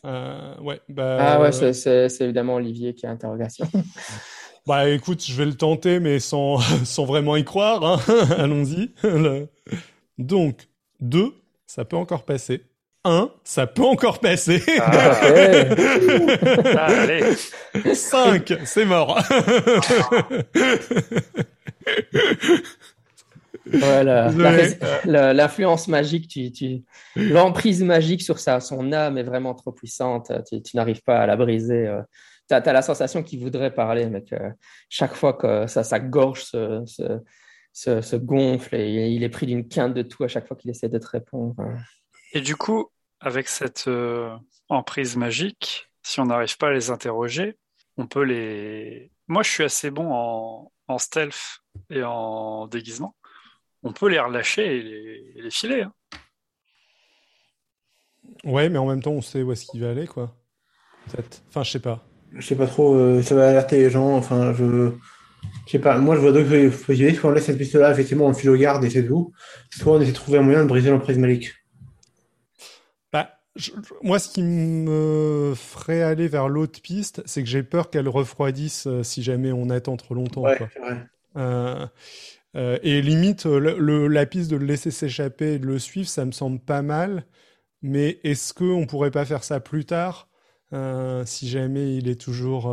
Euh, 0.06 0.56
ouais, 0.62 0.80
bah, 0.90 1.18
Ah 1.20 1.42
ouais, 1.42 1.50
euh, 1.64 1.74
c'est- 1.74 2.22
évidemment 2.24 2.56
Olivier 2.56 2.94
qui 2.96 3.06
a 3.06 3.12
interrogation. 3.12 3.68
bah 4.68 4.90
écoute, 4.90 5.24
je 5.26 5.34
vais 5.36 5.46
le 5.46 5.56
tenter, 5.56 6.00
mais 6.00 6.20
sans, 6.20 6.58
sans 6.86 7.06
vraiment 7.06 7.36
y 7.36 7.44
croire. 7.44 7.84
hein. 7.84 8.00
Allons-y. 8.38 8.94
Donc, 10.18 10.68
2, 11.00 11.34
ça 11.68 11.86
peut 11.86 11.98
encore 11.98 12.24
passer. 12.24 12.64
1, 13.04 13.30
ça 13.44 13.68
peut 13.68 13.84
encore 13.84 14.20
passer. 14.20 14.62
Ah, 14.80 15.12
ah, 16.76 16.86
allez. 16.86 17.36
5, 17.94 18.54
c'est 18.66 18.86
mort. 18.86 19.22
La- 23.66 25.34
L'influence 25.34 25.88
magique, 25.88 26.28
tu, 26.28 26.52
tu... 26.52 26.84
l'emprise 27.16 27.84
magique 27.84 28.22
sur 28.22 28.40
sa, 28.40 28.60
son 28.60 28.92
âme 28.92 29.18
est 29.18 29.24
vraiment 29.24 29.54
trop 29.54 29.72
puissante. 29.72 30.32
Tu, 30.50 30.62
tu 30.62 30.76
n'arrives 30.76 31.04
pas 31.04 31.20
à 31.20 31.28
la 31.28 31.36
briser. 31.36 31.90
Tu 32.50 32.56
as, 32.56 32.74
la 32.74 32.82
sensation 32.82 33.24
qu'il 33.24 33.40
voudrait 33.40 33.74
parler, 33.74 34.08
mais 34.08 34.24
que 34.24 34.36
chaque 34.90 35.14
fois 35.16 35.34
que 35.34 35.68
ça, 35.68 35.84
sa 35.84 36.00
gorge 36.00 36.44
se, 36.44 36.84
se, 36.86 37.04
se, 37.78 38.02
se 38.02 38.16
gonfle 38.16 38.74
et 38.76 39.10
il 39.10 39.22
est 39.24 39.30
pris 39.30 39.46
d'une 39.46 39.68
quinte 39.68 39.94
de 39.94 40.02
tout 40.02 40.24
à 40.24 40.28
chaque 40.28 40.48
fois 40.48 40.58
qu'il 40.58 40.72
essaie 40.72 40.90
de 40.90 40.98
te 40.98 41.06
répondre. 41.06 41.56
Et 42.34 42.42
du 42.42 42.56
coup, 42.56 42.90
avec 43.20 43.48
cette 43.48 43.88
euh, 43.88 44.36
emprise 44.68 45.16
magique, 45.16 45.88
si 46.02 46.20
on 46.20 46.26
n'arrive 46.26 46.58
pas 46.58 46.70
à 46.70 46.72
les 46.72 46.90
interroger, 46.90 47.56
on 47.98 48.08
peut 48.08 48.24
les. 48.24 49.12
Moi, 49.28 49.44
je 49.44 49.50
suis 49.52 49.64
assez 49.64 49.92
bon 49.92 50.12
en, 50.12 50.72
en 50.88 50.98
stealth 50.98 51.60
et 51.92 52.02
en 52.02 52.66
déguisement. 52.66 53.16
On 53.84 53.94
peut 53.94 54.10
les 54.10 54.20
relâcher 54.20 54.78
et 54.78 54.82
les, 54.82 55.34
et 55.36 55.42
les 55.44 55.52
filer. 55.52 55.84
hein. 55.84 55.94
Ouais, 58.44 58.70
mais 58.70 58.80
en 58.80 58.88
même 58.88 59.04
temps, 59.04 59.12
on 59.12 59.22
sait 59.22 59.44
où 59.44 59.52
est-ce 59.52 59.66
qu'il 59.68 59.82
va 59.82 59.92
aller, 59.92 60.08
quoi. 60.08 60.36
Peut-être. 61.12 61.44
Enfin, 61.50 61.62
je 61.62 61.72
sais 61.72 61.80
pas. 61.80 62.04
Je 62.34 62.46
sais 62.46 62.56
pas 62.56 62.68
trop, 62.68 62.96
euh, 62.96 63.22
ça 63.22 63.36
va 63.36 63.50
alerter 63.50 63.78
les 63.78 63.92
gens. 63.92 64.18
Enfin, 64.18 64.52
je. 64.54 64.94
Je 65.66 65.72
sais 65.74 65.80
pas, 65.80 65.98
moi 65.98 66.16
je 66.16 66.22
vois 66.22 66.32
deux 66.32 66.70
possibilités. 66.70 67.16
Soit 67.16 67.30
on 67.30 67.34
laisse 67.34 67.46
cette 67.46 67.58
piste-là, 67.58 67.92
effectivement, 67.92 68.26
on 68.26 68.30
le 68.30 68.34
file 68.36 68.50
au 68.52 68.58
garde 68.58 68.84
et 68.86 68.90
c'est 68.90 69.06
tout. 69.06 69.34
Soit 69.70 69.94
on 69.98 70.02
essaie 70.02 70.12
de 70.12 70.16
trouver 70.16 70.38
un 70.40 70.42
moyen 70.44 70.64
de 70.64 70.68
briser 70.68 70.90
l'emprise 70.90 71.18
magique. 71.18 71.54
Bah, 73.12 73.30
je- 73.56 73.72
moi, 74.02 74.20
ce 74.20 74.30
qui 74.30 74.44
me 74.44 75.54
ferait 75.56 76.02
aller 76.04 76.28
vers 76.28 76.50
l'autre 76.50 76.82
piste, 76.82 77.22
c'est 77.26 77.42
que 77.44 77.50
j'ai 77.50 77.64
peur 77.64 77.90
qu'elle 77.90 78.08
refroidisse 78.10 78.88
euh, 78.88 79.04
si 79.04 79.24
jamais 79.24 79.52
on 79.52 79.70
attend 79.70 79.98
trop 79.98 80.14
longtemps, 80.14 80.44
Ouais, 80.44 80.58
quoi. 80.58 80.70
c'est 80.74 80.80
vrai. 80.80 81.06
Euh, 81.38 81.86
euh, 82.56 82.80
et 82.84 83.02
limite, 83.02 83.46
le, 83.46 83.78
le- 83.78 84.08
la 84.08 84.26
piste 84.26 84.50
de 84.50 84.56
le 84.58 84.66
laisser 84.66 84.92
s'échapper 84.92 85.54
et 85.54 85.60
de 85.60 85.66
le 85.68 85.80
suivre, 85.80 86.08
ça 86.10 86.26
me 86.26 86.32
semble 86.32 86.60
pas 86.60 86.82
mal. 86.82 87.26
Mais 87.82 88.20
est-ce 88.24 88.54
qu'on 88.54 88.86
pourrait 88.88 89.12
pas 89.12 89.26
faire 89.26 89.44
ça 89.44 89.60
plus 89.60 89.86
tard, 89.86 90.30
euh, 90.74 91.24
si 91.26 91.48
jamais 91.48 91.96
il 91.98 92.10
est 92.10 92.20
toujours. 92.20 92.72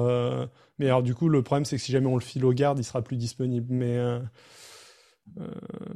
Mais 0.79 0.87
alors, 0.87 1.03
du 1.03 1.15
coup, 1.15 1.29
le 1.29 1.43
problème, 1.43 1.65
c'est 1.65 1.77
que 1.77 1.83
si 1.83 1.93
jamais 1.93 2.07
on 2.07 2.17
le 2.17 2.21
file 2.21 2.45
au 2.45 2.53
garde, 2.53 2.79
il 2.79 2.85
sera 2.85 3.03
plus 3.03 3.17
disponible. 3.17 3.67
Mais, 3.73 3.97
euh, 3.97 4.19
euh, 5.41 5.51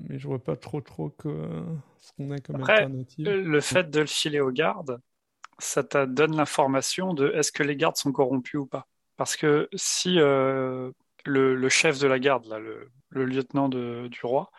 mais 0.09 0.19
je 0.19 0.27
vois 0.27 0.43
pas 0.43 0.57
trop, 0.57 0.81
trop 0.81 1.11
que 1.11 1.31
ce 2.01 2.13
qu'on 2.13 2.31
a 2.31 2.39
comme 2.39 2.57
Après, 2.57 2.81
alternative. 2.81 3.27
Le 3.27 3.61
fait 3.61 3.91
de 3.91 4.01
le 4.01 4.07
filer 4.07 4.41
aux 4.41 4.51
gardes, 4.51 5.01
ça 5.59 5.85
te 5.85 6.05
donne 6.07 6.37
l'information 6.37 7.15
de 7.15 7.33
est-ce 7.35 7.53
que 7.53 7.63
les 7.63 7.77
gardes 7.77 7.97
sont 7.97 8.13
corrompus 8.13 8.61
ou 8.61 8.67
pas. 8.67 8.87
Parce 9.17 9.37
que 9.37 9.69
si 9.75 10.21
euh, 10.21 10.93
le, 11.25 11.55
le 11.57 11.69
chef 11.69 11.99
de 11.99 12.07
la 12.07 12.19
garde, 12.19 12.47
là, 12.47 12.59
le, 12.59 12.91
le 13.11 13.25
lieutenant 13.25 13.69
de- 13.69 14.09
du 14.09 14.21
roi, 14.23 14.51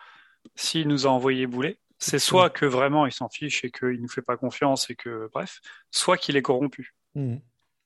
s'il 0.56 0.88
nous 0.88 1.06
a 1.06 1.10
envoyé 1.10 1.46
bouler, 1.46 1.80
c'est 1.98 2.18
soit 2.18 2.50
que 2.50 2.66
vraiment 2.66 3.06
il 3.06 3.12
s'en 3.12 3.28
fiche 3.28 3.64
et 3.64 3.70
qu'il 3.70 4.00
nous 4.02 4.08
fait 4.08 4.22
pas 4.22 4.36
confiance 4.36 4.90
et 4.90 4.96
que 4.96 5.28
bref, 5.32 5.60
soit 5.90 6.16
qu'il 6.16 6.36
est 6.36 6.42
corrompu. 6.42 6.94
Hmm. 7.14 7.42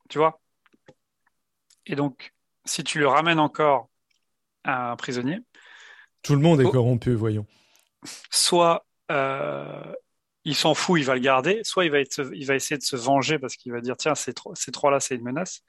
Tu 0.08 0.18
vois? 0.18 0.40
Et 1.86 1.96
donc, 1.96 2.32
si 2.64 2.82
tu 2.84 2.98
le 2.98 3.08
ramènes 3.08 3.38
encore 3.40 3.88
à 4.64 4.92
un 4.92 4.96
prisonnier, 4.96 5.40
Tout 6.22 6.34
le 6.34 6.40
monde 6.40 6.60
est 6.60 6.64
Oh. 6.64 6.70
corrompu, 6.72 7.12
voyons. 7.14 7.46
soit 8.30 8.86
euh, 9.10 9.92
il 10.44 10.54
s'en 10.54 10.74
fout, 10.74 10.98
il 11.00 11.04
va 11.04 11.14
le 11.14 11.20
garder, 11.20 11.60
soit 11.64 11.84
il 11.84 11.90
va, 11.90 12.00
être, 12.00 12.30
il 12.34 12.46
va 12.46 12.54
essayer 12.54 12.78
de 12.78 12.82
se 12.82 12.96
venger 12.96 13.38
parce 13.38 13.56
qu'il 13.56 13.72
va 13.72 13.80
dire 13.80 13.96
tiens, 13.96 14.14
ces, 14.14 14.32
trois- 14.34 14.54
ces 14.56 14.72
trois-là, 14.72 15.00
c'est 15.00 15.14
une 15.14 15.22
menace. 15.22 15.62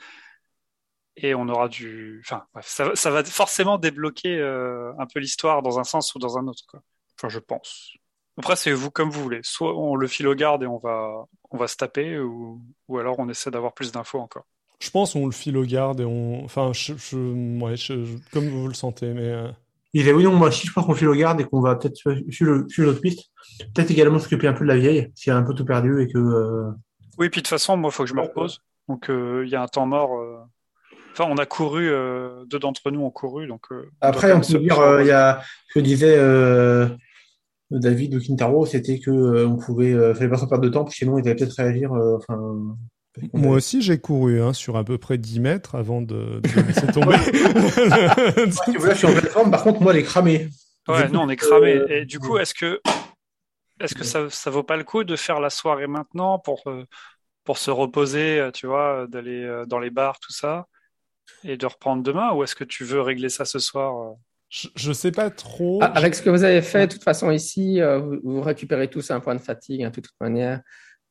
Et 1.17 1.33
on 1.33 1.47
aura 1.47 1.69
du. 1.69 2.21
Enfin, 2.25 2.45
bref, 2.53 2.67
ça, 2.67 2.85
va- 2.89 2.95
ça 2.95 3.09
va 3.09 3.23
forcément 3.23 3.77
débloquer 3.77 4.37
euh, 4.37 4.91
un 4.99 5.05
peu 5.07 5.19
l'histoire 5.19 5.61
dans 5.61 5.79
un 5.79 5.85
sens 5.85 6.13
ou 6.15 6.19
dans 6.19 6.37
un 6.37 6.47
autre. 6.47 6.63
Quoi. 6.67 6.81
Enfin, 7.17 7.29
je 7.29 7.39
pense. 7.39 7.93
Après, 8.37 8.57
c'est 8.57 8.73
vous 8.73 8.91
comme 8.91 9.09
vous 9.09 9.23
voulez. 9.23 9.39
Soit 9.43 9.73
on 9.77 9.95
le 9.95 10.07
file 10.07 10.27
au 10.27 10.35
garde 10.35 10.63
et 10.63 10.67
on 10.67 10.77
va, 10.77 11.23
on 11.51 11.57
va 11.57 11.67
se 11.69 11.77
taper, 11.77 12.19
ou, 12.19 12.61
ou 12.89 12.97
alors 12.97 13.15
on 13.19 13.29
essaie 13.29 13.49
d'avoir 13.49 13.73
plus 13.73 13.93
d'infos 13.93 14.19
encore. 14.19 14.45
Je 14.79 14.89
pense 14.89 15.13
qu'on 15.13 15.25
le 15.25 15.31
file 15.31 15.57
au 15.57 15.63
garde 15.65 16.01
et 16.01 16.05
on. 16.05 16.43
Enfin, 16.43 16.71
je, 16.73 16.93
je- 16.97 17.59
ouais, 17.61 17.75
je- 17.77 18.03
je- 18.05 18.17
comme 18.31 18.47
vous 18.49 18.67
le 18.67 18.73
sentez, 18.73 19.13
mais. 19.13 19.29
euh, 19.29 19.47
Il 19.93 19.99
disait 20.01 20.11
oui, 20.13 20.23
non, 20.25 20.33
moi 20.35 20.51
si 20.51 20.67
je 20.67 20.73
pense 20.73 20.85
qu'on 20.85 20.93
file 20.93 21.07
au 21.07 21.15
garde 21.15 21.39
et 21.39 21.45
qu'on 21.45 21.61
va 21.61 21.75
peut-être 21.75 21.95
suivre 21.95 22.65
suivre 22.67 22.89
l'autre 22.89 22.99
piste, 23.01 23.29
peut-être 23.73 23.91
également 23.91 24.19
s'occuper 24.19 24.47
un 24.47 24.53
peu 24.53 24.65
de 24.65 24.69
la 24.69 24.77
vieille, 24.77 25.09
si 25.15 25.29
elle 25.29 25.37
a 25.37 25.39
un 25.39 25.43
peu 25.43 25.53
tout 25.53 25.63
perdu 25.65 26.01
et 26.01 26.07
que. 26.11 26.17
euh, 26.17 26.69
Oui, 27.17 27.29
puis 27.29 27.39
de 27.41 27.43
toute 27.45 27.47
façon, 27.47 27.77
moi, 27.77 27.89
il 27.91 27.93
faut 27.95 28.03
que 28.03 28.09
je 28.09 28.13
me 28.15 28.21
repose. 28.21 28.59
Donc, 28.89 29.09
euh, 29.09 29.43
il 29.45 29.49
y 29.51 29.55
a 29.55 29.61
un 29.61 29.67
temps 29.67 29.85
mort. 29.85 30.17
euh, 30.19 30.37
Enfin, 31.13 31.29
on 31.31 31.37
a 31.37 31.45
couru, 31.45 31.87
euh, 31.89 32.43
deux 32.47 32.59
d'entre 32.59 32.91
nous 32.91 32.99
ont 32.99 33.09
couru. 33.09 33.47
Donc, 33.47 33.67
euh, 33.71 33.85
on 34.01 34.07
Après, 34.07 34.33
on 34.33 34.39
peut 34.39 34.43
se- 34.43 34.57
dire, 34.57 34.75
se 34.75 34.81
euh, 34.81 35.01
il 35.01 35.07
y 35.07 35.11
a 35.11 35.41
ce 35.69 35.79
que 35.79 35.79
disait 35.79 36.17
euh, 36.17 36.89
David 37.71 38.15
ou 38.15 38.19
Quintaro, 38.19 38.65
c'était 38.65 38.99
que 38.99 39.11
euh, 39.11 39.47
on 39.47 39.55
pouvait, 39.55 39.93
euh, 39.93 40.13
fallait 40.13 40.29
pas 40.29 40.35
trop 40.35 40.47
perdre 40.47 40.65
de 40.65 40.69
temps, 40.69 40.83
puis 40.83 40.93
sinon 40.93 41.17
ils 41.17 41.21
allaient 41.25 41.35
peut-être 41.37 41.53
réagir. 41.55 41.93
euh, 41.93 42.17
enfin, 42.17 42.37
Moi 43.33 43.55
aussi, 43.55 43.81
j'ai 43.81 43.97
couru 43.97 44.41
hein, 44.41 44.53
sur 44.53 44.77
à 44.77 44.83
peu 44.83 44.97
près 44.97 45.17
10 45.17 45.39
mètres 45.39 45.75
avant 45.75 46.01
de, 46.01 46.41
de 46.41 46.61
laisser 46.67 46.87
tomber. 46.93 47.15
Je 48.37 48.93
suis 48.95 49.07
en 49.07 49.11
pleine 49.11 49.25
forme. 49.31 49.51
Par 49.51 49.63
contre, 49.63 49.81
moi, 49.81 49.93
elle 49.93 49.99
est 49.99 50.03
cramée. 50.03 50.49
Ouais, 50.87 51.07
nous, 51.09 51.19
on 51.19 51.29
est 51.29 51.35
cramés. 51.35 51.75
euh, 51.75 52.01
Et 52.01 52.05
du 52.05 52.19
coup, 52.19 52.37
est-ce 52.37 52.53
que, 52.53 52.81
est-ce 53.79 53.95
que 53.95 54.03
ça, 54.03 54.29
ça 54.29 54.49
vaut 54.49 54.63
pas 54.63 54.77
le 54.77 54.83
coup 54.83 55.03
de 55.03 55.15
faire 55.15 55.39
la 55.39 55.49
soirée 55.49 55.87
maintenant 55.87 56.39
pour, 56.39 56.61
euh, 56.67 56.85
pour 57.43 57.57
se 57.57 57.71
reposer, 57.71 58.39
euh, 58.39 58.51
tu 58.51 58.67
vois, 58.67 59.07
d'aller 59.07 59.43
euh, 59.43 59.65
dans 59.65 59.79
les 59.79 59.89
bars, 59.89 60.19
tout 60.19 60.31
ça, 60.33 60.67
et 61.43 61.57
de 61.57 61.65
reprendre 61.65 62.03
demain, 62.03 62.33
ou 62.33 62.43
est-ce 62.43 62.55
que 62.55 62.63
tu 62.63 62.83
veux 62.83 63.01
régler 63.01 63.29
ça 63.29 63.45
ce 63.45 63.59
soir? 63.59 64.15
je, 64.49 64.67
je 64.75 64.91
sais 64.93 65.11
pas 65.11 65.29
trop. 65.29 65.79
Ah, 65.81 65.87
avec 65.87 66.15
ce 66.15 66.21
que 66.21 66.29
vous 66.29 66.43
avez 66.43 66.61
fait, 66.61 66.87
de 66.87 66.93
toute 66.93 67.03
façon, 67.03 67.31
ici, 67.31 67.81
euh, 67.81 67.99
vous, 67.99 68.19
vous 68.23 68.41
récupérez 68.41 68.89
tous 68.89 69.11
un 69.11 69.19
point 69.19 69.35
de 69.35 69.41
fatigue, 69.41 69.83
hein, 69.83 69.89
de 69.89 70.01
toute 70.01 70.15
manière. 70.21 70.61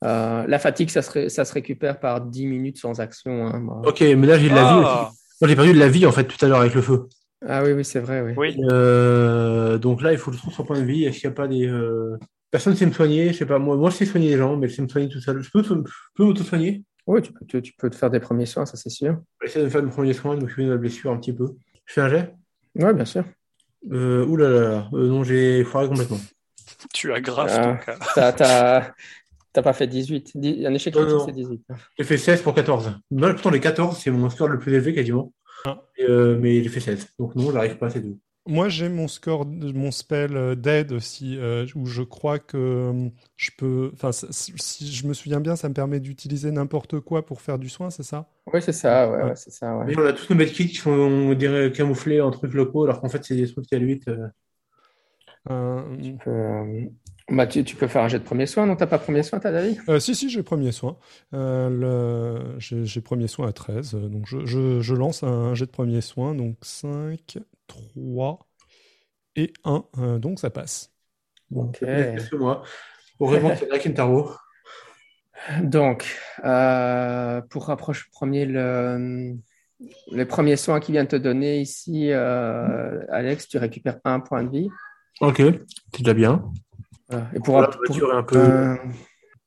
Euh, 0.05 0.44
la 0.46 0.59
fatigue, 0.59 0.90
ça 0.90 1.02
se, 1.02 1.11
ré- 1.11 1.28
ça 1.28 1.44
se 1.44 1.52
récupère 1.55 1.98
par 1.98 2.20
10 2.20 2.46
minutes 2.46 2.78
sans 2.78 3.00
action. 3.00 3.46
hein. 3.46 3.66
Ok, 3.84 4.00
mais 4.00 4.26
là, 4.26 4.38
j'ai 4.38 4.50
de 4.50 4.55
la 4.55 4.62
vie 4.64 4.68
Ah, 4.84 5.09
aussi. 5.09 5.18
Moi, 5.40 5.48
j'ai 5.48 5.57
perdu 5.57 5.72
de 5.72 5.78
la 5.78 5.88
vie, 5.88 6.07
en 6.07 6.12
fait, 6.12 6.24
tout 6.24 6.42
à 6.44 6.48
l'heure 6.48 6.61
avec 6.61 6.74
le 6.74 6.82
feu. 6.82 7.09
Ah 7.46 7.62
oui, 7.62 7.72
oui, 7.72 7.84
c'est 7.84 8.00
vrai, 8.00 8.20
oui. 8.22 8.32
oui. 8.36 8.57
Euh, 8.70 9.78
donc 9.78 10.02
là, 10.02 10.12
il 10.12 10.18
faut 10.18 10.30
le 10.30 10.36
trouver 10.36 10.55
son 10.55 10.64
point 10.64 10.78
de 10.78 10.84
vie. 10.84 11.05
Est-ce 11.05 11.20
qu'il 11.20 11.28
n'y 11.28 11.32
a 11.32 11.36
pas 11.36 11.48
des. 11.48 11.66
euh, 11.66 12.16
Personne 12.50 12.72
ne 12.74 12.78
sait 12.78 12.86
me 12.86 12.92
soigner, 12.92 13.32
je 13.32 13.38
sais 13.38 13.46
pas. 13.46 13.59
Moi, 13.59 13.76
moi, 13.76 13.90
je 13.90 13.96
sais 13.96 14.07
soigner 14.07 14.28
les 14.30 14.36
gens, 14.38 14.57
mais 14.57 14.68
je 14.68 14.74
sais 14.76 14.82
me 14.82 14.88
soigner 14.88 15.09
tout 15.09 15.20
seul. 15.20 15.42
Je 15.42 15.50
peux, 15.50 15.62
je 15.62 15.74
peux 16.14 16.24
m'auto-soigner? 16.24 16.84
Oui, 17.07 17.20
tu 17.20 17.32
peux, 17.32 17.44
tu, 17.46 17.61
tu 17.61 17.72
peux 17.76 17.90
te 17.90 17.96
faire 17.96 18.11
des 18.11 18.20
premiers 18.20 18.46
soins, 18.46 18.64
ça 18.64 18.76
c'est 18.78 18.88
sûr. 18.90 19.18
Je 19.42 19.46
essayer 19.46 19.61
de 19.61 19.66
me 19.66 19.70
faire 19.70 19.82
mes 19.82 19.90
premiers 19.90 20.12
soins, 20.14 20.36
de 20.36 20.40
m'occuper 20.40 20.64
de 20.64 20.70
ma 20.70 20.76
blessure 20.78 21.11
un 21.12 21.18
petit 21.18 21.34
peu. 21.34 21.46
Je 21.84 21.92
fais 21.92 22.00
un 22.00 22.09
jet? 22.09 22.34
Oui, 22.76 22.94
bien 22.94 23.05
sûr. 23.05 23.24
euh, 23.92 24.24
Ouh 24.24 24.36
là 24.36 24.48
là 24.48 24.61
là. 24.61 24.88
Euh, 24.94 25.09
non, 25.09 25.22
j'ai 25.24 25.64
foiré 25.64 25.88
complètement. 25.88 26.20
Tu 26.94 27.12
aggraves 27.12 27.50
Ah. 27.52 27.78
ton 28.16 28.32
cas. 28.32 28.94
T'as, 29.55 29.62
pas 29.62 29.72
fait 29.72 29.86
18. 29.86 30.32
Dix- 30.34 30.66
Un 30.66 30.74
échec 30.74 30.94
Non, 30.94 31.00
critique, 31.00 31.18
non. 31.20 31.26
c'est 31.26 31.32
18. 31.32 31.62
J'ai 31.98 32.05
fait 32.05 32.18
16 32.18 32.42
pour 32.42 32.55
14. 32.55 32.92
Non, 33.11 33.32
pourtant, 33.32 33.50
les 33.50 33.61
14, 33.61 33.96
c'est 33.98 34.11
mon 34.11 34.28
score 34.28 34.48
le 34.48 34.59
plus 34.59 34.74
élevé 34.74 34.92
quasiment. 34.92 35.32
Ah. 35.64 35.80
Et, 35.96 36.05
euh, 36.05 36.36
mais 36.38 36.62
j'ai 36.62 36.68
fait 36.68 36.80
16. 36.80 37.09
Donc 37.18 37.34
non, 37.36 37.50
j'arrive 37.52 37.78
pas 37.78 37.86
à 37.86 37.90
ces 37.90 38.00
deux. 38.00 38.18
Moi, 38.46 38.68
j'ai 38.68 38.90
mon 38.90 39.09
score, 39.09 39.46
mon 39.46 39.90
spell 39.90 40.36
euh, 40.36 40.55
d'aide 40.55 40.92
aussi, 40.92 41.38
euh, 41.38 41.64
où 41.76 41.86
je 41.86 42.02
crois 42.02 42.38
que 42.38 42.59
euh, 42.59 43.09
je 43.38 43.50
peux. 43.57 43.90
Enfin, 43.94 44.11
si 44.12 44.52
je 44.92 45.07
me 45.07 45.14
souviens 45.14 45.40
bien, 45.40 45.57
ça 45.57 45.70
me 45.70 45.74
permet 45.74 45.98
d'utiliser 45.98 46.50
n'importe 46.50 47.00
quoi 47.00 47.24
pour 47.24 47.40
faire 47.40 47.59
du 47.59 47.70
soin, 47.70 47.88
c'est 47.88 48.02
ça? 48.02 48.28
Oui, 48.52 48.61
c'est 48.61 48.72
ça, 48.72 49.09
ouais, 49.11 49.16
Ouais. 49.16 49.24
ouais, 49.30 49.36
c'est 49.36 49.50
ça, 49.50 49.74
ouais. 49.78 49.86
Mais 49.86 49.96
on 49.98 50.05
a 50.05 50.12
tous 50.12 50.28
nos 50.28 50.36
medkits 50.36 50.68
qui 50.68 50.74
sont, 50.74 50.90
on 50.90 51.32
dirait, 51.32 51.72
camouflés 51.72 52.20
en 52.20 52.30
trucs 52.30 52.52
locaux, 52.52 52.84
alors 52.84 53.00
qu'en 53.00 53.09
fait, 53.09 53.24
c'est 53.24 53.34
des 53.36 53.50
trucs 53.50 53.64
T8. 53.66 54.09
Euh... 54.09 54.28
Euh, 55.50 55.82
Euh, 56.26 56.86
bah, 57.31 57.47
tu, 57.47 57.64
tu 57.64 57.77
peux 57.77 57.87
faire 57.87 58.03
un 58.03 58.09
jet 58.09 58.18
de 58.18 58.25
premier 58.25 58.47
soin, 58.47 58.66
non? 58.66 58.77
T'as 58.77 58.87
pas 58.87 58.99
premier 58.99 59.22
soin, 59.22 59.39
t'as 59.39 59.53
David? 59.53 59.81
euh, 59.89 59.99
si, 60.01 60.14
si, 60.14 60.29
j'ai 60.31 60.43
premier 60.43 60.72
soin. 60.72 60.97
Euh, 61.35 61.68
le- 61.70 62.59
j'ai 62.59 63.01
premier 63.01 63.29
soin 63.29 63.49
à 63.49 63.53
13. 63.53 63.95
euh, 63.95 64.09
Donc, 64.09 64.27
je, 64.27 64.45
je, 64.47 64.81
je 64.81 64.95
lance 64.95 65.22
un 65.22 65.55
jet 65.55 65.66
de 65.66 65.70
premier 65.70 66.01
soin. 66.01 66.35
Donc, 66.35 66.57
5, 66.62 67.39
3 67.66 68.47
et 69.37 69.53
1. 69.64 69.85
euh, 69.99 70.18
donc, 70.18 70.41
ça 70.41 70.51
passe. 70.51 70.93
Bon, 71.51 71.64
Ok. 71.68 71.83
moi. 72.33 72.62
Que 73.20 73.57
c'est 73.57 73.68
Drake 73.68 73.85
Kentaro. 73.85 74.31
Donc, 75.62 76.16
euh, 76.45 77.41
pour 77.51 77.66
rapprocher 77.66 78.05
premier 78.12 78.47
le, 78.47 79.35
les 80.12 80.25
premiers 80.25 80.57
soins 80.57 80.81
qu'il 80.81 80.93
vient 80.93 81.05
de 81.05 81.09
te 81.09 81.16
donner 81.16 81.61
ici, 81.61 82.11
euh, 82.11 83.01
Alex, 83.11 83.49
tu 83.49 83.59
récupères 83.59 83.99
un 84.05 84.20
point 84.20 84.43
de 84.45 84.51
vie. 84.51 84.68
Ok, 85.20 85.37
c'est 85.39 85.99
déjà 85.99 86.14
bien. 86.14 86.53
Voilà. 87.09 87.28
Et 87.34 87.40
pour, 87.40 87.55
Voilà, 87.55 87.68
pour- 87.68 87.82
la 87.82 87.86
voiture 87.88 88.12
est 88.12 88.16
un 88.16 88.22
peu, 88.22 88.38
euh, 88.38 88.76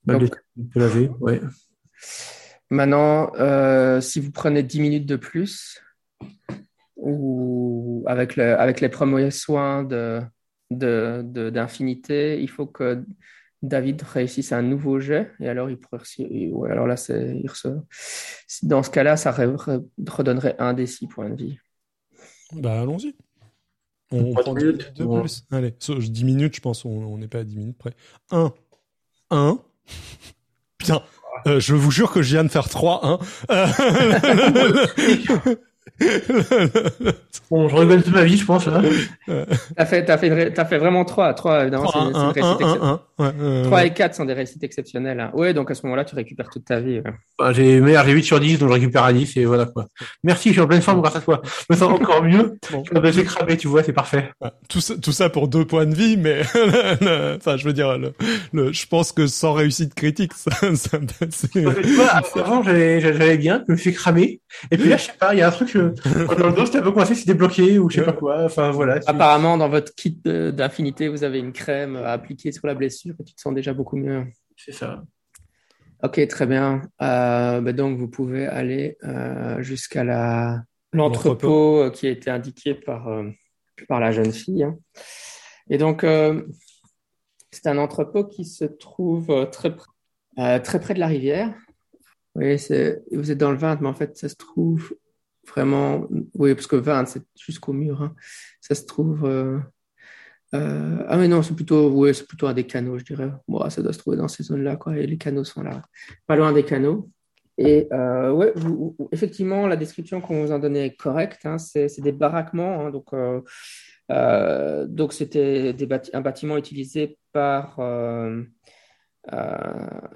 mal 0.05 0.19
donc- 0.19 0.35
un 0.59 0.63
peu 0.73 0.79
lavée. 0.79 1.09
Ouais. 1.19 1.41
Maintenant, 2.69 3.31
euh, 3.35 4.01
si 4.01 4.19
vous 4.19 4.31
prenez 4.31 4.61
10 4.63 4.79
minutes 4.81 5.05
de 5.05 5.15
plus, 5.15 5.81
ou 6.95 8.03
avec, 8.07 8.35
le, 8.35 8.59
avec 8.59 8.81
les 8.81 8.89
premiers 8.89 9.31
soins 9.31 9.83
de, 9.83 10.21
de, 10.71 11.21
de- 11.23 11.49
d'infinité, 11.49 12.41
il 12.41 12.49
faut 12.49 12.65
que 12.65 13.03
David 13.61 14.01
réussisse 14.03 14.51
un 14.51 14.61
nouveau 14.61 14.99
jet, 14.99 15.31
et 15.39 15.47
alors 15.49 15.69
il 15.69 15.77
pourrait 15.77 15.97
réussir- 15.99 16.27
ouais, 16.53 16.71
alors 16.71 16.87
là, 16.87 16.97
c'est, 16.97 17.41
Dans 18.63 18.83
ce 18.83 18.89
cas-là, 18.89 19.17
ça 19.17 19.31
re- 19.31 19.55
re- 19.55 19.85
redonnerait 20.09 20.55
un 20.59 20.73
des 20.73 20.85
6 20.87 21.07
points 21.07 21.29
de 21.29 21.35
vie. 21.43 21.59
Bah, 22.53 22.81
allons-y. 22.81 23.15
On 24.11 24.33
prend 24.33 24.53
10 24.53 24.63
minutes, 24.63 24.77
minutes 24.81 24.97
de 24.97 25.05
bon. 25.05 25.19
plus. 25.21 25.43
Allez, 25.51 25.73
so- 25.79 25.99
10 25.99 26.23
minutes, 26.23 26.55
je 26.55 26.61
pense, 26.61 26.85
on 26.85 27.17
n'est 27.17 27.27
pas 27.27 27.39
à 27.39 27.43
10 27.43 27.57
minutes 27.57 27.77
près. 27.77 27.91
1. 28.31 28.53
1. 29.31 29.59
Putain, 30.77 31.01
euh, 31.47 31.59
je 31.59 31.73
vous 31.75 31.91
jure 31.91 32.11
que 32.11 32.21
je 32.21 32.29
viens 32.33 32.43
de 32.43 32.49
faire 32.49 32.69
3, 32.69 33.05
1. 33.05 33.19
Bon, 37.49 37.69
je 37.69 37.75
regrette 37.75 38.03
toute 38.03 38.13
ma 38.13 38.23
vie, 38.23 38.37
je 38.37 38.45
pense. 38.45 38.65
Là. 38.67 38.81
T'as 39.75 39.85
fait, 39.85 40.03
t'as 40.05 40.17
fait, 40.17 40.51
t'as 40.51 40.65
fait 40.65 40.77
vraiment 40.77 41.05
3. 41.05 41.33
3, 41.33 41.61
évidemment, 41.61 41.85
c'est, 41.87 41.91
3, 41.91 42.03
c'est 42.03 42.09
une 42.11 42.15
1, 42.17 42.19
1, 42.19 42.31
réussite 42.31 42.43
1, 42.43 42.53
exceptionnelle. 42.57 42.99
1. 43.19 43.23
Ouais, 43.23 43.31
euh, 43.41 43.63
3 43.63 43.85
et 43.85 43.93
4 43.93 44.15
sont 44.15 44.25
des 44.25 44.33
réussites 44.33 44.63
exceptionnelles. 44.63 45.19
Hein. 45.19 45.31
Ouais, 45.33 45.53
donc 45.53 45.71
à 45.71 45.73
ce 45.75 45.85
moment-là, 45.85 46.03
tu 46.05 46.15
récupères 46.15 46.49
toute 46.49 46.65
ta 46.65 46.79
vie. 46.79 46.99
ouais. 46.99 47.03
Enfin, 47.39 47.53
j'ai 47.53 47.81
j'ai 47.81 48.11
8 48.11 48.23
sur 48.23 48.39
10, 48.39 48.59
donc 48.59 48.69
je 48.69 48.73
récupère 48.73 49.03
à 49.03 49.13
10 49.13 49.37
et 49.37 49.45
voilà 49.45 49.65
quoi. 49.65 49.87
Merci, 50.23 50.49
je 50.49 50.53
suis 50.53 50.61
en 50.61 50.67
pleine 50.67 50.81
forme 50.81 51.01
grâce 51.01 51.15
à 51.15 51.21
toi. 51.21 51.41
Je 51.45 51.65
me 51.69 51.75
sens 51.77 51.91
encore 51.93 52.23
mieux. 52.23 52.57
Bon. 52.71 52.83
Je 52.91 52.99
me 52.99 53.11
fais 53.11 53.23
cramer, 53.23 53.57
tu 53.57 53.67
vois, 53.67 53.81
c'est 53.83 53.93
parfait. 53.93 54.29
Tout 54.67 54.81
ça, 54.81 54.95
tout 55.01 55.11
ça 55.11 55.29
pour 55.29 55.47
deux 55.47 55.65
points 55.65 55.85
de 55.85 55.95
vie, 55.95 56.17
mais 56.17 56.41
enfin, 57.37 57.57
je 57.57 57.63
veux 57.63 57.73
dire, 57.73 57.97
le, 57.97 58.13
le- 58.53 58.73
je 58.73 58.85
pense 58.87 59.11
que 59.13 59.25
sans 59.27 59.53
réussite 59.53 59.93
critique, 59.95 60.33
ça, 60.33 60.51
ça 60.75 60.97
c'est- 61.29 61.51
tu 61.51 61.61
vois, 61.95 62.07
avant, 62.35 62.61
j'allais 62.63 62.99
j'allais 62.99 63.37
bien, 63.37 63.63
je 63.67 63.71
me 63.73 63.77
fais 63.77 63.93
cramer. 63.93 64.41
Et 64.71 64.77
puis 64.77 64.89
là, 64.89 64.97
je 64.97 65.03
sais 65.03 65.11
pas, 65.19 65.33
il 65.33 65.39
y 65.39 65.41
a 65.41 65.47
un 65.47 65.51
truc, 65.51 65.75
euh, 65.77 66.35
dans 66.37 66.47
le 66.47 66.53
dos, 66.53 66.65
c'était 66.65 66.79
un 66.79 66.83
peu 66.83 66.91
coincé, 66.91 67.15
c'était 67.15 67.33
bloqué 67.33 67.79
ou 67.79 67.89
je 67.89 67.99
sais 67.99 68.05
pas 68.05 68.13
quoi. 68.13 68.43
Enfin, 68.45 68.71
voilà. 68.71 68.99
Apparemment, 69.05 69.57
dans 69.57 69.69
votre 69.69 69.93
kit 69.95 70.19
d'infinité, 70.23 71.07
vous 71.07 71.23
avez 71.23 71.39
une 71.39 71.53
crème 71.53 71.95
à 71.95 72.11
appliquer 72.11 72.51
sur 72.51 72.67
la 72.67 72.75
blessure 72.75 73.15
et 73.19 73.23
tu 73.23 73.33
te 73.33 73.41
sens 73.41 73.53
déjà 73.53 73.73
beaucoup 73.73 73.97
mieux. 73.97 74.25
C'est 74.55 74.71
ça. 74.73 75.03
Ok, 76.03 76.25
très 76.27 76.45
bien. 76.45 76.81
Euh, 77.01 77.61
bah 77.61 77.73
donc, 77.73 77.97
vous 77.97 78.07
pouvez 78.07 78.45
aller 78.45 78.97
euh, 79.03 79.61
jusqu'à 79.63 80.03
la 80.03 80.61
l'entrepôt 80.93 81.83
euh, 81.83 81.89
qui 81.89 82.07
a 82.07 82.11
été 82.11 82.29
indiqué 82.29 82.73
par, 82.75 83.07
euh, 83.07 83.29
par 83.87 83.99
la 83.99 84.11
jeune 84.11 84.31
fille. 84.31 84.63
hein. 84.63 84.77
Et 85.69 85.77
donc, 85.77 86.03
euh, 86.03 86.43
c'est 87.51 87.67
un 87.67 87.77
entrepôt 87.77 88.23
qui 88.25 88.45
se 88.45 88.65
trouve 88.65 89.49
très, 89.51 89.69
pr- 89.69 89.85
euh, 90.39 90.59
très 90.59 90.79
près 90.79 90.93
de 90.93 90.99
la 90.99 91.07
rivière. 91.07 91.53
Oui, 92.35 92.59
c'est, 92.59 93.01
vous 93.11 93.31
êtes 93.31 93.37
dans 93.39 93.51
le 93.51 93.57
20, 93.57 93.81
mais 93.81 93.87
en 93.87 93.93
fait, 93.95 94.15
ça 94.15 94.29
se 94.29 94.35
trouve 94.35 94.95
vraiment. 95.47 96.07
Oui, 96.35 96.53
parce 96.55 96.67
que 96.67 96.75
20, 96.75 97.05
c'est 97.05 97.23
jusqu'au 97.39 97.73
mur. 97.73 98.01
hein. 98.01 98.15
Ça 98.61 98.75
se 98.75 98.85
trouve. 98.85 99.25
euh, 99.25 99.59
euh, 100.55 101.03
ah, 101.07 101.17
mais 101.17 101.27
non, 101.27 101.41
c'est 101.43 101.55
plutôt, 101.55 101.89
ouais, 101.91 102.13
c'est 102.13 102.25
plutôt 102.27 102.47
un 102.47 102.53
des 102.53 102.65
canaux, 102.65 102.97
je 102.97 103.03
dirais. 103.03 103.29
Bon, 103.47 103.69
ça 103.69 103.81
doit 103.81 103.93
se 103.93 103.99
trouver 103.99 104.17
dans 104.17 104.27
ces 104.27 104.43
zones-là, 104.43 104.77
quoi. 104.77 104.97
Et 104.97 105.05
les 105.07 105.17
canaux 105.17 105.43
sont 105.43 105.61
là, 105.63 105.81
pas 106.25 106.35
loin 106.35 106.53
des 106.53 106.63
canaux. 106.63 107.09
Et 107.57 107.87
euh, 107.91 108.31
ouais, 108.31 108.53
effectivement, 109.11 109.67
la 109.67 109.75
description 109.75 110.21
qu'on 110.21 110.41
vous 110.45 110.51
en 110.51 110.59
donnait 110.59 110.87
est 110.87 110.95
correcte. 110.95 111.45
hein. 111.45 111.57
c'est, 111.57 111.89
des 111.99 112.11
baraquements. 112.11 112.85
hein. 112.87 112.91
donc, 112.91 113.07
euh, 113.13 113.41
donc 114.87 115.11
c'était 115.11 115.75
un 116.13 116.21
bâtiment 116.21 116.55
utilisé 116.57 117.17
par 117.33 117.79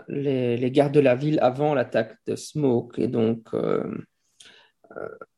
les, 0.08 0.58
les 0.58 0.72
gardes 0.72 0.94
de 0.94 1.00
la 1.00 1.16
ville 1.16 1.40
avant 1.42 1.74
l'attaque 1.74 2.16
de 2.28 2.36
Smoke. 2.36 3.00
Et 3.02 3.08
donc, 3.08 3.50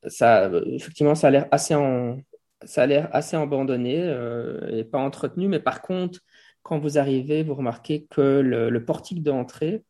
ça, 0.08 0.50
effectivement, 0.68 1.16
ça 1.16 1.28
a 1.28 1.32
l'air 1.32 1.48
assez 1.52 1.76
en, 1.76 2.18
ça 2.66 2.84
a 2.84 2.86
l'air 2.86 3.10
assez 3.12 3.36
abandonné 3.36 4.00
euh, 4.00 4.78
et 4.80 4.84
pas 4.84 5.00
entretenu. 5.00 5.48
Mais 5.48 5.60
par 5.60 5.82
contre, 5.82 6.20
quand 6.62 6.80
vous 6.80 6.98
arrivez, 6.98 7.44
vous 7.44 7.56
remarquez 7.56 8.08
que 8.10 8.40
le, 8.40 8.70
le 8.70 8.86
portique 8.86 9.24
d'entrée, 9.24 9.84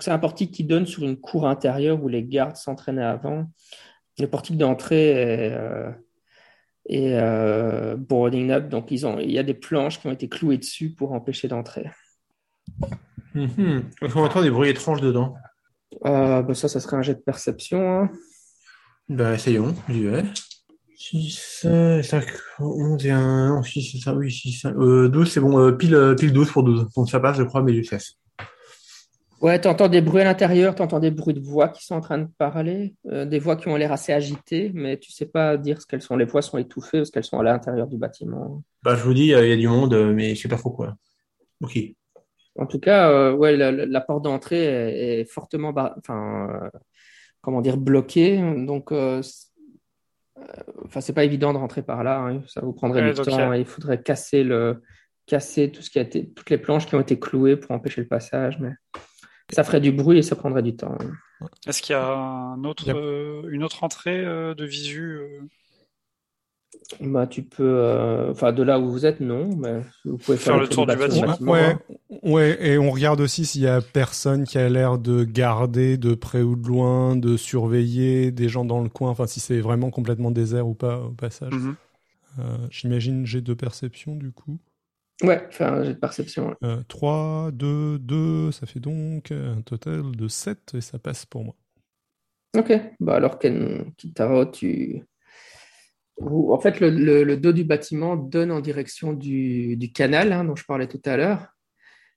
c'est 0.00 0.10
un 0.10 0.18
portique 0.18 0.52
qui 0.52 0.64
donne 0.64 0.86
sur 0.86 1.04
une 1.04 1.16
cour 1.16 1.46
intérieure 1.46 2.02
où 2.02 2.08
les 2.08 2.22
gardes 2.22 2.56
s'entraînaient 2.56 3.04
avant. 3.04 3.46
Le 4.18 4.26
portique 4.26 4.56
d'entrée 4.56 5.10
est, 5.10 5.52
euh, 5.52 5.90
est, 6.88 7.14
euh, 7.14 7.96
boarding 7.96 8.50
up, 8.50 8.68
donc 8.68 8.90
ils 8.90 9.06
ont, 9.06 9.18
il 9.18 9.30
y 9.30 9.38
a 9.38 9.42
des 9.42 9.54
planches 9.54 10.00
qui 10.00 10.06
ont 10.06 10.12
été 10.12 10.28
clouées 10.28 10.58
dessus 10.58 10.90
pour 10.90 11.12
empêcher 11.12 11.48
d'entrer. 11.48 11.90
Mhm. 13.34 13.90
Qu'on 14.00 14.24
entend 14.24 14.42
des 14.42 14.50
bruits 14.50 14.70
étranges 14.70 15.02
dedans. 15.02 15.34
Euh, 16.04 16.42
bah 16.42 16.54
ça, 16.54 16.68
ça 16.68 16.80
serait 16.80 16.96
un 16.96 17.02
jet 17.02 17.14
de 17.14 17.20
perception. 17.20 18.00
hein. 18.00 18.10
Bah, 19.08 19.34
essayons, 19.34 19.74
j'y 19.88 20.02
vais. 20.04 20.24
6, 20.96 21.62
euh, 21.66 22.02
5, 22.02 22.24
11 22.58 23.06
et 23.06 23.10
1, 23.10 23.48
non, 23.54 23.62
6, 23.62 23.82
c'est 23.92 23.98
ça, 23.98 24.14
oui, 24.14 24.30
6, 24.32 24.52
5, 24.52 24.74
euh, 24.76 25.08
12, 25.08 25.30
c'est 25.30 25.40
bon, 25.40 25.58
euh, 25.60 25.72
pile, 25.72 25.94
euh, 25.94 26.14
pile 26.14 26.32
12 26.32 26.50
pour 26.50 26.64
12. 26.64 26.88
Donc 26.96 27.08
ça 27.08 27.20
passe, 27.20 27.36
je 27.36 27.44
crois, 27.44 27.62
mais 27.62 27.74
je 27.74 27.82
cesse. 27.88 28.14
Ouais, 29.42 29.60
tu 29.60 29.68
entends 29.68 29.88
des 29.88 30.00
bruits 30.00 30.22
à 30.22 30.24
l'intérieur, 30.24 30.74
tu 30.74 30.82
entends 30.82 30.98
des 30.98 31.10
bruits 31.10 31.34
de 31.34 31.40
voix 31.40 31.68
qui 31.68 31.84
sont 31.84 31.94
en 31.94 32.00
train 32.00 32.18
de 32.18 32.26
parler, 32.38 32.94
euh, 33.06 33.26
des 33.26 33.38
voix 33.38 33.54
qui 33.56 33.68
ont 33.68 33.76
l'air 33.76 33.92
assez 33.92 34.12
agitées, 34.12 34.72
mais 34.74 34.96
tu 34.98 35.12
sais 35.12 35.26
pas 35.26 35.58
dire 35.58 35.80
ce 35.80 35.86
qu'elles 35.86 36.00
sont. 36.02 36.16
Les 36.16 36.24
voix 36.24 36.40
sont 36.42 36.56
étouffées 36.58 36.98
parce 36.98 37.10
qu'elles 37.10 37.24
sont 37.24 37.38
à 37.38 37.42
l'intérieur 37.42 37.86
du 37.86 37.98
bâtiment. 37.98 38.62
Bah, 38.82 38.96
je 38.96 39.02
vous 39.04 39.12
dis, 39.14 39.34
euh, 39.34 39.44
il 39.46 39.50
y 39.50 39.52
a 39.52 39.56
du 39.56 39.68
monde, 39.68 39.92
euh, 39.92 40.12
mais 40.14 40.34
je 40.34 40.40
sais 40.40 40.48
pas 40.48 40.56
trop 40.56 40.70
quoi. 40.70 40.96
Ok. 41.62 41.78
En 42.58 42.66
tout 42.66 42.80
cas, 42.80 43.10
euh, 43.10 43.32
ouais, 43.34 43.56
la, 43.56 43.70
la- 43.70 43.84
la 43.86 44.00
porte 44.00 44.24
d'entrée 44.24 44.64
est, 44.64 45.20
est 45.20 45.24
fortement, 45.26 45.72
bar- 45.74 45.94
enfin, 45.98 46.48
euh, 46.74 46.78
comment 47.46 47.60
dire, 47.60 47.76
bloquée. 47.76 48.38
Donc, 48.66 48.90
euh, 48.90 49.22
euh, 50.38 50.42
enfin, 50.84 51.00
c'est 51.00 51.12
pas 51.12 51.22
évident 51.22 51.52
de 51.52 51.58
rentrer 51.58 51.82
par 51.82 52.02
là. 52.02 52.18
hein. 52.18 52.42
Ça 52.48 52.60
vous 52.60 52.72
prendrait 52.72 53.00
Ouais, 53.02 53.14
du 53.14 53.20
temps. 53.22 53.52
il 53.52 53.60
et 53.60 53.64
faudrait 53.64 54.02
casser 54.02 54.42
le, 54.42 54.82
casser 55.26 55.70
tout 55.70 55.80
ce 55.80 55.88
qui 55.90 56.00
a 56.00 56.02
été, 56.02 56.28
toutes 56.30 56.50
les 56.50 56.58
planches 56.58 56.86
qui 56.86 56.96
ont 56.96 57.00
été 57.00 57.18
clouées 57.20 57.56
pour 57.56 57.70
empêcher 57.70 58.00
le 58.00 58.08
passage. 58.08 58.58
Mais 58.60 58.72
ça 59.52 59.62
ferait 59.62 59.80
du 59.80 59.92
bruit 59.92 60.18
et 60.18 60.22
ça 60.22 60.34
prendrait 60.34 60.62
du 60.64 60.74
temps. 60.74 60.96
hein. 61.00 61.46
Est-ce 61.68 61.82
qu'il 61.82 61.92
y 61.92 61.96
a 61.96 62.04
un 62.16 62.64
autre, 62.64 62.88
Yep. 62.88 62.96
euh, 62.96 63.42
une 63.50 63.62
autre 63.62 63.84
entrée 63.84 64.24
euh, 64.24 64.54
de 64.54 64.64
visu 64.64 65.18
euh? 65.20 65.40
Bah, 67.00 67.26
tu 67.26 67.42
peux, 67.42 67.64
euh, 67.64 68.30
enfin, 68.30 68.52
de 68.52 68.62
là 68.62 68.78
où 68.78 68.88
vous 68.90 69.06
êtes, 69.06 69.20
non, 69.20 69.56
mais 69.56 69.82
vous 70.04 70.16
pouvez 70.18 70.36
faire, 70.36 70.54
Faire 70.54 70.60
le 70.60 70.68
tour 70.68 70.86
du 70.86 70.96
bâtiment. 70.96 71.36
Ouais, 71.40 71.72
hein. 71.72 71.80
ouais, 72.22 72.56
et 72.64 72.78
on 72.78 72.90
regarde 72.90 73.20
aussi 73.20 73.44
s'il 73.44 73.62
y 73.62 73.66
a 73.66 73.80
personne 73.80 74.44
qui 74.44 74.56
a 74.58 74.68
l'air 74.68 74.98
de 74.98 75.24
garder 75.24 75.96
de 75.96 76.14
près 76.14 76.42
ou 76.42 76.54
de 76.54 76.66
loin, 76.68 77.16
de 77.16 77.36
surveiller 77.36 78.30
des 78.30 78.48
gens 78.48 78.64
dans 78.64 78.82
le 78.82 78.88
coin, 78.88 79.10
enfin 79.10 79.26
si 79.26 79.40
c'est 79.40 79.60
vraiment 79.60 79.90
complètement 79.90 80.30
désert 80.30 80.68
ou 80.68 80.74
pas 80.74 81.00
au 81.00 81.10
passage. 81.10 81.52
Mhm. 81.52 81.74
Euh, 82.38 82.42
J'imagine 82.70 83.26
j'ai 83.26 83.40
de 83.40 83.54
perception 83.54 84.14
du 84.14 84.30
coup. 84.30 84.58
Ouais, 85.22 85.46
faire 85.50 85.72
un 85.72 85.82
jet 85.82 85.94
de 85.94 85.98
perception. 85.98 86.48
ouais. 86.48 86.54
Euh, 86.62 86.82
3, 86.88 87.50
2, 87.52 87.98
2, 87.98 88.52
ça 88.52 88.66
fait 88.66 88.80
donc 88.80 89.32
un 89.32 89.62
total 89.62 90.14
de 90.14 90.28
7 90.28 90.74
et 90.74 90.80
ça 90.82 90.98
passe 90.98 91.24
pour 91.26 91.42
moi. 91.44 91.54
Ok, 92.56 92.72
bah 93.00 93.16
alors 93.16 93.38
Ken 93.38 93.92
Kitaro, 93.96 94.44
tu... 94.46 95.02
En 96.18 96.58
fait, 96.58 96.80
le, 96.80 97.36
dos 97.36 97.52
du 97.52 97.64
bâtiment 97.64 98.16
donne 98.16 98.50
en 98.50 98.60
direction 98.60 99.12
du, 99.12 99.78
canal 99.94 100.32
hein, 100.32 100.44
dont 100.44 100.56
je 100.56 100.64
parlais 100.64 100.88
tout 100.88 101.02
à 101.04 101.16
l'heure. 101.16 101.48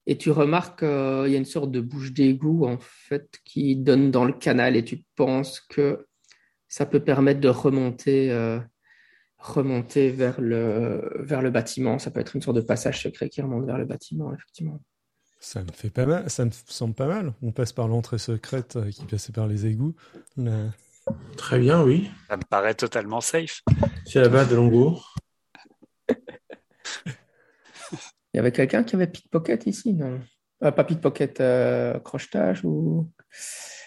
Et 0.06 0.18
tu 0.18 0.32
remarques 0.32 0.80
qu'il 0.80 1.32
y 1.32 1.36
a 1.36 1.38
une 1.38 1.46
sorte 1.46 1.72
de 1.72 1.82
bouche 1.82 2.14
d'égout 2.14 2.66
en 2.66 2.78
fait 2.80 3.40
qui 3.44 3.76
donne 3.76 4.10
dans 4.10 4.26
le 4.26 4.34
canal 4.34 4.76
et 4.76 4.84
tu 4.84 5.04
penses 5.16 5.60
que 5.60 6.08
ça 6.68 6.86
peut 6.86 7.02
permettre 7.02 7.42
de 7.42 7.50
remonter, 7.50 8.32
euh, 8.32 8.60
remonter 9.38 10.10
vers 10.10 10.40
le, 10.40 11.12
vers 11.20 11.42
le 11.42 11.52
bâtiment. 11.52 12.00
Ça 12.00 12.10
peut 12.10 12.22
être 12.22 12.36
une 12.36 12.42
sorte 12.42 12.58
de 12.58 12.62
passage 12.62 13.04
secret 13.04 13.30
qui 13.30 13.42
remonte 13.42 13.66
vers 13.66 13.78
le 13.78 13.86
bâtiment, 13.86 14.34
effectivement. 14.34 14.80
Ça 15.40 15.64
me 15.64 15.72
fait 15.72 15.90
pas 15.90 16.06
mal, 16.06 16.30
ça 16.30 16.44
me 16.44 16.52
semble 16.52 16.94
pas 16.94 17.08
mal. 17.08 17.34
On 17.42 17.52
passe 17.52 17.72
par 17.72 17.88
l'entrée 17.88 18.18
secrète 18.18 18.76
euh, 18.76 18.90
qui 18.90 19.06
passait 19.06 19.32
par 19.32 19.48
les 19.48 19.66
égouts. 19.66 19.96
Très 21.38 21.60
bien, 21.60 21.82
oui. 21.84 22.10
Ça 22.30 22.38
me 22.38 22.44
paraît 22.44 22.74
totalement 22.76 23.22
safe. 23.22 23.62
C'est 24.06 24.22
la 24.22 24.30
base 24.30 24.50
de 24.50 24.56
Longo. 24.56 25.00
Il 28.34 28.38
y 28.38 28.40
avait 28.40 28.52
quelqu'un 28.52 28.84
qui 28.84 28.96
avait 28.96 29.08
pickpocket 29.08 29.66
ici, 29.66 29.94
non? 29.94 30.20
Euh, 30.64 30.72
pas 30.72 30.84
pickpocket, 30.84 31.40
euh, 31.42 32.00
crochetage 32.00 32.64
ou. 32.64 33.10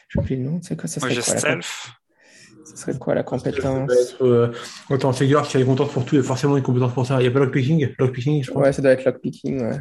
J'ai 0.08 0.18
oublié 0.20 0.36
le 0.42 0.50
nom, 0.50 0.60
c'est 0.62 0.76
quoi 0.78 0.88
ça 0.88 1.00
Moi, 1.00 1.10
serait 1.10 1.20
j'ai 1.20 1.24
quoi, 1.24 1.34
la... 1.34 1.40
stealth. 1.40 1.64
ça 2.64 2.76
serait 2.76 2.98
quoi 2.98 3.14
la 3.14 3.22
compétence? 3.22 3.90
être, 3.92 4.24
euh, 4.26 4.52
quand 4.88 5.04
on 5.04 5.12
figure 5.12 5.42
qu'il 5.42 5.60
y 5.60 5.62
a 5.62 5.64
des 5.64 5.70
compétences 5.70 5.92
pour 5.92 6.04
tout, 6.04 6.16
il 6.16 6.18
y 6.18 6.20
a 6.20 6.24
forcément 6.24 6.56
une 6.56 6.62
compétence 6.62 6.92
pour 6.92 7.06
ça. 7.06 7.18
Il 7.18 7.22
n'y 7.22 7.28
a 7.28 7.30
pas 7.30 7.38
lockpicking? 7.38 7.94
Lockpicking, 7.98 8.42
je 8.42 8.50
pense. 8.50 8.62
Ouais, 8.62 8.72
ça 8.72 8.82
doit 8.82 8.92
être 8.92 9.04
lockpicking, 9.04 9.60
ouais. 9.62 9.80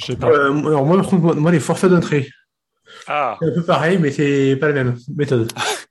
Je 0.00 0.06
sais 0.06 0.16
pas. 0.16 0.28
Euh, 0.28 0.50
alors 0.66 0.84
moi, 0.86 0.96
par 0.98 1.08
contre, 1.08 1.22
moi, 1.22 1.34
moi, 1.34 1.50
les 1.50 1.60
forces 1.60 1.84
d'entrée, 1.84 2.28
Ah, 3.06 3.36
c'est 3.40 3.48
un 3.48 3.54
peu 3.54 3.64
pareil, 3.64 3.98
mais 3.98 4.10
c'est 4.12 4.56
pas 4.56 4.68
la 4.68 4.74
même 4.84 4.96
méthode. 5.16 5.50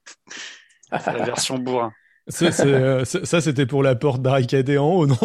la 1.05 1.25
version 1.25 1.57
bourrin. 1.57 1.91
C'est- 2.27 2.51
c'est, 2.51 2.65
euh, 2.73 3.05
c'est- 3.05 3.23
ça, 3.25 3.39
c'était 3.39 3.67
pour 3.67 3.83
la 3.83 3.95
porte 3.95 4.21
barricadée 4.21 4.77
en 4.79 4.89
haut, 4.89 5.05
non? 5.07 5.17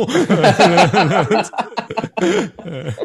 Euh, 2.66 2.90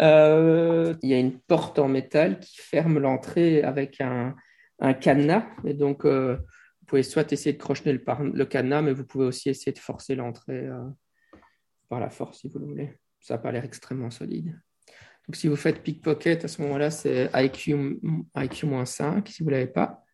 Euh, 0.00 0.94
il 1.02 1.10
y 1.10 1.14
a 1.14 1.18
une 1.18 1.38
porte 1.38 1.78
en 1.78 1.88
métal 1.88 2.40
qui 2.40 2.56
ferme 2.58 2.98
l'entrée 2.98 3.62
avec 3.62 4.00
un, 4.00 4.34
un 4.80 4.94
cadenas. 4.94 5.46
Et 5.64 5.74
donc, 5.74 6.04
euh, 6.06 6.36
vous 6.36 6.86
pouvez 6.86 7.02
soit 7.02 7.30
essayer 7.32 7.52
de 7.52 7.58
crocheter 7.60 7.92
le, 7.92 8.02
le, 8.32 8.44
cadenas, 8.46 8.82
mais 8.82 8.92
vous 8.92 9.04
pouvez 9.04 9.26
aussi 9.26 9.50
essayer 9.50 9.72
de 9.72 9.78
forcer 9.78 10.14
l'entrée 10.14 10.66
euh, 10.66 10.88
par 11.88 12.00
la 12.00 12.08
force 12.10 12.40
si 12.40 12.48
vous 12.48 12.58
le 12.60 12.66
voulez. 12.66 12.98
Ça 13.20 13.34
n'a 13.34 13.38
pas 13.38 13.52
l'air 13.52 13.64
extrêmement 13.64 14.10
solide. 14.10 14.58
Donc, 15.28 15.36
si 15.36 15.48
vous 15.48 15.56
faites 15.56 15.82
pickpocket, 15.82 16.44
à 16.44 16.48
ce 16.48 16.62
moment-là, 16.62 16.90
c'est 16.90 17.30
IQ, 17.34 18.00
IQ 18.36 18.66
5 18.84 19.28
si 19.28 19.42
vous 19.42 19.50
ne 19.50 19.54
l'avez 19.54 19.66
pas. 19.66 20.04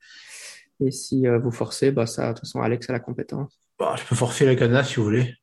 Et 0.80 0.90
si 0.90 1.26
vous 1.26 1.50
forcez, 1.50 1.90
bah, 1.90 2.06
ça, 2.06 2.28
de 2.28 2.32
toute 2.34 2.40
façon, 2.40 2.60
Alex 2.60 2.88
a 2.88 2.92
la 2.92 3.00
compétence. 3.00 3.58
Bah, 3.78 3.94
je 3.98 4.04
peux 4.04 4.14
forcer 4.14 4.44
le 4.46 4.54
cadenas 4.54 4.84
si 4.84 4.96
vous 4.96 5.04
voulez. 5.04 5.34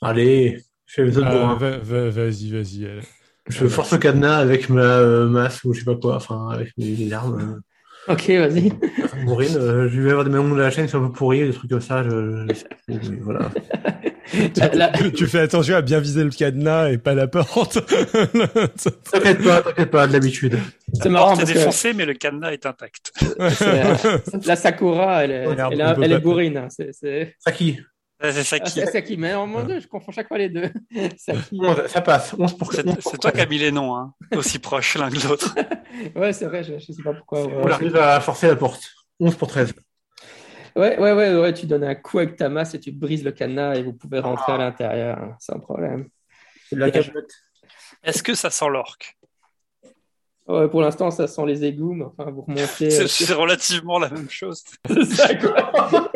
Allez, 0.00 0.60
fais 0.86 1.04
les 1.04 1.18
autres 1.18 1.28
ah, 1.28 1.54
Vas-y, 1.56 2.50
vas-y. 2.50 3.02
Je 3.48 3.66
force 3.66 3.92
le 3.92 3.98
cadenas 3.98 4.36
avec 4.36 4.68
ma 4.68 4.98
euh, 4.98 5.26
masse 5.26 5.64
ou 5.64 5.72
je 5.72 5.80
sais 5.80 5.84
pas 5.84 5.96
quoi, 5.96 6.16
enfin 6.16 6.48
avec 6.50 6.76
mes 6.78 7.12
armes. 7.12 7.60
Ok, 8.08 8.30
vas-y. 8.30 8.72
Bourrine, 9.24 9.56
euh, 9.56 9.88
je 9.88 10.00
vais 10.00 10.10
avoir 10.10 10.24
des 10.24 10.30
moments 10.30 10.56
de 10.56 10.60
la 10.60 10.70
chaîne 10.70 10.86
qui 10.86 10.90
sont 10.90 11.04
un 11.04 11.06
peu 11.06 11.12
pourris, 11.12 11.46
des 11.46 11.52
trucs 11.52 11.70
comme 11.70 11.80
ça. 11.80 12.02
Je... 12.02 12.46
voilà. 13.20 13.50
tu, 14.98 15.12
tu, 15.12 15.26
fais 15.26 15.40
attention 15.40 15.76
à 15.76 15.82
bien 15.82 16.00
viser 16.00 16.24
le 16.24 16.30
cadenas 16.30 16.90
et 16.90 16.98
pas 16.98 17.14
la 17.14 17.28
porte. 17.28 17.78
t'inquiète 19.12 19.44
pas, 19.44 19.62
t'inquiète 19.62 19.90
pas, 19.90 20.06
de 20.08 20.12
l'habitude. 20.12 20.58
C'est 20.94 21.10
marrant. 21.10 21.36
C'est 21.36 21.52
défoncé, 21.52 21.92
mais 21.92 22.04
le 22.04 22.14
cadenas 22.14 22.50
est 22.50 22.66
intact. 22.66 23.12
la 24.46 24.56
Sakura, 24.56 25.24
elle 25.24 25.30
est, 25.30 25.44
elle, 25.70 25.96
elle 26.02 26.12
est 26.12 26.18
bourrine. 26.18 26.56
Hein. 26.56 26.68
C'est, 26.70 27.36
Saki. 27.38 27.78
C'est 28.22 28.44
Saki. 28.44 28.80
Ah, 28.80 28.86
Saki, 28.86 29.16
mais 29.16 29.34
en 29.34 29.46
moins 29.48 29.64
deux, 29.64 29.80
je 29.80 29.88
confonds 29.88 30.12
chaque 30.12 30.28
fois 30.28 30.38
les 30.38 30.48
deux. 30.48 30.70
Saki. 31.16 31.60
ça 31.88 32.00
passe. 32.00 32.36
C'est 33.00 33.18
toi 33.18 33.32
qui 33.32 33.40
as 33.40 33.46
mis 33.46 33.58
les 33.58 33.72
noms, 33.72 33.96
hein, 33.96 34.14
aussi 34.36 34.58
proches 34.58 34.96
l'un 34.96 35.10
que 35.10 35.26
l'autre. 35.26 35.54
ouais, 36.16 36.32
c'est 36.32 36.46
vrai, 36.46 36.62
je, 36.62 36.74
ne 36.74 36.78
sais 36.78 37.02
pas 37.02 37.14
pourquoi. 37.14 37.44
On 37.46 37.66
arrive 37.66 37.96
à 37.96 38.20
forcer 38.20 38.48
la 38.48 38.56
porte. 38.56 38.82
11 39.18 39.34
pour 39.36 39.48
13. 39.48 39.74
Ouais, 40.74 40.98
ouais, 40.98 41.12
ouais, 41.12 41.34
ouais, 41.34 41.52
tu 41.52 41.66
donnes 41.66 41.84
un 41.84 41.94
coup 41.94 42.18
avec 42.18 42.36
ta 42.36 42.48
masse 42.48 42.74
et 42.74 42.80
tu 42.80 42.92
brises 42.92 43.24
le 43.24 43.32
cadenas 43.32 43.74
et 43.74 43.82
vous 43.82 43.92
pouvez 43.92 44.20
rentrer 44.20 44.52
à 44.52 44.58
l'intérieur 44.58 45.18
hein, 45.18 45.36
sans 45.38 45.58
problème. 45.58 46.08
Est-ce 48.02 48.22
que 48.22 48.34
ça 48.34 48.50
sent 48.50 48.68
l'orque? 48.70 49.16
Ouais, 50.48 50.68
pour 50.68 50.80
l'instant, 50.80 51.10
ça 51.10 51.28
sent 51.28 51.46
les 51.46 51.64
égouts, 51.64 51.94
mais 51.94 52.04
enfin, 52.04 52.30
vous 52.30 52.42
remontez. 52.42 52.90
C'est 53.08 53.30
euh, 53.30 53.36
relativement 53.36 53.98
la 53.98 54.10
même 54.10 54.28
chose. 54.28 54.64
c'est 54.86 55.04
ça, 55.04 55.34
quoi. 55.36 56.10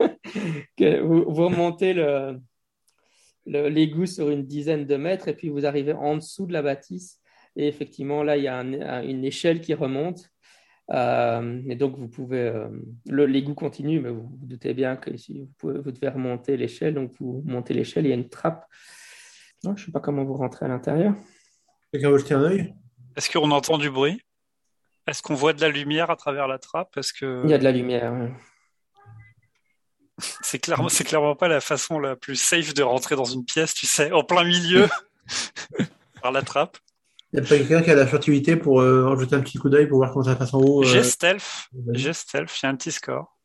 vous, 0.78 1.24
vous, 1.28 1.44
remontez 1.46 1.92
le, 1.92 2.40
l'égout 3.46 4.06
sur 4.06 4.30
une 4.30 4.46
dizaine 4.46 4.86
de 4.86 4.96
mètres 4.96 5.28
et 5.28 5.34
puis 5.34 5.48
vous 5.48 5.66
arrivez 5.66 5.92
en 5.92 6.16
dessous 6.16 6.46
de 6.46 6.52
la 6.52 6.62
bâtisse. 6.62 7.20
Et 7.56 7.66
effectivement, 7.66 8.22
là, 8.22 8.36
il 8.36 8.44
y 8.44 8.48
a 8.48 8.60
une 8.60 9.24
échelle 9.24 9.60
qui 9.60 9.74
remonte. 9.74 10.30
Euh, 10.92 11.62
et 11.68 11.76
donc, 11.76 11.96
vous 11.96 12.08
pouvez. 12.08 12.40
Euh, 12.40 12.68
l'égout 13.06 13.54
continue, 13.54 14.00
mais 14.00 14.10
vous, 14.10 14.28
vous, 14.28 14.46
doutez 14.46 14.74
bien 14.74 14.96
que 14.96 15.16
si 15.16 15.40
vous, 15.40 15.50
pouvez, 15.58 15.78
vous 15.78 15.92
devez 15.92 16.08
remonter 16.08 16.56
l'échelle. 16.56 16.94
Donc, 16.94 17.12
vous 17.20 17.42
montez 17.44 17.74
l'échelle, 17.74 18.06
il 18.06 18.08
y 18.08 18.12
a 18.12 18.16
une 18.16 18.28
trappe. 18.28 18.66
je 19.62 19.68
ne 19.68 19.76
sais 19.76 19.92
pas 19.92 20.00
comment 20.00 20.24
vous 20.24 20.34
rentrez 20.34 20.66
à 20.66 20.68
l'intérieur. 20.68 21.14
Quelqu'un 21.92 22.10
veut 22.10 22.18
jeter 22.18 22.34
un 22.34 22.42
œil? 22.42 22.74
Est-ce 23.16 23.30
qu'on 23.30 23.50
entend 23.50 23.78
du 23.78 23.90
bruit? 23.90 24.20
Est-ce 25.06 25.22
qu'on 25.22 25.34
voit 25.34 25.52
de 25.52 25.60
la 25.60 25.68
lumière 25.68 26.10
à 26.10 26.16
travers 26.16 26.46
la 26.46 26.58
trappe? 26.58 26.96
Est-ce 26.96 27.12
que... 27.12 27.42
Il 27.44 27.50
y 27.50 27.54
a 27.54 27.58
de 27.58 27.64
la 27.64 27.72
lumière. 27.72 28.12
C'est 30.42 30.58
clairement, 30.58 30.88
c'est 30.88 31.04
clairement 31.04 31.34
pas 31.34 31.48
la 31.48 31.60
façon 31.60 31.98
la 31.98 32.16
plus 32.16 32.36
safe 32.36 32.74
de 32.74 32.82
rentrer 32.82 33.16
dans 33.16 33.24
une 33.24 33.44
pièce, 33.44 33.74
tu 33.74 33.86
sais, 33.86 34.12
en 34.12 34.22
plein 34.22 34.44
milieu, 34.44 34.88
par 36.22 36.32
la 36.32 36.42
trappe. 36.42 36.78
Il 37.32 37.40
n'y 37.40 37.46
a 37.46 37.48
pas 37.48 37.56
quelqu'un 37.56 37.82
qui 37.82 37.90
a 37.90 37.94
la 37.94 38.06
furtivité 38.06 38.56
pour 38.56 38.80
euh, 38.80 39.16
jeter 39.18 39.36
un 39.36 39.40
petit 39.40 39.58
coup 39.58 39.68
d'œil 39.68 39.86
pour 39.86 39.98
voir 39.98 40.12
comment 40.12 40.24
ça 40.24 40.34
passe 40.34 40.52
en 40.52 40.58
haut 40.58 40.82
euh... 40.82 40.86
J'ai 40.86 41.04
stealth, 41.04 41.68
j'ai 41.92 42.12
stealth, 42.12 42.50
a 42.62 42.68
un 42.68 42.74
petit 42.74 42.90
score. 42.90 43.36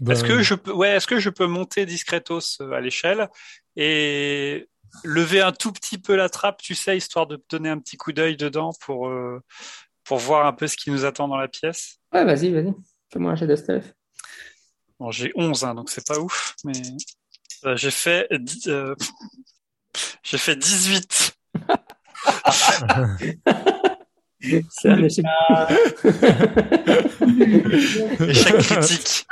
Ben... 0.00 0.12
Est-ce 0.12 0.22
que 0.22 0.42
je 0.42 0.54
peux, 0.54 0.72
ouais, 0.72 0.90
est-ce 0.90 1.06
que 1.06 1.18
je 1.18 1.30
peux 1.30 1.46
monter 1.46 1.84
discretos 1.84 2.60
euh, 2.60 2.72
à 2.72 2.80
l'échelle 2.80 3.28
et 3.76 4.68
lever 5.04 5.40
un 5.40 5.52
tout 5.52 5.72
petit 5.72 5.98
peu 5.98 6.14
la 6.14 6.28
trappe, 6.28 6.62
tu 6.62 6.74
sais, 6.74 6.96
histoire 6.96 7.26
de 7.26 7.42
donner 7.50 7.68
un 7.68 7.78
petit 7.78 7.96
coup 7.96 8.12
d'œil 8.12 8.36
dedans 8.36 8.70
pour 8.80 9.08
euh, 9.08 9.40
pour 10.04 10.18
voir 10.18 10.46
un 10.46 10.52
peu 10.52 10.66
ce 10.66 10.76
qui 10.76 10.90
nous 10.90 11.04
attend 11.04 11.26
dans 11.26 11.36
la 11.36 11.48
pièce? 11.48 11.98
Ouais, 12.12 12.24
vas-y, 12.24 12.50
vas-y, 12.52 12.72
fais-moi 13.12 13.32
un 13.32 13.36
jet 13.36 13.46
de 13.46 13.56
stealth. 13.56 13.94
Bon, 15.00 15.10
j'ai 15.10 15.32
11, 15.34 15.64
hein, 15.64 15.74
donc 15.74 15.88
c'est 15.88 16.06
pas 16.06 16.18
ouf, 16.18 16.54
mais 16.62 16.72
euh, 17.64 17.74
j'ai 17.74 17.90
fait, 17.90 18.28
euh... 18.66 18.94
j'ai 20.22 20.36
fait 20.36 20.56
18. 20.56 21.38
c'est 24.40 24.88
un 24.88 25.02
échec. 25.02 25.24
échec 28.28 28.56
critique. 28.58 29.26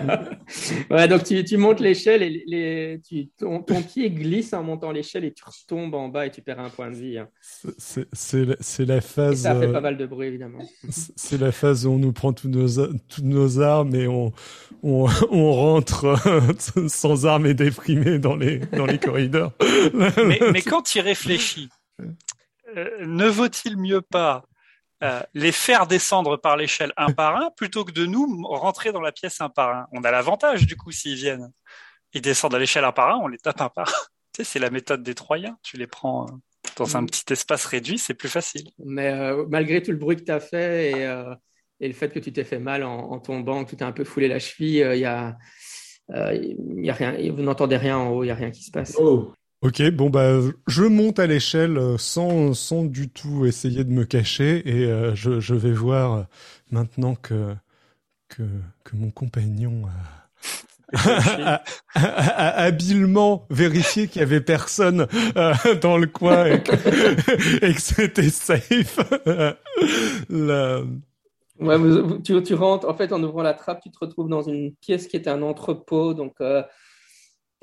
ouais, 0.90 1.08
donc 1.08 1.24
tu, 1.24 1.42
tu 1.44 1.56
montes 1.56 1.80
l'échelle 1.80 2.22
et 2.22 2.44
les, 2.46 3.00
tu, 3.06 3.28
ton, 3.38 3.62
ton, 3.62 3.82
pied 3.82 4.10
glisse 4.10 4.52
en 4.52 4.62
montant 4.62 4.90
l'échelle 4.90 5.24
et 5.24 5.32
tu 5.32 5.42
retombes 5.44 5.94
en 5.94 6.08
bas 6.08 6.26
et 6.26 6.30
tu 6.30 6.42
perds 6.42 6.60
un 6.60 6.70
point 6.70 6.90
de 6.90 6.96
vie. 6.96 7.18
Hein. 7.18 7.28
C'est 8.12 8.84
la 8.84 9.00
phase. 9.00 9.40
Et 9.40 9.42
ça 9.42 9.58
fait 9.58 9.72
pas 9.72 9.80
mal 9.80 9.96
de 9.96 10.06
bruit, 10.06 10.28
évidemment. 10.28 10.64
C'est 10.88 11.40
la 11.40 11.52
phase 11.52 11.86
où 11.86 11.92
on 11.92 11.98
nous 11.98 12.12
prend 12.12 12.32
toutes 12.32 12.50
nos, 12.50 12.86
toutes 13.08 13.24
nos 13.24 13.60
armes 13.60 13.94
et 13.94 14.06
on, 14.06 14.32
on, 14.82 15.06
on 15.30 15.52
rentre 15.52 16.16
sans 16.88 17.26
armes 17.26 17.46
et 17.46 17.54
déprimés 17.54 18.18
dans 18.18 18.36
les, 18.36 18.58
dans 18.58 18.86
les 18.86 18.98
corridors. 18.98 19.52
mais, 19.94 20.40
mais 20.52 20.62
quand 20.62 20.82
tu 20.82 21.00
réfléchis, 21.00 21.68
euh, 22.00 22.06
ne 23.00 23.26
vaut-il 23.26 23.76
mieux 23.76 24.02
pas 24.02 24.44
euh, 25.02 25.20
les 25.34 25.52
faire 25.52 25.86
descendre 25.86 26.36
par 26.36 26.56
l'échelle 26.56 26.92
un 26.96 27.12
par 27.12 27.36
un 27.36 27.50
plutôt 27.56 27.84
que 27.84 27.92
de 27.92 28.06
nous 28.06 28.42
rentrer 28.46 28.92
dans 28.92 29.00
la 29.00 29.12
pièce 29.12 29.40
un 29.40 29.48
par 29.48 29.70
un? 29.70 29.86
On 29.92 30.04
a 30.04 30.10
l'avantage 30.10 30.66
du 30.66 30.76
coup 30.76 30.92
s'ils 30.92 31.16
viennent. 31.16 31.50
Ils 32.12 32.22
descendent 32.22 32.54
à 32.54 32.58
l'échelle 32.58 32.84
un 32.84 32.92
par 32.92 33.10
un, 33.10 33.18
on 33.18 33.28
les 33.28 33.38
tape 33.38 33.60
un 33.60 33.68
par 33.68 33.88
un. 33.88 33.92
Tu 34.34 34.44
sais, 34.44 34.52
c'est 34.52 34.58
la 34.58 34.70
méthode 34.70 35.02
des 35.02 35.14
Troyens. 35.14 35.58
Tu 35.62 35.76
les 35.76 35.86
prends 35.86 36.24
euh, 36.24 36.32
dans 36.78 36.96
un 36.96 37.02
mm. 37.02 37.06
petit 37.06 37.32
espace 37.34 37.66
réduit, 37.66 37.98
c'est 37.98 38.14
plus 38.14 38.30
facile. 38.30 38.70
Mais 38.78 39.08
euh, 39.08 39.44
malgré 39.46 39.82
tout 39.82 39.90
le 39.90 39.98
bruit 39.98 40.16
que 40.16 40.22
tu 40.22 40.32
as 40.32 40.40
fait 40.40 40.92
et, 40.92 41.04
euh, 41.04 41.34
et, 41.80 41.88
le 41.88 41.92
fait 41.92 42.08
que 42.08 42.18
tu 42.18 42.32
t'es 42.32 42.44
fait 42.44 42.58
mal 42.58 42.82
en, 42.82 43.10
en 43.10 43.18
tombant, 43.18 43.62
que 43.64 43.70
tu 43.70 43.76
t'es 43.76 43.84
un 43.84 43.92
peu 43.92 44.04
foulé 44.04 44.28
la 44.28 44.38
cheville, 44.38 44.88
il 44.94 45.00
y 45.00 45.04
a, 45.04 45.36
y 46.08 46.90
a 46.90 46.94
rien, 46.94 47.14
vous 47.30 47.42
n'entendez 47.42 47.76
rien 47.76 47.98
en 47.98 48.08
haut, 48.08 48.22
il 48.22 48.28
n'y 48.28 48.32
a 48.32 48.36
rien 48.36 48.50
qui 48.50 48.62
se 48.62 48.70
passe. 48.70 48.96
Oh. 48.98 49.34
Ok, 49.62 49.80
bon 49.92 50.10
bah 50.10 50.40
je 50.66 50.82
monte 50.82 51.20
à 51.20 51.28
l'échelle 51.28 51.78
euh, 51.78 51.96
sans, 51.96 52.52
sans 52.52 52.84
du 52.84 53.08
tout 53.08 53.46
essayer 53.46 53.84
de 53.84 53.92
me 53.92 54.04
cacher 54.04 54.60
et 54.68 54.86
euh, 54.86 55.14
je, 55.14 55.38
je, 55.38 55.54
vais 55.54 55.70
voir 55.70 56.12
euh, 56.12 56.22
maintenant 56.72 57.14
que, 57.14 57.54
que, 58.28 58.42
que 58.82 58.96
mon 58.96 59.12
compagnon 59.12 59.84
a, 60.94 61.62
a, 61.94 62.48
habilement 62.60 63.46
vérifié 63.50 64.08
qu'il 64.08 64.18
y 64.18 64.24
avait 64.24 64.40
personne 64.40 65.06
dans 65.80 65.96
le 65.96 66.08
coin 66.08 66.46
et 66.46 66.60
que, 66.60 67.70
que 67.72 67.80
c'était 67.80 68.30
safe. 68.30 68.98
La... 70.28 70.82
Ouais, 71.60 71.76
tu, 72.24 72.42
tu 72.42 72.54
rentres, 72.54 72.88
en 72.88 72.94
fait 72.94 73.12
en 73.12 73.22
ouvrant 73.22 73.42
la 73.42 73.54
trappe, 73.54 73.80
tu 73.80 73.90
te 73.90 73.98
retrouves 74.00 74.28
dans 74.28 74.42
une 74.42 74.74
pièce 74.74 75.06
qui 75.06 75.16
est 75.16 75.28
un 75.28 75.42
entrepôt, 75.42 76.14
donc 76.14 76.34
euh, 76.40 76.62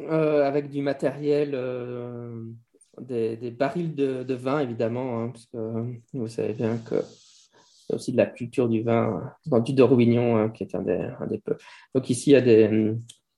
avec 0.07 0.69
du 0.69 0.81
matériel, 0.81 1.51
euh, 1.53 2.43
des, 2.99 3.51
barils 3.51 3.95
de, 3.95 4.23
de, 4.23 4.33
vin, 4.33 4.59
évidemment, 4.59 5.19
hein, 5.19 5.29
parce 5.29 5.45
que 5.47 5.57
vous 6.13 6.27
savez 6.27 6.53
bien 6.53 6.77
que 6.77 7.03
a 7.91 7.95
aussi 7.95 8.11
de 8.11 8.17
la 8.17 8.25
culture 8.25 8.69
du 8.69 8.81
vin 8.83 9.33
dans 9.45 9.59
du 9.59 9.73
hein, 9.81 10.49
qui 10.49 10.63
est 10.63 10.75
un 10.75 10.81
des, 10.81 11.09
un 11.19 11.27
des 11.27 11.39
peuples. 11.39 11.63
Donc 11.93 12.09
ici, 12.09 12.31
il 12.31 12.33
y 12.33 12.35
a 12.35 12.41
des... 12.41 12.95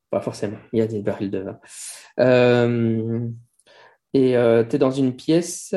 Pas 0.10 0.20
forcément, 0.20 0.58
il 0.74 0.80
y 0.80 0.82
a 0.82 0.88
des 0.88 1.02
barils 1.02 1.32
de 1.32 1.40
vin. 1.40 1.60
Euh, 2.20 3.30
et 4.14 4.36
euh, 4.36 4.66
tu 4.66 4.76
es 4.76 4.80
dans 4.80 4.92
une 4.92 5.16
pièce, 5.16 5.74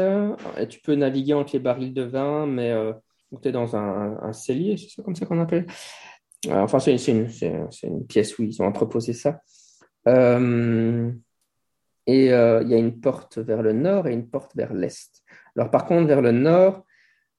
et 0.58 0.66
tu 0.66 0.80
peux 0.80 0.96
naviguer 0.96 1.34
entre 1.34 1.52
les 1.52 1.60
barils 1.60 1.94
de 1.94 2.02
vin, 2.02 2.44
mais 2.46 2.72
euh, 2.72 2.92
tu 3.40 3.48
es 3.48 3.52
dans 3.52 3.76
un, 3.76 4.18
un 4.20 4.32
cellier, 4.32 4.76
c'est 4.76 5.02
comme 5.02 5.14
ça 5.14 5.24
qu'on 5.26 5.40
appelle? 5.40 5.66
enfin, 6.50 6.80
c'est 6.80 6.96
une, 7.06 7.28
une, 7.84 8.06
pièce 8.06 8.36
où 8.38 8.42
ils 8.42 8.60
ont 8.60 8.66
entreposé 8.66 9.12
ça. 9.12 9.40
Euh, 10.08 11.10
et 12.06 12.32
euh, 12.32 12.62
il 12.62 12.68
y 12.68 12.74
a 12.74 12.78
une 12.78 13.00
porte 13.00 13.38
vers 13.38 13.62
le 13.62 13.72
nord 13.72 14.06
et 14.06 14.12
une 14.12 14.28
porte 14.28 14.54
vers 14.54 14.74
l'est. 14.74 15.22
Alors 15.56 15.70
par 15.70 15.86
contre, 15.86 16.06
vers 16.06 16.20
le 16.20 16.32
nord, 16.32 16.84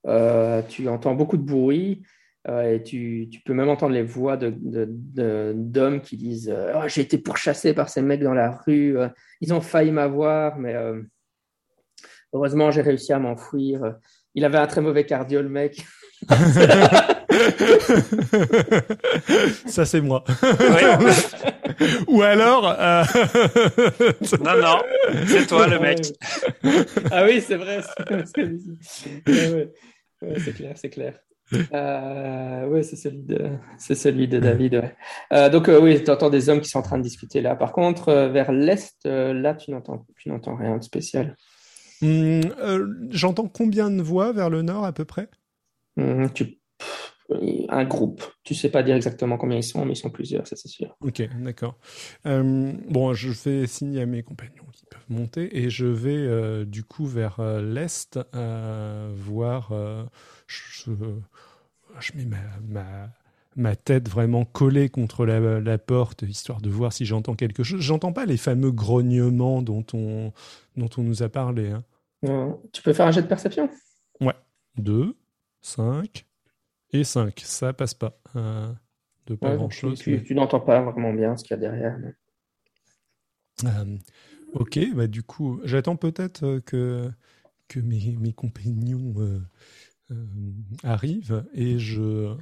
euh, 0.08 0.64
tu 0.68 0.90
entends 0.90 1.16
beaucoup 1.16 1.38
de 1.38 1.44
bruit 1.44 2.04
et 2.48 2.84
tu, 2.84 3.28
tu, 3.32 3.40
peux 3.40 3.56
même 3.56 3.70
entendre 3.70 3.96
les 3.96 4.04
voix 4.04 4.38
d'hommes 4.38 4.60
de, 4.62 5.54
de, 5.56 5.98
qui 5.98 6.16
disent 6.16 6.56
oh, 6.76 6.82
J'ai 6.86 7.02
été 7.02 7.18
pourchassé 7.18 7.74
par 7.74 7.90
ces 7.90 8.04
mecs 8.04 8.22
dans 8.22 8.36
la 8.36 8.52
rue, 8.52 8.96
ils 9.42 9.52
ont 9.52 9.62
failli 9.62 9.92
m'avoir, 9.92 10.60
mais 10.60 10.76
heureusement, 12.34 12.70
j'ai 12.70 12.82
réussi 12.82 13.14
à 13.14 13.18
m'enfuir. 13.18 13.96
Il 14.36 14.46
avait 14.46 14.60
un 14.60 14.68
très 14.68 14.82
mauvais 14.82 15.08
cardio, 15.08 15.42
le 15.42 15.50
mec. 15.50 15.84
Ça, 19.66 19.86
c'est 19.86 20.02
moi. 20.02 20.24
Ou 22.08 22.22
alors. 22.22 22.68
euh, 22.80 23.04
Non, 24.44 24.62
non, 24.62 24.78
c'est 25.28 25.48
toi 25.48 25.68
le 25.68 25.80
mec. 25.80 26.00
ah 27.12 27.26
oui, 27.26 27.42
c'est 27.42 27.56
vrai. 27.58 27.82
c'est. 28.34 28.44
Ouais, 29.28 29.72
ouais. 30.22 30.54
Clair, 30.56 30.74
c'est 30.76 30.90
clair. 30.90 31.20
Euh, 31.74 32.68
oui, 32.70 32.84
c'est 32.84 32.96
celui 32.96 33.22
de, 33.22 33.52
c'est 33.78 33.94
celui 33.96 34.28
de 34.28 34.40
David. 34.40 34.76
ouais. 34.76 34.96
Euh, 35.34 35.50
donc 35.50 35.70
euh, 35.70 35.80
oui, 35.80 36.04
tu 36.04 36.10
entends 36.10 36.30
des 36.32 36.50
hommes 36.50 36.60
qui 36.62 36.70
sont 36.70 36.80
en 36.80 36.84
train 36.84 36.98
de 36.98 37.04
discuter 37.04 37.42
là. 37.42 37.56
Par 37.56 37.72
contre, 37.72 38.10
euh, 38.10 38.30
vers 38.30 38.52
l'est, 38.52 38.96
euh, 39.06 39.32
là, 39.34 39.54
tu 39.54 39.70
n'entends, 39.72 40.06
tu 40.18 40.30
n'entends 40.30 40.56
rien 40.56 40.78
de 40.78 40.84
spécial. 40.84 41.36
euh, 42.04 42.88
J'entends 43.12 43.48
combien 43.48 43.92
de 43.92 44.02
voix 44.02 44.32
vers 44.34 44.50
le 44.50 44.64
nord 44.64 44.86
à 44.86 44.92
peu 44.94 45.06
près? 45.06 45.30
Tu, 46.34 46.46
pff, 46.46 46.56
un 47.30 47.86
groupe. 47.86 48.24
Tu 48.44 48.54
sais 48.54 48.70
pas 48.70 48.84
dire 48.84 48.96
exactement 48.96 49.38
combien 49.38 49.58
ils 49.58 49.64
sont, 49.64 49.86
mais 49.86 49.94
ils 49.94 49.98
sont 49.98 50.10
plusieurs, 50.10 50.48
ça 50.48 50.56
c'est 50.56 50.68
sûr. 50.68 50.96
Ok, 51.02 51.28
d'accord. 51.42 51.78
Euh, 52.26 52.74
bon, 52.88 53.14
je 53.14 53.32
fais 53.32 53.66
signe 53.68 53.98
à 54.00 54.06
mes 54.06 54.24
compagnons 54.24 54.66
qui 54.72 54.86
peuvent 54.86 55.06
monter 55.10 55.58
et 55.58 55.70
je 55.70 55.86
vais 55.86 56.16
euh, 56.16 56.66
du 56.66 56.84
coup 56.84 57.06
vers 57.06 57.40
euh, 57.40 57.62
l'est 57.62 58.20
voir. 59.16 59.72
je, 60.48 60.92
je 62.00 62.12
mets 62.16 62.26
ma, 62.26 62.38
ma, 62.68 63.10
ma 63.56 63.76
tête 63.76 64.08
vraiment 64.08 64.46
collée 64.46 64.90
contre 64.90 65.26
la, 65.26 65.60
la 65.60 65.78
porte 65.78 66.22
histoire 66.22 66.62
de 66.62 66.70
voir 66.70 66.94
si 66.94 67.06
j'entends 67.06 67.36
quelque 67.36 67.64
chose. 67.64 67.82
J'entends 67.82 68.14
pas 68.14 68.26
les 68.26 68.38
fameux 68.38 68.72
grognements 68.72 69.62
dont 69.62 69.86
on, 69.94 70.32
dont 70.78 70.90
on 70.98 71.04
nous 71.04 71.24
a 71.24 71.30
parlé. 71.30 71.72
Hein. 71.72 72.58
Tu 72.72 72.82
peux 72.82 72.94
faire 72.94 73.08
un 73.08 73.12
jet 73.12 73.22
de 73.22 73.28
perception? 73.28 73.70
2, 74.78 75.16
5 75.62 76.26
et 77.00 77.04
5. 77.04 77.42
Ça 77.46 77.74
passe 77.74 77.94
pas. 77.94 78.20
Euh, 78.36 78.68
de 79.28 79.36
pas 79.36 79.50
Ouais, 79.50 79.56
grand 79.56 79.64
donc 79.66 79.72
tu, 79.72 79.80
chose. 79.80 80.00
tu- 80.00 80.24
tu 80.24 80.36
n'entends 80.36 80.60
pas 80.60 80.82
vraiment 80.82 81.14
bien 81.14 81.36
ce 81.38 81.44
qu'il 81.44 81.52
y 81.52 81.54
a 81.56 81.58
derrière. 81.58 81.98
mais- 82.00 82.14
Euh, 83.64 83.98
ok, 84.54 84.80
bah 84.96 85.08
du 85.08 85.24
coup, 85.24 85.62
j'attends 85.64 85.96
peut-être 85.96 86.44
euh, 86.44 86.60
que, 86.60 87.10
que 87.68 87.80
mes, 87.80 88.16
mes 88.20 88.34
compagnons 88.34 89.14
euh, 89.18 89.40
euh, 90.12 90.26
arrivent 90.84 91.46
et 91.54 91.80
je. 91.80 92.36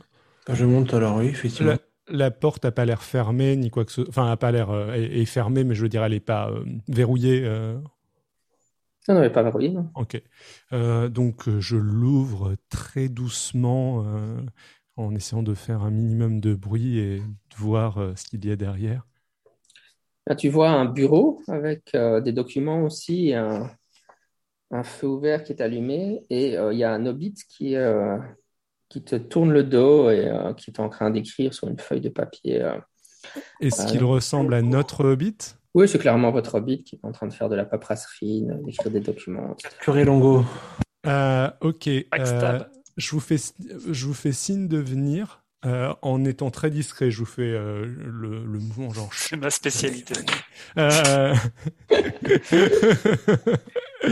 Je 0.52 0.66
monte 0.66 0.94
alors, 0.94 1.18
oui, 1.18 1.28
effectivement. 1.28 1.72
La, 1.74 1.80
la 2.16 2.32
porte 2.32 2.64
n'a 2.66 2.72
pas 2.72 2.86
l'air 2.86 3.04
fermée 3.04 3.56
ni 3.56 3.70
quoi 3.70 3.86
que 3.86 3.92
ce. 3.92 4.02
Enfin, 4.10 4.30
a 4.32 4.38
pas 4.38 4.52
l'air 4.52 4.72
euh, 4.72 4.94
est, 4.94 5.22
est 5.22 5.26
fermée, 5.26 5.64
mais 5.64 5.76
je 5.76 5.84
veux 5.84 5.90
dire, 5.90 6.04
elle 6.04 6.12
n'est 6.14 6.20
pas 6.20 6.50
euh, 6.50 6.66
verrouillée. 6.88 7.44
Non, 9.08 9.16
non, 9.16 9.22
mais 9.22 9.30
pas 9.32 9.44
verrouillé, 9.44 9.70
non. 9.70 9.90
ok. 9.96 10.22
Euh, 10.74 11.10
donc 11.10 11.48
euh, 11.48 11.60
je 11.60 11.76
l'ouvre 11.78 12.56
très 12.70 13.10
doucement 13.10 14.04
euh, 14.06 14.42
en 14.98 15.16
essayant 15.16 15.44
de 15.44 15.54
faire 15.54 15.84
un 15.84 15.92
minimum 15.92 16.40
de 16.42 16.56
bruit 16.56 16.98
et 17.00 17.20
de 17.20 17.56
voir 17.58 17.98
euh, 18.00 18.14
ce 18.16 18.26
qu'il 18.26 18.46
y 18.46 18.52
a 18.52 18.56
derrière. 18.56 19.06
Là, 20.28 20.36
tu 20.36 20.50
vois 20.50 20.70
un 20.70 20.86
bureau 20.86 21.42
avec 21.48 21.92
des 21.94 22.32
documents 22.32 22.84
aussi, 22.84 23.34
un, 23.34 23.70
un 24.72 24.84
feu 24.84 25.08
ouvert 25.08 25.44
qui 25.44 25.54
est 25.54 25.62
allumé, 25.62 26.26
et 26.30 26.54
il 26.56 26.78
y 26.78 26.84
a 26.84 26.92
un 26.94 27.06
hobbit 27.06 27.34
qui, 27.50 27.76
qui 28.90 29.04
te 29.04 29.16
tourne 29.16 29.52
le 29.52 29.64
dos 29.64 30.10
et 30.10 30.32
qui 30.58 30.72
est 30.72 30.80
en 30.80 30.90
train 30.90 31.10
d'écrire 31.10 31.54
sur 31.54 31.68
une 31.68 31.80
feuille 31.80 32.02
de 32.02 32.10
papier. 32.10 32.64
Est-ce 33.60 33.84
Ah, 33.84 33.88
qu'il 33.88 34.04
ressemble 34.04 34.54
à 34.54 34.62
notre 34.62 35.04
hobbit? 35.06 35.56
Oui, 35.74 35.88
c'est 35.88 36.00
clairement 36.00 36.32
votre 36.32 36.56
hobbit 36.56 36.84
qui 36.84 36.96
est 36.96 37.00
en 37.04 37.12
train 37.12 37.28
de 37.28 37.34
faire 37.34 37.50
de 37.50 37.56
la 37.56 37.66
paperasserie, 37.66 38.46
d'écrire 38.64 38.92
des 38.92 39.00
documents. 39.00 39.54
etc. 39.54 39.76
Curé 39.82 40.06
Longo. 40.06 40.46
Euh, 41.06 41.50
ok. 41.62 41.88
Euh, 41.88 42.60
je, 42.98 43.12
vous 43.12 43.20
fais, 43.20 43.38
je 43.92 44.06
vous 44.06 44.14
fais 44.14 44.32
signe 44.32 44.68
de 44.68 44.78
venir 44.78 45.44
euh, 45.66 45.94
en 46.02 46.24
étant 46.26 46.52
très 46.52 46.70
discret. 46.70 47.12
Je 47.12 47.20
vous 47.20 47.26
fais 47.26 47.42
euh, 47.42 47.86
le, 47.86 48.46
le 48.46 48.60
mouvement 48.60 48.94
genre. 48.94 49.10
C'est 49.14 49.38
ma 49.38 49.50
spécialité. 49.50 50.14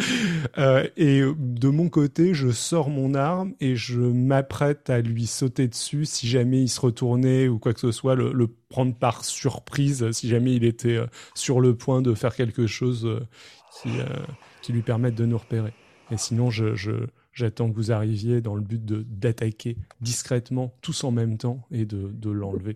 Euh, 0.57 0.87
et 0.97 1.21
de 1.37 1.69
mon 1.69 1.87
côté, 1.87 2.33
je 2.33 2.49
sors 2.49 2.89
mon 2.89 3.13
arme 3.13 3.53
et 3.61 3.75
je 3.75 3.99
m'apprête 3.99 4.89
à 4.89 4.99
lui 4.99 5.25
sauter 5.25 5.67
dessus 5.67 6.05
si 6.05 6.27
jamais 6.27 6.61
il 6.61 6.67
se 6.67 6.81
retournait 6.81 7.47
ou 7.47 7.57
quoi 7.57 7.73
que 7.73 7.79
ce 7.79 7.91
soit, 7.91 8.15
le, 8.15 8.47
prendre 8.69 8.93
par 8.93 9.23
surprise 9.23 10.11
si 10.11 10.27
jamais 10.27 10.53
il 10.55 10.65
était 10.65 10.97
euh, 10.97 11.05
sur 11.35 11.61
le 11.61 11.75
point 11.75 12.01
de 12.01 12.13
faire 12.13 12.35
quelque 12.35 12.67
chose 12.67 13.05
euh, 13.05 13.19
qui, 14.61 14.73
lui 14.73 14.81
permette 14.81 15.15
de 15.15 15.25
nous 15.25 15.37
repérer. 15.37 15.73
Et 16.11 16.17
sinon, 16.17 16.49
j'attends 16.49 17.69
que 17.69 17.75
vous 17.75 17.91
arriviez 17.91 18.41
dans 18.41 18.55
le 18.55 18.61
but 18.61 18.83
de, 18.83 19.05
d'attaquer 19.07 19.77
discrètement, 20.01 20.73
tous 20.81 21.03
en 21.03 21.11
même 21.11 21.37
temps, 21.37 21.65
et 21.71 21.85
de, 21.85 22.09
de 22.11 22.29
l'enlever. 22.29 22.75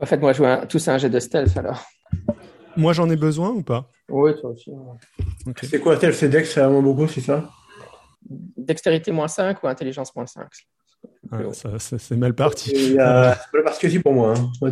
En 0.00 0.06
fait, 0.06 0.18
moi, 0.18 0.32
je 0.32 0.38
vois 0.38 0.62
un- 0.62 0.66
tous 0.66 0.86
un 0.88 0.98
jet 0.98 1.10
de 1.10 1.20
stealth 1.20 1.56
alors. 1.56 1.82
Moi, 2.76 2.92
j'en 2.92 3.08
ai 3.10 3.16
besoin 3.16 3.50
ou 3.50 3.62
pas? 3.62 3.90
Oui, 4.08 4.32
toi 4.40 4.50
aussi. 4.50 4.70
ouais. 4.70 5.52
C'est 5.62 5.80
quoi, 5.80 5.96
tel 5.96 6.12
Dex, 6.30 6.50
c'est 6.52 6.60
vraiment 6.60 6.82
beaucoup, 6.82 7.06
c'est 7.08 7.20
ça? 7.20 7.48
Dextérité 8.56 9.12
moins 9.12 9.28
5 9.28 9.62
ou 9.62 9.68
intelligence 9.68 10.14
moins 10.16 10.26
5 10.26 10.46
Ouais, 11.30 11.52
ça- 11.52 11.78
ça- 11.78 11.98
c'est 11.98 12.16
mal 12.16 12.34
parti. 12.34 12.98
A- 12.98 13.34
C'est 13.34 13.50
pas 13.52 13.58
le 13.58 13.62
parti 13.64 13.86
aussi 13.86 13.98
pour 14.00 14.12
moi. 14.12 14.34
Hein. 14.36 14.70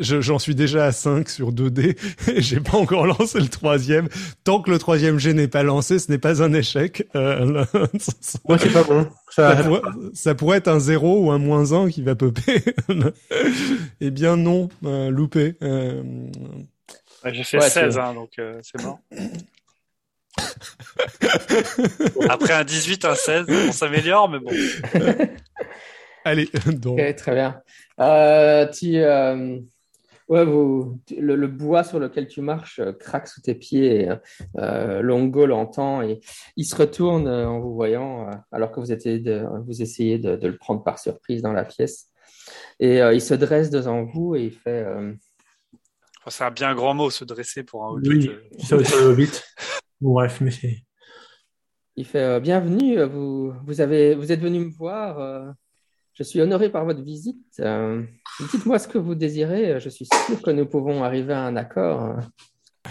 J'en 0.00 0.38
suis 0.40 0.54
déjà 0.56 0.86
à 0.86 0.92
5 0.92 1.28
sur 1.28 1.52
2D 1.52 1.96
et 2.34 2.40
j'ai 2.40 2.58
pas 2.60 2.76
encore 2.78 3.06
lancé 3.06 3.38
le 3.38 3.46
troisième. 3.48 4.08
Tant 4.42 4.60
que 4.60 4.70
le 4.72 4.78
troisième 4.78 5.18
jet 5.20 5.34
n'est 5.34 5.46
pas 5.48 5.62
lancé, 5.62 6.00
ce 6.00 6.10
n'est 6.10 6.18
pas 6.18 6.42
un 6.42 6.52
échec. 6.52 7.06
Euh, 7.14 7.64
ça, 8.00 8.38
Moi, 8.48 8.58
c'est 8.58 8.72
pas 8.72 8.82
bon. 8.82 9.06
Ça, 9.30 9.56
ça 9.56 9.62
pourrait, 9.62 9.80
ça 10.14 10.34
pourrait 10.34 10.58
être 10.58 10.68
un 10.68 10.80
0 10.80 11.26
ou 11.26 11.30
un 11.30 11.38
moins 11.38 11.72
1 11.72 11.88
qui 11.90 12.02
va 12.02 12.16
popper. 12.16 12.62
eh 14.00 14.10
bien 14.10 14.36
non, 14.36 14.68
euh, 14.84 15.10
loupé. 15.10 15.54
Ouais, 17.24 17.34
J'ai 17.34 17.44
fait 17.44 17.58
Ouais, 17.58 17.68
16, 17.70 17.94
c'est- 17.94 18.00
hein, 18.00 18.14
donc 18.14 18.30
euh, 18.38 18.60
c'est 18.62 18.82
bon. 18.82 18.98
Après 22.28 22.52
un 22.54 22.64
18, 22.64 23.04
un 23.04 23.14
16, 23.14 23.46
on 23.68 23.72
s'améliore, 23.72 24.28
mais 24.28 24.38
bon. 24.40 24.50
allez, 26.24 26.48
donc, 26.66 26.98
très 27.16 27.34
bien. 27.34 27.60
Euh, 28.00 28.66
tu, 28.68 28.96
euh, 28.96 29.58
ouais, 30.28 30.44
vous, 30.44 31.00
tu- 31.06 31.20
le, 31.20 31.36
le 31.36 31.46
bois 31.48 31.84
sur 31.84 31.98
lequel 31.98 32.26
tu 32.28 32.40
marches 32.40 32.78
euh, 32.80 32.92
craque 32.92 33.28
sous 33.28 33.40
tes 33.42 33.54
pieds. 33.54 34.02
Et, 34.04 34.08
euh, 34.58 35.02
Longo 35.02 35.46
l'entend 35.46 36.02
et 36.02 36.20
il 36.56 36.64
se 36.64 36.74
retourne 36.74 37.26
euh, 37.28 37.46
en 37.48 37.60
vous 37.60 37.74
voyant 37.74 38.28
euh, 38.28 38.32
alors 38.52 38.72
que 38.72 38.80
vous, 38.80 38.92
étiez 38.92 39.18
de- 39.18 39.44
vous 39.66 39.82
essayez 39.82 40.18
de, 40.18 40.36
de 40.36 40.48
le 40.48 40.56
prendre 40.56 40.82
par 40.82 40.98
surprise 40.98 41.42
dans 41.42 41.52
la 41.52 41.64
pièce. 41.64 42.06
Et 42.80 43.00
euh, 43.02 43.12
il 43.14 43.20
se 43.20 43.34
dresse 43.34 43.70
devant 43.70 44.04
vous 44.04 44.34
et 44.34 44.42
il 44.44 44.52
fait 44.52 44.82
euh, 44.84 45.12
c'est 46.28 46.44
un 46.44 46.50
bien 46.50 46.74
grand 46.74 46.94
mot, 46.94 47.10
se 47.10 47.24
dresser 47.24 47.62
pour 47.64 47.84
un 47.84 47.88
hobbit. 47.90 48.08
Oui. 48.08 48.30
euh. 48.72 48.78
le 48.78 49.06
Hobbit. 49.08 49.30
Bref, 50.00 50.40
mais 50.40 50.50
c'est. 50.50 50.78
Il 51.96 52.06
fait 52.06 52.20
euh, 52.22 52.40
Bienvenue, 52.40 52.98
euh, 52.98 53.06
vous, 53.06 53.52
vous, 53.66 53.80
avez, 53.80 54.14
vous 54.14 54.32
êtes 54.32 54.40
venu 54.40 54.60
me 54.60 54.70
voir. 54.70 55.18
euh, 55.18 55.50
je 56.14 56.22
suis 56.22 56.40
honoré 56.40 56.70
par 56.70 56.84
votre 56.84 57.02
visite. 57.02 57.44
euh, 57.60 58.02
Dites-moi 58.52 58.78
ce 58.78 58.88
que 58.88 58.98
vous 58.98 59.14
désirez. 59.14 59.78
Je 59.80 59.88
suis 59.88 60.06
sûr 60.26 60.40
que 60.42 60.50
nous 60.50 60.66
pouvons 60.66 61.02
arriver 61.04 61.32
à 61.34 61.42
un 61.42 61.56
accord. 61.56 62.16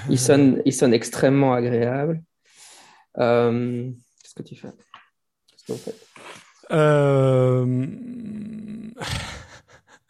Il 0.10 0.18
sonne, 0.20 0.62
il 0.66 0.74
sonne 0.74 0.94
extrêmement 0.94 1.54
agréable. 1.54 2.22
Euh, 3.18 3.90
Qu'est-ce 4.24 4.36
que 4.36 4.44
tu 4.44 4.56
fais? 4.56 4.70
Qu'est-ce 5.48 5.66
que 5.66 5.72
vous 5.74 5.78
faites? 5.78 6.08
Euh... 6.72 7.86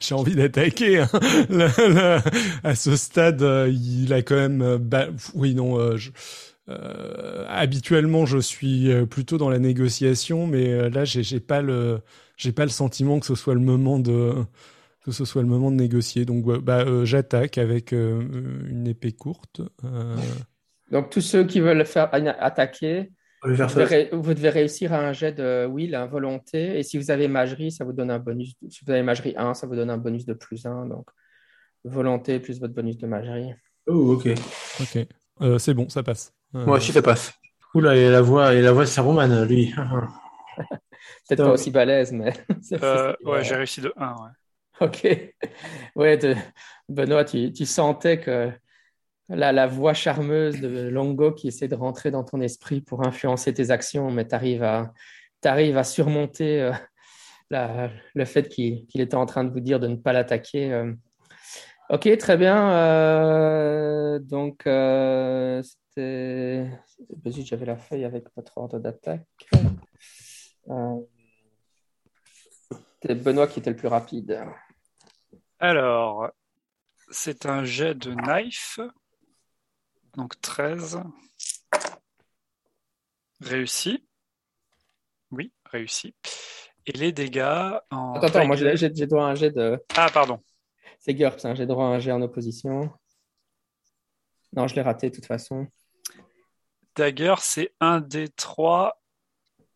J'ai 0.02 0.16
envie 0.16 0.36
d'attaquer. 0.36 1.00
hein. 1.00 1.08
À 2.64 2.76
ce 2.76 2.96
stade, 2.96 3.42
euh, 3.44 3.70
il 3.72 4.12
a 4.14 4.22
quand 4.24 4.36
même. 4.36 4.62
euh, 4.62 4.78
Oui, 5.36 5.54
non. 5.54 5.80
euh, 5.80 7.46
habituellement, 7.48 8.26
je 8.26 8.40
suis 8.40 8.90
plutôt 9.06 9.38
dans 9.38 9.50
la 9.50 9.60
négociation, 9.60 10.48
mais 10.48 10.90
là, 10.90 11.06
j'ai 11.06 11.40
pas 11.40 11.62
le, 11.62 12.02
pas 12.56 12.64
le 12.64 12.72
sentiment 12.72 13.20
que 13.20 13.26
ce 13.26 13.36
soit 13.36 13.54
le 13.54 13.60
moment 13.60 14.00
de, 14.00 14.34
négocier. 15.76 16.26
Donc, 16.26 16.46
bah, 16.62 16.86
j'attaque 17.06 17.58
avec 17.58 17.92
une 17.92 18.88
épée 18.88 19.12
courte. 19.12 19.62
Donc, 20.92 21.10
tous 21.10 21.22
ceux 21.22 21.46
qui 21.46 21.60
veulent 21.60 21.86
faire 21.86 22.10
attaquer, 22.12 23.12
vous 23.44 23.56
devez, 23.56 24.10
vous 24.12 24.34
devez 24.34 24.50
réussir 24.50 24.94
à 24.94 25.00
un 25.00 25.14
jet 25.14 25.32
de 25.34 25.66
will, 25.66 25.96
un 25.96 26.06
volonté. 26.06 26.78
Et 26.80 26.84
si 26.84 26.98
vous 26.98 27.10
avez 27.12 27.28
magerie, 27.28 27.72
ça 27.72 27.84
vous 27.86 27.94
donne 27.94 28.12
un 28.12 28.20
bonus. 28.20 28.54
Si 28.70 28.86
vous 28.86 28.92
avez 28.92 29.02
magerie 29.04 29.34
1, 29.38 29.54
ça 29.56 29.66
vous 29.68 29.76
donne 29.76 29.90
un 29.90 29.98
bonus 29.98 30.26
de 30.26 30.34
plus 30.34 30.66
1. 30.66 30.86
Donc, 30.86 31.08
volonté 31.84 32.40
plus 32.40 32.60
votre 32.60 32.74
bonus 32.74 32.98
de 32.98 33.08
magerie. 33.08 33.52
Oh, 33.88 34.14
ok. 34.14 34.28
Ok, 34.80 35.08
Euh, 35.42 35.58
c'est 35.58 35.74
bon, 35.74 35.90
ça 35.90 36.04
passe. 36.04 36.32
Euh, 36.56 36.66
Moi 36.66 36.78
aussi, 36.78 36.92
ça 36.92 37.02
passe. 37.02 37.34
Oula, 37.74 37.96
il 37.96 38.06
a 38.06 38.12
la 38.12 38.22
voix, 38.22 38.54
il 38.54 38.60
a 38.60 38.62
la 38.62 38.72
voix 38.74 38.84
de 38.84 38.90
Saruman, 38.90 39.44
lui. 39.46 39.74
Peut-être 41.28 41.44
pas 41.44 41.52
aussi 41.52 41.72
balèze, 41.72 42.12
mais. 42.12 42.34
Euh, 42.84 43.14
ouais, 43.26 43.44
j'ai 43.44 43.56
réussi 43.56 43.82
de 43.82 43.92
1. 43.98 44.16
Ouais. 44.16 44.88
Ok. 44.88 45.08
Ouais, 45.96 46.18
de- 46.18 46.36
Benoît, 46.90 47.26
tu, 47.26 47.52
tu 47.54 47.66
sentais 47.66 48.20
que 48.20 48.52
la, 49.36 49.68
voix 49.68 49.94
charmeuse 49.94 50.60
de 50.60 50.90
Longo 50.90 51.32
qui 51.32 51.48
essaie 51.48 51.68
de 51.68 51.76
rentrer 51.76 52.12
dans 52.12 52.24
ton 52.24 52.42
esprit 52.42 52.82
pour 52.82 53.06
influencer 53.06 53.54
tes 53.54 53.72
actions, 53.72 54.12
mais 54.12 54.28
tu 54.28 54.36
arrives 54.36 54.64
à, 54.64 54.94
à 55.44 55.84
surmonter 55.84 56.72
euh, 57.54 57.88
le 58.14 58.26
fait 58.26 58.48
qu'il 58.50 58.86
était 58.94 59.16
en 59.16 59.26
train 59.26 59.44
de 59.44 59.52
vous 59.52 59.60
dire 59.60 59.80
de 59.80 59.88
ne 59.88 59.96
pas 59.96 60.14
l'attaquer. 60.14 60.72
euh. 60.72 60.94
Ok, 61.90 62.18
très 62.18 62.38
bien. 62.38 62.72
Euh, 62.74 64.20
donc, 64.20 64.62
c'était. 65.64 66.70
Vas-y, 67.24 67.46
J'avais 67.46 67.66
la 67.66 67.76
feuille 67.76 68.06
avec 68.06 68.26
votre 68.36 68.58
ordre 68.58 68.80
d'attaque. 68.80 69.26
C'était 73.02 73.16
Benoît 73.16 73.48
qui 73.48 73.60
était 73.60 73.72
le 73.72 73.76
plus 73.76 73.88
rapide. 73.88 74.40
Alors, 75.60 76.30
c'est 77.10 77.46
un 77.46 77.66
jet 77.66 77.94
de 77.96 78.14
knife. 78.14 78.80
Donc 80.16 80.40
13. 80.42 81.02
Réussi. 83.40 84.06
Oui, 85.32 85.52
réussi. 85.66 86.14
Et 86.86 86.92
les 86.94 87.12
dégâts 87.12 87.42
en. 87.92 88.14
Attends, 88.16 88.28
attends, 88.28 88.48
moi 88.48 88.56
j'ai 88.56 88.90
droit 89.08 89.26
à 89.26 89.30
un 89.30 89.36
jet 89.36 89.52
de. 89.52 89.80
Ah, 89.96 90.10
pardon. 90.14 90.44
C'est 91.00 91.14
GURPS, 91.14 91.46
hein, 91.46 91.56
j'ai 91.56 91.66
droit 91.66 91.86
à 91.86 91.90
un 91.90 92.00
jet 92.00 92.12
en 92.12 92.22
opposition. 92.22 92.92
Non, 94.54 94.68
je 94.68 94.76
l'ai 94.76 94.82
raté 94.82 95.10
de 95.10 95.16
toute 95.16 95.26
façon. 95.26 95.68
Dagger, 96.96 97.36
c'est 97.40 97.74
1 97.80 98.02
D3 98.02 98.92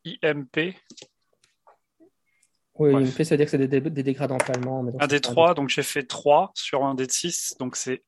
IMP. 0.04 0.76
Oui, 2.78 2.92
Bref. 2.92 3.18
une 3.20 3.24
ça 3.24 3.36
veut 3.36 3.38
dire 3.38 3.46
que 3.46 3.52
c'est 3.52 3.58
des, 3.58 3.68
dé- 3.70 3.90
des 3.90 4.04
dégâts 4.04 4.26
d'empalement. 4.28 4.84
mais 4.84 4.92
donc 4.92 5.02
1 5.02 5.08
c'est 5.10 5.22
pas 5.24 5.30
D3, 5.54 5.56
donc 5.56 5.70
j'ai 5.70 5.82
fait 5.84 6.04
3 6.04 6.52
sur 6.56 6.84
un 6.84 6.94
D6, 6.94 7.58
donc 7.58 7.78
c'est 7.78 8.04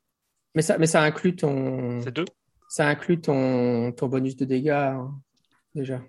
Mais 0.57 0.63
ça, 0.63 0.79
mais 0.79 0.88
ça 0.88 1.03
inclut 1.03 1.35
ton, 1.35 2.01
c'est 2.01 2.11
2. 2.11 2.25
ça 2.67 2.88
inclut 2.88 3.21
ton, 3.21 3.91
ton 3.91 4.07
bonus 4.07 4.35
de 4.35 4.43
dégâts 4.43 4.69
hein, 4.71 5.13
déjà. 5.75 6.01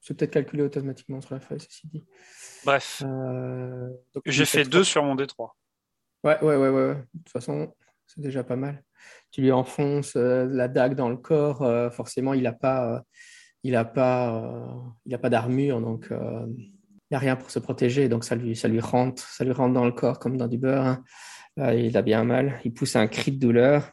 C'est 0.00 0.16
peut-être 0.16 0.30
calculé 0.30 0.62
automatiquement 0.62 1.20
sur 1.20 1.34
la 1.34 1.40
feuille, 1.40 1.60
ceci 1.60 1.86
dit. 1.88 2.06
Bref, 2.64 3.02
Euh, 3.04 3.90
j'ai 4.24 4.46
fait 4.46 4.64
fais 4.64 4.70
2 4.70 4.84
sur 4.84 5.02
mon 5.04 5.14
D3. 5.16 5.50
Ouais, 6.24 6.42
ouais, 6.42 6.56
ouais, 6.56 6.68
ouais. 6.70 6.94
De 6.94 7.18
toute 7.18 7.28
façon, 7.28 7.74
c'est 8.06 8.22
déjà 8.22 8.42
pas 8.42 8.56
mal. 8.56 8.82
Tu 9.32 9.42
lui 9.42 9.52
enfonces 9.52 10.16
euh, 10.16 10.46
la 10.50 10.68
dague 10.68 10.94
dans 10.94 11.10
le 11.10 11.18
corps. 11.18 11.60
euh, 11.60 11.90
forcément, 11.90 12.32
il 12.32 12.44
n'a 12.44 12.52
pas, 12.54 13.02
il 13.62 13.76
a 13.76 13.84
pas, 13.84 14.42
il 15.04 15.14
a 15.14 15.18
pas 15.18 15.28
d'armure, 15.28 15.82
donc 15.82 16.08
il 16.10 16.72
n'y 17.10 17.16
a 17.16 17.18
rien 17.18 17.36
pour 17.36 17.50
se 17.50 17.58
protéger. 17.58 18.08
Donc 18.08 18.24
ça 18.24 18.34
lui, 18.34 18.56
ça 18.56 18.66
lui 18.68 18.80
rentre, 18.80 19.22
ça 19.22 19.44
lui 19.44 19.52
rentre 19.52 19.74
dans 19.74 19.84
le 19.84 19.92
corps 19.92 20.18
comme 20.18 20.38
dans 20.38 20.48
du 20.48 20.56
beurre. 20.56 20.86
hein. 20.86 21.04
Euh, 21.58 21.74
il 21.74 21.96
a 21.96 22.02
bien 22.02 22.24
mal. 22.24 22.60
Il 22.64 22.72
pousse 22.72 22.96
un 22.96 23.06
cri 23.06 23.32
de 23.32 23.38
douleur. 23.38 23.90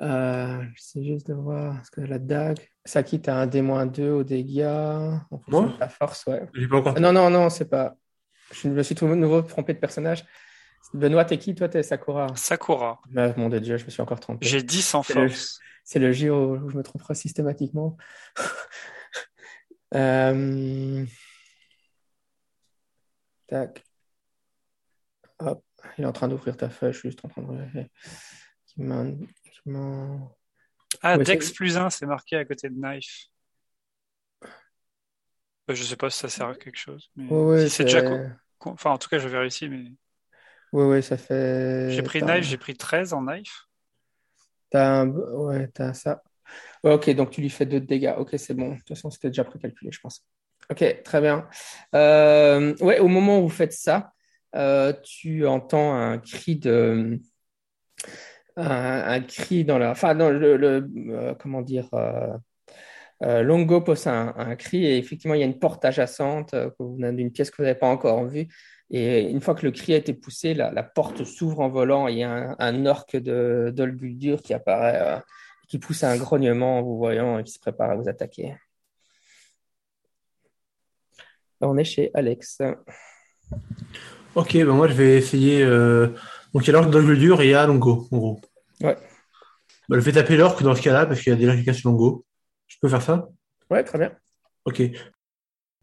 Euh, 0.00 0.62
J'essaie 0.76 1.02
juste 1.04 1.26
de 1.28 1.34
voir 1.34 1.84
ce 1.84 1.90
que 1.90 2.00
la 2.00 2.18
dague. 2.18 2.58
Ça 2.84 3.02
quitte 3.02 3.28
à 3.28 3.36
un 3.36 3.46
D-2 3.46 4.10
au 4.10 4.22
dégâts. 4.24 4.64
Moi 5.48 5.74
ta 5.78 5.88
force, 5.88 6.24
ouais. 6.26 6.46
J'ai 6.54 6.68
pas 6.68 6.76
encore. 6.76 6.94
Ah, 6.96 7.00
Non, 7.00 7.12
non, 7.12 7.30
non, 7.30 7.50
c'est 7.50 7.68
pas. 7.68 7.96
Je 8.52 8.68
me 8.68 8.82
suis 8.82 8.94
tout 8.94 9.06
nouveau 9.06 9.42
trompé 9.42 9.74
de 9.74 9.78
personnage. 9.78 10.24
Benoît, 10.94 11.24
t'es 11.24 11.36
qui? 11.38 11.54
Toi, 11.54 11.68
t'es 11.68 11.82
Sakura. 11.82 12.28
Sakura, 12.36 13.00
Ah, 13.16 13.32
mon 13.36 13.48
Dieu, 13.48 13.76
je 13.76 13.84
me 13.84 13.90
suis 13.90 14.00
encore 14.00 14.20
trompé. 14.20 14.46
j'ai 14.46 14.62
10 14.62 14.94
en 14.94 15.02
force. 15.02 15.58
C'est 15.84 15.98
le 15.98 16.12
giro 16.12 16.56
où 16.56 16.70
je 16.70 16.76
me 16.76 16.82
tromperai 16.82 17.14
systématiquement. 17.14 17.96
Euh, 19.94 21.06
Tac. 23.46 23.82
Hop. 25.38 25.62
Il 25.96 26.04
est 26.04 26.06
en 26.06 26.12
train 26.12 26.28
d'ouvrir 26.28 26.56
ta 26.56 26.68
feuille, 26.70 26.92
je 26.92 26.98
suis 26.98 27.08
juste 27.10 27.24
en 27.24 27.28
train 27.28 27.42
de. 27.42 27.84
Qui 28.66 28.82
m'en- 28.82 30.36
Ah, 31.02 31.16
Ouais, 31.16 31.24
Dex 31.24 31.52
plus 31.52 31.76
1, 31.76 31.90
c'est 31.90 32.06
marqué 32.06 32.36
à 32.36 32.44
côté 32.44 32.68
de 32.68 32.74
Knife. 32.74 33.26
Euh, 35.70 35.74
Je 35.74 35.82
sais 35.84 35.96
pas 35.96 36.10
si 36.10 36.18
ça 36.18 36.28
sert 36.28 36.48
à 36.48 36.54
quelque 36.54 36.78
chose. 36.78 37.10
Mais 37.16 37.28
Ouais, 37.30 37.68
si 37.68 37.70
c'est 37.76 37.84
déjà 37.84 38.02
Enfin, 38.60 38.90
en 38.90 38.98
tout 38.98 39.08
cas, 39.08 39.18
je 39.18 39.28
vérifie, 39.28 39.68
mais 39.68 39.92
ouais, 40.72 40.84
ouais, 40.84 41.02
ça 41.02 41.16
fait. 41.16 41.90
j'ai 41.94 42.02
pris. 42.02 42.20
Knife, 42.22 42.44
j'ai 42.44 42.58
pris 42.58 42.76
13 42.76 43.12
en 43.12 43.22
Knife. 43.22 43.66
T'as 44.70 45.00
un... 45.02 45.08
Ouais, 45.10 45.68
t'as 45.68 45.94
ça. 45.94 46.22
Ouais, 46.84 46.92
ok, 46.94 47.10
donc 47.10 47.30
tu 47.30 47.40
lui 47.40 47.50
fais 47.50 47.66
deux 47.66 47.80
de 47.80 47.86
dégâts. 47.86 48.14
Ok, 48.18 48.34
c'est 48.38 48.54
bon. 48.54 48.72
De 48.72 48.78
toute 48.78 48.88
façon, 48.88 49.10
c'était 49.10 49.28
déjà 49.28 49.44
précalculé, 49.44 49.90
je 49.92 50.00
pense. 50.00 50.24
Ok, 50.70 51.02
très 51.04 51.20
bien. 51.20 51.48
Euh, 51.94 52.74
ouais, 52.80 52.98
au 53.00 53.08
moment 53.08 53.38
où 53.40 53.42
vous 53.42 53.48
faites 53.48 53.72
ça, 53.72 54.12
euh, 54.56 54.92
tu 55.02 55.46
entends 55.46 55.94
un 55.94 56.18
cri 56.18 56.56
de. 56.56 57.20
Un, 58.56 59.20
cri 59.20 59.64
dans 59.64 59.78
la. 59.78 59.90
Enfin, 59.90 60.14
dans 60.14 60.30
le. 60.30 60.88
euh, 61.10 61.34
comment 61.34 61.62
dire 61.62 61.88
euh, 63.22 63.42
Longo 63.42 63.80
pose 63.80 64.06
un, 64.06 64.56
cri 64.56 64.84
et 64.84 64.96
effectivement, 64.98 65.34
il 65.34 65.40
y 65.40 65.42
a 65.42 65.46
une 65.46 65.58
porte 65.58 65.84
adjacente 65.84 66.54
d'une 66.80 67.32
pièce 67.32 67.50
que 67.50 67.56
vous 67.58 67.64
n'avez 67.64 67.78
pas 67.78 67.88
encore 67.88 68.24
vue. 68.26 68.48
Et 68.90 69.22
une 69.30 69.40
fois 69.40 69.54
que 69.54 69.66
le 69.66 69.72
cri 69.72 69.92
a 69.94 69.96
été 69.96 70.14
poussé, 70.14 70.54
la, 70.54 70.82
porte 70.82 71.24
s'ouvre 71.24 71.60
en 71.60 71.68
volant 71.68 72.08
et 72.08 72.12
il 72.12 72.18
y 72.18 72.22
a 72.22 72.30
un, 72.30 72.56
un 72.58 72.86
orque 72.86 73.16
de 73.16 73.72
d'Olguldur 73.74 74.40
qui 74.40 74.54
apparaît, 74.54 75.20
qui 75.68 75.78
pousse 75.78 76.04
un 76.04 76.16
grognement 76.16 76.78
en 76.78 76.82
vous 76.82 76.96
voyant 76.96 77.38
et 77.38 77.44
qui 77.44 77.52
se 77.52 77.58
prépare 77.60 77.90
à 77.90 77.96
vous 77.96 78.08
attaquer. 78.08 78.56
On 81.60 81.76
est 81.76 81.84
chez 81.84 82.10
Alex. 82.14 82.62
Ok, 84.38 84.52
ben 84.54 84.66
moi 84.72 84.86
je 84.86 84.92
vais 84.94 85.16
essayer. 85.16 85.62
euh, 85.64 86.08
Donc 86.54 86.62
il 86.62 86.66
y 86.68 86.70
a 86.70 86.72
l'orque 86.74 86.90
d'Olguldur 86.90 87.40
et 87.40 87.46
il 87.46 87.50
y 87.50 87.54
a 87.54 87.66
Longo, 87.66 88.06
en 88.12 88.16
gros. 88.18 88.40
Ouais. 88.80 88.96
Ben, 89.88 89.98
je 89.98 90.04
vais 90.04 90.12
taper 90.12 90.36
l'orque 90.36 90.62
dans 90.62 90.76
ce 90.76 90.82
cas-là 90.82 91.06
parce 91.06 91.20
qu'il 91.20 91.32
y 91.32 91.34
a 91.34 91.38
déjà 91.38 91.56
quelqu'un 91.56 91.72
sur 91.72 91.90
Longo. 91.90 92.24
Je 92.68 92.76
peux 92.80 92.88
faire 92.88 93.02
ça? 93.02 93.28
Ouais, 93.68 93.82
très 93.82 93.98
bien. 93.98 94.12
Ok. 94.64 94.80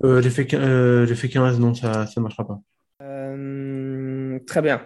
Euh, 0.04 0.22
j'ai 0.22 0.30
fait, 0.30 0.46
quin- 0.46 0.62
euh, 0.62 1.06
j'ai 1.06 1.16
fait 1.16 1.28
15, 1.28 1.60
non, 1.60 1.74
ça 1.74 2.06
ne 2.16 2.22
marchera 2.22 2.48
pas. 2.48 2.60
Euh, 3.02 4.40
très 4.48 4.62
bien. 4.62 4.86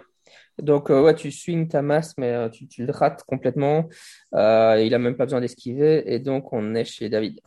Donc, 0.58 0.90
euh, 0.90 1.00
ouais, 1.02 1.14
tu 1.14 1.30
swings 1.30 1.68
ta 1.68 1.80
masse, 1.82 2.14
mais 2.18 2.32
euh, 2.32 2.48
tu, 2.48 2.66
tu 2.66 2.84
le 2.84 2.92
rates 2.92 3.22
complètement. 3.24 3.88
Euh, 4.34 4.82
il 4.84 4.92
a 4.94 4.98
même 4.98 5.16
pas 5.16 5.26
besoin 5.26 5.40
d'esquiver. 5.40 6.02
Et 6.12 6.18
donc, 6.18 6.52
on 6.52 6.74
est 6.74 6.84
chez 6.84 7.08
David. 7.08 7.40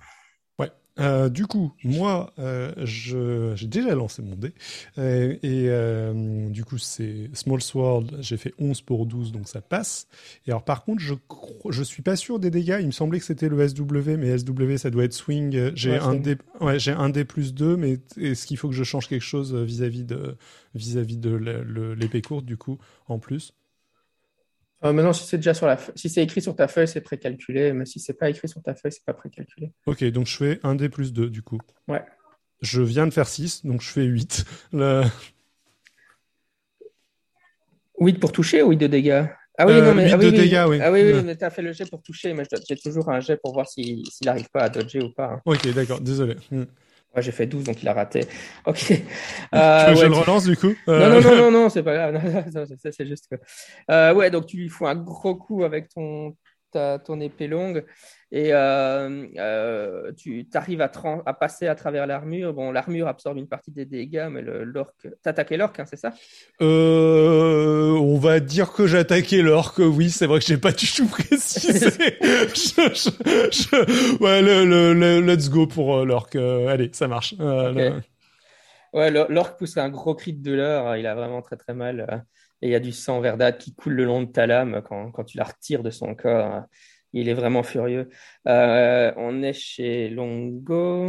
Euh, 0.99 1.29
du 1.29 1.47
coup, 1.47 1.73
moi, 1.83 2.31
euh, 2.37 2.71
j'ai 2.85 3.67
déjà 3.67 3.95
lancé 3.95 4.21
mon 4.21 4.35
dé. 4.35 4.53
Euh, 4.99 5.35
et 5.41 6.51
du 6.51 6.63
coup, 6.63 6.77
c'est 6.77 7.29
Small 7.33 7.61
Sword, 7.61 8.05
j'ai 8.19 8.37
fait 8.37 8.53
11 8.59 8.81
pour 8.81 9.05
12, 9.07 9.31
donc 9.31 9.47
ça 9.47 9.61
passe. 9.61 10.07
Et 10.45 10.51
alors, 10.51 10.63
par 10.63 10.83
contre, 10.83 11.01
je, 11.01 11.15
je 11.69 11.81
suis 11.83 12.03
pas 12.03 12.15
sûr 12.15 12.39
des 12.39 12.51
dégâts. 12.51 12.77
Il 12.79 12.87
me 12.87 12.91
semblait 12.91 13.19
que 13.19 13.25
c'était 13.25 13.49
le 13.49 13.67
SW, 13.67 14.17
mais 14.17 14.37
SW, 14.37 14.77
ça 14.77 14.91
doit 14.91 15.03
être 15.05 15.13
swing. 15.13 15.71
J'ai 15.75 15.91
Ouais, 15.91 15.97
un 15.97 16.13
dé, 16.13 16.37
ouais, 16.61 16.77
un 16.89 17.09
dé 17.09 17.25
plus 17.25 17.53
2, 17.55 17.75
mais 17.75 17.97
est-ce 18.17 18.45
qu'il 18.45 18.57
faut 18.57 18.69
que 18.69 18.75
je 18.75 18.83
change 18.83 19.07
quelque 19.07 19.21
chose 19.21 19.55
vis-à-vis 19.55 20.03
de, 20.03 20.35
vis-à-vis 20.75 21.17
de 21.17 21.31
le- 21.31 21.63
le- 21.63 21.95
l'épée 21.95 22.21
courte, 22.21 22.45
du 22.45 22.57
coup, 22.57 22.77
en 23.07 23.17
plus? 23.17 23.53
Euh, 24.85 24.91
maintenant, 24.91 25.13
si 25.13 25.25
c'est 25.25 25.37
déjà 25.37 25.53
sur 25.53 25.65
la 25.67 25.77
feuille- 25.77 25.93
si 25.97 26.09
c'est 26.09 26.21
écrit 26.23 26.41
sur 26.41 26.55
ta 26.55 26.67
feuille, 26.67 26.87
c'est 26.87 27.01
précalculé. 27.01 27.71
Mais 27.73 27.85
si 27.85 27.99
c'est 27.99 28.13
pas 28.13 28.29
écrit 28.29 28.49
sur 28.49 28.61
ta 28.61 28.75
feuille, 28.75 28.91
c'est 28.91 29.05
pas 29.05 29.13
précalculé. 29.13 29.71
Ok, 29.85 30.03
donc 30.05 30.27
je 30.27 30.35
fais 30.37 30.59
un 30.63 30.75
dé 30.75 30.89
plus 30.89 31.13
2, 31.13 31.29
du 31.29 31.41
coup. 31.41 31.59
Ouais. 31.87 32.03
Je 32.61 32.81
viens 32.81 33.07
de 33.07 33.13
faire 33.13 33.27
6, 33.27 33.65
donc 33.65 33.81
je 33.81 33.89
fais 33.89 34.03
8. 34.03 34.45
Le- 34.73 35.03
8 37.99 38.19
pour 38.19 38.31
toucher 38.31 38.61
ou 38.63 38.71
8 38.71 38.77
de 38.77 38.87
dégâts? 38.87 39.25
Ah 39.57 39.67
oui, 39.67 39.73
Euh, 39.73 39.81
non, 39.85 39.93
mais, 39.93 40.05
huit 40.05 40.13
ah 40.13 40.17
oui, 40.17 40.25
de 40.25 40.29
oui. 40.31 40.37
dégâts, 40.37 40.65
oui. 40.67 40.79
Ah 40.81 40.91
oui, 40.91 41.01
oui, 41.03 41.21
mais 41.23 41.37
tu 41.37 41.43
as 41.45 41.49
fait 41.51 41.61
le 41.61 41.71
jet 41.73 41.87
pour 41.89 42.01
toucher, 42.01 42.33
mais 42.33 42.43
j'ai 42.67 42.75
toujours 42.75 43.09
un 43.09 43.19
jet 43.19 43.37
pour 43.37 43.53
voir 43.53 43.67
si- 43.69 44.03
s'il 44.11 44.25
n'arrive 44.25 44.49
pas 44.51 44.63
à 44.63 44.69
dodger 44.69 45.01
ou 45.01 45.11
pas. 45.13 45.25
hein. 45.33 45.41
Ok, 45.45 45.67
d'accord, 45.73 46.01
désolé. 46.01 46.35
Ouais, 47.15 47.21
j'ai 47.21 47.31
fait 47.31 47.45
12, 47.45 47.63
donc 47.65 47.81
il 47.83 47.87
a 47.87 47.93
raté. 47.93 48.21
Ok. 48.65 48.77
Tu 48.87 48.93
veux 48.95 48.99
Euh, 49.53 49.85
que 49.91 49.95
je 49.95 50.01
ouais, 50.01 50.09
le 50.09 50.13
tu- 50.15 50.19
relance 50.21 50.43
du 50.45 50.57
coup 50.57 50.73
Non, 50.87 50.93
Euh, 50.93 51.09
non, 51.09 51.21
non, 51.21 51.35
non, 51.37 51.51
non, 51.51 51.69
c'est 51.69 51.83
pas 51.83 51.93
grave. 51.93 52.13
Non, 52.55 52.61
non, 52.65 52.75
c'est 52.91 53.05
juste 53.07 53.27
que. 53.29 53.35
Euh, 53.91 54.13
ouais, 54.13 54.31
donc 54.31 54.47
tu 54.47 54.57
lui 54.57 54.69
fous 54.69 54.87
un 54.87 54.95
gros 54.95 55.35
coup 55.35 55.63
avec 55.63 55.89
ton, 55.89 56.35
ta- 56.71 56.97
ton 56.99 57.19
épée 57.21 57.47
longue 57.47 57.85
et 58.35 58.51
euh, 58.51 59.27
euh, 59.37 60.11
tu 60.13 60.47
arrives 60.55 60.81
à, 60.81 60.89
passer 61.35 61.67
à 61.67 61.75
travers 61.75 62.07
l'armure. 62.07 62.51
Bon, 62.51 62.71
l'armure 62.71 63.07
absorbe 63.07 63.37
une 63.37 63.47
partie 63.47 63.69
des 63.69 63.85
dégâts, 63.85 64.27
mais 64.31 64.41
l'orque. 64.41 65.07
T'as 65.21 65.29
attaqué 65.29 65.55
l'orque, 65.55 65.79
hein, 65.79 65.85
c'est 65.85 65.97
ça? 65.97 66.13
Euh, 66.59 67.91
on 67.91 68.17
va 68.17 68.39
dire 68.39 68.73
que 68.73 68.87
j'ai 68.87 68.97
attaqué 68.97 69.43
l'orque. 69.43 69.77
Oui, 69.77 70.09
c'est 70.09 70.25
vrai 70.25 70.39
que 70.39 70.45
j'ai 70.45 70.57
pas 70.57 70.71
du 70.71 70.91
tout 70.91 71.05
précisé. 71.05 71.91
Je- 72.23 72.89
je- 72.95 73.51
je- 73.51 74.23
ouais, 74.23 74.41
le, 74.41 74.65
le- 74.65 74.93
le- 74.95 75.21
let's 75.21 75.51
go 75.51 75.67
pour 75.67 76.03
l'orque. 76.03 76.35
Allez, 76.35 76.89
ça 76.91 77.07
marche. 77.07 77.35
Ouais, 78.93 79.11
l'or- 79.11 79.29
l'orque 79.29 79.59
pousse 79.59 79.77
un 79.77 79.89
gros 79.89 80.15
cri 80.15 80.33
de 80.33 80.41
douleur. 80.43 80.97
Il 80.97 81.05
a 81.05 81.13
vraiment 81.13 81.43
très 81.43 81.55
très 81.57 81.75
mal. 81.75 82.25
Et 82.63 82.67
il 82.67 82.71
y 82.71 82.75
a 82.75 82.79
du 82.79 82.93
sang 82.93 83.19
verdâtre 83.21 83.59
qui 83.59 83.75
coule 83.75 83.93
le 83.93 84.05
long 84.05 84.23
de 84.23 84.31
ta 84.31 84.47
lame 84.47 84.81
quand, 84.87 85.11
quand 85.11 85.23
tu 85.23 85.37
la 85.37 85.43
retires 85.43 85.83
de 85.83 85.91
son 85.91 86.15
corps. 86.15 86.63
Il 87.13 87.29
est 87.29 87.33
vraiment 87.33 87.63
furieux. 87.63 88.09
Euh, 88.47 89.13
on 89.17 89.43
est 89.43 89.53
chez 89.53 90.09
Longo. 90.09 91.05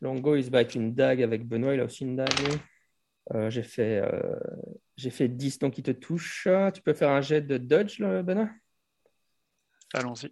Longo, 0.00 0.36
il 0.36 0.44
se 0.44 0.50
bat 0.50 0.58
avec 0.58 0.74
une 0.74 0.94
dague 0.94 1.22
avec 1.22 1.46
Benoît. 1.46 1.74
Il 1.74 1.80
a 1.80 1.84
aussi 1.84 2.04
une 2.04 2.16
dague. 2.16 2.28
Euh, 3.32 3.48
j'ai 3.48 3.62
fait, 3.62 4.02
euh, 4.04 4.38
j'ai 4.96 5.10
fait 5.10 5.28
10, 5.28 5.58
donc 5.58 5.78
il 5.78 5.82
te 5.82 5.90
touche. 5.92 6.46
Tu 6.74 6.82
peux 6.82 6.92
faire 6.92 7.10
un 7.10 7.22
jet 7.22 7.40
de 7.40 7.56
dodge, 7.56 7.98
là, 8.00 8.22
Benoît? 8.22 8.50
Allons-y. 9.94 10.30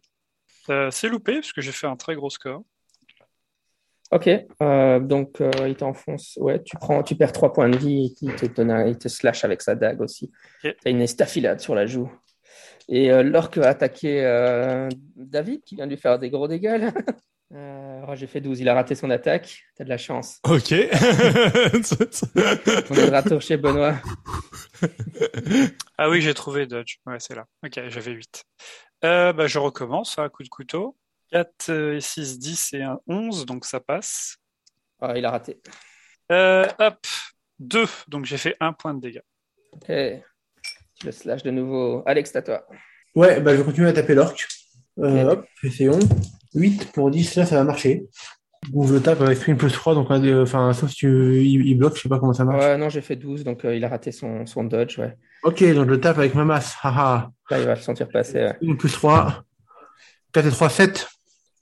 C'est 0.90 1.09
loupé, 1.09 1.35
parce 1.35 1.52
que 1.52 1.62
j'ai 1.62 1.73
fait 1.73 1.86
un 1.86 1.97
très 1.97 2.14
gros 2.14 2.31
score. 2.31 2.62
Ok, 4.10 4.28
donc 4.60 5.43
il 5.66 5.74
t'enfonce. 5.74 6.36
Ouais, 6.39 6.62
tu 6.62 6.77
prends, 6.77 7.02
tu 7.02 7.14
perds 7.16 7.32
3 7.32 7.55
points 7.55 7.70
de 7.70 7.78
vie. 7.78 8.14
Il 8.20 8.35
te, 8.35 8.44
donne 8.44 8.70
un- 8.70 8.86
il 8.86 8.98
te 8.98 9.09
slash 9.09 9.43
avec 9.44 9.62
sa 9.62 9.74
dague 9.74 10.02
aussi. 10.02 10.31
Ok. 10.62 10.77
T'as 10.82 10.90
une 10.90 11.01
estafilade 11.01 11.60
sur 11.60 11.74
la 11.74 11.86
joue. 11.86 12.12
Et 12.88 13.10
euh, 13.10 13.22
l'orque 13.22 13.59
a 13.59 13.68
attaqué 13.68 14.24
euh, 14.24 14.88
David, 15.16 15.62
qui 15.64 15.76
vient 15.76 15.86
de 15.86 15.90
lui 15.90 16.00
faire 16.00 16.18
des 16.18 16.30
gros 16.30 16.48
dégâts. 16.48 16.78
là. 16.78 16.92
Euh, 17.54 18.00
oh, 18.09 18.14
j'ai 18.14 18.26
fait 18.26 18.40
12, 18.40 18.60
il 18.60 18.68
a 18.68 18.74
raté 18.74 18.94
son 18.94 19.10
attaque. 19.10 19.62
T'as 19.76 19.84
de 19.84 19.88
la 19.90 19.98
chance. 19.98 20.38
Ok. 20.44 20.72
On 20.72 20.74
est 20.74 20.86
de 23.10 23.14
retour 23.14 23.42
chez 23.42 23.59
Benoît. 23.59 23.96
Ah 25.98 26.09
oui, 26.09 26.22
j'ai 26.22 26.34
trouvé 26.34 26.66
Dodge. 26.66 26.96
Ouais, 27.06 27.18
c'est 27.20 27.34
là. 27.34 27.46
Ok, 27.64 27.78
j'avais 27.88 28.12
8. 28.12 28.44
Euh, 29.04 29.32
bah, 29.32 29.46
je 29.46 29.59
recommence, 29.59 30.18
un 30.18 30.28
coup 30.28 30.42
de 30.42 30.48
couteau. 30.48 30.96
4 31.30 31.70
euh, 31.70 31.96
et 31.96 32.00
6, 32.00 32.38
10 32.38 32.72
et 32.74 32.82
un 32.82 32.98
11, 33.06 33.46
donc 33.46 33.64
ça 33.64 33.80
passe. 33.80 34.36
Ah, 35.00 35.16
il 35.16 35.24
a 35.24 35.30
raté. 35.30 35.60
Euh, 36.30 36.66
hop, 36.78 37.06
2, 37.59 37.84
donc 38.09 38.24
j'ai 38.24 38.38
fait 38.38 38.56
un 38.60 38.72
point 38.72 38.94
de 38.94 39.00
dégâts. 39.00 39.22
Ok. 39.72 39.90
Le 41.05 41.12
slash 41.12 41.43
de 41.43 41.51
nouveau. 41.51 42.03
Alex, 42.07 42.33
t'as 42.33 42.43
toi. 42.43 42.66
Ouais, 43.15 43.41
bah, 43.41 43.53
je 43.53 43.59
vais 43.59 43.65
continuer 43.65 43.89
à 43.89 43.93
taper 43.93 44.15
l'orque. 44.15 44.47
Euh. 44.99 45.31
Hop, 45.31 45.47
essayons. 45.65 45.99
8 46.55 46.93
pour 46.93 47.11
10, 47.11 47.37
là, 47.37 47.47
ça 47.47 47.57
va 47.57 47.65
marcher. 47.65 48.05
Ou 48.73 48.87
je 48.87 48.95
le 48.95 49.01
tape 49.01 49.20
avec 49.20 49.37
sprint 49.39 49.59
plus 49.59 49.73
3, 49.73 49.95
donc, 49.95 50.09
sauf 50.47 50.91
si 50.91 50.97
tu, 50.97 51.43
il, 51.43 51.66
il 51.66 51.74
bloque, 51.77 51.97
je 51.97 52.03
sais 52.03 52.09
pas 52.09 52.20
comment 52.20 52.33
ça 52.33 52.45
marche. 52.45 52.62
Ouais, 52.62 52.77
non, 52.79 52.89
j'ai 52.89 53.01
fait 53.01 53.16
12, 53.16 53.43
donc 53.43 53.65
euh, 53.65 53.74
il 53.74 53.85
a 53.85 53.89
raté 53.89 54.12
son, 54.12 54.47
son 54.47 54.62
dodge. 54.62 54.99
Ouais. 54.99 55.16
Ok, 55.43 55.65
donc 55.74 55.87
je 55.87 55.91
le 55.91 56.01
tape 56.01 56.19
avec 56.19 56.35
ma 56.35 56.45
masse. 56.45 56.77
Haha. 56.83 57.31
Là, 57.51 57.59
il 57.59 57.65
va 57.66 57.74
le 57.74 57.81
sentir 57.81 58.09
passer. 58.09 58.39
ouais. 58.39 58.57
Une 58.61 58.77
plus 58.77 58.93
3. 58.93 59.43
4 60.33 60.47
et 60.47 60.51
3, 60.51 60.69
7. 60.70 61.09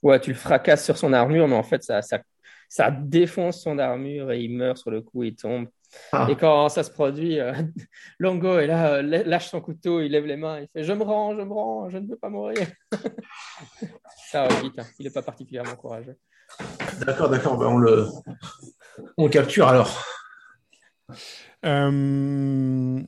Ouais, 0.02 0.20
tu 0.20 0.30
le 0.30 0.36
fracasses 0.36 0.84
sur 0.84 0.98
son 0.98 1.12
armure, 1.12 1.48
mais 1.48 1.56
en 1.56 1.62
fait, 1.62 1.82
ça, 1.82 2.02
ça, 2.02 2.20
ça 2.68 2.90
défonce 2.90 3.62
son 3.62 3.78
armure 3.78 4.30
et 4.32 4.40
il 4.40 4.50
meurt 4.56 4.76
sur 4.76 4.90
le 4.90 5.00
coup, 5.00 5.22
il 5.24 5.34
tombe. 5.34 5.66
Ah. 6.12 6.26
Et 6.30 6.36
quand 6.36 6.68
ça 6.68 6.82
se 6.82 6.90
produit, 6.90 7.40
euh, 7.40 7.52
Longo 8.18 8.58
est 8.58 8.66
là, 8.66 8.94
euh, 8.94 9.02
lâ- 9.02 9.24
lâche 9.24 9.48
son 9.48 9.60
couteau, 9.60 10.00
il 10.00 10.12
lève 10.12 10.26
les 10.26 10.36
mains, 10.36 10.60
il 10.60 10.68
fait 10.72 10.84
Je 10.84 10.92
me 10.92 11.02
rends, 11.02 11.36
je 11.36 11.42
me 11.42 11.52
rends, 11.52 11.88
je 11.90 11.98
ne 11.98 12.06
veux 12.08 12.16
pas 12.16 12.28
mourir. 12.28 12.66
ça 14.30 14.46
va 14.46 14.60
vite, 14.60 14.78
hein. 14.78 14.86
il 14.98 15.04
n'est 15.04 15.10
pas 15.12 15.22
particulièrement 15.22 15.76
courageux. 15.76 16.16
D'accord, 17.06 17.28
d'accord, 17.30 17.56
bah, 17.56 17.66
on 17.68 17.78
le, 17.78 18.06
on 19.16 19.24
le 19.24 19.30
capture 19.30 19.68
alors. 19.68 20.04
Euh, 21.66 23.00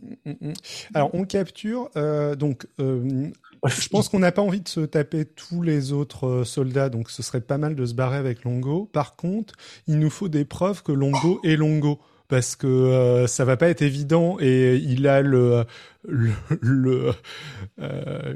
alors, 0.95 1.11
on 1.15 1.25
capture. 1.25 1.89
euh, 1.97 2.35
donc, 2.35 2.67
euh, 2.81 3.31
je 3.67 3.89
pense 3.89 4.09
qu'on 4.09 4.19
n'a 4.19 4.33
pas 4.33 4.43
envie 4.43 4.61
de 4.61 4.69
se 4.69 4.81
taper 4.81 5.25
tous 5.25 5.63
les 5.63 5.93
autres 5.93 6.45
soldats, 6.45 6.89
donc 6.89 7.11
ce 7.11 7.23
serait 7.23 7.41
pas 7.41 7.59
mal 7.59 7.75
de 7.75 7.87
se 7.87 7.95
barrer 7.95 8.17
avec 8.17 8.45
Longo. 8.45 8.87
Par 8.93 9.17
contre, 9.17 9.55
il 9.87 9.99
nous 9.99 10.11
faut 10.11 10.29
des 10.29 10.45
preuves 10.45 10.83
que 10.83 10.93
Longo 10.93 11.41
est 11.45 11.57
Longo. 11.57 12.01
Parce 12.33 12.57
que 12.57 12.67
euh, 12.67 13.27
ça 13.27 13.45
va 13.45 13.59
pas 13.59 13.69
être 13.69 13.83
évident 13.83 14.39
et 14.41 14.77
il 14.77 15.07
a 15.07 15.21
le, 15.21 15.65
le, 16.09 17.11
euh, 17.79 18.35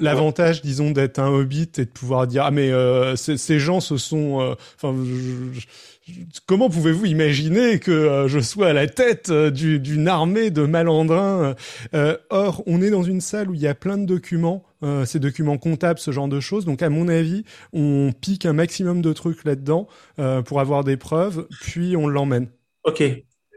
l'avantage, 0.00 0.62
disons, 0.62 0.90
d'être 0.90 1.20
un 1.20 1.28
hobbit 1.28 1.70
et 1.78 1.84
de 1.84 1.90
pouvoir 1.90 2.26
dire 2.26 2.42
ah 2.44 2.50
mais 2.50 2.72
euh, 2.72 3.14
ces 3.14 3.60
gens 3.60 3.78
se 3.78 3.98
sont, 3.98 4.40
euh, 4.40 4.54
enfin 4.74 4.92
comment 6.46 6.68
pouvez-vous 6.68 7.06
imaginer 7.06 7.78
que 7.78 7.92
euh, 7.92 8.26
je 8.26 8.40
sois 8.40 8.68
à 8.68 8.72
la 8.72 8.88
tête 8.88 9.30
euh, 9.30 9.52
du- 9.52 9.78
d'une 9.78 10.08
armée 10.08 10.50
de 10.50 10.62
malandrins 10.66 11.54
Or, 12.30 12.64
on 12.66 12.82
est 12.82 12.90
dans 12.90 13.04
une 13.04 13.20
salle 13.20 13.48
où 13.50 13.54
il 13.54 13.60
y 13.60 13.68
a 13.68 13.76
plein 13.76 13.96
de 13.96 14.06
documents, 14.06 14.64
ces 15.04 15.20
documents 15.20 15.58
comptables, 15.58 16.00
ce 16.00 16.10
genre 16.10 16.26
de 16.26 16.40
choses. 16.40 16.64
Donc, 16.64 16.82
à 16.82 16.90
mon 16.90 17.06
avis, 17.06 17.44
on 17.72 18.10
pique 18.12 18.44
un 18.44 18.52
maximum 18.52 19.02
de 19.02 19.12
trucs 19.12 19.44
là-dedans 19.44 19.86
pour 20.44 20.60
avoir 20.60 20.82
des 20.84 20.96
preuves, 20.96 21.46
puis 21.60 21.96
on 21.96 22.08
l'emmène. 22.08 22.48
Ok. 22.84 23.02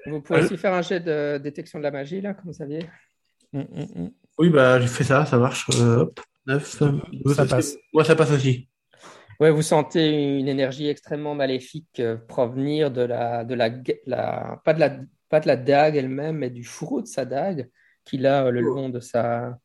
Vous 0.06 0.22
pouvez 0.22 0.42
aussi 0.42 0.58
faire 0.58 0.74
un 0.74 0.82
jet 0.82 1.00
de 1.00 1.38
détection 1.38 1.80
de 1.80 1.84
la 1.84 1.92
magie, 1.92 2.22
là, 2.22 2.34
comme 2.34 2.46
vous 2.48 2.54
saviez. 2.54 2.86
Mm, 3.54 3.60
mm, 3.60 4.04
mm. 4.04 4.12
Oui, 4.38 4.50
bah, 4.50 4.80
j'ai 4.80 4.88
fait 4.88 5.04
ça, 5.04 5.26
ça 5.26 5.38
marche. 5.38 5.68
Euh, 5.76 6.02
hop. 6.02 6.20
9, 6.48 6.66
Ça 7.36 7.46
passe. 7.46 7.78
Ouais, 7.94 8.04
ça 8.04 8.16
passe 8.16 8.32
aussi. 8.32 8.70
Ouais, 9.40 9.52
vous 9.52 9.62
sentez 9.62 10.38
une 10.40 10.48
énergie 10.48 10.90
extrêmement 10.90 11.36
maléfique 11.36 12.00
euh, 12.00 12.18
provenir 12.18 12.92
de 12.92 13.02
la, 13.02 13.46
de 13.46 13.56
la, 13.56 13.70
pas 14.66 14.74
de 14.74 14.80
la, 14.80 15.00
pas 15.30 15.40
de 15.40 15.48
la 15.48 15.56
dague 15.56 15.96
elle-même, 15.96 16.38
mais 16.38 16.50
du 16.50 16.64
fourreau 16.64 17.02
de 17.02 17.08
sa 17.08 17.26
dague 17.26 17.70
qu'il 18.04 18.26
a 18.26 18.46
euh, 18.46 18.52
le 18.52 18.62
long 18.62 18.90
de 18.90 19.00
sa, 19.00 19.58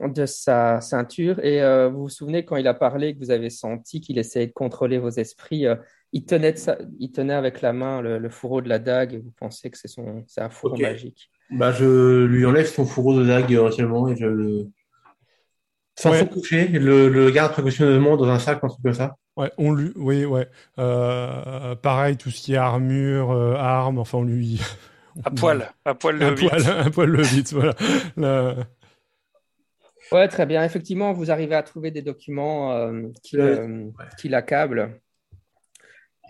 de 0.00 0.26
sa 0.26 0.80
ceinture. 0.80 1.44
Et 1.44 1.62
euh, 1.62 1.88
vous 1.88 2.02
vous 2.02 2.08
souvenez 2.08 2.44
quand 2.44 2.56
il 2.56 2.68
a 2.68 2.74
parlé 2.74 3.14
que 3.14 3.18
vous 3.18 3.30
avez 3.30 3.50
senti 3.50 4.00
qu'il 4.00 4.18
essayait 4.18 4.46
de 4.46 4.52
contrôler 4.52 4.98
vos 4.98 5.10
esprits, 5.10 5.66
euh, 5.66 5.76
il 6.12 6.24
tenait, 6.24 6.52
de 6.52 6.58
sa- 6.58 6.78
il 6.98 7.12
tenait 7.12 7.34
avec 7.34 7.60
la 7.60 7.72
main 7.72 8.00
le, 8.00 8.18
le 8.18 8.30
fourreau 8.30 8.60
de 8.60 8.68
la 8.68 8.78
dague 8.78 9.14
et 9.14 9.18
vous 9.18 9.32
pensez 9.32 9.70
que 9.70 9.78
c'est 9.78 9.88
son, 9.88 10.24
c'est 10.26 10.40
un 10.40 10.50
fourreau 10.50 10.76
magique. 10.76 11.30
Bah, 11.50 11.72
je 11.72 12.24
lui 12.24 12.44
enlève 12.46 12.66
son 12.66 12.84
fourreau 12.84 13.18
de 13.18 13.24
dague 13.26 13.50
éventuellement 13.52 14.08
et 14.08 14.16
je 14.16 14.26
le. 14.26 14.66
Sans 15.96 16.10
Ouais. 16.12 16.20
se 16.20 16.24
coucher, 16.24 16.68
le, 16.68 17.08
le 17.08 17.30
garde 17.30 17.52
précautionneusement 17.52 18.16
dans 18.16 18.28
un 18.28 18.38
sac, 18.38 18.60
un 18.62 18.68
truc 18.68 18.82
comme 18.82 18.94
ça. 18.94 19.16
Ouais, 19.36 19.50
on 19.58 19.72
lui, 19.72 19.92
oui, 19.96 20.24
ouais. 20.24 20.48
Euh, 20.78 21.74
pareil, 21.74 22.16
tout 22.16 22.30
ce 22.30 22.40
qui 22.40 22.54
est 22.54 22.56
armure, 22.56 23.32
euh, 23.32 23.54
armes, 23.56 23.98
enfin, 23.98 24.18
on 24.18 24.22
lui. 24.24 24.60
À 25.24 25.30
poil, 25.32 25.72
à 25.84 25.94
poil 25.94 26.16
le 26.16 26.26
Un 26.26 26.28
hobbit. 26.28 26.48
poil, 26.92 27.10
le 27.10 27.22
vite, 27.22 27.52
voilà. 27.52 27.74
Là, 28.16 28.54
Ouais, 30.12 30.26
très 30.28 30.46
bien. 30.46 30.64
Effectivement, 30.64 31.12
vous 31.12 31.30
arrivez 31.30 31.54
à 31.54 31.62
trouver 31.62 31.90
des 31.90 32.02
documents 32.02 32.72
euh, 32.72 33.08
qui, 33.22 33.36
Euh, 33.38 33.58
euh, 33.60 33.90
qui 34.18 34.28
l'accablent. 34.28 34.98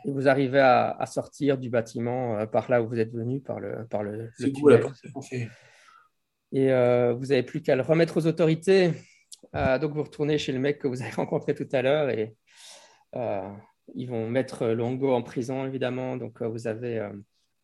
Et 0.05 0.11
vous 0.13 0.29
arrivez 0.29 0.61
à, 0.61 0.91
à 0.91 1.07
sortir 1.07 1.59
du 1.59 1.71
bâtiment 1.71 2.39
euh, 2.39 2.47
par 2.47 2.71
là 2.71 2.83
où 2.83 2.89
vous 2.89 2.99
êtes 2.99 3.13
venu, 3.13 3.41
par 3.41 3.61
le, 3.61 3.87
par 3.91 4.03
le, 4.03 4.31
tunnel. 4.53 4.81
Et 6.53 6.73
euh, 6.73 7.13
vous 7.15 7.27
n'avez 7.27 7.43
plus 7.43 7.61
qu'à 7.63 7.77
le 7.77 7.83
remettre 7.83 8.17
aux 8.17 8.27
autorités. 8.27 8.93
Euh, 9.55 9.79
donc, 9.79 9.93
vous 9.93 10.03
retournez 10.03 10.39
chez 10.39 10.53
le 10.53 10.59
mec 10.59 10.79
que 10.79 10.89
vous 10.89 11.03
avez 11.03 11.11
rencontré 11.17 11.55
tout 11.55 11.69
à 11.73 11.83
l'heure 11.83 12.11
et 12.11 12.35
euh, 13.17 13.49
ils 13.95 14.09
vont 14.09 14.29
mettre 14.29 14.67
Longo 14.69 15.13
en 15.13 15.23
prison, 15.23 15.67
évidemment. 15.67 16.17
Donc, 16.17 16.43
vous 16.43 16.67
avez, 16.67 17.07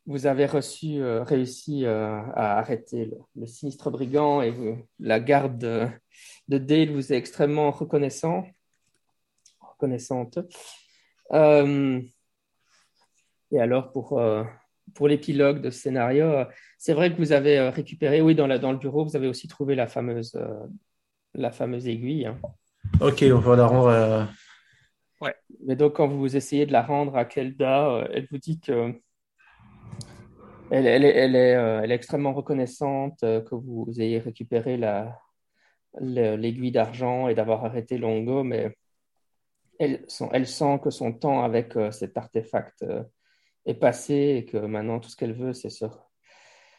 vous 0.06 0.26
avez 0.26 0.46
reçu, 0.46 1.02
réussi 1.02 1.86
à 1.86 2.58
arrêter 2.58 3.06
le, 3.06 3.16
le 3.36 3.46
sinistre 3.46 3.90
brigand 3.90 4.42
et 4.42 4.50
vous- 4.50 4.78
la 4.98 5.20
garde 5.20 5.58
de, 5.58 5.86
de 6.48 6.58
Dale 6.58 6.90
vous 6.92 7.12
est 7.12 7.16
extrêmement 7.16 7.70
reconnaissant, 7.70 8.46
reconnaissante. 9.60 10.38
Et 13.52 13.60
alors, 13.60 13.92
pour, 13.92 14.18
euh, 14.18 14.42
pour 14.94 15.08
l'épilogue 15.08 15.60
de 15.60 15.70
ce 15.70 15.80
scénario, 15.80 16.24
euh, 16.26 16.44
c'est 16.78 16.92
vrai 16.94 17.12
que 17.12 17.18
vous 17.18 17.32
avez 17.32 17.58
euh, 17.58 17.70
récupéré, 17.70 18.20
oui, 18.20 18.34
dans, 18.34 18.46
la, 18.46 18.58
dans 18.58 18.72
le 18.72 18.78
bureau, 18.78 19.04
vous 19.04 19.16
avez 19.16 19.28
aussi 19.28 19.48
trouvé 19.48 19.74
la 19.74 19.86
fameuse, 19.86 20.34
euh, 20.36 20.66
la 21.34 21.50
fameuse 21.50 21.86
aiguille. 21.88 22.26
hein. 22.26 22.38
Ok, 23.00 23.24
on 23.32 23.38
va 23.38 23.56
la 23.56 23.66
rendre. 23.66 23.86
euh, 23.88 24.24
Mais 25.66 25.76
donc, 25.76 25.94
quand 25.94 26.08
vous 26.08 26.36
essayez 26.36 26.66
de 26.66 26.72
la 26.72 26.82
rendre 26.82 27.16
à 27.16 27.24
Kelda, 27.24 27.88
euh, 27.90 28.08
elle 28.12 28.26
vous 28.30 28.38
dit 28.38 28.60
que 28.60 28.92
elle, 30.70 30.86
elle 30.86 31.04
est, 31.04 31.14
elle 31.16 31.36
est, 31.36 31.54
euh, 31.54 31.80
elle 31.82 31.92
est 31.92 31.94
extrêmement 31.94 32.32
reconnaissante 32.32 33.22
euh, 33.22 33.40
que 33.40 33.54
vous 33.54 33.86
ayez 33.98 34.18
récupéré 34.18 34.76
la, 34.76 35.18
le- 36.00 36.36
l'aiguille 36.36 36.72
d'argent 36.72 37.28
et 37.28 37.34
d'avoir 37.34 37.64
arrêté 37.64 37.98
Longo, 37.98 38.42
mais 38.42 38.76
elle, 39.78 40.04
son- 40.08 40.30
elle 40.32 40.46
sent 40.46 40.80
que 40.82 40.90
son 40.90 41.12
temps 41.12 41.42
avec 41.44 41.76
euh, 41.76 41.90
cet 41.90 42.16
artefact 42.16 42.82
euh, 42.82 43.02
est 43.66 43.74
passé 43.74 44.36
et 44.38 44.44
que 44.44 44.56
maintenant 44.58 45.00
tout 45.00 45.08
ce 45.08 45.16
qu'elle 45.16 45.34
veut, 45.34 45.52
c'est 45.52 45.70
se, 45.70 45.86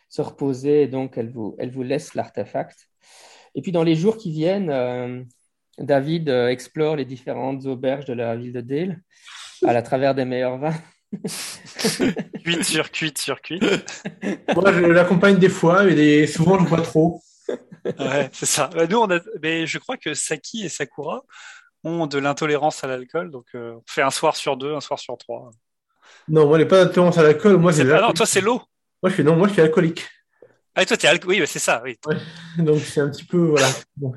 se 0.10 0.22
reposer. 0.22 0.84
Et 0.84 0.88
donc, 0.88 1.18
elle 1.18 1.32
vous, 1.32 1.56
elle 1.60 1.72
vous 1.72 1.84
laisse 1.84 2.14
l'artefact. 2.16 2.90
Et 3.56 3.62
puis, 3.62 3.72
dans 3.72 3.84
les 3.84 3.96
jours 3.96 4.18
qui 4.18 4.32
viennent, 4.32 4.70
euh, 4.70 5.24
David 5.78 6.30
euh, 6.30 6.50
explore 6.50 6.96
les 6.96 7.06
différentes 7.06 7.66
auberges 7.66 8.06
de 8.06 8.14
la 8.14 8.36
ville 8.36 8.54
de 8.54 8.62
Dale 8.62 9.02
à 9.66 9.74
la 9.74 9.82
travers 9.82 10.16
des 10.16 10.26
meilleurs 10.26 10.58
vins. 10.58 10.76
Cuite 12.44 12.64
sur 12.64 12.92
cuite 12.92 13.18
sur 13.18 13.42
cuite. 13.42 13.64
Moi, 14.56 14.74
je 14.74 14.86
l'accompagne 14.86 15.38
des 15.38 15.50
fois, 15.50 15.84
mais 15.84 15.96
des... 15.96 16.28
souvent, 16.28 16.60
je 16.60 16.68
bois 16.68 16.82
trop. 16.82 17.22
Ouais, 17.86 18.30
c'est 18.34 18.46
ça. 18.46 18.70
Bah, 18.74 18.88
Nous, 18.88 18.98
on 18.98 19.10
a, 19.10 19.20
mais 19.42 19.66
je 19.66 19.78
crois 19.78 19.98
que 19.98 20.14
Saki 20.14 20.66
et 20.66 20.70
Sakura 20.70 21.24
ont 21.84 22.08
de 22.08 22.18
l'intolérance 22.18 22.84
à 22.84 22.88
l'alcool, 22.88 23.32
donc 23.32 23.46
euh, 23.56 23.76
on 23.76 23.84
fait 23.88 24.02
un 24.02 24.10
soir 24.10 24.36
sur 24.36 24.58
deux, 24.58 24.74
un 24.74 24.82
soir 24.82 25.00
sur 25.00 25.18
trois. 25.18 25.52
Non, 26.28 26.48
moi, 26.48 26.58
j'ai 26.58 26.66
pas 26.66 26.84
d'intolérance 26.84 27.18
à 27.18 27.24
l'alcool. 27.24 27.58
Moi, 27.58 27.72
C'est- 27.74 27.90
Ah 27.92 28.02
non, 28.02 28.14
toi, 28.14 28.26
c'est 28.26 28.42
l'eau. 28.42 28.62
Moi, 29.04 29.10
je 29.10 29.14
suis 29.14 29.24
non, 29.24 29.36
moi, 29.36 29.48
je 29.48 29.54
suis 29.54 29.62
alcoolique. 29.62 30.08
Ah, 30.74 30.82
et 30.82 30.86
toi, 30.86 30.98
t'es 30.98 31.08
alco- 31.08 31.28
Oui, 31.28 31.40
bah, 31.40 31.46
c'est 31.46 31.60
ça. 31.60 31.82
Oui. 31.84 31.98
Donc, 32.58 32.80
c'est 32.82 33.02
un 33.02 33.10
petit 33.10 33.24
peu 33.24 33.38
voilà. 33.38 33.68
Bon. 33.96 34.14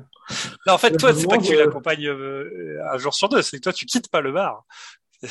Non, 0.67 0.73
en 0.73 0.77
fait, 0.77 0.95
toi, 0.97 1.13
c'est 1.13 1.27
pas 1.27 1.37
que 1.37 1.43
tu 1.43 1.55
l'accompagnes 1.55 2.07
euh, 2.07 2.79
un 2.93 2.97
jour 2.97 3.13
sur 3.13 3.29
deux, 3.29 3.41
c'est 3.41 3.57
que 3.57 3.63
toi, 3.63 3.73
tu 3.73 3.85
quittes 3.85 4.09
pas 4.09 4.21
le 4.21 4.31
bar. 4.31 4.63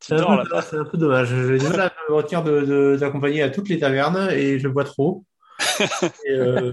C'est 0.00 0.14
un, 0.14 0.42
peu, 0.42 0.78
un 0.78 0.84
dommage. 0.98 1.28
J'ai 1.28 1.58
du 1.58 1.68
mal 1.68 1.80
à 1.80 1.92
me 2.08 2.42
de, 2.64 2.96
d'accompagner 2.96 3.42
à 3.42 3.50
toutes 3.50 3.68
les 3.68 3.78
tavernes 3.78 4.30
et 4.30 4.58
je 4.58 4.66
bois 4.66 4.84
trop. 4.84 5.24
Et, 6.24 6.30
euh, 6.30 6.70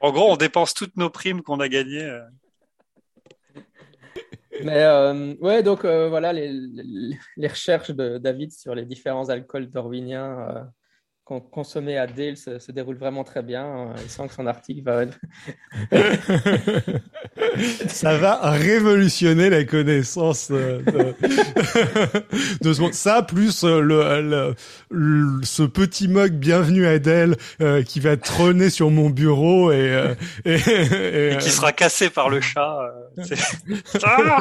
En 0.00 0.10
gros, 0.10 0.32
on 0.32 0.36
dépense 0.36 0.74
toutes 0.74 0.96
nos 0.96 1.08
primes 1.08 1.42
qu'on 1.42 1.60
a 1.60 1.68
gagnées. 1.68 2.18
Euh. 4.60 4.64
Mais 4.64 4.82
euh, 4.82 5.34
ouais, 5.40 5.62
donc 5.62 5.84
euh, 5.84 6.08
voilà 6.08 6.32
les, 6.32 6.50
les, 7.36 7.48
recherches 7.48 7.90
de 7.90 8.18
David 8.18 8.52
sur 8.52 8.74
les 8.74 8.84
différents 8.84 9.28
alcools 9.28 9.68
darwiniens 9.68 10.66
euh, 11.30 11.40
consommés 11.50 11.98
à 11.98 12.06
Dale 12.06 12.36
se, 12.36 12.58
se, 12.58 12.70
déroulent 12.72 12.98
vraiment 12.98 13.24
très 13.24 13.42
bien. 13.42 13.92
Il 14.02 14.10
sent 14.10 14.28
que 14.28 14.34
son 14.34 14.46
article 14.46 14.82
va. 14.82 15.04
Ça 17.88 18.16
va 18.16 18.50
révolutionner 18.50 19.50
la 19.50 19.64
connaissance 19.64 20.50
de, 20.50 20.84
de 22.62 22.72
ce 22.72 22.80
monde. 22.80 22.94
Ça, 22.94 23.22
plus 23.22 23.64
le, 23.64 24.54
le, 24.90 25.40
ce 25.42 25.64
petit 25.64 26.06
mug 26.06 26.34
bienvenue 26.34 26.86
à 26.86 26.98
Dale 27.00 27.36
qui 27.84 27.98
va 27.98 28.16
trôner 28.16 28.70
sur 28.70 28.90
mon 28.90 29.10
bureau 29.10 29.72
et, 29.72 30.14
et, 30.44 30.54
et, 30.54 31.32
et 31.32 31.36
qui 31.38 31.50
sera 31.50 31.72
cassé 31.72 32.08
par 32.08 32.28
le 32.28 32.40
chat. 32.40 32.78
Ah 34.04 34.40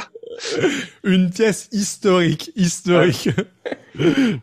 Une 1.04 1.30
pièce 1.30 1.70
historique, 1.72 2.52
historique. 2.56 3.30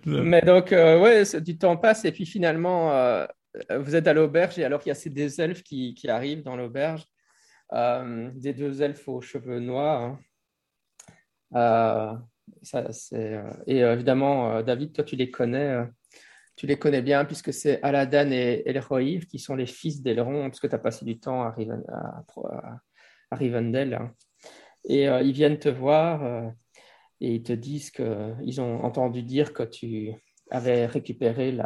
Mais 0.06 0.40
donc, 0.40 0.72
euh, 0.72 1.00
ouais, 1.00 1.40
du 1.40 1.58
temps 1.58 1.76
passe 1.76 2.04
et 2.04 2.12
puis 2.12 2.26
finalement, 2.26 2.92
euh, 2.92 3.26
vous 3.78 3.94
êtes 3.94 4.06
à 4.06 4.14
l'auberge 4.14 4.58
et 4.58 4.64
alors 4.64 4.80
il 4.84 4.88
y 4.88 4.92
a 4.92 4.94
ces 4.94 5.10
deux 5.10 5.40
elfes 5.40 5.62
qui, 5.62 5.94
qui 5.94 6.08
arrivent 6.08 6.42
dans 6.42 6.56
l'auberge, 6.56 7.04
euh, 7.72 8.30
des 8.34 8.54
deux 8.54 8.82
elfes 8.82 9.06
aux 9.08 9.20
cheveux 9.20 9.60
noirs. 9.60 10.18
Hein. 11.54 12.22
Ça, 12.62 12.88
et 13.66 13.78
évidemment, 13.78 14.62
David, 14.62 14.92
toi, 14.92 15.04
tu 15.04 15.16
les 15.16 15.30
connais. 15.30 15.84
tu 16.56 16.66
les 16.66 16.78
connais 16.78 17.02
bien 17.02 17.24
puisque 17.24 17.52
c'est 17.52 17.80
Aladan 17.82 18.30
et 18.30 18.62
Elrohir 18.66 19.26
qui 19.26 19.38
sont 19.38 19.54
les 19.54 19.66
fils 19.66 20.02
d'Elrond, 20.02 20.48
puisque 20.48 20.68
tu 20.68 20.74
as 20.74 20.78
passé 20.78 21.04
du 21.04 21.20
temps 21.20 21.42
à, 21.42 21.50
Riven, 21.50 21.82
à, 21.88 22.24
à 23.32 23.36
Rivendell. 23.36 23.98
Et 24.84 25.08
euh, 25.08 25.22
ils 25.22 25.32
viennent 25.32 25.58
te 25.58 25.68
voir 25.68 26.22
euh, 26.22 26.48
et 27.20 27.34
ils 27.36 27.42
te 27.42 27.52
disent 27.52 27.90
qu'ils 27.90 28.60
ont 28.60 28.84
entendu 28.84 29.22
dire 29.22 29.52
que 29.52 29.62
tu 29.62 30.12
avais 30.50 30.86
récupéré 30.86 31.56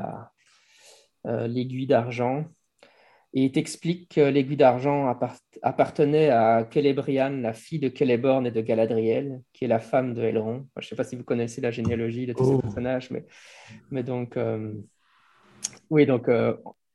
euh, 1.27 1.49
l'aiguille 1.49 1.87
d'argent. 1.87 2.45
Et 3.35 3.45
ils 3.45 3.53
t'expliquent 3.53 4.15
que 4.15 4.21
l'aiguille 4.21 4.57
d'argent 4.57 5.13
appartenait 5.63 6.31
à 6.31 6.67
Celebrian, 6.73 7.31
la 7.31 7.53
fille 7.53 7.81
de 7.81 7.93
Celeborn 7.95 8.47
et 8.47 8.51
de 8.51 8.61
Galadriel, 8.63 9.43
qui 9.53 9.65
est 9.65 9.69
la 9.69 9.81
femme 9.81 10.15
de 10.15 10.23
Elrond. 10.23 10.67
je 10.77 10.87
ne 10.87 10.89
sais 10.89 10.97
pas 10.97 11.05
si 11.05 11.17
vous 11.17 11.25
connaissez 11.25 11.61
la 11.61 11.71
généalogie 11.71 12.27
de 12.27 12.33
tous 12.33 12.45
ces 12.45 12.55
oh. 12.55 12.61
personnages, 12.61 13.11
mais, 13.11 13.27
mais 13.91 14.03
donc, 14.03 14.39
oui, 15.91 16.07
donc 16.07 16.31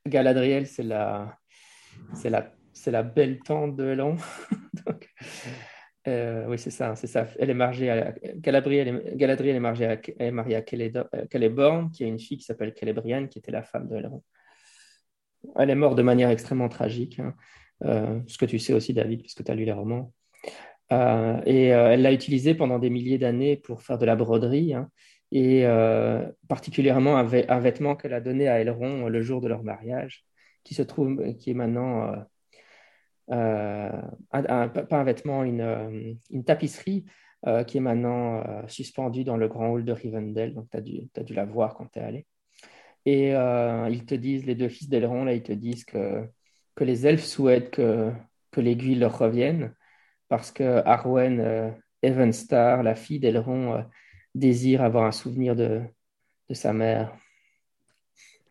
Galadriel, 0.08 0.66
c'est 0.66 0.84
la, 0.84 1.38
c'est 2.16 2.32
la, 2.32 2.52
c'est 2.74 2.92
la 2.92 3.04
belle 3.04 3.40
tante 3.40 3.76
de 3.76 3.96
donc, 4.86 5.10
euh, 6.08 6.46
oui, 6.48 6.58
c'est 6.58 6.72
ça, 6.72 6.96
c'est 6.96 7.08
ça. 7.08 7.28
Elle 7.38 7.52
est 7.52 7.56
mariée 7.56 7.92
à 7.92 8.14
Galadriel, 8.36 9.14
Galadriel 9.16 9.56
est 9.56 9.60
mariée 9.60 9.86
à, 9.86 9.98
est 10.20 10.32
mariée 10.32 10.56
à 10.56 10.60
euh, 10.60 11.90
qui 11.94 12.04
a 12.04 12.08
une 12.08 12.20
fille 12.20 12.38
qui 12.38 12.44
s'appelle 12.44 12.74
Celebrian, 12.76 13.28
qui 13.28 13.40
était 13.40 13.52
la 13.52 13.62
femme 13.62 13.88
de. 13.88 14.02
Elle 15.56 15.70
est 15.70 15.76
morte 15.76 15.98
de 15.98 16.02
manière 16.02 16.30
extrêmement 16.30 16.70
tragique, 16.70 17.20
hein. 17.20 17.36
euh, 17.84 18.20
ce 18.28 18.38
que 18.38 18.46
tu 18.46 18.58
sais 18.60 18.74
aussi, 18.74 18.94
David, 18.94 19.22
puisque 19.22 19.44
tu 19.44 19.52
as 19.52 19.56
lu 19.56 19.66
les 19.66 19.72
romans. 19.72 20.14
et 20.92 21.68
elle 21.68 22.02
l'a 22.02 22.14
utilisée 22.14 22.56
pendant 22.56 22.80
des 22.80 22.90
milliers 22.90 23.18
d'années 23.18 23.58
pour 23.58 23.82
faire 23.84 23.98
de 23.98 24.06
la 24.06 24.16
broderie, 24.16 24.74
hein. 24.74 24.90
et 25.32 25.66
particulièrement 26.48 27.18
un, 27.18 27.28
un 27.48 27.60
vêtement 27.60 27.96
qu'elle 27.96 28.14
a 28.14 28.22
donné 28.22 28.48
à 28.48 28.60
Elrond 28.60 29.08
le 29.08 29.22
jour 29.22 29.42
de 29.42 29.48
leur 29.48 29.64
mariage, 29.64 30.26
qui 30.64 30.74
se 30.74 30.82
trouve, 30.82 31.36
qui 31.38 31.52
est 31.52 31.56
maintenant 31.56 32.14
euh, 33.30 33.92
pas 34.32 35.00
un 35.00 35.04
vêtement, 35.04 35.44
une, 35.44 35.62
euh, 35.62 36.14
une 36.30 36.44
tapisserie 36.44 37.06
euh, 37.48 37.64
qui 37.64 37.78
est 37.78 37.82
maintenant 37.82 38.44
suspendue 38.68 39.24
dans 39.24 39.38
le 39.38 39.48
grand 39.48 39.70
hall 39.70 39.86
de 39.86 39.92
Rivendell. 39.92 40.54
Donc, 40.54 40.70
tu 40.70 40.78
as, 40.78 41.24
dû 41.24 41.34
la 41.34 41.46
voir 41.46 41.76
quand 41.76 41.88
tu 41.88 42.00
es 42.00 42.02
allé. 42.02 42.26
Et 43.06 43.30
ils 43.32 44.06
te 44.06 44.16
disent, 44.16 44.46
les 44.46 44.56
deux 44.56 44.70
fils 44.70 44.90
d'Elrond, 44.90 45.26
là, 45.26 45.34
ils 45.34 45.44
te 45.44 45.54
disent 45.54 45.86
que, 45.86 46.24
que 46.76 46.84
les 46.84 47.08
elfes 47.08 47.24
souhaitent 47.24 47.72
que, 47.72 48.12
que 48.52 48.62
l'aiguille 48.62 48.96
leur 48.96 49.18
revienne 49.18 49.74
parce 50.30 50.52
que 50.52 50.82
Arwen 50.86 51.74
Evenstar, 52.04 52.84
la 52.84 52.96
fille 52.96 53.20
d'Elrond, 53.20 53.84
désire 54.36 54.84
avoir 54.84 55.06
un 55.06 55.12
souvenir 55.12 55.56
de, 55.56 55.82
de 56.50 56.54
sa 56.54 56.74
mère. 56.74 57.18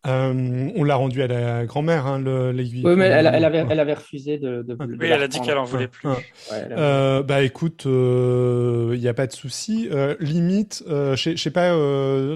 Euh, 0.07 0.71
on 0.75 0.83
l'a 0.83 0.95
rendu 0.95 1.21
à 1.21 1.27
la 1.27 1.67
grand-mère, 1.67 2.07
hein, 2.07 2.19
l'aiguille. 2.53 2.83
Oui, 2.87 2.97
mais 2.97 3.05
elle, 3.05 3.31
elle, 3.31 3.45
avait, 3.45 3.67
elle 3.69 3.81
avait 3.81 3.93
refusé 3.93 4.39
de. 4.39 4.63
de, 4.63 4.75
oui, 4.79 5.09
elle 5.09 5.23
a 5.23 5.29
dit 5.29 5.41
qu'elle 5.43 5.59
en 5.59 5.65
voulait 5.65 5.89
plus. 5.89 6.09
euh, 6.53 7.23
bah 7.23 7.43
écoute, 7.43 7.83
il 7.85 7.91
euh, 7.91 8.97
n'y 8.97 9.09
a 9.09 9.15
pas 9.15 9.27
de 9.27 9.33
souci. 9.33 9.89
Euh, 9.93 10.17
limite, 10.19 10.83
euh, 10.89 11.17
je 11.17 11.37
sais 11.37 11.51
pas 11.51 11.71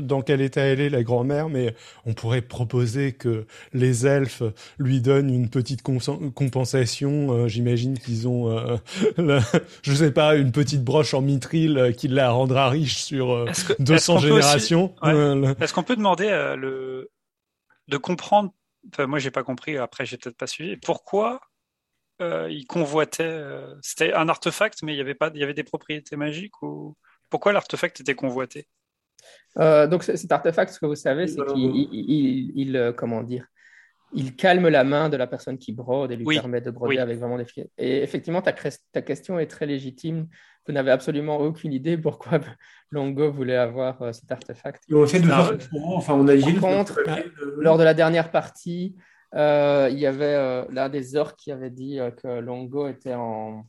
dans 0.03 0.21
quel 0.21 0.43
état 0.43 0.61
elle 0.61 0.81
est 0.81 0.91
la 0.91 1.03
grand-mère, 1.03 1.49
mais 1.49 1.75
on 2.05 2.13
pourrait 2.13 2.43
proposer 2.43 3.13
que 3.13 3.47
les 3.73 4.07
elfes 4.07 4.43
lui 4.79 5.01
donnent 5.01 5.33
une 5.33 5.49
petite 5.49 5.81
compensation. 5.81 7.49
J'imagine 7.49 7.99
qu'ils 7.99 8.29
ont, 8.29 8.55
la, 9.17 9.41
je 9.81 9.95
sais 9.95 10.11
pas, 10.11 10.37
une 10.37 10.53
petite 10.53 10.85
broche 10.85 11.15
en 11.15 11.23
mitril 11.23 11.95
qui 11.97 12.09
la 12.09 12.31
rendra 12.31 12.69
riche 12.69 12.97
sur 12.97 13.47
200 13.79 14.19
générations. 14.19 14.95
Est-ce 15.03 15.73
qu'on 15.73 15.83
peut 15.83 15.97
demander 15.97 16.29
le 16.59 17.09
de 17.89 17.97
comprendre. 17.97 18.53
Enfin, 18.93 19.07
moi, 19.07 19.19
j'ai 19.19 19.31
pas 19.31 19.43
compris. 19.43 19.77
Après, 19.77 20.05
j'ai 20.07 20.17
peut-être 20.17 20.37
pas 20.37 20.47
suivi. 20.47 20.77
Pourquoi 20.77 21.41
euh, 22.21 22.49
il 22.51 22.67
convoitait 22.67 23.25
euh, 23.25 23.75
C'était 23.83 24.13
un 24.13 24.29
artefact, 24.29 24.83
mais 24.83 24.95
il 24.95 24.97
y 24.97 25.01
avait 25.01 25.15
pas. 25.15 25.31
Il 25.35 25.41
y 25.41 25.45
avait 25.45 25.55
des 25.55 25.65
propriétés 25.65 26.17
magiques 26.17 26.63
ou 26.63 26.97
pourquoi 27.31 27.53
l'artefact 27.53 28.01
était 28.01 28.15
convoité? 28.15 28.69
Euh, 29.59 29.87
Donc, 29.87 30.05
cet 30.05 30.31
artefact, 30.31 30.73
ce 30.73 30.81
que 30.81 30.87
vous 30.87 30.95
savez, 30.95 31.27
c'est 31.27 31.45
qu'il, 31.47 31.89
il, 32.55 32.95
comment 32.97 33.23
dire, 33.23 33.47
il 34.13 34.37
calme 34.37 34.69
la 34.69 34.85
main 34.85 35.09
de 35.09 35.17
la 35.17 35.27
personne 35.27 35.59
qui 35.59 35.73
brode 35.73 36.13
et 36.13 36.17
lui 36.17 36.25
permet 36.27 36.61
de 36.61 36.71
broder 36.71 36.99
avec 36.99 37.19
vraiment 37.19 37.39
des. 37.39 37.47
Et 37.79 38.03
effectivement, 38.03 38.43
ta, 38.43 38.53
ta, 38.53 39.03
question 39.03 39.39
est 39.39 39.47
très 39.47 39.67
légitime. 39.67 40.29
Vous 40.67 40.73
n'avez 40.73 40.91
absolument 40.91 41.39
aucune 41.39 41.73
idée 41.73 41.99
pourquoi 41.99 42.41
Longo 42.91 43.31
voulait 43.31 43.57
avoir 43.57 44.01
euh, 44.03 44.13
cet 44.13 44.31
artefact. 44.31 44.85
on 44.91 45.07
fait 45.07 45.23
enfin, 45.87 46.15
on 46.15 46.29
a 46.29 46.37
Par 46.37 46.61
contre, 46.61 47.01
lors 47.59 47.77
de 47.77 47.85
la 47.85 47.95
dernière 47.95 48.31
partie, 48.31 48.95
euh, 49.35 49.89
il 49.91 49.99
y 49.99 50.07
avait 50.07 50.35
euh, 50.35 50.65
l'un 50.71 50.89
des 50.89 51.17
orques 51.17 51.39
qui 51.39 51.53
avait 51.53 51.71
dit 51.71 51.99
que 52.23 52.41
Longo 52.41 52.89
était 52.89 53.15
en. 53.15 53.67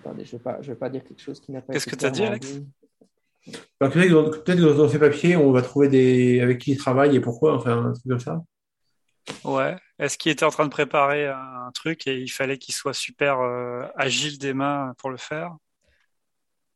Attendez, 0.00 0.24
je 0.24 0.36
ne 0.36 0.42
vais, 0.42 0.60
vais, 0.62 0.74
pas 0.76 0.88
dire 0.88 1.04
quelque 1.04 1.20
chose 1.20 1.40
qui 1.40 1.52
n'a 1.52 1.60
pas 1.60 1.74
Qu'est-ce 1.74 1.86
que 1.86 1.96
tu 1.96 2.06
as 2.06 2.10
dit, 2.10 2.24
Alex 2.24 2.60
Peut-être 3.78 4.44
que 4.44 4.76
dans 4.76 4.88
ces 4.88 4.98
papiers, 4.98 5.36
on 5.36 5.52
va 5.52 5.62
trouver 5.62 5.88
des 5.88 6.40
avec 6.40 6.58
qui 6.58 6.72
il 6.72 6.78
travaille 6.78 7.16
et 7.16 7.20
pourquoi, 7.20 7.54
enfin, 7.54 7.86
un 7.86 7.92
truc 7.92 8.06
comme 8.06 8.20
ça. 8.20 8.42
Ouais. 9.44 9.76
Est-ce 9.98 10.16
qu'il 10.16 10.32
était 10.32 10.44
en 10.44 10.50
train 10.50 10.64
de 10.64 10.70
préparer 10.70 11.26
un 11.26 11.70
truc 11.74 12.06
et 12.06 12.18
il 12.18 12.28
fallait 12.28 12.58
qu'il 12.58 12.74
soit 12.74 12.94
super 12.94 13.40
euh, 13.40 13.86
agile 13.96 14.38
des 14.38 14.54
mains 14.54 14.94
pour 14.98 15.10
le 15.10 15.16
faire? 15.16 15.56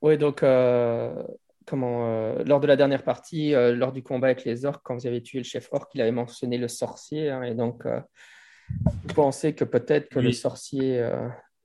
Oui, 0.02 0.18
donc 0.18 0.42
euh, 0.42 1.22
comment, 1.66 2.06
euh, 2.06 2.44
lors 2.44 2.60
de 2.60 2.66
la 2.66 2.76
dernière 2.76 3.02
partie, 3.02 3.52
lors 3.52 3.92
du 3.92 4.02
combat 4.02 4.28
avec 4.28 4.44
les 4.44 4.66
orques, 4.66 4.82
quand 4.84 4.94
vous 4.94 5.06
avez 5.06 5.22
tué 5.22 5.38
le 5.38 5.44
chef 5.44 5.68
orc, 5.72 5.88
il 5.94 6.02
avait 6.02 6.12
mentionné 6.12 6.58
le 6.58 6.68
sorcier. 6.68 7.30
Hein, 7.30 7.42
et 7.44 7.54
donc, 7.54 7.86
vous 7.86 9.14
pensez 9.14 9.54
que 9.54 9.64
peut-être 9.64 10.08
que 10.08 10.18
le 10.18 10.32
sorcier 10.32 11.08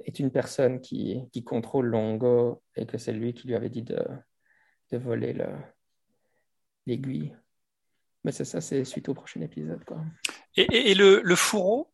est 0.06 0.20
une 0.20 0.32
personne 0.32 0.80
qui, 0.80 1.22
qui, 1.34 1.44
contrôle 1.44 1.88
Longo 1.88 2.62
et 2.76 2.86
que 2.86 2.98
c'est 2.98 3.12
lui 3.12 3.34
qui 3.34 3.48
lui 3.48 3.56
avait 3.56 3.70
dit 3.70 3.84
de, 3.84 4.02
de 4.92 4.98
voler 4.98 5.36
l'aiguille? 6.86 7.36
Mais 8.24 8.32
c'est 8.32 8.46
ça, 8.46 8.62
c'est 8.62 8.84
suite 8.84 9.10
au 9.10 9.14
prochain 9.14 9.42
épisode. 9.42 9.84
Quoi. 9.86 9.98
Et, 10.56 10.94
le, 10.94 11.22
le, 11.24 11.36
fourreau? 11.36 11.90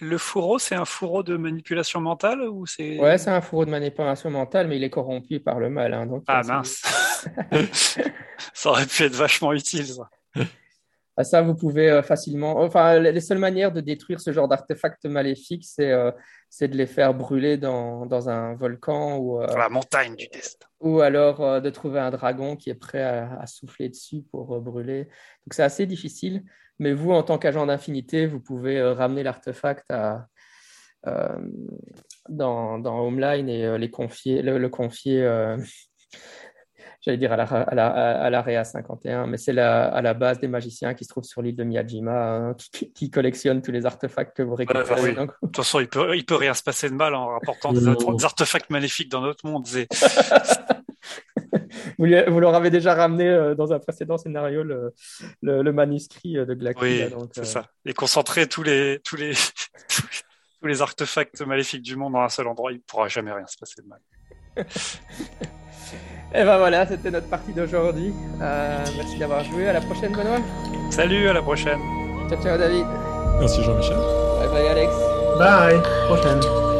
Le 0.00 0.16
fourreau, 0.16 0.58
c'est 0.58 0.74
un 0.74 0.86
fourreau 0.86 1.22
de 1.22 1.36
manipulation 1.36 2.00
mentale 2.00 2.40
ou 2.42 2.66
c'est 2.66 2.98
Ouais, 2.98 3.18
c'est 3.18 3.30
un 3.30 3.42
fourreau 3.42 3.66
de 3.66 3.70
manipulation 3.70 4.30
mentale, 4.30 4.68
mais 4.68 4.76
il 4.76 4.84
est 4.84 4.90
corrompu 4.90 5.40
par 5.40 5.60
le 5.60 5.68
mal. 5.68 5.92
Hein, 5.92 6.06
donc, 6.06 6.24
ah 6.26 6.42
mince 6.42 6.82
Ça 8.54 8.70
aurait 8.70 8.86
pu 8.86 9.04
être 9.04 9.14
vachement 9.14 9.52
utile, 9.52 9.86
ça. 9.86 10.08
Ah, 11.16 11.24
ça, 11.24 11.42
vous 11.42 11.54
pouvez 11.54 11.90
euh, 11.90 12.02
facilement. 12.02 12.60
Enfin, 12.60 12.98
les 12.98 13.20
seules 13.20 13.38
manières 13.38 13.70
de 13.70 13.82
détruire 13.82 14.18
ce 14.18 14.32
genre 14.32 14.48
d'artefacts 14.48 15.04
maléfiques, 15.04 15.66
c'est 15.66 15.92
euh, 16.60 16.66
de 16.66 16.76
les 16.76 16.86
faire 16.86 17.14
brûler 17.14 17.56
dans, 17.56 18.06
dans 18.06 18.28
un 18.28 18.54
volcan 18.54 19.18
ou. 19.18 19.40
Euh, 19.40 19.46
dans 19.46 19.58
la 19.58 19.68
montagne 19.68 20.16
du 20.16 20.28
destin. 20.28 20.66
Ou 20.80 21.00
alors 21.00 21.62
de 21.62 21.70
trouver 21.70 22.00
un 22.00 22.10
dragon 22.10 22.56
qui 22.56 22.68
est 22.68 22.74
prêt 22.74 23.02
à, 23.02 23.46
souffler 23.46 23.88
dessus 23.88 24.24
pour 24.30 24.60
brûler. 24.60 25.04
Donc, 25.04 25.52
c'est 25.52 25.62
assez 25.62 25.86
difficile. 25.86 26.44
Mais 26.80 26.92
vous, 26.92 27.12
en 27.12 27.22
tant 27.22 27.38
qu'agent 27.38 27.66
d'infinité, 27.66 28.26
vous 28.26 28.40
pouvez 28.40 28.82
ramener 28.82 29.22
l'artefact 29.22 29.88
à, 29.92 30.26
dans, 32.28 32.80
dans 32.80 33.06
Homeline 33.06 33.48
et 33.48 33.78
les 33.78 33.90
confier, 33.90 34.42
le, 34.42 34.68
confier 34.68 35.24
j'allais 37.02 37.18
dire 37.18 37.32
à 37.32 37.36
la, 37.36 37.44
à 37.44 37.74
la, 37.74 37.88
à 37.88 38.30
l'AREA 38.30 38.64
51, 38.64 39.26
mais 39.26 39.36
c'est 39.36 39.58
à 39.58 40.00
la 40.00 40.14
base 40.14 40.38
des 40.38 40.48
magiciens 40.48 40.94
qui 40.94 41.04
se 41.04 41.10
trouve 41.10 41.24
sur 41.24 41.42
l'île 41.42 41.56
de 41.56 41.64
Miyajima, 41.64 42.12
hein, 42.12 42.54
qui, 42.54 42.92
qui, 42.92 43.10
collectionne 43.10 43.60
tous 43.60 43.72
les 43.72 43.86
artefacts 43.86 44.36
que 44.36 44.42
vous 44.42 44.54
récupérez. 44.54 45.14
De 45.14 45.26
toute 45.42 45.56
façon, 45.56 45.80
il 45.80 45.88
peut, 45.88 46.16
il 46.16 46.24
peut 46.24 46.36
rien 46.36 46.54
se 46.54 46.62
passer 46.62 46.88
de 46.88 46.94
mal 46.94 47.16
en 47.16 47.26
rapportant 47.26 47.72
des, 48.18 48.24
artefacts 48.24 48.70
maléfiques 48.70 49.10
dans 49.10 49.20
notre 49.20 49.44
monde. 49.46 49.66
vous, 51.98 52.06
vous, 52.06 52.40
leur 52.40 52.54
avez 52.54 52.70
déjà 52.70 52.94
ramené 52.94 53.28
euh, 53.28 53.56
dans 53.56 53.72
un 53.72 53.80
précédent 53.80 54.16
scénario 54.16 54.62
le, 54.62 54.94
le, 55.42 55.72
manuscrit 55.72 56.38
euh, 56.38 56.44
de 56.44 56.54
Glac. 56.54 56.80
Oui, 56.80 57.02
c'est 57.32 57.40
euh, 57.40 57.44
ça. 57.44 57.66
Et 57.84 57.94
concentrer 57.94 58.46
tous 58.46 58.62
les, 58.62 59.00
tous 59.04 59.16
les, 59.16 59.32
tous 60.60 60.66
les 60.66 60.82
artefacts 60.82 61.42
maléfiques 61.42 61.82
du 61.82 61.96
monde 61.96 62.12
dans 62.12 62.20
un 62.20 62.28
seul 62.28 62.46
endroit, 62.46 62.70
il 62.70 62.76
ne 62.76 62.82
pourra 62.82 63.08
jamais 63.08 63.32
rien 63.32 63.48
se 63.48 63.56
passer 63.58 63.82
de 63.82 63.88
mal. 63.88 63.98
Et 66.34 66.44
ben 66.44 66.58
voilà, 66.58 66.86
c'était 66.86 67.10
notre 67.10 67.28
partie 67.28 67.52
d'aujourd'hui. 67.52 68.12
Euh, 68.40 68.78
merci 68.96 69.18
d'avoir 69.18 69.44
joué. 69.44 69.68
À 69.68 69.74
la 69.74 69.80
prochaine, 69.80 70.12
Benoît. 70.12 70.38
Salut, 70.90 71.28
à 71.28 71.32
la 71.32 71.42
prochaine. 71.42 71.78
Ciao, 72.28 72.42
ciao, 72.42 72.58
David. 72.58 72.86
Merci, 73.38 73.62
Jean-Michel. 73.62 73.96
Bye 74.40 74.48
bye, 74.48 74.68
Alex. 74.68 74.92
Bye, 75.38 75.80
prochaine. 76.06 76.71